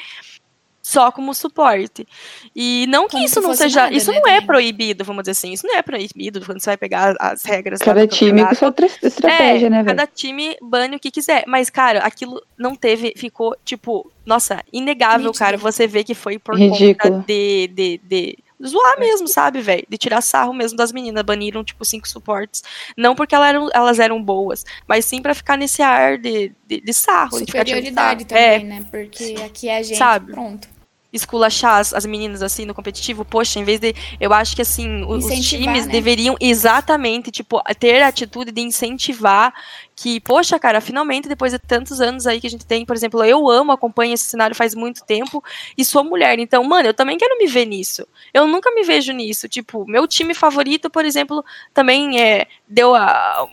só 0.86 1.10
como 1.10 1.32
suporte. 1.32 2.06
E 2.54 2.86
não 2.90 3.06
que 3.06 3.12
Como 3.12 3.24
isso 3.24 3.40
não 3.40 3.54
seja. 3.54 3.84
nada, 3.84 3.94
isso 3.94 4.12
né, 4.12 4.20
não 4.20 4.30
é 4.30 4.40
proibido, 4.42 5.02
vamos 5.02 5.22
dizer 5.22 5.30
assim. 5.30 5.52
Isso 5.54 5.66
não 5.66 5.74
é 5.74 5.80
proibido 5.80 6.44
quando 6.44 6.60
você 6.60 6.70
vai 6.70 6.76
pegar 6.76 7.16
as 7.18 7.42
regras 7.42 7.80
Cada 7.80 8.06
time 8.06 8.44
com 8.46 8.54
sua 8.54 8.70
tra- 8.70 8.86
estratégia, 9.02 9.66
é, 9.66 9.70
né, 9.70 9.82
velho? 9.82 9.96
cada 9.96 10.06
time 10.06 10.54
bane 10.60 10.96
o 10.96 11.00
que 11.00 11.10
quiser. 11.10 11.44
Mas, 11.46 11.70
cara, 11.70 12.00
aquilo 12.00 12.42
não 12.58 12.76
teve, 12.76 13.14
ficou, 13.16 13.56
tipo, 13.64 14.12
nossa, 14.26 14.62
inegável, 14.70 15.28
Nítido. 15.28 15.38
cara. 15.38 15.56
Você 15.56 15.86
vê 15.86 16.04
que 16.04 16.14
foi 16.14 16.38
por 16.38 16.54
Ridículo. 16.54 17.14
conta 17.14 17.26
de, 17.26 17.66
de, 17.68 18.00
de 18.04 18.38
zoar 18.64 18.98
mesmo, 19.00 19.26
sabe, 19.26 19.62
velho? 19.62 19.84
De 19.88 19.96
tirar 19.96 20.20
sarro 20.20 20.52
mesmo 20.52 20.76
das 20.76 20.92
meninas. 20.92 21.22
Baniram, 21.22 21.64
tipo, 21.64 21.82
cinco 21.84 22.06
suportes. 22.06 22.62
Não 22.94 23.14
porque 23.14 23.34
elas 23.34 23.48
eram, 23.48 23.70
elas 23.72 23.98
eram 23.98 24.22
boas, 24.22 24.66
mas 24.86 25.06
sim 25.06 25.22
pra 25.22 25.34
ficar 25.34 25.56
nesse 25.56 25.80
ar 25.80 26.18
de, 26.18 26.52
de, 26.66 26.80
de 26.82 26.92
sarro. 26.92 27.38
de 27.40 27.46
ficar 27.46 27.64
tirando 27.64 27.84
Superioridade 27.86 28.26
sarro. 28.28 28.38
É, 28.40 28.58
também, 28.58 28.66
né? 28.80 28.86
Porque 28.90 29.34
aqui 29.42 29.68
é 29.70 29.78
a 29.78 29.82
gente, 29.82 29.96
Sabe? 29.96 30.32
pronto. 30.32 30.73
Esculachar 31.14 31.78
as, 31.78 31.94
as 31.94 32.04
meninas 32.04 32.42
assim 32.42 32.66
no 32.66 32.74
competitivo, 32.74 33.24
poxa, 33.24 33.58
em 33.60 33.64
vez 33.64 33.78
de. 33.80 33.94
Eu 34.20 34.32
acho 34.32 34.56
que 34.56 34.62
assim, 34.62 35.04
os 35.04 35.24
Incentivar, 35.24 35.74
times 35.74 35.86
né? 35.86 35.92
deveriam 35.92 36.36
exatamente, 36.40 37.30
tipo, 37.30 37.62
ter 37.78 38.02
a 38.02 38.08
atitude 38.08 38.50
de 38.50 38.60
incentivar 38.60 39.54
que, 39.96 40.20
poxa, 40.20 40.58
cara, 40.58 40.80
finalmente, 40.80 41.28
depois 41.28 41.52
de 41.52 41.58
tantos 41.58 42.00
anos 42.00 42.26
aí 42.26 42.40
que 42.40 42.46
a 42.46 42.50
gente 42.50 42.66
tem, 42.66 42.84
por 42.84 42.96
exemplo, 42.96 43.22
eu 43.22 43.48
amo, 43.48 43.70
acompanho 43.70 44.12
esse 44.14 44.24
cenário 44.24 44.56
faz 44.56 44.74
muito 44.74 45.04
tempo 45.04 45.42
e 45.78 45.84
sou 45.84 46.02
mulher. 46.02 46.38
Então, 46.38 46.64
mano, 46.64 46.88
eu 46.88 46.94
também 46.94 47.16
quero 47.16 47.38
me 47.38 47.46
ver 47.46 47.64
nisso. 47.64 48.06
Eu 48.32 48.46
nunca 48.46 48.70
me 48.72 48.82
vejo 48.82 49.12
nisso. 49.12 49.48
Tipo, 49.48 49.86
meu 49.86 50.08
time 50.08 50.34
favorito, 50.34 50.90
por 50.90 51.04
exemplo, 51.04 51.44
também 51.72 52.20
é, 52.20 52.48
deu 52.66 52.94
a. 52.94 53.46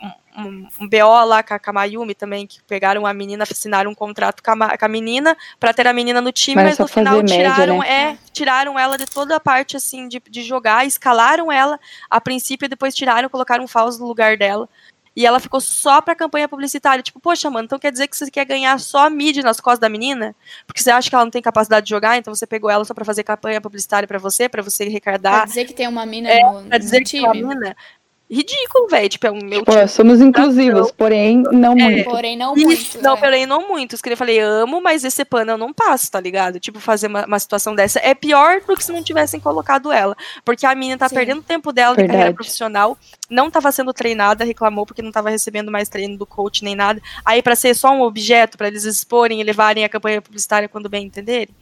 Um, 0.47 0.67
um 0.79 0.87
BO 0.89 1.25
lá 1.25 1.41
com 1.43 1.53
a, 1.53 1.59
com 1.59 1.69
a 1.69 1.73
Mayumi 1.73 2.13
também, 2.15 2.45
que 2.47 2.61
pegaram 2.63 3.05
a 3.05 3.13
menina, 3.13 3.43
assinaram 3.49 3.91
um 3.91 3.95
contrato 3.95 4.41
com 4.43 4.51
a, 4.51 4.77
com 4.77 4.85
a 4.85 4.87
menina 4.87 5.35
pra 5.59 5.73
ter 5.73 5.87
a 5.87 5.93
menina 5.93 6.21
no 6.21 6.31
time, 6.31 6.55
Mas 6.55 6.69
mas 6.71 6.79
no 6.79 6.87
final 6.87 7.15
média, 7.17 7.35
tiraram, 7.35 7.79
né? 7.79 7.89
é, 7.89 8.17
tiraram 8.31 8.79
ela 8.79 8.97
de 8.97 9.05
toda 9.05 9.35
a 9.35 9.39
parte 9.39 9.77
assim 9.77 10.07
de, 10.07 10.21
de 10.29 10.43
jogar, 10.43 10.85
escalaram 10.85 11.51
ela 11.51 11.79
a 12.09 12.19
princípio 12.21 12.65
e 12.65 12.69
depois 12.69 12.93
tiraram, 12.95 13.29
colocaram 13.29 13.63
um 13.63 13.67
falso 13.67 13.99
no 13.99 14.07
lugar 14.07 14.37
dela. 14.37 14.67
E 15.13 15.25
ela 15.25 15.41
ficou 15.41 15.59
só 15.59 15.99
pra 16.01 16.15
campanha 16.15 16.47
publicitária. 16.47 17.03
Tipo, 17.03 17.19
poxa, 17.19 17.49
mano, 17.49 17.65
então 17.65 17.77
quer 17.77 17.91
dizer 17.91 18.07
que 18.07 18.15
você 18.15 18.31
quer 18.31 18.45
ganhar 18.45 18.79
só 18.79 19.07
a 19.07 19.09
mídia 19.09 19.43
nas 19.43 19.59
costas 19.59 19.79
da 19.79 19.89
menina? 19.89 20.33
Porque 20.65 20.81
você 20.81 20.89
acha 20.89 21.09
que 21.09 21.13
ela 21.15 21.25
não 21.25 21.29
tem 21.31 21.41
capacidade 21.41 21.85
de 21.85 21.89
jogar, 21.89 22.15
então 22.17 22.33
você 22.33 22.47
pegou 22.47 22.69
ela 22.69 22.85
só 22.85 22.93
pra 22.93 23.03
fazer 23.03 23.23
campanha 23.23 23.59
publicitária 23.59 24.07
pra 24.07 24.17
você, 24.17 24.47
pra 24.47 24.61
você 24.61 24.85
Pra 24.85 24.89
arrecadar, 24.89 25.45
dizer 25.47 25.65
que 25.65 25.73
tem 25.73 25.85
uma 25.85 26.05
mina 26.05 26.29
É, 26.29 26.41
no, 26.41 26.63
pra 26.63 26.77
dizer 26.77 26.99
no 26.99 27.05
que 27.05 27.17
é 27.17 27.21
uma 27.23 27.33
time. 27.33 27.47
mina. 27.55 27.75
Ridículo, 28.31 28.87
velho. 28.87 29.09
Tipo, 29.09 29.27
é 29.27 29.31
o 29.31 29.43
meu 29.43 29.61
Pô, 29.65 29.73
time. 29.73 29.87
somos 29.89 30.21
inclusivos, 30.21 30.89
porém 30.89 31.43
não 31.51 31.75
muito. 31.75 32.09
Porém, 32.09 32.37
não 32.37 32.55
Isso, 32.55 32.65
muito. 32.65 33.01
não, 33.01 33.17
é. 33.17 33.19
peraí, 33.19 33.45
não 33.45 33.67
muito. 33.67 34.01
Que 34.01 34.09
eu 34.09 34.15
falei, 34.15 34.39
amo, 34.39 34.79
mas 34.79 35.03
esse 35.03 35.25
pano 35.25 35.51
eu 35.51 35.57
não 35.57 35.73
passo, 35.73 36.09
tá 36.09 36.17
ligado? 36.21 36.57
Tipo, 36.57 36.79
fazer 36.79 37.07
uma, 37.07 37.25
uma 37.25 37.39
situação 37.39 37.75
dessa 37.75 37.99
é 37.99 38.13
pior 38.13 38.61
do 38.61 38.77
que 38.77 38.85
se 38.85 38.93
não 38.93 39.03
tivessem 39.03 39.37
colocado 39.37 39.91
ela. 39.91 40.15
Porque 40.45 40.65
a 40.65 40.73
menina 40.73 40.97
tá 40.97 41.09
Sim. 41.09 41.15
perdendo 41.15 41.43
tempo 41.43 41.73
dela 41.73 41.93
de 41.93 42.03
carreira 42.03 42.17
Verdade. 42.17 42.35
profissional, 42.35 42.97
não 43.29 43.51
tava 43.51 43.69
sendo 43.69 43.91
treinada, 43.91 44.45
reclamou 44.45 44.85
porque 44.85 45.01
não 45.01 45.11
tava 45.11 45.29
recebendo 45.29 45.69
mais 45.69 45.89
treino 45.89 46.17
do 46.17 46.25
coach 46.25 46.63
nem 46.63 46.73
nada. 46.73 47.01
Aí, 47.25 47.41
pra 47.41 47.53
ser 47.53 47.75
só 47.75 47.91
um 47.91 48.01
objeto, 48.01 48.57
pra 48.57 48.67
eles 48.67 48.85
exporem 48.85 49.41
e 49.41 49.43
levarem 49.43 49.83
a 49.83 49.89
campanha 49.89 50.21
publicitária 50.21 50.69
quando 50.69 50.87
bem 50.87 51.05
entenderem. 51.05 51.53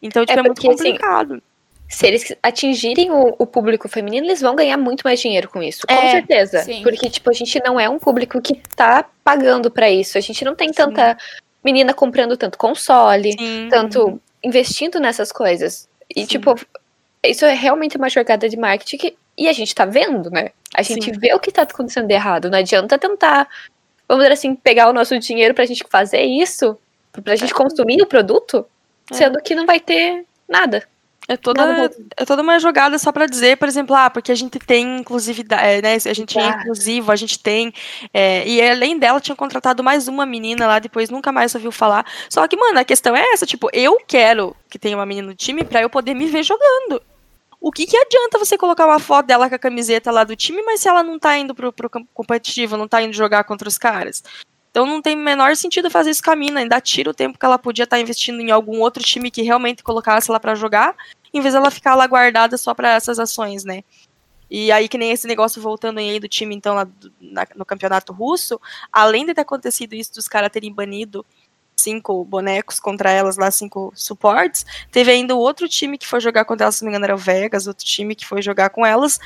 Então, 0.00 0.24
tipo, 0.24 0.38
é, 0.38 0.42
muito 0.42 0.54
porque, 0.54 0.68
assim, 0.68 0.92
complicado. 0.92 1.42
Se 1.88 2.06
eles 2.06 2.34
atingirem 2.42 3.10
o, 3.10 3.34
o 3.38 3.46
público 3.46 3.88
feminino, 3.88 4.26
eles 4.26 4.40
vão 4.40 4.56
ganhar 4.56 4.76
muito 4.76 5.02
mais 5.04 5.20
dinheiro 5.20 5.48
com 5.48 5.62
isso. 5.62 5.86
Com 5.86 5.94
É, 5.94 6.10
certeza. 6.10 6.62
sim. 6.62 6.82
Porque, 6.82 7.08
tipo, 7.08 7.30
a 7.30 7.32
gente 7.32 7.60
não 7.64 7.78
é 7.78 7.88
um 7.88 7.98
público 7.98 8.40
que 8.42 8.60
tá 8.74 9.04
pagando 9.22 9.70
pra 9.70 9.88
isso. 9.90 10.18
A 10.18 10.20
gente 10.20 10.44
não 10.44 10.54
tem 10.54 10.72
tanta 10.72 11.16
menina 11.64 11.94
comprando 11.94 12.36
tanto 12.36 12.58
console, 12.58 13.32
Sim. 13.38 13.68
tanto 13.70 14.20
investindo 14.42 14.98
nessas 15.00 15.30
coisas. 15.32 15.88
E, 16.14 16.26
tipo, 16.26 16.54
isso 17.24 17.44
é 17.44 17.54
realmente 17.54 17.96
uma 17.96 18.08
jogada 18.08 18.48
de 18.48 18.56
marketing 18.56 18.96
que, 18.96 19.16
e 19.36 19.48
a 19.48 19.52
gente 19.52 19.74
tá 19.74 19.84
vendo, 19.84 20.30
né? 20.30 20.50
A 20.74 20.82
gente 20.82 21.10
vê 21.18 21.34
o 21.34 21.40
que 21.40 21.50
tá 21.50 21.62
acontecendo 21.62 22.06
de 22.06 22.14
errado. 22.14 22.48
Não 22.50 22.58
adianta 22.58 22.96
tentar, 22.98 23.48
vamos 24.08 24.24
dizer 24.24 24.34
assim, 24.34 24.54
pegar 24.54 24.88
o 24.88 24.92
nosso 24.92 25.18
dinheiro 25.18 25.54
pra 25.54 25.64
gente 25.66 25.84
fazer 25.88 26.22
isso, 26.22 26.76
pra 27.24 27.34
gente 27.36 27.52
consumir 27.54 28.00
o 28.02 28.06
produto, 28.06 28.64
É. 29.10 29.14
sendo 29.14 29.40
que 29.40 29.54
não 29.54 29.66
vai 29.66 29.80
ter 29.80 30.24
nada. 30.48 30.84
É 31.28 31.36
toda, 31.36 31.90
é 32.16 32.24
toda 32.24 32.40
uma 32.40 32.58
jogada 32.60 32.98
só 32.98 33.10
pra 33.10 33.26
dizer, 33.26 33.56
por 33.56 33.66
exemplo, 33.66 33.96
ah, 33.96 34.08
porque 34.08 34.30
a 34.30 34.34
gente 34.34 34.60
tem 34.60 34.98
inclusividade, 34.98 35.82
né? 35.82 35.94
A 35.94 36.12
gente 36.14 36.38
é 36.38 36.48
inclusivo, 36.48 37.10
a 37.10 37.16
gente 37.16 37.38
tem. 37.38 37.72
é, 38.14 38.46
e 38.46 38.62
além 38.62 38.96
dela, 38.96 39.20
tinha 39.20 39.34
contratado 39.34 39.82
mais 39.82 40.06
uma 40.06 40.24
menina 40.24 40.66
lá, 40.66 40.78
depois 40.78 41.10
nunca 41.10 41.32
mais 41.32 41.52
ouviu 41.54 41.72
falar. 41.72 42.06
Só 42.30 42.46
que, 42.46 42.56
mano, 42.56 42.78
a 42.78 42.84
questão 42.84 43.16
é 43.16 43.32
essa, 43.32 43.44
tipo, 43.44 43.68
eu 43.72 43.98
quero 44.06 44.54
que 44.70 44.78
tenha 44.78 44.96
uma 44.96 45.06
menina 45.06 45.26
no 45.28 45.34
time 45.34 45.64
pra 45.64 45.82
eu 45.82 45.90
poder 45.90 46.14
me 46.14 46.26
ver 46.26 46.44
jogando. 46.44 47.02
O 47.60 47.72
que, 47.72 47.86
que 47.86 47.96
adianta 47.96 48.38
você 48.38 48.56
colocar 48.56 48.86
uma 48.86 49.00
foto 49.00 49.26
dela 49.26 49.48
com 49.48 49.54
a 49.56 49.58
camiseta 49.58 50.12
lá 50.12 50.22
do 50.22 50.36
time, 50.36 50.62
mas 50.62 50.80
se 50.80 50.88
ela 50.88 51.02
não 51.02 51.18
tá 51.18 51.36
indo 51.36 51.52
pro, 51.52 51.72
pro 51.72 51.90
competitivo, 52.14 52.76
não 52.76 52.86
tá 52.86 53.02
indo 53.02 53.12
jogar 53.12 53.42
contra 53.42 53.66
os 53.66 53.76
caras? 53.76 54.22
Então 54.76 54.84
não 54.84 55.00
tem 55.00 55.16
o 55.16 55.18
menor 55.18 55.56
sentido 55.56 55.90
fazer 55.90 56.10
isso 56.10 56.22
com 56.22 56.30
a 56.30 56.36
mina, 56.36 56.60
ainda 56.60 56.78
tira 56.82 57.10
o 57.10 57.14
tempo 57.14 57.38
que 57.38 57.46
ela 57.46 57.58
podia 57.58 57.84
estar 57.84 57.98
investindo 57.98 58.42
em 58.42 58.50
algum 58.50 58.78
outro 58.80 59.02
time 59.02 59.30
que 59.30 59.40
realmente 59.40 59.82
colocasse 59.82 60.30
ela 60.30 60.38
pra 60.38 60.54
jogar, 60.54 60.94
em 61.36 61.40
vez 61.40 61.54
dela 61.54 61.70
ficar 61.70 61.94
lá 61.94 62.06
guardada 62.06 62.56
só 62.56 62.74
pra 62.74 62.94
essas 62.94 63.18
ações, 63.18 63.64
né? 63.64 63.82
E 64.50 64.70
aí, 64.70 64.88
que 64.88 64.96
nem 64.96 65.10
esse 65.10 65.26
negócio 65.26 65.60
voltando 65.60 65.98
aí 65.98 66.20
do 66.20 66.28
time, 66.28 66.54
então, 66.54 66.74
lá 66.74 66.84
do- 66.84 67.12
na- 67.20 67.46
no 67.56 67.64
campeonato 67.64 68.12
russo, 68.12 68.60
além 68.92 69.26
de 69.26 69.34
ter 69.34 69.40
acontecido 69.40 69.94
isso 69.94 70.14
dos 70.14 70.28
caras 70.28 70.50
terem 70.52 70.72
banido 70.72 71.26
cinco 71.76 72.24
bonecos 72.24 72.80
contra 72.80 73.10
elas 73.10 73.36
lá, 73.36 73.50
cinco 73.50 73.92
suportes, 73.94 74.64
teve 74.90 75.10
ainda 75.10 75.34
outro 75.34 75.68
time 75.68 75.98
que 75.98 76.06
foi 76.06 76.20
jogar 76.20 76.44
contra 76.44 76.64
elas, 76.66 76.76
se 76.76 76.82
não 76.82 76.86
me 76.86 76.92
engano, 76.92 77.04
era 77.06 77.14
o 77.14 77.18
Vegas, 77.18 77.66
outro 77.66 77.84
time 77.84 78.14
que 78.14 78.26
foi 78.26 78.40
jogar 78.40 78.70
com 78.70 78.86
elas. 78.86 79.18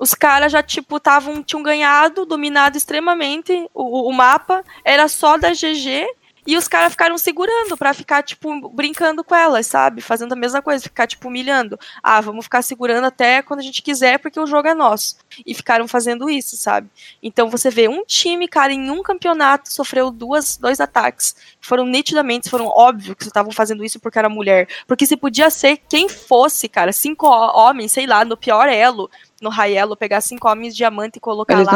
Os 0.00 0.12
caras 0.12 0.50
já, 0.50 0.60
tipo, 0.62 0.98
tavam, 0.98 1.40
tinham 1.42 1.62
ganhado, 1.62 2.26
dominado 2.26 2.76
extremamente 2.76 3.68
o, 3.72 4.08
o 4.08 4.12
mapa, 4.12 4.64
era 4.84 5.06
só 5.06 5.36
da 5.38 5.52
GG, 5.52 6.04
e 6.46 6.56
os 6.56 6.68
caras 6.68 6.92
ficaram 6.92 7.16
segurando 7.18 7.76
pra 7.76 7.94
ficar, 7.94 8.22
tipo, 8.22 8.68
brincando 8.70 9.22
com 9.24 9.34
elas, 9.34 9.66
sabe? 9.66 10.00
Fazendo 10.00 10.32
a 10.32 10.36
mesma 10.36 10.60
coisa, 10.60 10.82
ficar, 10.82 11.06
tipo, 11.06 11.28
humilhando. 11.28 11.78
Ah, 12.02 12.20
vamos 12.20 12.44
ficar 12.44 12.62
segurando 12.62 13.04
até 13.06 13.42
quando 13.42 13.60
a 13.60 13.62
gente 13.62 13.80
quiser, 13.82 14.18
porque 14.18 14.38
o 14.38 14.46
jogo 14.46 14.68
é 14.68 14.74
nosso. 14.74 15.16
E 15.46 15.54
ficaram 15.54 15.86
fazendo 15.88 16.28
isso, 16.28 16.56
sabe? 16.56 16.88
Então 17.22 17.48
você 17.48 17.70
vê 17.70 17.88
um 17.88 18.04
time, 18.04 18.46
cara, 18.48 18.72
em 18.72 18.90
um 18.90 19.02
campeonato 19.02 19.72
sofreu 19.72 20.10
duas, 20.10 20.56
dois 20.56 20.80
ataques. 20.80 21.34
Foram 21.60 21.86
nitidamente, 21.86 22.50
foram 22.50 22.66
óbvio 22.66 23.16
que 23.16 23.24
estavam 23.24 23.50
fazendo 23.52 23.84
isso 23.84 23.98
porque 23.98 24.18
era 24.18 24.28
mulher. 24.28 24.68
Porque 24.86 25.06
se 25.06 25.16
podia 25.16 25.48
ser 25.50 25.78
quem 25.88 26.08
fosse, 26.08 26.68
cara, 26.68 26.92
cinco 26.92 27.26
ho- 27.26 27.56
homens, 27.58 27.92
sei 27.92 28.06
lá, 28.06 28.24
no 28.24 28.36
pior 28.36 28.68
elo, 28.68 29.10
no 29.40 29.50
elo, 29.62 29.96
pegar 29.96 30.20
cinco 30.20 30.48
homens 30.48 30.74
diamante 30.76 31.16
e 31.16 31.20
colocar 31.20 31.54
Eles 31.54 31.66
lá. 31.66 31.72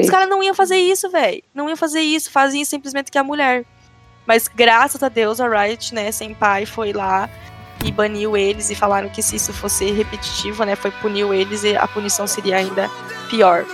Os 0.00 0.10
caras 0.10 0.28
não 0.28 0.42
iam 0.42 0.54
fazer 0.54 0.76
isso, 0.76 1.08
velho. 1.10 1.42
Não 1.54 1.68
iam 1.68 1.76
fazer 1.76 2.00
isso. 2.00 2.30
Fazem 2.30 2.64
simplesmente 2.64 3.10
que 3.10 3.18
é 3.18 3.20
a 3.20 3.24
mulher. 3.24 3.64
Mas 4.30 4.46
graças 4.46 5.02
a 5.02 5.08
Deus 5.08 5.40
a 5.40 5.48
Riot, 5.48 5.92
né, 5.92 6.12
sem 6.12 6.32
pai, 6.32 6.64
foi 6.64 6.92
lá 6.92 7.28
e 7.84 7.90
baniu 7.90 8.36
eles 8.36 8.70
e 8.70 8.76
falaram 8.76 9.08
que 9.08 9.20
se 9.20 9.34
isso 9.34 9.52
fosse 9.52 9.90
repetitivo, 9.90 10.62
né, 10.62 10.76
foi 10.76 10.92
puniu 10.92 11.34
eles 11.34 11.64
e 11.64 11.76
a 11.76 11.88
punição 11.88 12.28
seria 12.28 12.58
ainda 12.58 12.88
pior. 13.28 13.64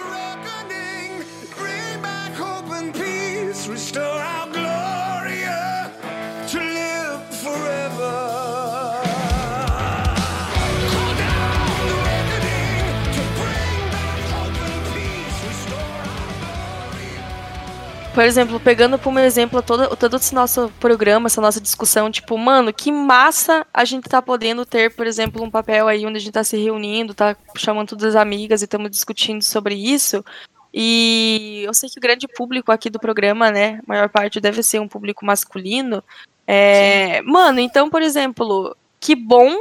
Por 18.17 18.25
exemplo, 18.25 18.59
pegando 18.59 18.99
como 18.99 19.19
exemplo 19.19 19.61
todo, 19.61 19.95
todo 19.95 20.17
esse 20.17 20.35
nosso 20.35 20.73
programa, 20.81 21.27
essa 21.27 21.39
nossa 21.39 21.61
discussão, 21.61 22.11
tipo, 22.11 22.39
mano, 22.39 22.73
que 22.73 22.91
massa 22.91 23.67
a 23.75 23.85
gente 23.85 24.09
tá 24.09 24.23
podendo 24.23 24.65
ter, 24.65 24.91
por 24.97 25.07
exemplo, 25.07 25.45
um 25.45 25.51
papel 25.51 25.87
aí 25.87 26.07
onde 26.07 26.17
a 26.17 26.21
gente 26.21 26.33
tá 26.33 26.43
se 26.43 26.57
reunindo, 26.57 27.13
tá 27.13 27.37
chamando 27.59 27.91
todas 27.91 28.15
as 28.15 28.17
amigas 28.17 28.63
e 28.63 28.65
estamos 28.65 28.91
discutindo 28.91 29.43
sobre 29.43 29.75
isso. 29.75 30.25
E 30.73 31.63
eu 31.67 31.75
sei 31.75 31.91
que 31.91 31.99
o 31.99 32.01
grande 32.01 32.27
público 32.27 32.73
aqui 32.73 32.89
do 32.89 32.99
programa, 32.99 33.51
né, 33.51 33.81
a 33.81 33.87
maior 33.87 34.09
parte 34.09 34.41
deve 34.41 34.63
ser 34.63 34.81
um 34.81 34.89
público 34.89 35.23
masculino. 35.23 36.03
É, 36.47 37.21
mano, 37.21 37.61
então, 37.61 37.91
por 37.91 38.01
exemplo, 38.01 38.75
que 38.99 39.15
bom 39.15 39.55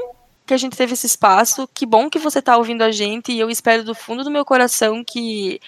que 0.46 0.54
a 0.54 0.58
gente 0.58 0.78
teve 0.78 0.94
esse 0.94 1.08
espaço, 1.08 1.68
que 1.74 1.86
bom 1.86 2.10
que 2.10 2.20
você 2.20 2.42
tá 2.42 2.56
ouvindo 2.56 2.84
a 2.84 2.92
gente, 2.92 3.34
e 3.34 3.40
eu 3.40 3.50
espero 3.50 3.84
do 3.84 3.94
fundo 3.94 4.24
do 4.24 4.32
meu 4.32 4.46
coração 4.46 5.04
que 5.04 5.60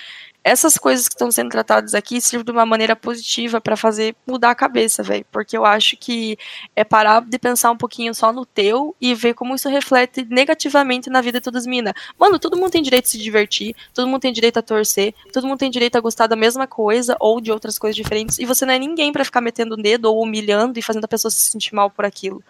essas 0.44 0.78
coisas 0.78 1.10
que 1.10 1.14
estão 1.14 1.30
sendo 1.30 1.50
tratadas 1.50 1.94
aqui 1.94 2.22
sirvam 2.22 2.46
de 2.46 2.52
uma 2.52 2.66
maneira 2.66 2.96
positiva 2.96 3.60
para 3.60 3.76
fazer 3.76 4.16
mudar 4.26 4.52
a 4.52 4.56
cabeça, 4.56 5.04
velho. 5.04 5.26
Porque 5.30 5.58
eu 5.58 5.66
acho 5.66 5.98
que 5.98 6.38
é 6.74 6.86
parar 6.86 7.22
de 7.22 7.38
pensar 7.38 7.70
um 7.70 7.76
pouquinho 7.76 8.16
só 8.16 8.32
no 8.32 8.46
teu 8.46 8.96
e 9.02 9.14
ver 9.14 9.34
como 9.34 9.56
isso 9.56 9.68
reflete 9.68 10.26
negativamente 10.30 11.10
na 11.10 11.20
vida 11.20 11.40
de 11.40 11.44
todas 11.44 11.64
as 11.64 11.68
minas. 11.68 11.94
Mano, 12.18 12.40
todo 12.40 12.56
mundo 12.56 12.72
tem 12.72 12.82
direito 12.82 13.08
a 13.08 13.10
se 13.10 13.18
divertir, 13.18 13.76
todo 13.94 14.08
mundo 14.08 14.22
tem 14.22 14.32
direito 14.32 14.58
a 14.58 14.62
torcer, 14.62 15.14
todo 15.34 15.46
mundo 15.46 15.60
tem 15.60 15.70
direito 15.70 15.98
a 15.98 16.02
gostar 16.02 16.28
da 16.28 16.36
mesma 16.36 16.66
coisa 16.66 17.18
ou 17.20 17.42
de 17.42 17.52
outras 17.52 17.78
coisas 17.78 17.96
diferentes. 17.96 18.40
E 18.40 18.46
você 18.46 18.66
não 18.66 18.74
é 18.74 18.80
ninguém 18.80 19.12
para 19.12 19.26
ficar 19.26 19.42
metendo 19.42 19.74
o 19.74 19.78
dedo 19.78 20.06
ou 20.06 20.22
humilhando 20.22 20.80
e 20.80 20.82
fazendo 20.82 21.04
a 21.04 21.10
pessoa 21.10 21.30
se 21.30 21.52
sentir 21.52 21.76
mal 21.76 21.90
por 21.90 22.06
aquilo. 22.06 22.42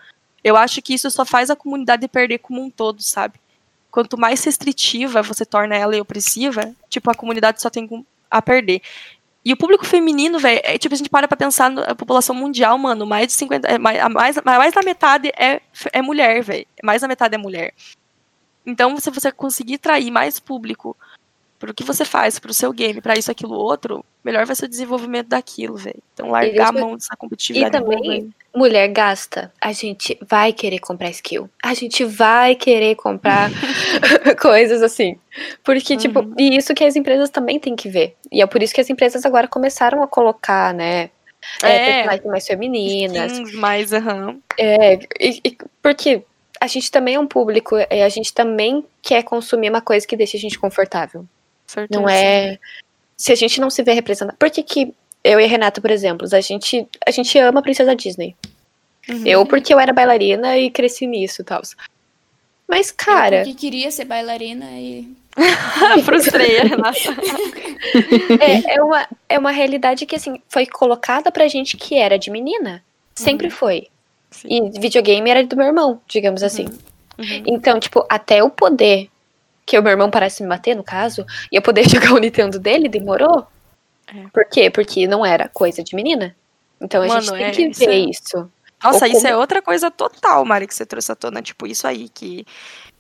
Eu 0.44 0.56
acho 0.56 0.82
que 0.84 0.94
isso 0.94 1.10
só 1.10 1.26
faz 1.26 1.50
a 1.50 1.56
comunidade 1.56 2.08
perder 2.08 2.38
como 2.38 2.62
um 2.62 2.70
todo, 2.70 3.02
sabe? 3.02 3.40
Quanto 3.92 4.18
mais 4.18 4.44
restritiva 4.44 5.22
você 5.22 5.46
torna 5.46 5.76
ela 5.76 5.96
e 5.96 6.02
opressiva, 6.02 6.74
tipo, 6.90 7.10
a 7.10 7.16
comunidade 7.16 7.62
só 7.62 7.70
tem 7.70 8.06
a 8.30 8.42
perder. 8.42 8.82
E 9.44 9.54
o 9.54 9.58
público 9.58 9.86
feminino, 9.86 10.40
velho, 10.40 10.60
é, 10.64 10.78
tipo, 10.78 10.94
a 10.94 10.98
gente 10.98 11.10
para 11.10 11.28
pra 11.28 11.38
pensar 11.38 11.70
na 11.70 11.96
população 11.96 12.36
mundial, 12.36 12.78
mano, 12.78 13.06
mais 13.06 13.28
de 13.28 13.34
50. 13.34 13.68
É, 13.68 13.78
mais, 13.78 14.14
mais, 14.14 14.36
mais 14.44 14.74
da 14.74 14.82
metade 14.82 15.30
é, 15.38 15.62
é 15.94 16.02
mulher, 16.02 16.44
velho. 16.44 16.68
Mais 16.84 17.02
da 17.02 17.08
metade 17.08 17.36
é 17.36 17.38
mulher. 17.38 17.74
Então, 18.66 18.98
se 19.00 19.10
você 19.10 19.32
conseguir 19.32 19.78
trair 19.78 20.12
mais 20.12 20.38
público 20.38 20.98
pro 21.60 21.74
que 21.74 21.84
você 21.84 22.06
faz, 22.06 22.40
pro 22.40 22.54
seu 22.54 22.72
game, 22.72 23.02
para 23.02 23.18
isso, 23.18 23.32
aquilo, 23.32 23.54
outro, 23.54 24.04
melhor 24.24 24.46
vai 24.46 24.56
ser 24.56 24.66
o 24.66 24.70
desenvolvimento 24.70 25.28
daquilo, 25.28 25.76
velho. 25.76 26.02
Então, 26.14 26.30
largar 26.30 26.70
a 26.70 26.72
mão 26.72 26.96
dessa 26.96 27.16
competitividade. 27.18 27.76
E 27.76 27.80
também, 27.80 28.34
mulher 28.56 28.88
gasta, 28.90 29.52
a 29.62 29.72
gente 29.72 30.18
vai 30.28 30.54
querer 30.54 30.80
comprar 30.80 31.10
skill. 31.10 31.50
A 31.64 31.74
gente 31.74 32.04
vai 32.04 32.56
querer 32.56 32.96
comprar 32.96 33.50
coisas 34.42 34.82
assim. 34.82 35.18
Porque, 35.64 35.94
uhum. 35.94 36.00
tipo, 36.00 36.34
e 36.38 36.56
isso 36.56 36.74
que 36.74 36.84
as 36.84 36.96
empresas 36.96 37.30
também 37.30 37.60
têm 37.60 37.76
que 37.76 37.90
ver. 37.90 38.16
E 38.32 38.42
é 38.42 38.46
por 38.46 38.62
isso 38.62 38.74
que 38.74 38.82
as 38.82 38.90
empresas 38.90 39.26
agora 39.26 39.48
começaram 39.48 40.04
a 40.04 40.08
colocar, 40.08 40.74
né? 40.74 41.10
É, 41.64 42.02
é 42.02 42.22
mais 42.26 42.46
femininas. 42.46 43.32
Sim, 43.32 43.56
mais, 43.58 43.94
aham. 43.94 44.40
É, 44.58 44.96
e, 45.20 45.42
e, 45.46 45.58
porque 45.82 46.24
a 46.60 46.68
gente 46.68 46.92
também 46.92 47.16
é 47.16 47.20
um 47.20 47.28
público, 47.28 47.78
e 47.78 48.02
a 48.02 48.10
gente 48.10 48.34
também 48.34 48.84
quer 49.02 49.24
consumir 49.24 49.70
uma 49.70 49.82
coisa 49.82 50.06
que 50.06 50.18
deixa 50.18 50.38
a 50.38 50.40
gente 50.40 50.60
confortável. 50.60 51.26
Certeza. 51.68 52.00
Não 52.00 52.10
é. 52.10 52.58
Se 53.16 53.32
a 53.32 53.36
gente 53.36 53.60
não 53.60 53.70
se 53.70 53.84
vê 53.84 53.94
representado. 53.94 54.38
Por 54.38 54.50
que, 54.50 54.64
que 54.64 54.94
eu 55.24 55.40
e 55.40 55.44
a 55.44 55.48
Renata, 55.48 55.82
por 55.82 55.92
exemplo, 55.92 56.28
a 56.32 56.42
gente, 56.42 56.88
a 57.06 57.12
gente 57.12 57.38
ama 57.38 57.60
a 57.60 57.64
Princesa 57.64 57.96
Disney. 57.96 58.36
Uhum. 59.10 59.26
Eu, 59.26 59.46
porque 59.46 59.74
eu 59.74 59.80
era 59.80 59.94
bailarina 59.94 60.58
e 60.58 60.70
cresci 60.70 61.06
nisso 61.06 61.42
e 61.42 61.46
tal. 61.46 61.62
Mas, 62.68 62.92
cara. 62.92 63.38
Eu 63.38 63.46
porque 63.46 63.60
queria 63.60 63.92
ser 63.92 64.06
bailarina 64.06 64.66
e. 64.72 65.08
Frustrei 66.04 66.60
a 66.60 66.64
Renata. 66.64 66.98
é, 68.42 68.76
é, 68.76 68.84
uma, 68.84 69.08
é 69.30 69.40
uma 69.40 69.52
realidade 69.52 70.06
que, 70.06 70.16
assim, 70.16 70.42
foi 70.50 70.66
colocada 70.66 71.32
pra 71.32 71.48
gente 71.48 71.78
que 71.78 71.96
era 71.98 72.18
de 72.18 72.32
menina. 72.32 72.84
Sempre 73.16 73.48
uhum. 73.48 73.52
foi. 73.54 73.88
Sim. 74.32 74.48
E 74.50 74.80
videogame 74.80 75.30
era 75.30 75.44
do 75.46 75.56
meu 75.56 75.68
irmão, 75.68 76.02
digamos 76.08 76.44
assim. 76.44 76.66
Uhum. 77.18 77.44
Então, 77.46 77.80
tipo, 77.80 78.06
até 78.10 78.44
o 78.44 78.50
poder 78.50 79.10
que 79.68 79.78
o 79.78 79.84
meu 79.84 79.92
irmão 79.92 80.10
parece 80.10 80.42
me 80.42 80.48
bater, 80.48 80.74
no 80.76 80.84
caso, 80.84 81.26
e 81.52 81.58
eu 81.58 81.62
poder 81.62 81.84
jogar 81.92 82.14
o 82.14 82.18
Nintendo 82.18 82.58
dele, 82.58 82.88
demorou. 82.88 83.46
É. 84.08 84.28
Por 84.34 84.46
quê? 84.46 84.70
Porque 84.72 85.06
não 85.06 85.26
era 85.26 85.50
coisa 85.50 85.84
de 85.84 85.94
menina. 85.94 86.34
Então 86.80 87.04
a 87.04 87.08
Mano, 87.08 87.22
gente 87.22 87.36
tem 87.36 87.46
é, 87.46 87.52
que 87.52 87.86
ver 87.86 87.96
isso. 88.10 88.22
isso. 88.24 88.52
Nossa, 88.82 89.08
isso 89.08 89.28
é 89.28 89.36
outra 89.36 89.62
coisa 89.62 89.92
total, 89.92 90.46
Mari, 90.46 90.68
que 90.68 90.74
você 90.74 90.86
trouxe 90.86 91.12
à 91.12 91.16
tona. 91.16 91.42
Tipo, 91.42 91.68
isso 91.68 91.86
aí 91.86 92.08
que. 92.08 92.46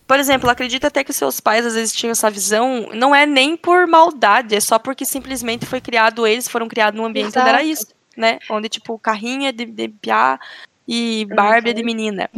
Por 0.05 0.19
exemplo, 0.19 0.49
acredita 0.49 0.87
até 0.87 1.03
que 1.03 1.13
seus 1.13 1.39
pais 1.39 1.65
às 1.65 1.73
vezes 1.73 1.93
tinham 1.93 2.11
essa 2.11 2.29
visão, 2.29 2.89
não 2.93 3.13
é 3.13 3.25
nem 3.25 3.57
por 3.57 3.85
maldade, 3.87 4.55
é 4.55 4.59
só 4.59 4.79
porque 4.79 5.03
simplesmente 5.03 5.65
foi 5.65 5.81
criado, 5.81 6.25
eles 6.25 6.47
foram 6.47 6.67
criados 6.69 6.97
num 6.97 7.05
ambiente 7.05 7.27
Exato. 7.27 7.41
onde 7.45 7.49
era 7.49 7.63
isso, 7.63 7.87
né? 8.15 8.39
Onde, 8.49 8.69
tipo, 8.69 8.97
carrinho 8.97 9.47
é 9.47 9.51
de, 9.51 9.65
de 9.65 9.89
piá 9.89 10.39
e 10.87 11.25
Barbie 11.25 11.71
é 11.71 11.73
de 11.73 11.83
menina. 11.83 12.29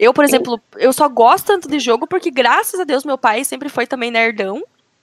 Eu, 0.00 0.14
por 0.14 0.24
exemplo, 0.24 0.58
eu 0.78 0.94
só 0.94 1.06
gosto 1.10 1.48
tanto 1.48 1.68
de 1.68 1.78
jogo 1.78 2.06
porque, 2.06 2.30
graças 2.30 2.80
a 2.80 2.84
Deus, 2.84 3.04
meu 3.04 3.18
pai 3.18 3.44
sempre 3.44 3.68
foi 3.68 3.86
também 3.86 4.10
nerdão. 4.10 4.62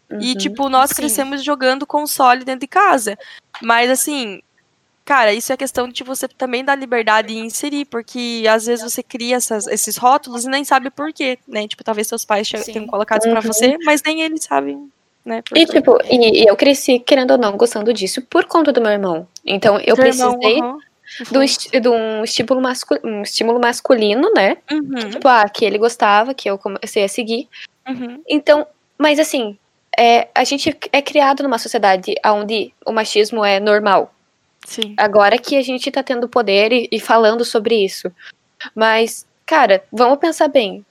Uhum, 0.09 0.19
e, 0.19 0.33
tipo, 0.33 0.67
nós 0.69 0.89
sim. 0.89 0.95
crescemos 0.95 1.43
jogando 1.43 1.85
console 1.85 2.43
dentro 2.43 2.61
de 2.61 2.67
casa. 2.67 3.15
Mas, 3.61 3.91
assim, 3.91 4.41
cara, 5.05 5.35
isso 5.35 5.53
é 5.53 5.57
questão 5.57 5.87
de 5.87 6.03
você 6.03 6.27
também 6.27 6.65
dar 6.65 6.73
liberdade 6.73 7.31
em 7.31 7.45
inserir, 7.45 7.85
porque 7.85 8.43
às 8.49 8.65
vezes 8.65 8.91
você 8.91 9.03
cria 9.03 9.35
essas, 9.35 9.67
esses 9.67 9.97
rótulos 9.97 10.45
e 10.45 10.49
nem 10.49 10.63
sabe 10.63 10.89
por 10.89 11.13
quê, 11.13 11.37
né? 11.47 11.67
Tipo, 11.67 11.83
talvez 11.83 12.07
seus 12.07 12.25
pais 12.25 12.47
sim. 12.47 12.73
tenham 12.73 12.87
colocado 12.87 13.23
uhum. 13.25 13.33
para 13.33 13.41
você, 13.41 13.77
mas 13.85 14.01
nem 14.03 14.23
eles 14.23 14.45
sabem. 14.45 14.89
Né, 15.23 15.43
e 15.53 15.65
tipo, 15.65 15.99
e, 16.09 16.43
e, 16.43 16.47
eu 16.47 16.55
cresci, 16.55 16.99
querendo 16.99 17.31
ou 17.31 17.37
não, 17.37 17.57
gostando 17.57 17.93
disso 17.93 18.21
por 18.21 18.45
conta 18.45 18.71
do 18.71 18.81
meu 18.81 18.91
irmão. 18.91 19.27
Então 19.45 19.77
eu 19.85 19.93
precisei 19.95 20.25
irmão, 20.25 20.75
uhum 20.75 20.86
do, 21.31 21.39
uhum. 21.39 21.81
de 21.81 21.89
um 21.89 22.23
estímulo, 22.23 22.61
um 23.03 23.21
estímulo 23.21 23.59
masculino, 23.59 24.31
né? 24.35 24.57
Uhum. 24.71 25.09
Tipo, 25.11 25.27
ah, 25.27 25.47
que 25.49 25.65
ele 25.65 25.77
gostava, 25.77 26.33
que 26.33 26.49
eu 26.49 26.57
comecei 26.57 27.03
a 27.03 27.09
seguir. 27.09 27.47
Uhum. 27.87 28.21
Então, 28.27 28.67
mas 28.97 29.19
assim, 29.19 29.57
é, 29.97 30.27
a 30.35 30.43
gente 30.43 30.77
é 30.91 31.01
criado 31.01 31.43
numa 31.43 31.57
sociedade 31.57 32.15
onde 32.25 32.73
o 32.85 32.91
machismo 32.91 33.43
é 33.43 33.59
normal. 33.59 34.13
Sim. 34.65 34.93
Agora 34.97 35.37
que 35.37 35.55
a 35.55 35.61
gente 35.61 35.89
tá 35.89 36.03
tendo 36.03 36.27
poder 36.27 36.71
e, 36.73 36.89
e 36.91 36.99
falando 36.99 37.45
sobre 37.45 37.75
isso. 37.83 38.11
Mas, 38.75 39.25
cara, 39.45 39.83
vamos 39.91 40.19
pensar 40.19 40.49
bem. 40.49 40.85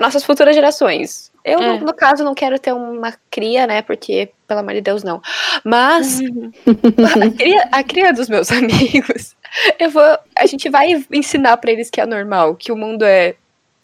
Nossas 0.00 0.24
futuras 0.24 0.54
gerações. 0.54 1.30
Eu, 1.44 1.60
é. 1.60 1.78
no, 1.78 1.86
no, 1.86 1.94
caso, 1.94 2.24
não 2.24 2.34
quero 2.34 2.58
ter 2.58 2.72
uma 2.72 3.14
cria, 3.30 3.66
né? 3.66 3.80
Porque, 3.82 4.30
pelo 4.48 4.60
amor 4.60 4.74
de 4.74 4.80
Deus, 4.80 5.04
não. 5.04 5.22
Mas 5.64 6.20
uhum. 6.20 6.50
a, 7.22 7.30
cria, 7.30 7.68
a 7.70 7.84
cria 7.84 8.12
dos 8.12 8.28
meus 8.28 8.50
amigos, 8.52 9.36
eu 9.78 9.90
vou. 9.90 10.18
A 10.36 10.46
gente 10.46 10.68
vai 10.68 11.04
ensinar 11.12 11.56
para 11.56 11.72
eles 11.72 11.90
que 11.90 12.00
é 12.00 12.06
normal, 12.06 12.54
que 12.54 12.72
o 12.72 12.76
mundo 12.76 13.04
é 13.04 13.36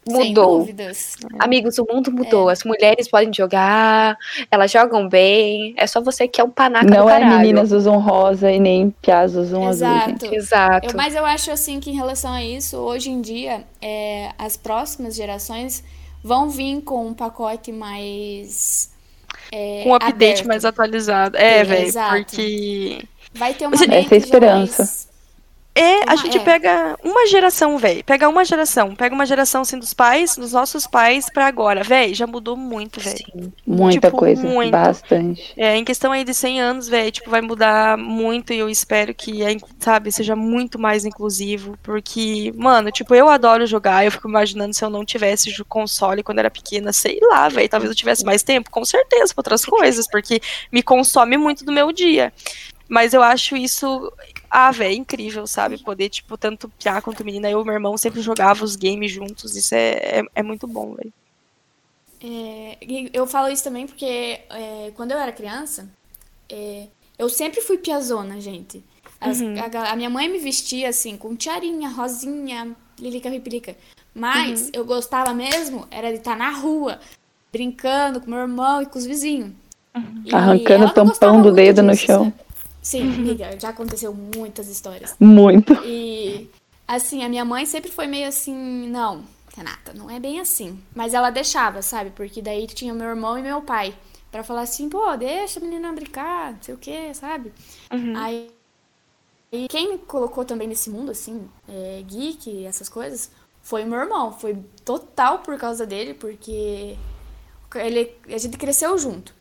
mudou. 0.08 0.68
Amigos, 1.38 1.78
o 1.78 1.86
mundo 1.90 2.10
mudou. 2.10 2.50
É. 2.50 2.52
As 2.52 2.64
mulheres 2.64 3.08
podem 3.08 3.32
jogar, 3.32 4.16
elas 4.50 4.70
jogam 4.70 5.08
bem. 5.08 5.74
É 5.76 5.86
só 5.86 6.00
você 6.00 6.26
que 6.26 6.40
é 6.40 6.44
um 6.44 6.50
panaca 6.50 6.86
Não 6.86 7.08
é 7.08 7.24
meninas 7.24 7.72
usam 7.72 7.98
rosa 7.98 8.50
e 8.50 8.58
nem 8.58 8.90
piás 9.02 9.36
usam 9.36 9.68
Exato. 9.68 9.94
azul. 9.94 10.08
Gente. 10.08 10.34
Exato. 10.34 10.88
Eu, 10.88 10.96
mas 10.96 11.14
eu 11.14 11.24
acho 11.24 11.50
assim 11.50 11.80
que 11.80 11.90
em 11.90 11.94
relação 11.94 12.32
a 12.32 12.42
isso, 12.42 12.76
hoje 12.78 13.10
em 13.10 13.20
dia, 13.20 13.64
é, 13.80 14.30
as 14.38 14.56
próximas 14.56 15.14
gerações 15.14 15.84
vão 16.22 16.48
vir 16.48 16.82
com 16.82 17.06
um 17.06 17.14
pacote 17.14 17.72
mais. 17.72 18.90
É, 19.52 19.82
com 19.84 19.90
um 19.90 19.94
update 19.94 20.14
aberto. 20.14 20.48
mais 20.48 20.64
atualizado. 20.64 21.36
É, 21.36 21.62
velho, 21.64 21.92
porque. 21.92 23.02
Vai 23.34 23.54
ter 23.54 23.66
uma 23.66 23.74
Essa 23.74 23.86
é 23.86 24.06
a 24.10 24.16
esperança. 24.16 24.82
Mais 24.82 25.11
é, 25.74 26.02
a 26.06 26.16
gente 26.16 26.36
é. 26.36 26.40
pega 26.40 26.98
uma 27.02 27.26
geração, 27.26 27.78
velho. 27.78 28.04
Pega 28.04 28.28
uma 28.28 28.44
geração. 28.44 28.94
Pega 28.94 29.14
uma 29.14 29.24
geração, 29.24 29.62
assim, 29.62 29.78
dos 29.78 29.94
pais, 29.94 30.36
dos 30.36 30.52
nossos 30.52 30.86
pais 30.86 31.30
pra 31.30 31.46
agora. 31.46 31.82
Velho, 31.82 32.14
já 32.14 32.26
mudou 32.26 32.56
muito, 32.56 33.00
velho. 33.00 33.52
Muita 33.66 34.08
tipo, 34.08 34.18
coisa. 34.18 34.42
Muito. 34.42 34.70
Bastante. 34.70 35.54
É, 35.56 35.74
em 35.74 35.84
questão 35.84 36.12
aí 36.12 36.24
de 36.24 36.34
100 36.34 36.60
anos, 36.60 36.88
velho, 36.88 37.10
tipo, 37.10 37.30
vai 37.30 37.40
mudar 37.40 37.96
muito 37.96 38.52
e 38.52 38.58
eu 38.58 38.68
espero 38.68 39.14
que, 39.14 39.40
sabe, 39.78 40.12
seja 40.12 40.36
muito 40.36 40.78
mais 40.78 41.06
inclusivo. 41.06 41.78
Porque, 41.82 42.52
mano, 42.54 42.90
tipo, 42.90 43.14
eu 43.14 43.30
adoro 43.30 43.66
jogar. 43.66 44.04
Eu 44.04 44.12
fico 44.12 44.28
imaginando 44.28 44.74
se 44.74 44.84
eu 44.84 44.90
não 44.90 45.06
tivesse 45.06 45.50
console 45.64 46.22
quando 46.22 46.40
era 46.40 46.50
pequena. 46.50 46.92
Sei 46.92 47.18
lá, 47.22 47.48
velho. 47.48 47.68
Talvez 47.68 47.90
eu 47.90 47.96
tivesse 47.96 48.26
mais 48.26 48.42
tempo, 48.42 48.70
com 48.70 48.84
certeza, 48.84 49.32
pra 49.32 49.40
outras 49.40 49.64
coisas. 49.64 50.06
Porque 50.06 50.38
me 50.70 50.82
consome 50.82 51.38
muito 51.38 51.64
do 51.64 51.72
meu 51.72 51.92
dia. 51.92 52.30
Mas 52.92 53.14
eu 53.14 53.22
acho 53.22 53.56
isso 53.56 54.12
ah, 54.54 54.70
velho, 54.70 54.94
incrível, 54.94 55.46
sabe? 55.46 55.82
Poder, 55.82 56.10
tipo, 56.10 56.36
tanto 56.36 56.68
piar 56.68 57.00
quanto 57.00 57.24
menina. 57.24 57.50
Eu 57.50 57.62
e 57.62 57.64
meu 57.64 57.72
irmão 57.72 57.96
sempre 57.96 58.20
jogava 58.20 58.62
os 58.62 58.76
games 58.76 59.10
juntos. 59.10 59.56
Isso 59.56 59.74
é, 59.74 60.18
é, 60.20 60.22
é 60.34 60.42
muito 60.42 60.68
bom, 60.68 60.94
velho. 60.94 61.10
É, 62.22 62.76
eu 63.14 63.26
falo 63.26 63.48
isso 63.48 63.64
também 63.64 63.86
porque 63.86 64.40
é, 64.50 64.92
quando 64.94 65.12
eu 65.12 65.18
era 65.18 65.32
criança, 65.32 65.88
é, 66.50 66.86
eu 67.18 67.30
sempre 67.30 67.62
fui 67.62 67.78
piazona, 67.78 68.38
gente. 68.42 68.84
As, 69.18 69.40
uhum. 69.40 69.54
a, 69.58 69.92
a, 69.92 69.96
minha 69.96 70.10
mãe 70.10 70.28
me 70.28 70.38
vestia 70.38 70.90
assim, 70.90 71.16
com 71.16 71.34
tiarinha, 71.34 71.88
rosinha, 71.88 72.76
lilica, 72.98 73.30
pipilica. 73.30 73.74
Mas 74.14 74.64
uhum. 74.64 74.70
eu 74.74 74.84
gostava 74.84 75.32
mesmo, 75.32 75.88
era 75.90 76.10
de 76.10 76.18
estar 76.18 76.36
na 76.36 76.50
rua, 76.50 77.00
brincando 77.50 78.20
com 78.20 78.30
meu 78.30 78.40
irmão 78.40 78.82
e 78.82 78.86
com 78.86 78.98
os 78.98 79.06
vizinhos. 79.06 79.50
Uhum. 79.96 80.24
Arrancando 80.30 80.84
o 80.84 80.90
tampão 80.90 81.40
do 81.40 81.50
dedo 81.50 81.80
disso, 81.80 81.86
no 81.86 81.96
chão. 81.96 82.32
Sim, 82.82 83.14
amiga, 83.14 83.58
já 83.58 83.68
aconteceu 83.68 84.12
muitas 84.12 84.68
histórias. 84.68 85.14
Muito. 85.20 85.72
E 85.86 86.50
assim, 86.86 87.24
a 87.24 87.28
minha 87.28 87.44
mãe 87.44 87.64
sempre 87.64 87.90
foi 87.90 88.08
meio 88.08 88.26
assim, 88.26 88.88
não, 88.88 89.24
Renata, 89.56 89.94
não 89.94 90.10
é 90.10 90.18
bem 90.18 90.40
assim. 90.40 90.78
Mas 90.94 91.14
ela 91.14 91.30
deixava, 91.30 91.80
sabe? 91.80 92.10
Porque 92.10 92.42
daí 92.42 92.66
tinha 92.66 92.92
meu 92.92 93.06
irmão 93.06 93.38
e 93.38 93.42
meu 93.42 93.62
pai. 93.62 93.94
Pra 94.32 94.42
falar 94.42 94.62
assim, 94.62 94.88
pô, 94.88 95.14
deixa 95.16 95.60
a 95.60 95.62
menina 95.62 95.92
brincar, 95.92 96.52
não 96.54 96.62
sei 96.62 96.74
o 96.74 96.78
que, 96.78 97.14
sabe? 97.14 97.52
Aí. 98.16 98.50
E 99.52 99.68
quem 99.68 99.92
me 99.92 99.98
colocou 99.98 100.44
também 100.44 100.66
nesse 100.66 100.88
mundo, 100.88 101.10
assim, 101.10 101.46
é, 101.68 102.02
geek, 102.06 102.64
essas 102.64 102.88
coisas, 102.88 103.30
foi 103.62 103.84
o 103.84 103.86
meu 103.86 104.00
irmão. 104.00 104.32
Foi 104.32 104.56
total 104.84 105.40
por 105.40 105.58
causa 105.58 105.86
dele, 105.86 106.14
porque 106.14 106.96
ele, 107.74 108.16
a 108.26 108.38
gente 108.38 108.56
cresceu 108.56 108.96
junto. 108.96 109.34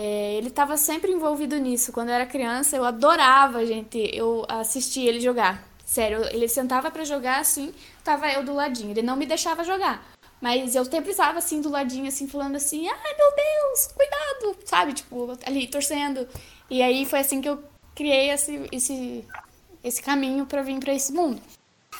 É, 0.00 0.34
ele 0.34 0.46
estava 0.46 0.76
sempre 0.76 1.10
envolvido 1.10 1.56
nisso. 1.58 1.92
Quando 1.92 2.10
eu 2.10 2.14
era 2.14 2.24
criança, 2.24 2.76
eu 2.76 2.84
adorava, 2.84 3.66
gente, 3.66 3.98
eu 4.14 4.44
assistir 4.48 5.00
ele 5.00 5.18
jogar. 5.18 5.66
Sério, 5.84 6.24
ele 6.30 6.46
sentava 6.46 6.88
pra 6.88 7.02
jogar 7.02 7.40
assim, 7.40 7.74
tava 8.04 8.30
eu 8.30 8.44
do 8.44 8.54
ladinho. 8.54 8.92
Ele 8.92 9.02
não 9.02 9.16
me 9.16 9.26
deixava 9.26 9.64
jogar. 9.64 10.06
Mas 10.40 10.76
eu 10.76 10.84
sempre 10.84 11.10
estava 11.10 11.38
assim 11.38 11.60
do 11.60 11.68
ladinho, 11.68 12.06
assim, 12.06 12.28
falando 12.28 12.54
assim, 12.54 12.86
ai 12.88 13.16
meu 13.16 13.34
Deus, 13.34 13.88
cuidado, 13.88 14.56
sabe? 14.64 14.92
Tipo, 14.92 15.36
ali 15.44 15.66
torcendo. 15.66 16.28
E 16.70 16.80
aí 16.80 17.04
foi 17.04 17.18
assim 17.18 17.40
que 17.40 17.48
eu 17.48 17.60
criei 17.92 18.30
esse, 18.30 18.68
esse, 18.70 19.24
esse 19.82 20.00
caminho 20.00 20.46
pra 20.46 20.62
vir 20.62 20.78
pra 20.78 20.94
esse 20.94 21.12
mundo. 21.12 21.42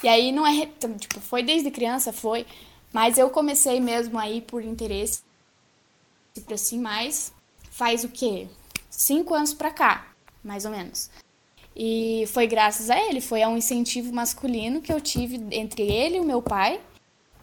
E 0.05 0.07
aí 0.07 0.31
não 0.31 0.47
é, 0.47 0.67
tipo, 1.01 1.19
foi 1.19 1.43
desde 1.43 1.69
criança, 1.73 2.13
foi. 2.13 2.47
Mas 2.93 3.19
eu 3.19 3.29
comecei 3.29 3.81
mesmo 3.81 4.17
aí 4.17 4.41
por 4.41 4.63
interesse, 4.63 5.21
assim, 6.53 6.79
mais 6.79 7.37
faz 7.79 8.03
o 8.03 8.09
quê? 8.09 8.49
Cinco 8.91 9.35
anos 9.35 9.55
pra 9.55 9.71
cá, 9.71 10.09
mais 10.43 10.65
ou 10.65 10.73
menos. 10.73 11.09
E 11.77 12.25
foi 12.27 12.49
graças 12.49 12.91
a 12.91 12.99
ele, 12.99 13.21
foi 13.21 13.41
a 13.41 13.49
um 13.49 13.57
incentivo 13.57 14.13
masculino 14.13 14.83
que 14.83 14.93
eu 14.93 15.01
tive 15.01 15.41
entre 15.53 15.83
ele 15.83 16.17
e 16.17 16.21
o 16.21 16.25
meu 16.25 16.43
pai, 16.43 16.81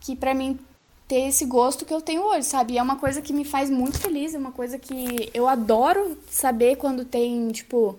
que 0.02 0.14
pra 0.14 0.34
mim 0.34 0.60
ter 1.08 1.28
esse 1.30 1.46
gosto 1.46 1.86
que 1.86 1.94
eu 1.94 2.02
tenho 2.02 2.22
hoje, 2.22 2.44
sabe? 2.44 2.74
E 2.74 2.78
é 2.78 2.84
uma 2.84 2.98
coisa 2.98 3.22
que 3.22 3.32
me 3.32 3.46
faz 3.46 3.70
muito 3.70 3.98
feliz, 3.98 4.36
é 4.36 4.38
uma 4.38 4.52
coisa 4.52 4.78
que 4.78 5.30
eu 5.34 5.48
adoro 5.48 6.18
saber 6.30 6.76
quando 6.76 7.06
tem, 7.06 7.48
tipo, 7.52 7.98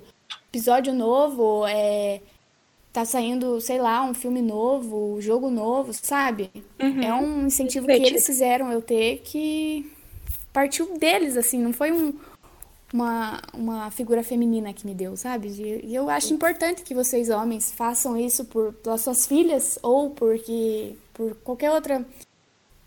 episódio 0.50 0.92
novo, 0.92 1.66
é, 1.66 2.20
tá 2.92 3.06
saindo, 3.06 3.62
sei 3.62 3.80
lá, 3.80 4.04
um 4.04 4.12
filme 4.12 4.42
novo, 4.42 5.18
jogo 5.22 5.48
novo, 5.48 5.94
sabe? 5.94 6.50
É 6.78 7.14
um 7.14 7.46
incentivo 7.46 7.86
que 7.86 7.92
Divertido. 7.92 8.16
eles 8.16 8.26
fizeram 8.26 8.70
eu 8.70 8.82
ter 8.82 9.22
que 9.24 9.90
partiu 10.57 10.97
deles, 10.99 11.37
assim, 11.37 11.61
não 11.62 11.70
foi 11.70 11.93
um, 11.93 12.15
uma, 12.91 13.43
uma 13.53 13.91
figura 13.91 14.23
feminina 14.23 14.73
que 14.73 14.87
me 14.87 14.95
deu, 14.95 15.15
sabe? 15.15 15.49
E, 15.49 15.81
e 15.89 15.95
eu 15.95 16.09
acho 16.09 16.33
importante 16.33 16.81
que 16.83 16.95
vocês, 16.95 17.28
homens, 17.28 17.70
façam 17.70 18.16
isso 18.16 18.43
por, 18.47 18.73
pelas 18.73 19.03
suas 19.03 19.27
filhas 19.27 19.78
ou 19.83 20.09
porque 20.11 20.95
por 21.12 21.35
qualquer 21.45 21.70
outra 21.73 22.03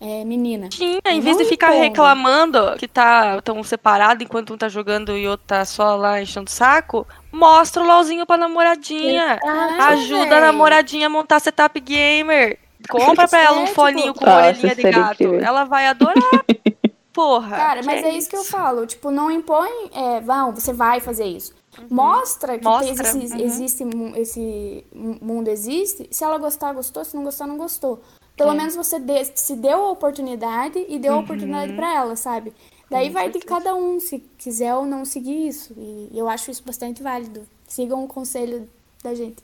é, 0.02 0.26
menina. 0.26 0.68
Tinha, 0.70 1.00
em 1.12 1.20
vez 1.20 1.38
de 1.38 1.46
ficar 1.46 1.70
reclamando 1.70 2.76
que 2.80 2.88
tá 2.88 3.40
tão 3.44 3.64
separado 3.64 4.24
enquanto 4.24 4.52
um 4.52 4.58
tá 4.58 4.68
jogando 4.68 5.16
e 5.16 5.28
o 5.28 5.32
outro 5.32 5.46
tá 5.46 5.64
só 5.64 5.96
lá 5.96 6.20
enchendo 6.20 6.48
o 6.48 6.52
saco, 6.52 7.06
mostra 7.32 7.84
o 7.84 7.86
LOLzinho 7.86 8.26
pra 8.26 8.36
namoradinha. 8.36 9.40
Ah, 9.46 9.90
Ajuda 9.90 10.38
a 10.38 10.42
namoradinha 10.42 11.06
a 11.06 11.10
montar 11.10 11.40
setup 11.40 11.80
gamer. 11.80 12.58
Compra 12.90 13.28
pra 13.28 13.44
ela 13.44 13.58
um 13.58 13.64
É, 13.64 13.66
tipo- 13.66 13.76
foninho 13.76 14.14
com 14.16 14.26
Nossa, 14.26 14.38
orelhinha 14.48 14.76
de 14.76 14.82
gato. 14.84 15.14
incrível. 15.24 15.40
Ela 15.46 15.66
vai 15.66 15.86
adorar. 15.86 16.16
Porra. 17.14 17.56
Cara, 17.56 17.82
mas 17.84 18.04
é 18.04 18.12
isso 18.12 18.30
que 18.30 18.36
eu 18.36 18.44
falo. 18.44 18.86
Tipo, 18.86 19.12
não 19.12 19.32
impõe, 19.32 19.90
é, 19.94 20.22
vão, 20.22 20.54
você 20.54 20.72
vai 20.72 21.00
fazer 21.00 21.26
isso. 21.26 21.54
Mostra 21.90 22.58
que 22.58 22.64
Mostra, 22.64 22.92
esse, 23.08 23.18
uhum. 23.18 23.40
existe, 23.40 23.84
esse 24.16 24.86
mundo 24.94 25.48
existe. 25.50 26.08
Se 26.12 26.24
ela 26.24 26.38
gostar, 26.38 26.74
gostou. 26.74 27.04
Se 27.06 27.16
não 27.16 27.24
gostar, 27.24 27.48
não 27.48 27.58
gostou. 27.58 28.02
Pelo 28.36 28.54
menos 28.54 28.76
você 28.76 29.00
dê- 29.00 29.26
se 29.36 29.56
deu 29.56 29.86
a 29.86 29.92
oportunidade 29.92 30.86
e 30.88 30.98
deu 30.98 31.16
a 31.16 31.20
oportunidade 31.20 31.74
pra 31.74 31.94
ela, 31.94 32.16
sabe? 32.16 32.54
Daí 32.90 33.10
vai 33.10 33.30
de 33.30 33.40
cada 33.40 33.76
um, 33.76 34.00
se 34.00 34.20
quiser 34.38 34.74
ou 34.76 34.86
não 34.86 35.04
seguir 35.06 35.48
isso. 35.48 35.74
E 35.78 36.10
eu 36.18 36.28
acho 36.30 36.50
isso 36.50 36.64
bastante 36.66 37.04
válido. 37.04 37.46
Sigam 37.68 38.04
o 38.04 38.08
conselho 38.08 38.68
da 39.04 39.14
gente. 39.14 39.44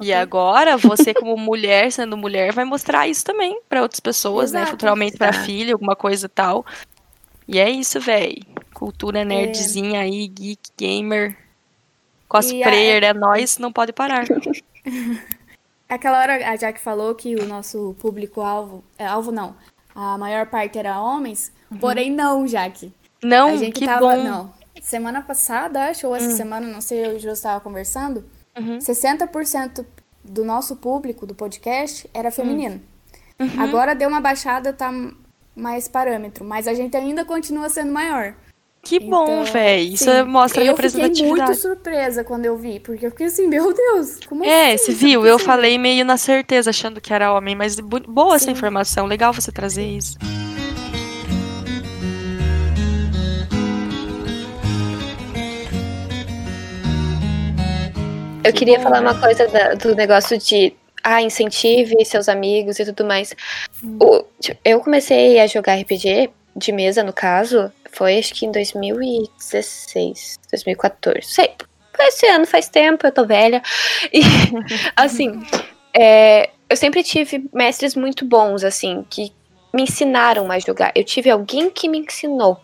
E 0.00 0.12
agora, 0.12 0.76
você 0.76 1.12
como 1.12 1.36
mulher, 1.36 1.90
sendo 1.90 2.16
mulher, 2.16 2.52
vai 2.52 2.64
mostrar 2.64 3.08
isso 3.08 3.24
também 3.24 3.60
pra 3.68 3.82
outras 3.82 3.98
pessoas, 4.00 4.52
né? 4.52 4.60
Exato. 4.60 4.70
Futuramente 4.72 5.18
pra 5.18 5.30
Exato. 5.30 5.44
filha, 5.44 5.74
alguma 5.74 5.96
coisa 5.96 6.26
e 6.26 6.28
tal. 6.28 6.64
E 7.48 7.58
é 7.58 7.70
isso, 7.70 7.98
véi. 7.98 8.42
Cultura 8.74 9.24
nerdzinha 9.24 10.00
aí, 10.00 10.28
geek, 10.28 10.70
gamer, 10.76 11.36
cosplayer, 12.28 13.02
é 13.02 13.14
nóis, 13.14 13.56
não 13.56 13.72
pode 13.72 13.92
parar. 13.92 14.26
Aquela 15.88 16.20
hora 16.20 16.50
a 16.50 16.54
Jack 16.54 16.78
falou 16.78 17.14
que 17.14 17.34
o 17.34 17.46
nosso 17.46 17.96
público-alvo. 17.98 18.84
É, 18.98 19.06
alvo 19.06 19.32
não. 19.32 19.56
A 19.94 20.18
maior 20.18 20.46
parte 20.46 20.78
era 20.78 21.00
homens. 21.00 21.50
Porém, 21.80 22.12
não, 22.12 22.46
Jaque. 22.46 22.92
Não, 23.22 23.48
a 23.48 23.56
gente 23.56 23.80
que 23.80 23.86
tava. 23.86 24.00
bom. 24.00 24.22
Não. 24.22 24.52
Semana 24.82 25.22
passada, 25.22 25.86
acho, 25.86 26.06
ou 26.06 26.14
essa 26.14 26.30
semana, 26.30 26.66
não 26.66 26.80
sei, 26.80 27.04
eu 27.04 27.14
e 27.14 27.16
o 27.16 27.18
Jô 27.18 27.30
estava 27.30 27.58
conversando. 27.60 28.24
Uhum. 28.56 28.78
60% 28.78 29.84
do 30.22 30.44
nosso 30.44 30.76
público 30.76 31.26
do 31.26 31.34
podcast 31.34 32.08
era 32.12 32.30
feminino. 32.30 32.80
Uhum. 33.40 33.60
Agora 33.60 33.94
deu 33.94 34.08
uma 34.08 34.20
baixada, 34.20 34.72
tá 34.72 34.92
mais 35.58 35.88
parâmetro. 35.88 36.44
Mas 36.44 36.66
a 36.68 36.74
gente 36.74 36.96
ainda 36.96 37.24
continua 37.24 37.68
sendo 37.68 37.92
maior. 37.92 38.34
Que 38.80 39.00
bom, 39.00 39.24
Então, 39.42 39.52
véi. 39.52 39.88
Isso 39.94 40.04
sim, 40.04 40.22
mostra 40.22 40.62
a 40.62 40.64
Eu 40.64 40.76
fiquei 40.76 40.90
muito 40.90 41.02
representatividade. 41.02 41.58
surpresa 41.58 42.24
quando 42.24 42.46
eu 42.46 42.56
vi, 42.56 42.78
porque 42.80 43.04
eu 43.06 43.10
fiquei 43.10 43.26
assim, 43.26 43.46
meu 43.48 43.74
Deus, 43.74 44.20
como 44.26 44.44
É, 44.44 44.72
assim? 44.74 44.84
você 44.84 44.90
é 44.92 44.94
viu? 44.94 45.26
Eu 45.26 45.38
falei 45.38 45.76
meio 45.76 46.04
na 46.04 46.16
certeza, 46.16 46.70
achando 46.70 47.00
que 47.00 47.12
era 47.12 47.32
homem, 47.32 47.54
mas 47.56 47.78
bo- 47.80 48.00
boa 48.00 48.36
essa 48.36 48.46
Sim. 48.46 48.52
informação. 48.52 49.04
Legal 49.06 49.32
você 49.34 49.50
trazer 49.52 49.84
isso. 49.84 50.16
Eu 58.44 58.52
queria 58.52 58.80
falar 58.80 59.00
uma 59.02 59.14
coisa 59.18 59.46
da- 59.48 59.74
do 59.74 59.94
negócio 59.94 60.38
de 60.38 60.72
ah, 61.02 61.22
incentive 61.22 62.04
seus 62.04 62.28
amigos 62.28 62.78
e 62.78 62.84
tudo 62.84 63.04
mais. 63.04 63.34
O- 64.00 64.24
tipo, 64.40 64.58
eu 64.64 64.80
comecei 64.80 65.38
a 65.40 65.46
jogar 65.46 65.74
RPG 65.78 66.30
de 66.56 66.72
mesa, 66.72 67.02
no 67.02 67.12
caso, 67.12 67.72
foi 67.92 68.18
acho 68.18 68.34
que 68.34 68.44
em 68.46 68.52
2016, 68.52 70.38
2014. 70.50 71.22
Sei, 71.22 71.50
esse 72.00 72.26
ano, 72.26 72.46
faz 72.46 72.68
tempo, 72.68 73.06
eu 73.06 73.12
tô 73.12 73.24
velha. 73.26 73.62
E, 74.12 74.20
assim, 74.96 75.40
é, 75.94 76.50
eu 76.68 76.76
sempre 76.76 77.02
tive 77.02 77.48
mestres 77.52 77.94
muito 77.94 78.24
bons, 78.24 78.64
assim, 78.64 79.04
que 79.08 79.32
me 79.72 79.82
ensinaram 79.82 80.50
a 80.50 80.58
jogar. 80.58 80.92
Eu 80.94 81.04
tive 81.04 81.30
alguém 81.30 81.70
que 81.70 81.88
me 81.88 81.98
ensinou. 81.98 82.58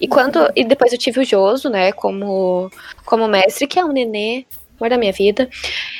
E 0.00 0.08
quando 0.08 0.50
e 0.56 0.64
depois 0.64 0.92
eu 0.92 0.98
tive 0.98 1.20
o 1.20 1.24
Joso, 1.24 1.70
né, 1.70 1.92
como 1.92 2.68
como 3.04 3.28
mestre, 3.28 3.68
que 3.68 3.78
é 3.78 3.84
um 3.84 3.92
nenê, 3.92 4.44
amor 4.76 4.90
da 4.90 4.98
minha 4.98 5.12
vida. 5.12 5.48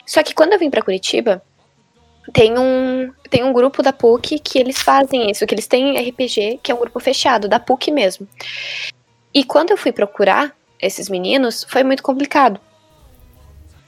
Só 0.05 0.23
que 0.25 0.35
quando 0.35 0.55
eu 0.55 0.59
vim 0.59 0.71
pra 0.71 0.83
Curitiba, 0.83 1.41
tem 2.33 2.59
um 2.59 3.13
tem 3.29 3.45
um 3.45 3.53
grupo 3.53 3.83
da 3.83 3.93
PUC 3.93 4.41
que 4.41 4.59
eles 4.59 4.79
fazem 4.81 5.31
isso, 5.31 5.47
que 5.47 5.55
eles 5.55 5.69
têm 5.69 5.97
RPG, 5.97 6.59
que 6.63 6.73
é 6.73 6.75
um 6.75 6.81
grupo 6.81 6.99
fechado 6.99 7.49
da 7.49 7.61
PUC 7.61 7.93
mesmo. 7.93 8.27
E 9.33 9.45
quando 9.45 9.71
eu 9.71 9.77
fui 9.77 9.93
procurar 9.93 10.53
esses 10.83 11.09
meninos, 11.09 11.65
foi 11.69 11.85
muito 11.85 12.03
complicado. 12.03 12.61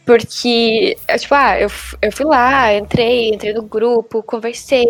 Porque, 0.05 0.97
eu, 1.09 1.19
tipo, 1.19 1.35
ah, 1.35 1.61
eu, 1.61 1.71
eu 2.01 2.13
fui 2.13 2.27
lá, 2.27 2.75
entrei, 2.75 3.31
entrei 3.31 3.53
no 3.53 3.63
grupo, 3.63 4.23
conversei, 4.23 4.87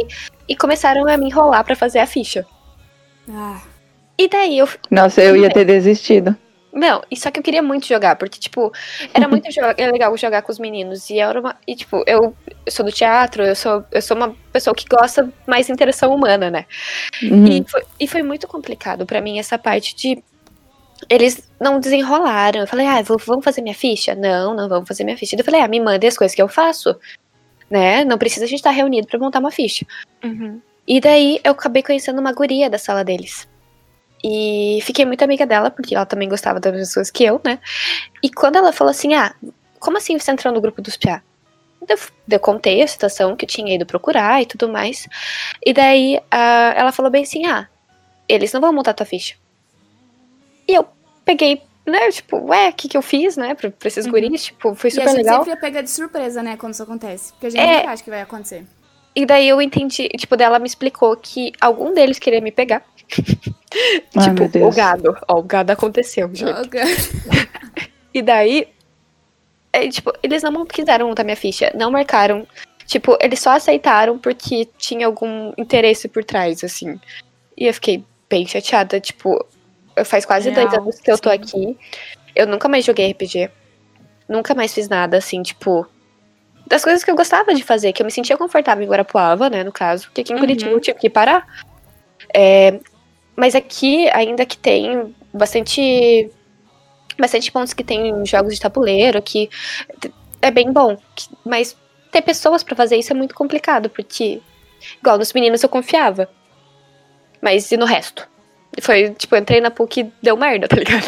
e 0.49 0.57
começaram 0.57 1.07
a 1.07 1.17
me 1.17 1.27
enrolar 1.27 1.65
pra 1.65 1.77
fazer 1.77 1.99
a 1.99 2.07
ficha. 2.07 2.47
Ah, 3.31 3.61
E 4.19 4.29
daí 4.29 4.59
eu, 4.59 4.69
Nossa, 4.91 5.23
eu 5.23 5.37
ia 5.37 5.51
ter 5.51 5.65
desistido. 5.65 6.37
Não, 6.73 7.03
e 7.11 7.17
só 7.17 7.31
que 7.31 7.39
eu 7.39 7.43
queria 7.43 7.63
muito 7.63 7.87
jogar, 7.87 8.17
porque, 8.17 8.39
tipo, 8.41 8.73
era 9.13 9.29
muito 9.29 9.47
é 9.77 9.91
legal 9.91 10.17
jogar 10.17 10.41
com 10.41 10.51
os 10.51 10.59
meninos. 10.59 11.11
E 11.11 11.19
era 11.19 11.39
uma. 11.39 11.55
E, 11.67 11.77
tipo, 11.77 12.03
eu, 12.07 12.35
eu 12.65 12.73
sou 12.73 12.85
do 12.85 12.91
teatro, 12.91 13.43
eu 13.43 13.55
sou, 13.55 13.85
eu 13.93 14.01
sou 14.01 14.17
uma 14.17 14.35
pessoa 14.51 14.75
que 14.75 14.87
gosta 14.89 15.31
mais 15.47 15.67
de 15.67 15.73
interação 15.73 16.15
humana, 16.15 16.51
né? 16.51 16.65
Uhum. 17.23 17.47
E, 17.47 17.65
foi, 17.69 17.83
e 18.01 18.09
foi 18.09 18.23
muito 18.23 18.49
complicado 18.49 19.05
pra 19.05 19.21
mim 19.21 19.39
essa 19.39 19.59
parte 19.59 19.95
de. 19.95 20.23
Eles 21.11 21.51
não 21.61 21.79
desenrolaram. 21.79 22.61
Eu 22.61 22.67
falei, 22.67 22.87
ah, 22.87 23.03
vou- 23.03 23.19
vamos 23.19 23.45
fazer 23.45 23.61
minha 23.61 23.75
ficha? 23.75 24.15
Não, 24.15 24.55
não 24.55 24.69
vamos 24.69 24.89
fazer 24.89 25.05
minha 25.05 25.17
ficha. 25.19 25.37
Eu 25.37 25.45
falei, 25.45 25.61
ah, 25.61 25.69
me 25.69 25.81
mandem 25.81 26.09
as 26.09 26.17
coisas 26.17 26.35
que 26.35 26.41
eu 26.41 26.49
faço. 26.49 26.97
Né? 27.69 28.05
Não 28.05 28.17
precisa 28.19 28.45
a 28.45 28.49
gente 28.49 28.61
estar 28.61 28.71
reunido 28.71 29.09
pra 29.09 29.19
montar 29.19 29.41
uma 29.41 29.51
ficha. 29.51 29.85
Uhum. 30.23 30.61
E 30.87 31.01
daí 31.01 31.41
eu 31.43 31.53
acabei 31.53 31.83
conhecendo 31.83 32.21
uma 32.21 32.33
guria 32.33 32.71
da 32.71 32.79
sala 32.79 33.05
deles. 33.05 33.49
E 34.25 34.79
fiquei 34.83 35.05
muito 35.05 35.23
amiga 35.23 35.45
dela, 35.47 35.71
porque 35.71 35.95
ela 35.95 36.07
também 36.07 36.29
gostava 36.29 36.61
das 36.61 36.73
mesmas 36.73 36.95
coisas 36.95 37.11
que 37.11 37.25
eu, 37.25 37.41
né? 37.45 37.59
E 38.23 38.31
quando 38.31 38.57
ela 38.57 38.73
falou 38.73 38.91
assim, 38.91 39.15
ah, 39.15 39.35
como 39.81 39.97
assim 39.99 40.19
você 40.19 40.31
entrou 40.31 40.53
no 40.55 40.61
grupo 40.61 40.81
dos 40.81 40.97
Piá? 40.97 41.21
Eu, 41.89 41.99
eu 42.31 42.39
contei 42.39 42.81
a 42.81 42.87
situação 42.87 43.35
que 43.35 43.45
eu 43.45 43.49
tinha 43.49 43.75
ido 43.75 43.85
procurar 43.85 44.41
e 44.41 44.47
tudo 44.47 44.69
mais. 44.69 45.09
E 45.65 45.73
daí 45.73 46.21
ah, 46.31 46.73
ela 46.77 46.93
falou 46.93 47.11
bem 47.11 47.25
assim, 47.25 47.45
ah, 47.47 47.67
eles 48.29 48.53
não 48.53 48.61
vão 48.61 48.73
montar 48.73 48.95
tua 48.95 49.05
ficha. 49.05 49.35
E 50.69 50.75
eu 50.75 50.87
peguei, 51.25 51.61
né, 51.85 52.09
tipo, 52.13 52.37
ué, 52.47 52.69
o 52.69 52.73
que 52.73 52.89
que 52.89 52.97
eu 52.97 53.03
fiz, 53.03 53.37
né, 53.37 53.55
pra, 53.57 53.69
pra 53.73 53.89
esses 53.89 54.07
guris? 54.07 54.45
Tipo, 54.45 54.77
foi 54.77 54.91
E 54.91 54.93
a 54.93 54.95
super 54.95 55.09
gente 55.09 55.17
legal. 55.17 55.39
sempre 55.39 55.53
é 55.53 55.57
pega 55.57 55.83
de 55.83 55.91
surpresa, 55.91 56.41
né, 56.45 56.57
quando 56.57 56.75
isso 56.75 56.83
acontece. 56.85 57.33
Porque 57.33 57.47
a 57.49 57.51
gente 57.51 57.61
É. 57.61 57.79
nunca 57.79 57.91
acha 57.91 58.05
que 58.05 58.11
vai 58.11 58.21
acontecer. 58.21 58.65
E 59.15 59.27
daí 59.27 59.49
eu 59.49 59.61
entendi, 59.61 60.09
tipo, 60.11 60.37
dela 60.37 60.59
me 60.59 60.67
explicou 60.67 61.17
que 61.17 61.53
algum 61.61 61.93
deles 61.93 62.19
queria 62.19 62.41
me 62.41 62.51
pegar. 62.51 62.83
Ai, 64.17 64.35
tipo, 64.35 64.67
o 64.67 64.73
gado. 64.73 65.17
Ó, 65.29 65.39
o 65.39 65.43
gado 65.43 65.73
aconteceu, 65.73 66.31
gente. 66.35 66.51
E 68.15 68.21
daí, 68.21 68.69
é, 69.73 69.89
tipo, 69.89 70.13
eles 70.23 70.43
não 70.43 70.67
quiseram 70.67 71.09
montar 71.09 71.25
minha 71.25 71.37
ficha, 71.37 71.73
não 71.75 71.91
marcaram. 71.91 72.47
Tipo, 72.87 73.17
eles 73.21 73.41
só 73.41 73.51
aceitaram 73.51 74.19
porque 74.19 74.69
tinha 74.77 75.07
algum 75.07 75.53
interesse 75.57 76.09
por 76.09 76.23
trás, 76.23 76.63
assim. 76.63 77.01
E 77.57 77.67
eu 77.67 77.75
fiquei 77.75 78.05
bem 78.29 78.47
chateada, 78.47 79.01
tipo, 79.01 79.45
faz 80.05 80.27
quase 80.27 80.51
Real, 80.51 80.69
dois 80.69 80.79
anos 80.79 81.01
que 81.01 81.11
eu 81.11 81.19
tô 81.19 81.31
sim. 81.31 81.37
aqui. 81.37 81.79
Eu 82.35 82.47
nunca 82.47 82.69
mais 82.69 82.85
joguei 82.85 83.11
RPG. 83.11 83.51
Nunca 84.29 84.55
mais 84.55 84.75
fiz 84.75 84.89
nada, 84.89 85.17
assim, 85.17 85.43
tipo. 85.43 85.87
Das 86.67 86.83
coisas 86.85 87.05
que 87.05 87.11
eu 87.11 87.17
gostava 87.17 87.55
de 87.55 87.63
fazer, 87.63 87.93
que 87.93 88.01
eu 88.03 88.07
me 88.07 88.13
sentia 88.13 88.37
confortável 88.37 88.85
em 88.85 88.89
Guarapuava, 88.89 89.51
né, 89.51 89.63
no 89.65 89.73
caso, 89.73 90.05
porque 90.07 90.23
aqui 90.23 90.33
em 90.33 90.37
Uhum. 90.37 90.41
Curitiba 90.41 90.71
eu 90.71 90.81
tive 90.81 90.99
que 90.99 91.11
parar. 91.11 91.47
É, 92.35 92.79
mas 93.37 93.55
aqui, 93.55 94.09
ainda 94.11 94.47
que 94.47 94.57
tem 94.57 95.15
bastante 95.33 96.31
bastante 97.19 97.53
pontos 97.53 97.75
que 97.75 97.85
tem 97.85 98.25
jogos 98.25 98.55
de 98.55 98.61
tabuleiro, 98.61 99.21
que 99.21 99.51
é 100.41 100.51
bem 100.51 100.73
bom. 100.73 100.97
que- 101.15 101.29
Mas 101.45 101.77
ter 102.11 102.23
pessoas 102.23 102.63
pra 102.63 102.75
fazer 102.75 102.97
isso 102.97 103.13
é 103.13 103.15
muito 103.17 103.35
complicado, 103.35 103.91
porque, 103.91 104.41
igual 104.99 105.19
nos 105.19 105.33
meninos 105.33 105.63
eu 105.63 105.69
confiava. 105.69 106.29
Mas 107.41 107.71
e 107.71 107.77
no 107.77 107.85
resto? 107.85 108.27
Foi, 108.81 109.11
tipo, 109.11 109.35
eu 109.35 109.41
entrei 109.41 109.61
na 109.61 109.71
PUC 109.71 110.01
e 110.01 110.13
deu 110.23 110.37
merda, 110.37 110.67
tá 110.69 110.77
ligado? 110.77 111.05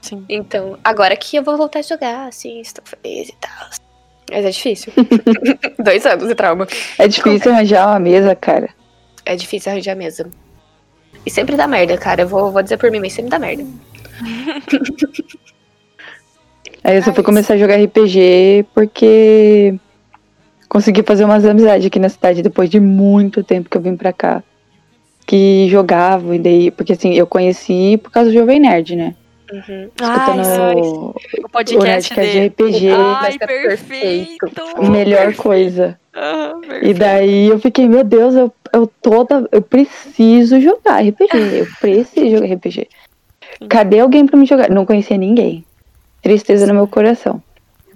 Sim. 0.00 0.24
Então, 0.28 0.78
agora 0.82 1.16
que 1.16 1.36
eu 1.36 1.42
vou 1.42 1.56
voltar 1.56 1.78
a 1.78 1.82
jogar, 1.82 2.26
assim, 2.28 2.60
estou 2.60 2.84
feliz 2.84 3.28
e 3.28 3.34
tal. 3.36 3.70
Mas 4.30 4.44
é 4.44 4.50
difícil. 4.50 4.92
Dois 5.78 6.04
anos 6.06 6.26
de 6.28 6.34
trauma. 6.34 6.66
É 6.98 7.06
difícil 7.06 7.52
arranjar 7.52 7.86
uma 7.88 8.00
mesa, 8.00 8.34
cara. 8.34 8.68
É 9.24 9.36
difícil 9.36 9.70
arranjar 9.72 9.94
mesa. 9.94 10.28
E 11.24 11.30
sempre 11.30 11.56
dá 11.56 11.66
merda, 11.66 11.96
cara. 11.96 12.22
Eu 12.22 12.28
vou, 12.28 12.50
vou 12.52 12.62
dizer 12.62 12.76
por 12.76 12.90
mim, 12.90 13.00
mas 13.00 13.12
sempre 13.12 13.30
dá 13.30 13.38
merda. 13.38 13.64
Aí 16.84 16.96
eu 16.96 17.02
só 17.02 17.10
Ah, 17.10 17.12
fui 17.12 17.20
isso. 17.20 17.22
começar 17.24 17.54
a 17.54 17.58
jogar 17.58 17.76
RPG 17.82 18.66
porque 18.74 19.74
consegui 20.68 21.02
fazer 21.02 21.24
umas 21.24 21.44
amizades 21.44 21.86
aqui 21.86 21.98
na 21.98 22.08
cidade 22.08 22.42
depois 22.42 22.70
de 22.70 22.78
muito 22.80 23.42
tempo 23.42 23.68
que 23.68 23.76
eu 23.76 23.80
vim 23.80 23.96
pra 23.96 24.12
cá. 24.12 24.42
Que 25.26 25.68
jogavam, 25.68 26.34
e 26.34 26.38
daí. 26.38 26.70
Porque 26.70 26.92
assim, 26.92 27.12
eu 27.14 27.26
conheci 27.26 27.98
por 28.00 28.10
causa 28.12 28.30
do 28.30 28.34
Jovem 28.36 28.60
Nerd, 28.60 28.94
né? 28.94 29.14
Uhum. 29.52 29.90
Ai, 30.00 30.74
o 30.76 31.14
o 31.44 31.48
podcast 31.50 32.14
de. 32.14 32.46
RPG, 32.48 32.90
Ai, 32.90 33.32
ser 33.32 33.38
perfeito. 33.46 34.50
melhor 34.90 35.34
coisa. 35.34 35.98
Ah, 36.12 36.52
E 36.62 36.66
perfeito. 36.66 36.98
daí 36.98 37.46
eu 37.48 37.58
fiquei, 37.60 37.88
meu 37.88 38.02
Deus, 38.02 38.34
eu, 38.34 38.52
eu 38.72 38.86
toda. 39.00 39.48
Eu 39.52 39.62
preciso 39.62 40.60
jogar 40.60 41.00
RPG. 41.02 41.58
Eu 41.58 41.66
preciso 41.80 42.28
jogar 42.36 42.52
RPG. 42.54 42.88
Cadê 43.68 44.00
alguém 44.00 44.26
pra 44.26 44.36
me 44.38 44.46
jogar? 44.46 44.68
Não 44.70 44.84
conhecia 44.84 45.16
ninguém. 45.16 45.64
Tristeza 46.22 46.66
no 46.66 46.74
meu 46.74 46.88
coração. 46.88 47.40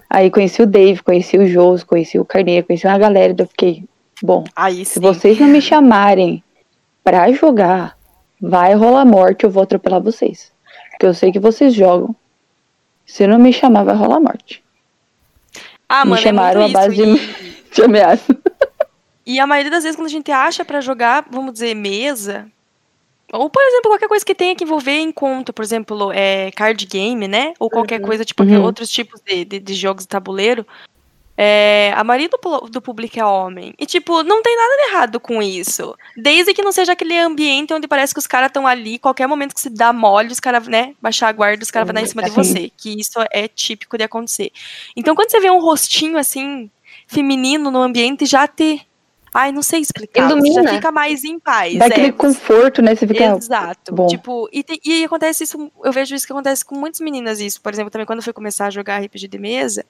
Aí 0.09 0.31
conheci 0.31 0.63
o 0.63 0.67
Dave, 0.67 1.03
conheci 1.03 1.37
o 1.39 1.47
Jous, 1.47 1.83
conheci 1.85 2.19
o 2.19 2.25
Carneiro, 2.25 2.67
conheci 2.67 2.87
uma 2.87 2.99
galera. 2.99 3.35
daí 3.35 3.47
Eu 3.47 3.49
fiquei, 3.49 3.85
bom, 4.23 4.45
Aí 4.57 4.85
se 4.85 4.99
vocês 5.01 5.39
não 5.39 5.49
me 5.49 5.61
chamarem 5.61 6.43
pra 7.05 7.31
jogar, 7.33 7.97
vai 8.41 8.75
rolar 8.75 9.05
morte, 9.05 9.45
eu 9.45 9.51
vou 9.51 9.63
atropelar 9.63 10.01
vocês. 10.01 10.51
Porque 11.01 11.07
eu 11.07 11.15
sei 11.15 11.33
que 11.33 11.41
vocês 11.41 11.73
jogam. 11.73 12.15
Se 13.07 13.27
não 13.27 13.39
me 13.39 13.55
chamar, 13.55 13.85
vai 13.85 13.95
rolar 13.97 14.21
morte. 14.21 14.63
Ah, 15.89 16.05
me 16.05 16.11
mano, 16.11 16.23
chamaram 16.23 16.61
é 16.61 16.65
muito 16.65 16.75
base 16.75 16.95
de- 16.95 17.41
De 17.73 17.83
ameaça. 17.83 18.37
E, 19.25 19.41
a 19.41 19.47
maioria 19.47 19.71
das 19.71 19.83
vezes, 19.85 19.97
quando 19.97 20.09
a 20.09 20.11
gente 20.11 20.31
acha 20.31 20.63
pra 20.63 20.83
jogar, 20.83 21.25
vamos 21.31 21.55
dizer, 21.55 21.75
mesa, 21.75 22.47
ou, 23.33 23.49
por 23.49 23.63
exemplo, 23.63 23.91
qualquer 23.93 24.09
coisa 24.09 24.27
que 24.27 24.35
tenha 24.35 24.55
que 24.55 24.65
envolver 24.65 24.99
encontro, 25.01 25.55
por 25.55 25.63
exemplo, 25.63 26.13
é, 26.13 26.51
card 26.51 26.85
game, 26.85 27.27
né? 27.27 27.55
Ou 27.59 27.71
qualquer 27.71 28.01
coisa, 28.03 28.23
tipo, 28.23 28.43
Uhum. 28.43 28.63
outros 28.63 28.91
tipos 28.91 29.23
de, 29.23 29.45
de, 29.47 29.59
de 29.59 29.75
jogos 29.75 30.03
de 30.05 30.09
tabuleiro, 30.09 30.67
é, 31.37 31.93
a 31.97 32.05
maioria 32.05 32.29
do, 32.29 32.61
do 32.69 32.83
público 32.83 33.19
é 33.19 33.25
homem. 33.25 33.75
E, 33.79 33.87
tipo, 33.87 34.23
não 34.23 34.43
tem 34.43 34.57
nada 34.57 34.77
de 34.77 34.91
errado 34.91 35.21
com 35.21 35.43
isso. 35.43 35.97
Desde 36.17 36.53
que 36.53 36.63
não 36.63 36.73
seja 36.73 36.93
aquele 36.93 37.17
ambiente 37.17 37.73
onde 37.73 37.89
parece 37.89 38.13
que 38.13 38.19
os 38.19 38.27
caras 38.27 38.49
estão 38.49 38.67
ali, 38.67 38.99
qualquer 38.99 39.27
momento 39.27 39.55
que 39.55 39.61
se 39.61 39.71
dá 39.71 39.93
mole, 39.93 40.33
os 40.33 40.41
caras, 40.41 40.67
né, 40.69 40.95
baixar 41.01 41.29
a 41.29 41.33
guarda, 41.33 41.63
os 41.63 41.71
caras 41.71 41.87
vão 41.87 41.95
dar 41.95 42.03
em 42.03 42.07
cima 42.07 42.23
de 42.23 42.31
Sim. 42.31 42.35
você. 42.37 42.71
Que 42.77 43.01
isso 43.01 43.19
é 43.31 43.49
típico 43.49 43.97
de 43.97 44.05
acontecer. 44.05 44.53
Então, 44.95 45.15
quando 45.15 45.31
você 45.31 45.41
vê 45.41 45.51
um 45.51 45.61
rostinho, 45.61 46.19
assim, 46.19 46.71
feminino 47.07 47.71
no 47.71 47.81
ambiente, 47.81 48.27
já 48.27 48.47
te... 48.47 48.87
Ai, 49.33 49.53
não 49.53 49.63
sei 49.63 49.81
explicar. 49.81 50.27
Você 50.27 50.33
Ilumina. 50.33 50.63
já 50.63 50.75
fica 50.75 50.91
mais 50.91 51.25
em 51.25 51.39
paz. 51.39 51.79
Dá 51.79 51.87
aquele 51.87 52.09
é, 52.09 52.13
conforto, 52.13 52.83
né? 52.83 52.95
Você 52.95 53.07
fica. 53.07 53.37
Exato. 53.37 53.95
bom. 53.95 54.07
Tipo, 54.09 54.49
e, 54.53 54.65
e 54.85 55.05
acontece 55.05 55.45
isso, 55.45 55.71
eu 55.85 55.93
vejo 55.93 56.15
isso 56.15 56.27
que 56.27 56.33
acontece 56.33 56.65
com 56.65 56.75
muitas 56.75 57.01
meninas 57.01 57.41
isso. 57.41 57.61
Por 57.61 57.73
exemplo, 57.73 57.91
também 57.91 58.07
quando 58.07 58.19
eu 58.19 58.23
fui 58.23 58.33
começar 58.33 58.67
a 58.67 58.71
jogar 58.71 59.01
RPG 59.01 59.29
de 59.29 59.39
mesa, 59.39 59.85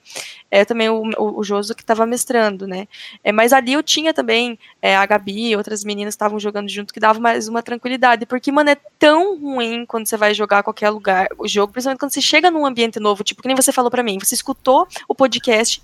é 0.51 0.65
também 0.65 0.91
o, 0.91 1.03
o, 1.19 1.39
o 1.39 1.43
Joso 1.43 1.75
que 1.75 1.85
tava 1.85 2.05
mestrando, 2.05 2.67
né? 2.67 2.87
É, 3.25 3.33
mas 3.33 3.53
ali 3.53 3.73
eu 3.73 3.83
tinha 3.83 4.13
também 4.13 4.59
é, 4.83 4.95
a 4.95 5.07
Gabi 5.07 5.49
e 5.49 5.57
outras 5.57 5.85
meninas 5.85 6.15
que 6.15 6.17
estavam 6.17 6.39
jogando 6.39 6.69
junto 6.69 6.93
que 6.93 7.01
dava 7.01 7.19
mais 7.19 7.49
uma 7.49 7.63
tranquilidade. 7.63 8.27
Porque, 8.27 8.53
mano, 8.53 8.71
é 8.71 8.77
tão 8.99 9.39
ruim 9.39 9.87
quando 9.87 10.07
você 10.07 10.17
vai 10.17 10.35
jogar 10.35 10.63
qualquer 10.63 10.91
lugar, 10.91 11.29
o 11.39 11.49
jogo, 11.49 11.73
principalmente 11.73 12.01
quando 12.01 12.13
você 12.13 12.21
chega 12.21 12.51
num 12.51 12.67
ambiente 12.67 13.01
novo, 13.01 13.25
tipo, 13.25 13.41
que 13.41 13.49
nem 13.49 13.57
você 13.57 13.73
falou 13.73 13.91
pra 13.91 14.03
mim, 14.03 14.19
você 14.19 14.35
escutou 14.35 14.87
o 15.09 15.15
podcast 15.15 15.83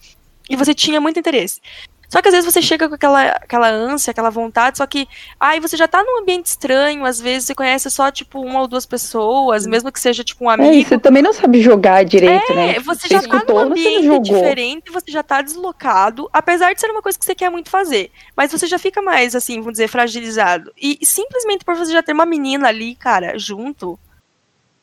e 0.48 0.56
você 0.56 0.74
tinha 0.74 1.00
muito 1.00 1.18
interesse. 1.18 1.60
Só 2.08 2.22
que 2.22 2.28
às 2.28 2.34
vezes 2.34 2.52
você 2.52 2.62
chega 2.62 2.88
com 2.88 2.94
aquela, 2.94 3.22
aquela 3.30 3.68
ânsia, 3.68 4.10
aquela 4.10 4.30
vontade, 4.30 4.78
só 4.78 4.86
que 4.86 5.08
aí 5.40 5.60
você 5.60 5.76
já 5.76 5.88
tá 5.88 6.02
num 6.02 6.20
ambiente 6.20 6.46
estranho, 6.46 7.04
às 7.04 7.20
vezes 7.20 7.46
você 7.46 7.54
conhece 7.54 7.90
só, 7.90 8.10
tipo, 8.10 8.40
uma 8.40 8.60
ou 8.60 8.68
duas 8.68 8.86
pessoas, 8.86 9.66
mesmo 9.66 9.90
que 9.90 10.00
seja, 10.00 10.22
tipo, 10.22 10.44
um 10.44 10.50
É, 10.50 10.54
e 10.56 10.60
amigo. 10.68 10.88
você 10.88 10.98
também 10.98 11.22
não 11.22 11.32
sabe 11.32 11.60
jogar 11.60 12.04
direito, 12.04 12.54
né? 12.54 12.76
É, 12.76 12.80
você 12.80 13.08
já 13.08 13.20
tá 13.20 13.26
escutou, 13.36 13.64
num 13.64 13.74
você 13.74 13.90
não 13.90 13.96
ambiente 14.16 14.24
diferente, 14.32 14.90
você 14.92 15.10
já 15.10 15.22
tá 15.22 15.42
deslocado, 15.42 16.28
apesar 16.32 16.72
de 16.72 16.80
ser 16.80 16.90
uma 16.90 17.02
coisa 17.02 17.18
que 17.18 17.24
você 17.24 17.34
quer 17.34 17.50
muito 17.50 17.70
fazer. 17.70 18.10
Mas 18.36 18.52
você 18.52 18.66
já 18.66 18.78
fica 18.78 19.02
mais, 19.02 19.34
assim, 19.34 19.56
vamos 19.58 19.72
dizer, 19.72 19.88
fragilizado. 19.88 20.72
E 20.80 20.98
simplesmente 21.02 21.64
por 21.64 21.74
você 21.76 21.92
já 21.92 22.02
ter 22.02 22.12
uma 22.12 22.26
menina 22.26 22.68
ali, 22.68 22.94
cara, 22.94 23.38
junto. 23.38 23.98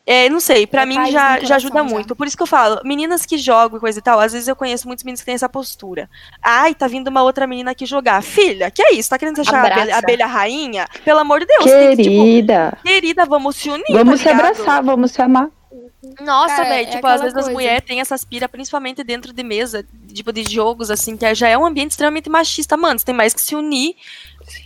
É, 0.06 0.28
não 0.28 0.42
sei, 0.42 0.68
pra 0.68 0.82
É 0.82 0.86
mim 0.86 0.96
já, 1.12 1.40
já 1.40 1.56
ajuda 1.56 1.76
já. 1.80 1.84
muito. 1.84 2.14
Por 2.16 2.28
isso 2.28 2.36
que 2.36 2.44
eu 2.44 2.48
falo, 2.48 2.82
meninas 2.84 3.26
que 3.26 3.38
jogam 3.38 3.78
e 3.78 3.80
coisa 3.80 4.00
e 4.00 4.02
tal, 4.02 4.20
às 4.20 4.34
vezes 4.34 4.48
eu 4.50 4.56
conheço 4.56 4.86
muitos 4.86 5.04
meninos 5.06 5.22
que 5.22 5.26
têm 5.26 5.36
essa 5.36 5.48
postura. 5.48 6.10
Ai, 6.42 6.76
tá 6.76 6.88
vindo 6.88 7.08
uma 7.08 7.24
outra 7.24 7.48
menina 7.48 7.72
aqui 7.72 7.86
jogar. 7.86 8.22
Filha, 8.22 8.70
que 8.70 8.82
é 8.84 8.94
isso? 8.94 9.10
Tá 9.10 9.18
querendo 9.18 9.40
achar 9.40 9.64
a 9.64 9.68
abelha, 9.74 9.98
abelha 9.98 10.26
rainha? 10.26 10.88
Pelo 11.06 11.20
amor 11.20 11.40
de 11.40 11.46
Deus, 11.46 11.64
tem 11.64 11.96
que, 11.96 12.04
tipo, 12.04 12.24
Querida, 12.24 12.78
querida, 12.84 13.26
vamos 13.26 13.56
se 13.56 13.70
unir. 13.70 13.86
vamos 13.92 14.20
tá 14.22 14.30
se 14.30 14.36
ligado? 14.36 14.52
abraçar, 14.52 14.84
vamos 14.84 15.12
se 15.12 15.22
amar. 15.22 15.48
Nossa, 16.22 16.56
Cara, 16.58 16.70
velho, 16.70 16.88
é 16.88 16.92
tipo, 16.92 17.08
às 17.08 17.22
vezes 17.22 17.36
as 17.36 17.44
coisa. 17.46 17.52
mulheres 17.58 17.86
têm 17.88 18.02
essa 18.02 18.14
aspira, 18.16 18.50
principalmente 18.50 19.04
dentro 19.04 19.32
de 19.32 19.44
mesa, 19.44 19.86
tipo, 20.14 20.34
de 20.34 20.44
jogos, 20.44 20.92
assim, 20.92 21.16
que 21.16 21.34
já 21.34 21.48
é 21.48 21.58
um 21.58 21.66
ambiente 21.66 21.92
extremamente 21.92 22.30
machista. 22.30 22.76
Mano, 22.76 23.00
você 23.00 23.06
tem 23.06 23.16
mais 23.16 23.34
que 23.34 23.42
se 23.42 23.56
unir 23.56 23.96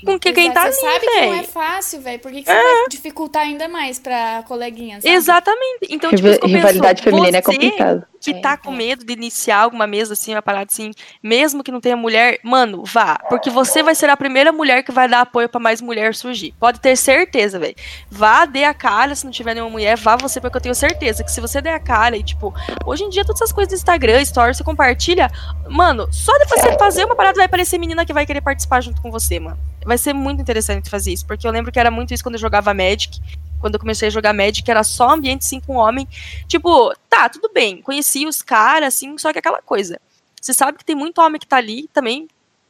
com 0.03 0.17
que 0.17 0.33
quem 0.33 0.51
tá 0.51 0.63
ali, 0.63 0.73
Você 0.73 0.81
sabe 0.81 0.99
que 1.05 1.21
não 1.27 1.33
é 1.35 1.43
fácil, 1.43 2.01
velho. 2.01 2.19
Por 2.19 2.31
que, 2.31 2.41
que 2.41 2.49
você 2.49 2.53
vai 2.63 2.87
dificultar 2.89 3.43
ainda 3.43 3.67
mais 3.67 3.99
pra 3.99 4.43
coleguinha, 4.47 4.99
sabe? 4.99 5.13
Exatamente. 5.13 5.87
Então, 5.89 6.09
tipo, 6.09 6.23
Riva- 6.23 6.29
isso 6.31 6.39
que 6.39 6.45
eu 6.45 6.49
penso, 6.49 6.57
Rivalidade 6.57 7.03
feminina 7.03 7.37
é 7.37 7.41
você 7.41 7.51
complicado. 7.51 8.03
que 8.19 8.31
É, 8.31 8.41
tá 8.41 8.57
com 8.57 8.73
é. 8.73 8.75
medo 8.75 9.05
de 9.05 9.13
iniciar 9.13 9.57
alguma 9.59 9.85
mesa, 9.85 10.13
assim, 10.13 10.33
uma 10.33 10.41
parada 10.41 10.65
assim, 10.71 10.91
mesmo 11.21 11.63
que 11.63 11.71
não 11.71 11.79
tenha 11.79 11.95
mulher, 11.95 12.39
mano, 12.43 12.83
vá. 12.83 13.19
Porque 13.29 13.51
você 13.51 13.83
vai 13.83 13.93
ser 13.93 14.09
a 14.09 14.17
primeira 14.17 14.51
mulher 14.51 14.81
que 14.83 14.91
vai 14.91 15.07
dar 15.07 15.21
apoio 15.21 15.47
pra 15.47 15.59
mais 15.59 15.79
mulher 15.79 16.15
surgir. 16.15 16.55
Pode 16.59 16.79
ter 16.79 16.95
certeza, 16.95 17.59
velho. 17.59 17.75
Vá, 18.09 18.45
dê 18.45 18.63
a 18.63 18.73
cara, 18.73 19.13
se 19.13 19.25
não 19.25 19.31
tiver 19.31 19.53
nenhuma 19.53 19.69
mulher, 19.71 19.95
vá 19.95 20.15
você, 20.15 20.41
porque 20.41 20.57
eu 20.57 20.61
tenho 20.61 20.73
certeza 20.75 21.23
que 21.27 21.31
se 21.31 21.41
você 21.41 21.61
der 21.61 21.75
a 21.75 21.79
cara 21.79 22.17
e, 22.17 22.23
tipo, 22.23 22.53
hoje 22.85 23.03
em 23.03 23.09
dia 23.09 23.23
todas 23.23 23.41
essas 23.41 23.53
coisas 23.53 23.71
do 23.71 23.75
Instagram, 23.75 24.25
stories, 24.25 24.57
você 24.57 24.63
compartilha, 24.63 25.29
mano, 25.69 26.07
só 26.11 26.35
de 26.39 26.45
você 26.45 26.75
fazer 26.77 27.05
uma 27.05 27.15
parada 27.15 27.35
vai 27.35 27.45
aparecer 27.45 27.77
menina 27.77 28.05
que 28.05 28.13
vai 28.13 28.25
querer 28.25 28.41
participar 28.41 28.81
junto 28.81 29.01
com 29.01 29.11
você, 29.11 29.39
mano. 29.39 29.59
Vai 29.85 29.97
ser 29.97 30.13
muito 30.13 30.41
interessante 30.41 30.89
fazer 30.89 31.13
isso, 31.13 31.25
porque 31.25 31.45
eu 31.45 31.51
lembro 31.51 31.71
que 31.71 31.79
era 31.79 31.91
muito 31.91 32.13
isso 32.13 32.23
quando 32.23 32.35
eu 32.35 32.41
jogava 32.41 32.73
Magic. 32.73 33.21
Quando 33.59 33.75
eu 33.75 33.79
comecei 33.79 34.07
a 34.07 34.11
jogar 34.11 34.33
Magic, 34.33 34.69
era 34.69 34.83
só 34.83 35.09
ambiente 35.09 35.45
assim 35.45 35.59
com 35.59 35.75
homem. 35.75 36.07
Tipo, 36.47 36.93
tá, 37.09 37.27
tudo 37.27 37.49
bem. 37.53 37.81
Conheci 37.81 38.25
os 38.25 38.41
caras, 38.41 38.95
assim, 38.95 39.17
só 39.17 39.33
que 39.33 39.39
aquela 39.39 39.61
coisa. 39.61 39.99
Você 40.39 40.53
sabe 40.53 40.77
que 40.77 40.85
tem 40.85 40.95
muito 40.95 41.19
homem 41.19 41.39
que 41.39 41.47
tá 41.47 41.57
ali 41.57 41.89
também 41.91 42.27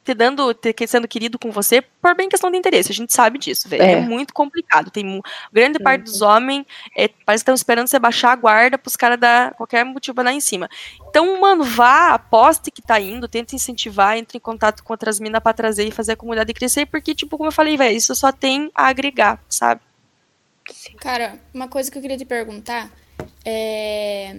te 0.07 0.13
dando, 0.13 0.53
te, 0.53 0.71
que- 0.71 0.87
sendo 0.87 1.07
querido 1.07 1.37
com 1.37 1.51
você 1.51 1.81
por 1.81 2.15
bem 2.15 2.29
questão 2.29 2.49
de 2.49 2.57
interesse. 2.57 2.91
A 2.91 2.95
gente 2.95 3.13
sabe 3.13 3.37
disso, 3.37 3.67
velho. 3.67 3.83
É. 3.83 3.91
É. 3.93 4.01
muito 4.01 4.33
complicado. 4.33 4.89
Tem 4.89 5.21
grande 5.51 5.79
parte 5.79 6.03
dos 6.03 6.21
homens 6.21 6.65
é, 6.95 7.07
parece 7.25 7.41
que 7.43 7.49
estão 7.49 7.53
esperando 7.55 7.87
você 7.87 7.99
baixar 7.99 8.31
a 8.31 8.35
guarda 8.35 8.77
pros 8.77 8.95
caras 8.95 9.19
dar 9.19 9.53
qualquer 9.55 9.83
motivo 9.83 10.21
lá 10.21 10.31
em 10.31 10.39
cima. 10.39 10.69
Então, 11.09 11.39
mano, 11.41 11.63
vá, 11.63 12.13
aposte 12.13 12.71
que 12.71 12.81
tá 12.81 12.99
indo, 12.99 13.27
tenta 13.27 13.53
incentivar, 13.55 14.17
entre 14.17 14.37
em 14.37 14.41
contato 14.41 14.83
com 14.83 14.93
outras 14.93 15.19
minas 15.19 15.41
pra 15.43 15.51
trazer 15.53 15.85
e 15.85 15.91
fazer 15.91 16.13
a 16.13 16.15
comunidade 16.15 16.53
crescer, 16.53 16.85
porque, 16.85 17.13
tipo, 17.13 17.37
como 17.37 17.49
eu 17.49 17.53
falei, 17.53 17.75
velho, 17.75 17.95
isso 17.97 18.15
só 18.15 18.31
tem 18.31 18.71
a 18.73 18.87
agregar, 18.87 19.43
sabe? 19.49 19.81
Cara, 20.99 21.39
uma 21.53 21.67
coisa 21.67 21.91
que 21.91 21.97
eu 21.97 22.01
queria 22.01 22.17
te 22.17 22.25
perguntar 22.25 22.89
é, 23.45 24.35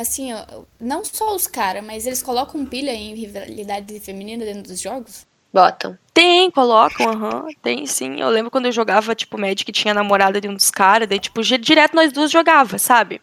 assim, 0.00 0.32
ó, 0.32 0.44
não 0.80 1.04
só 1.04 1.34
os 1.34 1.46
caras, 1.46 1.84
mas 1.84 2.06
eles 2.06 2.22
colocam 2.22 2.64
pilha 2.66 2.92
em 2.92 3.14
rivalidade 3.14 3.98
feminina 4.00 4.44
dentro 4.44 4.64
dos 4.70 4.80
jogos? 4.80 5.26
Botam. 5.52 5.98
Tem, 6.14 6.50
colocam, 6.50 7.08
aham. 7.08 7.46
Tem 7.62 7.86
sim. 7.86 8.20
Eu 8.20 8.28
lembro 8.28 8.50
quando 8.50 8.66
eu 8.66 8.72
jogava, 8.72 9.14
tipo, 9.14 9.38
Magic 9.38 9.70
tinha 9.72 9.92
namorada 9.92 10.40
de 10.40 10.48
um 10.48 10.54
dos 10.54 10.70
caras, 10.70 11.08
daí, 11.08 11.18
tipo, 11.18 11.42
direto 11.42 11.94
nós 11.94 12.12
duas 12.12 12.30
jogava, 12.30 12.78
sabe? 12.78 13.20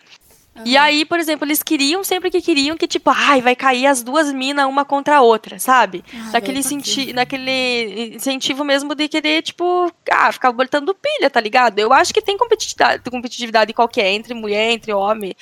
E 0.66 0.76
aí, 0.76 1.06
por 1.06 1.20
exemplo, 1.20 1.46
eles 1.46 1.62
queriam, 1.62 2.04
sempre 2.04 2.30
que 2.30 2.42
queriam, 2.42 2.78
que, 2.78 2.88
tipo, 2.88 3.10
ai, 3.10 3.42
vai 3.42 3.56
cair 3.56 3.86
as 3.86 4.02
duas 4.02 4.32
minas 4.32 4.66
uma 4.66 4.84
contra 4.84 5.18
a 5.18 5.22
outra, 5.22 5.60
sabe? 5.60 6.04
Ah, 6.14 6.32
naquele, 6.34 6.64
senti 6.64 7.14
naquele 7.14 8.16
incentivo 8.16 8.64
mesmo 8.64 8.96
de 8.96 9.08
querer, 9.08 9.42
tipo, 9.42 9.92
ah, 10.12 10.32
ficar 10.32 10.52
botando 10.52 10.96
pilha, 10.96 11.30
tá 11.30 11.40
ligado? 11.40 11.80
Eu 11.80 11.94
acho 11.94 12.14
que 12.14 12.22
tem 12.22 12.38
competitividade, 12.38 13.10
competitividade 13.10 13.74
qualquer, 13.74 14.12
entre 14.12 14.34
mulher, 14.34 14.72
entre 14.72 14.94
homem, 14.94 15.36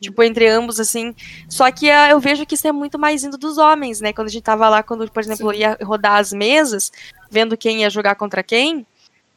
tipo, 0.00 0.22
entre 0.22 0.48
ambos, 0.48 0.80
assim. 0.80 1.14
Só 1.48 1.70
que 1.70 1.90
ah, 1.90 2.10
eu 2.10 2.20
vejo 2.20 2.46
que 2.46 2.54
isso 2.54 2.66
é 2.66 2.72
muito 2.72 2.98
mais 2.98 3.24
indo 3.24 3.38
dos 3.38 3.58
homens, 3.58 4.00
né? 4.00 4.12
Quando 4.12 4.28
a 4.28 4.30
gente 4.30 4.42
tava 4.42 4.68
lá, 4.68 4.82
quando, 4.82 5.10
por 5.10 5.22
exemplo, 5.22 5.52
Sim. 5.52 5.58
ia 5.58 5.78
rodar 5.82 6.16
as 6.16 6.32
mesas, 6.32 6.92
vendo 7.30 7.56
quem 7.56 7.80
ia 7.80 7.90
jogar 7.90 8.14
contra 8.14 8.42
quem. 8.42 8.86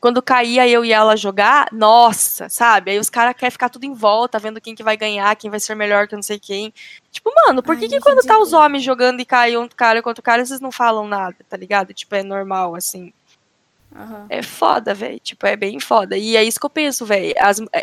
Quando 0.06 0.22
caía 0.22 0.70
eu 0.70 0.86
e 0.86 0.94
ela 0.94 1.18
jogar, 1.18 1.68
nossa, 1.72 2.48
sabe? 2.48 2.92
Aí 2.92 3.00
os 3.00 3.10
caras 3.10 3.36
querem 3.36 3.50
ficar 3.50 3.70
tudo 3.70 3.86
em 3.86 3.94
volta, 3.96 4.38
vendo 4.38 4.62
quem 4.62 4.76
que 4.76 4.84
vai 4.84 4.96
ganhar, 4.96 5.36
quem 5.36 5.50
vai 5.50 5.60
ser 5.60 5.74
melhor 5.74 6.08
que 6.08 6.14
não 6.14 6.22
sei 6.22 6.38
quem. 6.38 6.72
Tipo, 7.10 7.32
mano, 7.34 7.64
por 7.64 7.76
que, 7.76 7.86
Ai, 7.86 7.90
que 7.90 8.00
quando 8.00 8.24
tá 8.24 8.38
os 8.38 8.54
homens 8.54 8.84
jogando 8.84 9.20
e 9.20 9.26
cai 9.26 9.58
um 9.58 9.68
cara 9.68 10.04
contra 10.04 10.22
o 10.22 10.24
cara, 10.24 10.46
vocês 10.46 10.60
não 10.62 10.72
falam 10.72 11.08
nada, 11.08 11.36
tá 11.50 11.58
ligado? 11.58 11.92
Tipo, 11.92 12.14
é 12.14 12.22
normal, 12.22 12.76
assim. 12.76 13.12
Aham. 13.96 14.26
É 14.30 14.42
foda, 14.42 14.94
velho. 14.94 15.20
Tipo, 15.20 15.48
é 15.48 15.56
bem 15.56 15.80
foda. 15.80 16.18
E 16.18 16.36
é 16.36 16.44
isso 16.44 16.60
que 16.60 16.66
eu 16.66 16.70
penso, 16.70 17.06
velho. 17.06 17.34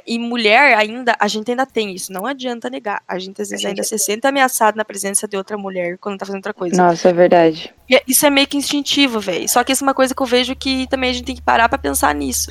E 0.06 0.18
mulher 0.18 0.76
ainda, 0.76 1.16
a 1.18 1.26
gente 1.26 1.50
ainda 1.50 1.64
tem 1.64 1.94
isso. 1.94 2.12
Não 2.12 2.26
adianta 2.26 2.68
negar. 2.68 3.02
A 3.08 3.18
gente 3.18 3.40
às 3.40 3.48
vezes 3.48 3.64
ainda 3.64 3.82
se 3.82 3.98
sente 3.98 4.26
ameaçado 4.26 4.76
na 4.76 4.84
presença 4.84 5.26
de 5.26 5.36
outra 5.36 5.56
mulher 5.56 5.96
quando 5.98 6.18
tá 6.18 6.26
fazendo 6.26 6.40
outra 6.40 6.52
coisa. 6.54 6.76
Nossa, 6.76 7.08
é 7.08 7.12
verdade. 7.12 7.72
E 7.88 7.96
é- 7.96 8.02
Isso 8.06 8.26
é 8.26 8.30
meio 8.30 8.46
que 8.46 8.56
instintivo, 8.56 9.20
velho. 9.20 9.48
Só 9.48 9.64
que 9.64 9.72
isso 9.72 9.82
é 9.84 9.86
uma 9.86 9.94
coisa 9.94 10.14
que 10.14 10.22
eu 10.22 10.26
vejo 10.26 10.54
que 10.54 10.86
também 10.88 11.10
a 11.10 11.12
gente 11.14 11.24
tem 11.24 11.34
que 11.36 11.42
parar 11.42 11.68
pra 11.68 11.78
pensar 11.78 12.14
nisso. 12.14 12.48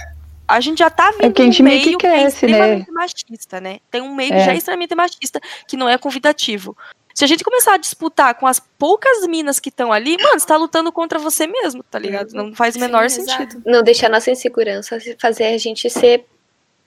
A 0.47 0.59
gente 0.59 0.79
já 0.79 0.89
tá 0.89 1.11
vindo 1.11 1.21
porque 1.21 1.41
a 1.43 1.45
gente 1.45 1.61
num 1.63 1.69
meio 1.69 1.79
que 1.81 1.85
meio 1.87 1.97
que 1.97 2.07
é 2.07 2.09
cresce, 2.09 2.45
né? 2.45 2.51
extremamente 2.51 2.91
machista, 2.91 3.61
né? 3.61 3.77
Tem 3.89 4.01
um 4.01 4.13
meio 4.13 4.31
que 4.31 4.35
É. 4.37 4.45
já 4.45 4.51
é 4.53 4.57
extremamente 4.57 4.93
machista, 4.95 5.39
que 5.67 5.77
não 5.77 5.87
é 5.87 5.97
convidativo. 5.97 6.75
Se 7.13 7.23
a 7.23 7.27
gente 7.27 7.43
começar 7.43 7.73
a 7.73 7.77
disputar 7.77 8.35
com 8.35 8.47
as 8.47 8.59
poucas 8.77 9.25
minas 9.27 9.59
que 9.59 9.69
estão 9.69 9.91
ali, 9.91 10.17
mano, 10.21 10.39
você 10.39 10.45
tá 10.47 10.57
lutando 10.57 10.91
contra 10.91 11.19
você 11.19 11.45
mesmo, 11.47 11.83
tá 11.83 11.99
ligado? 11.99 12.31
Não 12.33 12.53
faz 12.55 12.75
o 12.75 12.79
menor 12.79 13.09
Sim, 13.09 13.21
sentido. 13.21 13.49
exato. 13.51 13.61
Não 13.65 13.83
deixar 13.83 14.09
nossa 14.09 14.31
insegurança 14.31 14.97
fazer 15.19 15.45
a 15.45 15.57
gente 15.57 15.89
ser 15.89 16.25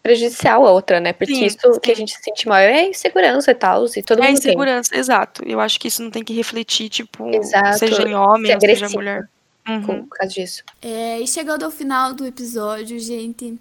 prejudicial 0.03 0.67
a 0.67 0.71
outra, 0.71 1.01
né? 1.01 1.13
Porque 1.13 1.35
Sim, 1.35 1.47
isso 1.47 1.59
sim. 1.75 1.81
que 1.81 1.91
a 1.91 1.97
gente 1.97 2.15
sente 2.23 2.47
mal 2.47 2.59
é 2.59 2.89
insegurança 2.89 3.51
e 3.51 3.55
tal, 3.55 3.87
e 3.87 4.03
todo 4.03 4.19
É 4.23 4.27
mundo 4.29 4.41
tem. 4.41 4.51
insegurança, 4.51 4.97
exato. 4.97 5.43
Eu 5.47 5.61
acho 5.61 5.81
que 5.81 5.89
isso 5.89 6.03
não 6.03 6.11
tem 6.11 6.23
que 6.23 6.35
refletir, 6.35 6.89
tipo, 6.91 7.29
Exato. 7.35 7.79
seja 7.79 8.03
em 8.03 8.15
homem, 8.15 8.55
ou 8.55 8.61
seja 8.61 8.89
mulher. 8.91 9.29
Uhum. 9.67 10.05
Por 10.07 10.19
causa 10.19 10.35
disso. 10.35 10.63
É, 10.83 11.19
e 11.21 11.27
chegando 11.27 11.65
ao 11.65 11.71
final 11.71 12.13
do 12.13 12.27
episódio, 12.27 12.99
gente, 13.01 13.59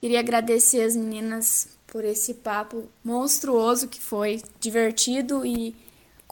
queria 0.00 0.20
agradecer 0.20 0.82
as 0.82 0.96
meninas 0.96 1.68
por 1.86 2.06
esse 2.06 2.32
papo 2.34 2.88
monstruoso 3.04 3.86
que 3.86 4.00
foi, 4.00 4.40
divertido 4.58 5.44
e 5.44 5.76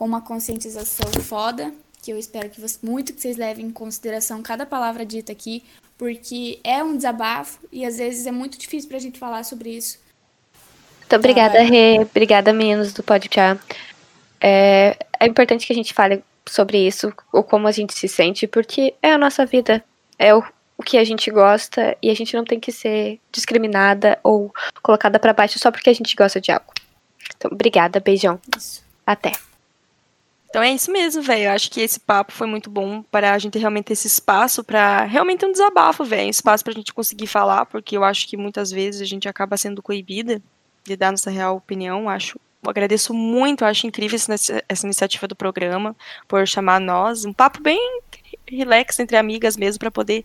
com 0.00 0.06
uma 0.06 0.22
conscientização 0.22 1.12
foda, 1.24 1.74
que 2.02 2.10
eu 2.10 2.18
espero 2.18 2.48
que 2.48 2.58
vocês, 2.58 2.80
muito 2.82 3.12
que 3.12 3.20
vocês 3.20 3.36
levem 3.36 3.66
em 3.66 3.70
consideração 3.70 4.42
cada 4.42 4.64
palavra 4.64 5.04
dita 5.04 5.30
aqui, 5.30 5.62
porque 5.98 6.58
é 6.64 6.82
um 6.82 6.96
desabafo 6.96 7.58
e 7.70 7.84
às 7.84 7.98
vezes 7.98 8.26
é 8.26 8.32
muito 8.32 8.58
difícil 8.58 8.88
pra 8.88 8.98
gente 8.98 9.18
falar 9.18 9.44
sobre 9.44 9.68
isso. 9.68 9.98
Muito 11.00 11.16
obrigada, 11.16 11.58
vai. 11.58 11.66
Rê. 11.66 11.98
Obrigada, 12.00 12.50
meninos 12.50 12.94
do 12.94 13.02
podcast. 13.02 13.62
É, 14.40 14.96
é 15.20 15.26
importante 15.26 15.66
que 15.66 15.72
a 15.74 15.76
gente 15.76 15.92
fale 15.92 16.24
sobre 16.48 16.78
isso, 16.78 17.12
ou 17.30 17.44
como 17.44 17.68
a 17.68 17.72
gente 17.72 17.92
se 17.92 18.08
sente, 18.08 18.46
porque 18.46 18.94
é 19.02 19.12
a 19.12 19.18
nossa 19.18 19.44
vida. 19.44 19.84
É 20.18 20.34
o, 20.34 20.42
o 20.78 20.82
que 20.82 20.96
a 20.96 21.04
gente 21.04 21.30
gosta 21.30 21.94
e 22.00 22.08
a 22.08 22.14
gente 22.14 22.34
não 22.34 22.44
tem 22.44 22.58
que 22.58 22.72
ser 22.72 23.20
discriminada 23.30 24.18
ou 24.22 24.50
colocada 24.82 25.18
pra 25.18 25.34
baixo 25.34 25.58
só 25.58 25.70
porque 25.70 25.90
a 25.90 25.94
gente 25.94 26.16
gosta 26.16 26.40
de 26.40 26.50
algo. 26.50 26.72
Então, 27.36 27.50
obrigada, 27.52 28.00
beijão. 28.00 28.40
Isso. 28.56 28.82
Até. 29.06 29.32
Então 30.50 30.62
é 30.62 30.72
isso 30.72 30.90
mesmo, 30.90 31.22
velho. 31.22 31.44
Eu 31.44 31.52
acho 31.52 31.70
que 31.70 31.80
esse 31.80 32.00
papo 32.00 32.32
foi 32.32 32.46
muito 32.46 32.68
bom 32.68 33.02
para 33.04 33.32
a 33.32 33.38
gente 33.38 33.56
realmente 33.56 33.86
ter 33.86 33.92
esse 33.92 34.08
espaço 34.08 34.64
para 34.64 35.04
realmente 35.04 35.46
um 35.46 35.52
desabafo, 35.52 36.04
velho. 36.04 36.26
Um 36.26 36.30
espaço 36.30 36.64
pra 36.64 36.72
gente 36.72 36.92
conseguir 36.92 37.28
falar, 37.28 37.66
porque 37.66 37.96
eu 37.96 38.02
acho 38.02 38.26
que 38.26 38.36
muitas 38.36 38.70
vezes 38.70 39.00
a 39.00 39.04
gente 39.04 39.28
acaba 39.28 39.56
sendo 39.56 39.80
coibida 39.80 40.42
de 40.84 40.96
dar 40.96 41.12
nossa 41.12 41.30
real 41.30 41.56
opinião. 41.56 42.08
Acho, 42.08 42.36
eu 42.64 42.68
agradeço 42.68 43.14
muito, 43.14 43.64
acho 43.64 43.86
incrível 43.86 44.18
essa 44.68 44.86
iniciativa 44.86 45.28
do 45.28 45.36
programa 45.36 45.94
por 46.26 46.44
chamar 46.48 46.80
nós. 46.80 47.24
Um 47.24 47.32
papo 47.32 47.62
bem 47.62 48.00
relax 48.48 48.98
entre 48.98 49.16
amigas 49.16 49.56
mesmo, 49.56 49.78
para 49.78 49.90
poder 49.90 50.24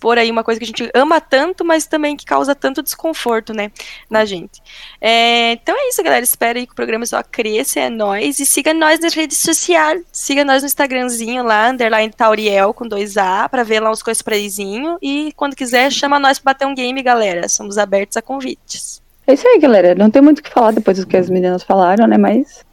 expor 0.00 0.16
aí 0.16 0.30
uma 0.30 0.42
coisa 0.42 0.58
que 0.58 0.64
a 0.64 0.66
gente 0.66 0.90
ama 0.94 1.20
tanto, 1.20 1.62
mas 1.62 1.86
também 1.86 2.16
que 2.16 2.24
causa 2.24 2.54
tanto 2.54 2.82
desconforto, 2.82 3.52
né, 3.52 3.70
na 4.08 4.24
gente. 4.24 4.62
É, 4.98 5.52
então 5.52 5.76
é 5.78 5.88
isso, 5.90 6.02
galera. 6.02 6.24
Espero 6.24 6.58
aí 6.58 6.66
que 6.66 6.72
o 6.72 6.76
programa 6.76 7.04
só 7.04 7.22
cresça, 7.22 7.80
é 7.80 7.90
nóis. 7.90 8.40
E 8.40 8.46
siga 8.46 8.72
nós 8.72 8.98
nas 8.98 9.12
redes 9.12 9.38
sociais. 9.38 10.02
Siga 10.10 10.42
nós 10.42 10.62
no 10.62 10.66
Instagramzinho 10.66 11.44
lá, 11.44 11.68
underline 11.68 12.12
Tauriel 12.12 12.72
com 12.72 12.88
dois 12.88 13.18
A, 13.18 13.46
pra 13.48 13.62
ver 13.62 13.80
lá 13.80 13.90
os 13.90 14.02
cosprayzinhos. 14.02 14.96
E 15.02 15.32
quando 15.36 15.54
quiser, 15.54 15.92
chama 15.92 16.18
nós 16.18 16.38
pra 16.38 16.54
bater 16.54 16.66
um 16.66 16.74
game, 16.74 17.02
galera. 17.02 17.48
Somos 17.48 17.76
abertos 17.76 18.16
a 18.16 18.22
convites. 18.22 19.02
É 19.26 19.34
isso 19.34 19.46
aí, 19.46 19.58
galera. 19.58 19.94
Não 19.94 20.10
tem 20.10 20.22
muito 20.22 20.38
o 20.38 20.42
que 20.42 20.50
falar 20.50 20.72
depois 20.72 20.98
do 20.98 21.06
que 21.06 21.16
as 21.16 21.28
meninas 21.28 21.62
falaram, 21.62 22.06
né? 22.06 22.16
Mas 22.16 22.64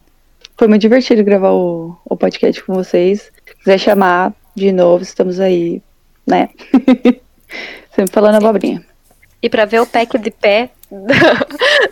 foi 0.56 0.66
muito 0.66 0.80
divertido 0.80 1.22
gravar 1.22 1.52
o, 1.52 1.94
o 2.06 2.16
podcast 2.16 2.64
com 2.64 2.72
vocês. 2.74 3.30
Se 3.46 3.54
quiser 3.56 3.78
chamar 3.78 4.32
de 4.56 4.72
novo, 4.72 5.02
estamos 5.02 5.38
aí, 5.38 5.80
né? 6.28 6.48
Sempre 7.94 8.12
falando 8.12 8.36
abobrinha. 8.36 8.84
E 9.42 9.48
pra 9.48 9.64
ver 9.64 9.80
o 9.80 9.86
pack 9.86 10.18
de 10.18 10.30
pé 10.30 10.70
da, 10.90 11.14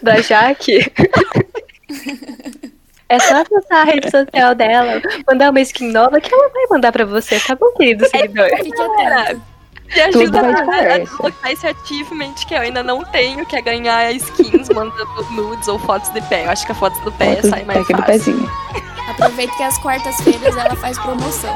da 0.17 0.21
Jaque. 0.23 0.79
É 3.09 3.21
só 3.21 3.41
acessar 3.41 3.83
a 3.83 3.85
rede 3.85 4.11
social 4.11 4.53
dela, 4.53 5.01
mandar 5.29 5.51
uma 5.51 5.61
skin 5.61 5.93
nova 5.93 6.21
que 6.21 6.33
ela 6.35 6.49
vai 6.49 6.65
mandar 6.69 6.91
pra 6.91 7.05
você, 7.05 7.39
tá 7.39 7.55
bom, 7.55 7.71
querido 7.77 8.05
seguidor? 8.09 8.49
Fique 8.57 8.83
atento. 8.83 9.43
Me 9.87 10.11
Tudo 10.11 10.37
ajuda 10.37 10.41
a, 10.43 11.47
a 11.47 11.53
esse 11.53 11.67
achievement 11.69 12.35
que 12.49 12.55
eu 12.55 12.63
ainda 12.63 12.83
não 12.83 13.05
tenho, 13.05 13.47
que 13.47 13.55
é 13.55 13.63
ganhar 13.63 14.11
skins 14.13 14.69
mandando 14.71 15.23
nudes 15.31 15.69
ou 15.69 15.79
fotos 15.79 16.09
de 16.11 16.21
pé. 16.23 16.47
Eu 16.47 16.51
acho 16.51 16.67
que 16.67 16.73
a 16.73 16.75
fotos 16.75 17.01
do 17.03 17.13
pé 17.13 17.37
Foto 17.37 17.49
sai 17.51 17.65
mais 17.65 17.87
fácil. 17.87 18.05
pezinho. 18.07 18.51
Aproveite 19.09 19.57
que 19.57 19.63
às 19.63 19.79
quartas-feiras 19.79 20.57
ela 20.57 20.75
faz 20.75 20.99
promoção. 20.99 21.55